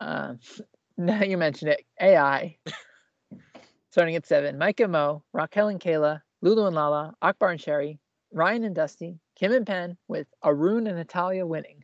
Uh, 0.00 0.36
now 0.96 1.22
you 1.22 1.36
mentioned 1.36 1.72
it, 1.72 1.84
AI. 2.00 2.56
Starting 3.90 4.16
at 4.16 4.24
seven, 4.24 4.56
Mike 4.56 4.80
and 4.80 4.92
Mo, 4.92 5.22
Raquel 5.34 5.68
and 5.68 5.80
Cayla, 5.80 6.22
Lulu 6.40 6.66
and 6.66 6.74
Lala, 6.74 7.12
Akbar 7.20 7.50
and 7.50 7.60
Sheri, 7.60 7.98
Ryan 8.32 8.64
and 8.64 8.74
Dusty, 8.74 9.18
Kim 9.36 9.52
and 9.52 9.66
Penn, 9.66 9.96
with 10.08 10.28
Arun 10.44 10.86
and 10.86 10.96
Natalia 10.96 11.44
winning. 11.46 11.82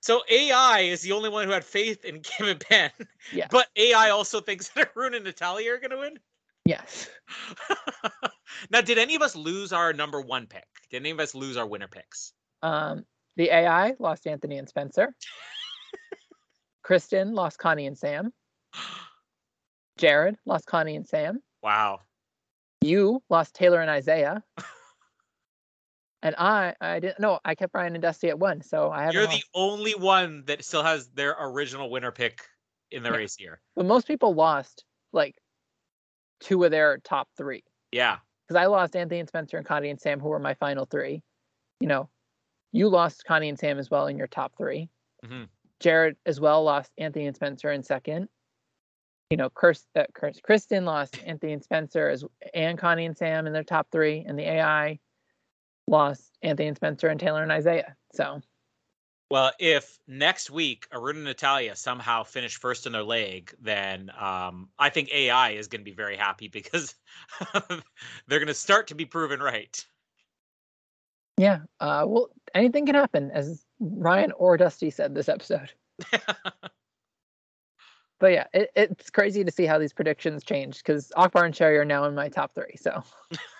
So 0.00 0.22
AI 0.30 0.80
is 0.80 1.00
the 1.00 1.12
only 1.12 1.30
one 1.30 1.46
who 1.46 1.50
had 1.52 1.64
faith 1.64 2.04
in 2.04 2.20
Kim 2.22 2.48
and 2.48 2.60
Penn. 2.60 2.90
Yeah. 3.32 3.46
But 3.50 3.68
AI 3.76 4.10
also 4.10 4.40
thinks 4.40 4.68
that 4.76 4.90
Arun 4.96 5.14
and 5.14 5.24
Natalia 5.24 5.72
are 5.72 5.78
going 5.78 5.90
to 5.90 5.98
win. 5.98 6.18
Yes. 6.66 7.10
now, 8.70 8.80
did 8.80 8.98
any 8.98 9.14
of 9.14 9.22
us 9.22 9.36
lose 9.36 9.72
our 9.72 9.92
number 9.92 10.20
one 10.20 10.46
pick? 10.46 10.66
Did 10.90 11.02
any 11.02 11.10
of 11.10 11.20
us 11.20 11.34
lose 11.34 11.56
our 11.56 11.66
winner 11.66 11.88
picks? 11.88 12.32
Um, 12.62 13.04
the 13.36 13.50
AI 13.50 13.94
lost 13.98 14.26
Anthony 14.26 14.56
and 14.58 14.68
Spencer. 14.68 15.14
Kristen 16.82 17.34
lost 17.34 17.58
Connie 17.58 17.86
and 17.86 17.96
Sam. 17.98 18.32
Jared 19.98 20.36
lost 20.46 20.66
Connie 20.66 20.96
and 20.96 21.06
Sam. 21.06 21.40
Wow. 21.62 22.00
You 22.80 23.22
lost 23.30 23.54
Taylor 23.54 23.80
and 23.80 23.90
Isaiah. 23.90 24.42
And 26.24 26.34
I 26.36 26.74
I 26.80 26.98
didn't 26.98 27.20
no, 27.20 27.38
I 27.44 27.54
kept 27.54 27.74
Ryan 27.74 27.94
and 27.94 28.02
Dusty 28.02 28.30
at 28.30 28.38
one, 28.38 28.62
so 28.62 28.90
I 28.90 29.04
have 29.04 29.14
You're 29.14 29.26
the 29.26 29.44
only 29.54 29.92
one 29.92 30.42
that 30.46 30.64
still 30.64 30.82
has 30.82 31.08
their 31.10 31.36
original 31.38 31.90
winner 31.90 32.10
pick 32.10 32.40
in 32.90 33.02
the 33.02 33.10
yeah. 33.10 33.16
race 33.16 33.36
here. 33.36 33.60
But 33.76 33.86
most 33.86 34.08
people 34.08 34.34
lost 34.34 34.84
like 35.12 35.36
two 36.40 36.64
of 36.64 36.70
their 36.70 36.98
top 36.98 37.28
three. 37.36 37.62
Yeah. 37.92 38.16
Because 38.48 38.60
I 38.60 38.66
lost 38.66 38.96
Anthony 38.96 39.20
and 39.20 39.28
Spencer 39.28 39.58
and 39.58 39.66
Connie 39.66 39.90
and 39.90 40.00
Sam, 40.00 40.18
who 40.18 40.28
were 40.28 40.38
my 40.38 40.54
final 40.54 40.86
three. 40.86 41.22
You 41.80 41.88
know, 41.88 42.08
you 42.72 42.88
lost 42.88 43.24
Connie 43.24 43.48
and 43.48 43.58
Sam 43.58 43.78
as 43.78 43.90
well 43.90 44.06
in 44.08 44.18
your 44.18 44.26
top 44.26 44.56
3 44.56 44.88
mm-hmm. 45.24 45.44
Jared 45.80 46.16
as 46.26 46.40
well 46.40 46.64
lost 46.64 46.90
Anthony 46.98 47.26
and 47.26 47.36
Spencer 47.36 47.70
in 47.70 47.82
second. 47.82 48.28
You 49.30 49.36
know, 49.36 49.50
Kirst, 49.50 49.84
uh, 49.96 50.04
Kristen 50.42 50.84
lost 50.84 51.18
Anthony 51.26 51.52
and 51.52 51.62
Spencer 51.62 52.08
as 52.08 52.24
and 52.52 52.78
Connie 52.78 53.06
and 53.06 53.16
Sam 53.16 53.46
in 53.46 53.52
their 53.52 53.64
top 53.64 53.88
three, 53.90 54.24
and 54.26 54.38
the 54.38 54.48
AI 54.48 54.98
lost 55.86 56.36
Anthony 56.42 56.68
and 56.68 56.76
Spencer 56.76 57.08
and 57.08 57.20
Taylor 57.20 57.42
and 57.42 57.52
Isaiah. 57.52 57.96
So, 58.12 58.40
well, 59.30 59.52
if 59.58 59.98
next 60.06 60.50
week 60.50 60.86
Arun 60.92 61.16
and 61.16 61.24
Natalia 61.24 61.76
somehow 61.76 62.22
finish 62.22 62.58
first 62.58 62.86
in 62.86 62.92
their 62.92 63.02
leg, 63.02 63.54
then 63.60 64.10
um, 64.18 64.68
I 64.78 64.90
think 64.90 65.12
AI 65.12 65.50
is 65.52 65.66
going 65.66 65.80
to 65.80 65.90
be 65.90 65.94
very 65.96 66.16
happy 66.16 66.48
because 66.48 66.94
they're 67.52 68.38
going 68.38 68.46
to 68.46 68.54
start 68.54 68.88
to 68.88 68.94
be 68.94 69.04
proven 69.04 69.40
right. 69.40 69.84
Yeah. 71.36 71.60
Uh, 71.80 72.04
well, 72.06 72.28
anything 72.54 72.86
can 72.86 72.94
happen, 72.94 73.30
as 73.32 73.64
Ryan 73.80 74.32
or 74.32 74.56
Dusty 74.56 74.90
said 74.90 75.14
this 75.14 75.28
episode. 75.28 75.72
but 78.20 78.32
yeah, 78.32 78.46
it, 78.52 78.70
it's 78.76 79.10
crazy 79.10 79.42
to 79.42 79.50
see 79.50 79.66
how 79.66 79.78
these 79.78 79.92
predictions 79.92 80.44
change 80.44 80.78
because 80.78 81.10
Akbar 81.16 81.44
and 81.44 81.54
Sheri 81.54 81.78
are 81.78 81.84
now 81.84 82.04
in 82.04 82.14
my 82.14 82.28
top 82.28 82.54
three. 82.54 82.76
So 82.76 83.02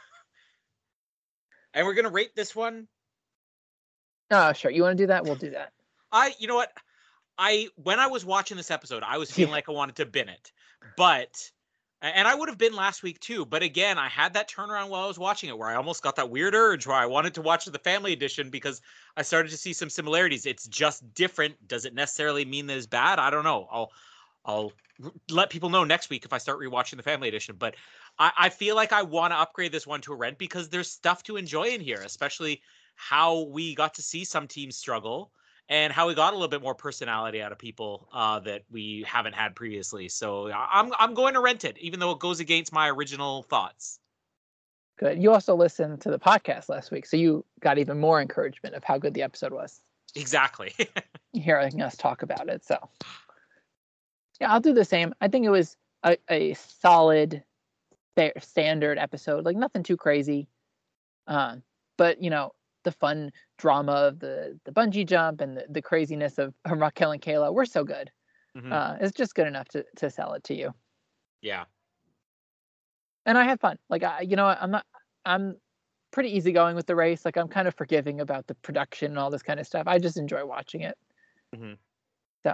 and 1.75 1.87
we're 1.87 1.95
gonna 1.95 2.11
rate 2.11 2.35
this 2.35 2.55
one. 2.55 2.89
Oh, 4.31 4.53
sure. 4.53 4.71
You 4.71 4.83
want 4.83 4.97
to 4.97 5.03
do 5.03 5.09
that? 5.09 5.25
We'll 5.25 5.35
do 5.35 5.51
that. 5.51 5.73
I, 6.11 6.33
you 6.39 6.49
know 6.49 6.55
what, 6.55 6.73
I 7.37 7.69
when 7.77 7.99
I 7.99 8.07
was 8.07 8.25
watching 8.25 8.57
this 8.57 8.71
episode, 8.71 9.03
I 9.03 9.19
was 9.19 9.31
feeling 9.31 9.53
like 9.53 9.69
I 9.69 9.73
wanted 9.73 9.97
to 9.97 10.07
bin 10.07 10.29
it, 10.29 10.53
but 10.97 11.51
and 12.01 12.29
I 12.29 12.35
would 12.35 12.51
have 12.51 12.59
been 12.59 12.75
last 12.75 13.03
week 13.03 13.19
too. 13.21 13.47
But 13.47 13.63
again, 13.63 13.99
I 13.99 14.09
had 14.09 14.35
that 14.35 14.49
turnaround 14.49 14.91
while 14.91 15.05
I 15.05 15.07
was 15.07 15.19
watching 15.19 15.49
it, 15.49 15.57
where 15.57 15.71
I 15.71 15.75
almost 15.75 16.03
got 16.03 16.17
that 16.17 16.31
weird 16.31 16.55
urge 16.55 16.87
where 16.87 16.97
I 16.97 17.07
wanted 17.07 17.35
to 17.35 17.43
watch 17.43 17.65
the 17.65 17.79
family 17.79 18.13
edition 18.13 18.51
because 18.51 18.83
I 19.17 19.23
started 19.23 19.51
to 19.51 19.57
see 19.57 19.73
some 19.73 19.89
similarities. 19.89 20.45
It's 20.45 20.69
just 20.69 21.15
different. 21.15 21.55
Does 21.67 21.87
it 21.87 21.95
necessarily 21.95 22.45
mean 22.45 22.67
that 22.67 22.77
it's 22.77 22.87
bad? 22.87 23.19
I 23.19 23.31
don't 23.31 23.45
know. 23.45 23.67
I'll 23.73 23.91
I'll 24.45 24.73
let 25.31 25.51
people 25.51 25.71
know 25.71 25.85
next 25.85 26.11
week 26.11 26.25
if 26.25 26.33
I 26.33 26.39
start 26.39 26.61
rewatching 26.61 26.99
the 26.99 27.03
family 27.03 27.29
edition. 27.29 27.57
But 27.59 27.75
I, 28.19 28.33
I 28.37 28.49
feel 28.49 28.77
like 28.77 28.93
I 28.93 29.03
want 29.03 29.33
to 29.33 29.39
upgrade 29.39 29.73
this 29.73 29.87
one 29.87 30.01
to 30.03 30.13
a 30.13 30.17
rent 30.17 30.39
because 30.39 30.69
there's 30.69 30.91
stuff 30.91 31.23
to 31.25 31.37
enjoy 31.37 31.69
in 31.69 31.81
here, 31.81 32.01
especially 32.05 32.63
how 32.97 33.43
we 33.43 33.75
got 33.75 33.95
to 33.95 34.03
see 34.03 34.25
some 34.25 34.47
teams 34.47 34.77
struggle 34.77 35.33
and 35.69 35.93
how 35.93 36.07
we 36.07 36.15
got 36.15 36.33
a 36.33 36.37
little 36.37 36.49
bit 36.49 36.63
more 36.63 36.75
personality 36.75 37.41
out 37.41 37.53
of 37.53 37.59
people 37.59 38.09
uh, 38.13 38.39
that 38.41 38.63
we 38.71 39.05
haven't 39.07 39.35
had 39.35 39.57
previously. 39.57 40.09
So 40.09 40.51
I'm 40.53 40.93
I'm 40.99 41.15
going 41.15 41.35
to 41.35 41.41
rent 41.41 41.65
it, 41.65 41.79
even 41.79 42.01
though 42.01 42.13
it 42.13 42.19
goes 42.19 42.41
against 42.41 42.73
my 42.73 42.91
original 42.91 43.43
thoughts. 43.45 43.99
Good. 44.99 45.21
You 45.21 45.33
also 45.33 45.57
listened 45.57 46.01
to 46.03 46.11
the 46.11 46.19
podcast 46.19 46.69
last 46.69 46.93
week, 46.93 47.07
so 47.07 47.17
you 47.17 47.45
got 47.61 47.79
even 47.79 47.99
more 47.99 48.21
encouragement 48.21 48.77
of 48.77 48.85
how 48.85 48.99
good 48.99 49.15
the 49.15 49.23
episode 49.23 49.53
was. 49.53 49.81
Exactly. 50.15 50.73
hearing 51.33 51.83
us 51.83 51.97
talk 51.97 52.23
about 52.23 52.49
it. 52.49 52.65
So 52.65 52.79
yeah, 54.41 54.53
I'll 54.53 54.61
do 54.61 54.73
the 54.73 54.85
same. 54.85 55.15
I 55.21 55.29
think 55.29 55.45
it 55.45 55.51
was 55.51 55.77
a, 56.05 56.17
a 56.31 56.55
solid 56.55 57.43
standard 58.41 58.99
episode, 58.99 59.45
like 59.45 59.57
nothing 59.57 59.83
too 59.83 59.97
crazy. 59.97 60.49
Um, 61.27 61.63
but 61.97 62.23
you 62.23 62.31
know, 62.31 62.53
the 62.85 62.93
fun 62.93 63.31
drama 63.59 63.93
of 63.93 64.19
the 64.21 64.59
the 64.65 64.73
bungee 64.73 65.07
jump 65.07 65.41
and 65.41 65.57
the, 65.57 65.65
the 65.71 65.83
craziness 65.83 66.39
of 66.39 66.55
Raquel 66.69 67.13
and 67.13 67.23
Cayla 67.23 67.53
were 67.53 67.67
so 67.67 67.85
good. 67.85 68.11
Mhm. 68.57 68.73
Uh, 68.73 68.97
it's 69.01 69.17
just 69.17 69.35
good 69.35 69.47
enough 69.47 69.69
to 69.69 69.85
to 69.97 70.11
sell 70.11 70.35
it 70.35 70.45
to 70.45 70.55
you. 70.55 70.75
yeah. 71.43 71.65
And 73.27 73.39
I 73.39 73.45
had 73.45 73.59
fun. 73.61 73.79
Like 73.89 74.03
I, 74.03 74.21
you 74.21 74.37
know, 74.37 74.47
I'm 74.47 74.71
not. 74.71 74.85
I'm 75.25 75.57
pretty 76.11 76.37
easygoing 76.37 76.77
with 76.77 76.87
the 76.87 76.95
race. 76.95 77.25
Like 77.25 77.37
I'm 77.39 77.49
kind 77.49 77.67
of 77.67 77.75
forgiving 77.75 78.21
about 78.21 78.47
the 78.47 78.55
production 78.57 79.13
and 79.13 79.19
all 79.19 79.31
this 79.31 79.43
kind 79.43 79.59
of 79.59 79.67
stuff. 79.67 79.85
I 79.87 79.99
just 79.99 80.19
enjoy 80.19 80.45
watching 80.45 80.83
it. 80.83 80.97
Mhm. 81.57 81.79
So 82.45 82.51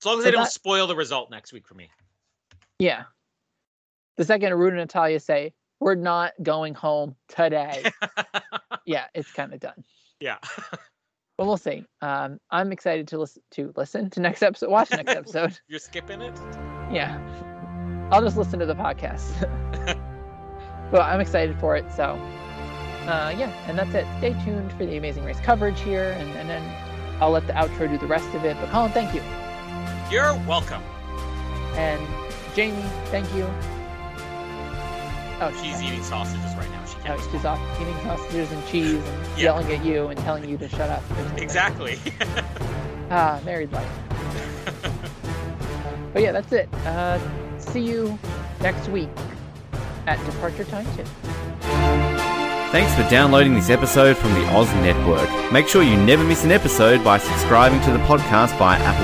As 0.00 0.06
long 0.06 0.18
as 0.18 0.20
So 0.20 0.22
they 0.22 0.30
don't 0.30 0.44
that- 0.44 0.52
spoil 0.52 0.86
the 0.86 0.94
result 0.94 1.30
next 1.30 1.52
week 1.52 1.66
for 1.66 1.74
me. 1.74 1.90
Yeah. 2.78 3.04
The 4.16 4.24
second 4.24 4.54
Rude 4.54 4.74
and 4.74 4.78
Natalia 4.78 5.20
say, 5.20 5.52
we're 5.80 5.94
not 5.96 6.32
going 6.42 6.74
home 6.74 7.16
today. 7.28 7.84
yeah, 8.86 9.06
it's 9.14 9.32
kind 9.32 9.52
of 9.52 9.60
done. 9.60 9.84
yeah. 10.20 10.38
But 11.36 11.46
we'll 11.48 11.56
see. 11.56 11.84
Um, 12.00 12.38
I'm 12.52 12.70
excited 12.70 13.08
to 13.08 13.18
listen 13.18 13.42
to 13.50 13.72
listen 13.76 14.08
to 14.10 14.20
next 14.20 14.40
episode, 14.40 14.70
watch 14.70 14.92
next 14.92 15.10
episode. 15.16 15.58
You're 15.66 15.80
skipping 15.80 16.20
it? 16.22 16.32
yeah. 16.92 17.18
I'll 18.12 18.22
just 18.22 18.36
listen 18.36 18.60
to 18.60 18.66
the 18.66 18.76
podcast. 18.76 19.32
but 20.92 21.00
I'm 21.00 21.18
excited 21.20 21.58
for 21.58 21.74
it. 21.76 21.90
So 21.90 22.04
uh, 23.08 23.34
yeah, 23.36 23.50
and 23.68 23.76
that's 23.76 23.92
it. 23.94 24.06
Stay 24.18 24.32
tuned 24.44 24.70
for 24.74 24.86
the 24.86 24.96
Amazing 24.96 25.24
Race 25.24 25.40
coverage 25.40 25.80
here, 25.80 26.12
and, 26.12 26.30
and 26.36 26.48
then 26.48 26.62
I'll 27.20 27.32
let 27.32 27.48
the 27.48 27.52
outro 27.54 27.90
do 27.90 27.98
the 27.98 28.06
rest 28.06 28.32
of 28.32 28.44
it. 28.44 28.56
But 28.60 28.70
Colin, 28.70 28.92
thank 28.92 29.12
you. 29.12 29.22
You're 30.12 30.34
welcome. 30.46 30.82
And 31.74 32.00
Jamie, 32.54 32.80
thank 33.06 33.26
you. 33.34 33.44
Oh, 35.40 35.50
She's 35.62 35.82
eating 35.82 36.02
sausages 36.02 36.54
right 36.56 36.70
now. 36.70 36.84
She 36.86 36.96
Oh, 37.00 37.02
can't. 37.04 37.20
she's 37.32 37.44
off 37.44 37.60
eating 37.80 37.96
sausages 38.02 38.52
and 38.52 38.66
cheese 38.68 38.94
and 38.94 39.26
Yeah. 39.36 39.44
yelling 39.44 39.72
at 39.72 39.84
you 39.84 40.06
and 40.08 40.18
telling 40.20 40.48
you 40.48 40.56
to 40.58 40.68
shut 40.68 40.90
up. 40.90 41.02
Exactly. 41.36 41.98
Ah, 43.10 43.38
married 43.44 43.70
life. 43.70 43.86
but 46.14 46.22
yeah, 46.22 46.32
that's 46.32 46.50
it. 46.52 46.68
Uh, 46.86 47.18
see 47.58 47.80
you 47.80 48.18
next 48.62 48.88
week 48.88 49.10
at 50.06 50.18
Departure 50.24 50.64
Time 50.64 50.86
2. 50.96 51.04
Thanks 52.72 52.94
for 52.94 53.08
downloading 53.10 53.54
this 53.54 53.68
episode 53.70 54.16
from 54.16 54.32
the 54.32 54.44
Oz 54.56 54.72
Network. 54.76 55.28
Make 55.52 55.68
sure 55.68 55.82
you 55.82 55.96
never 55.98 56.24
miss 56.24 56.44
an 56.44 56.50
episode 56.50 57.04
by 57.04 57.18
subscribing 57.18 57.80
to 57.82 57.92
the 57.92 57.98
podcast 57.98 58.56
via 58.58 58.78
Apple 58.80 59.03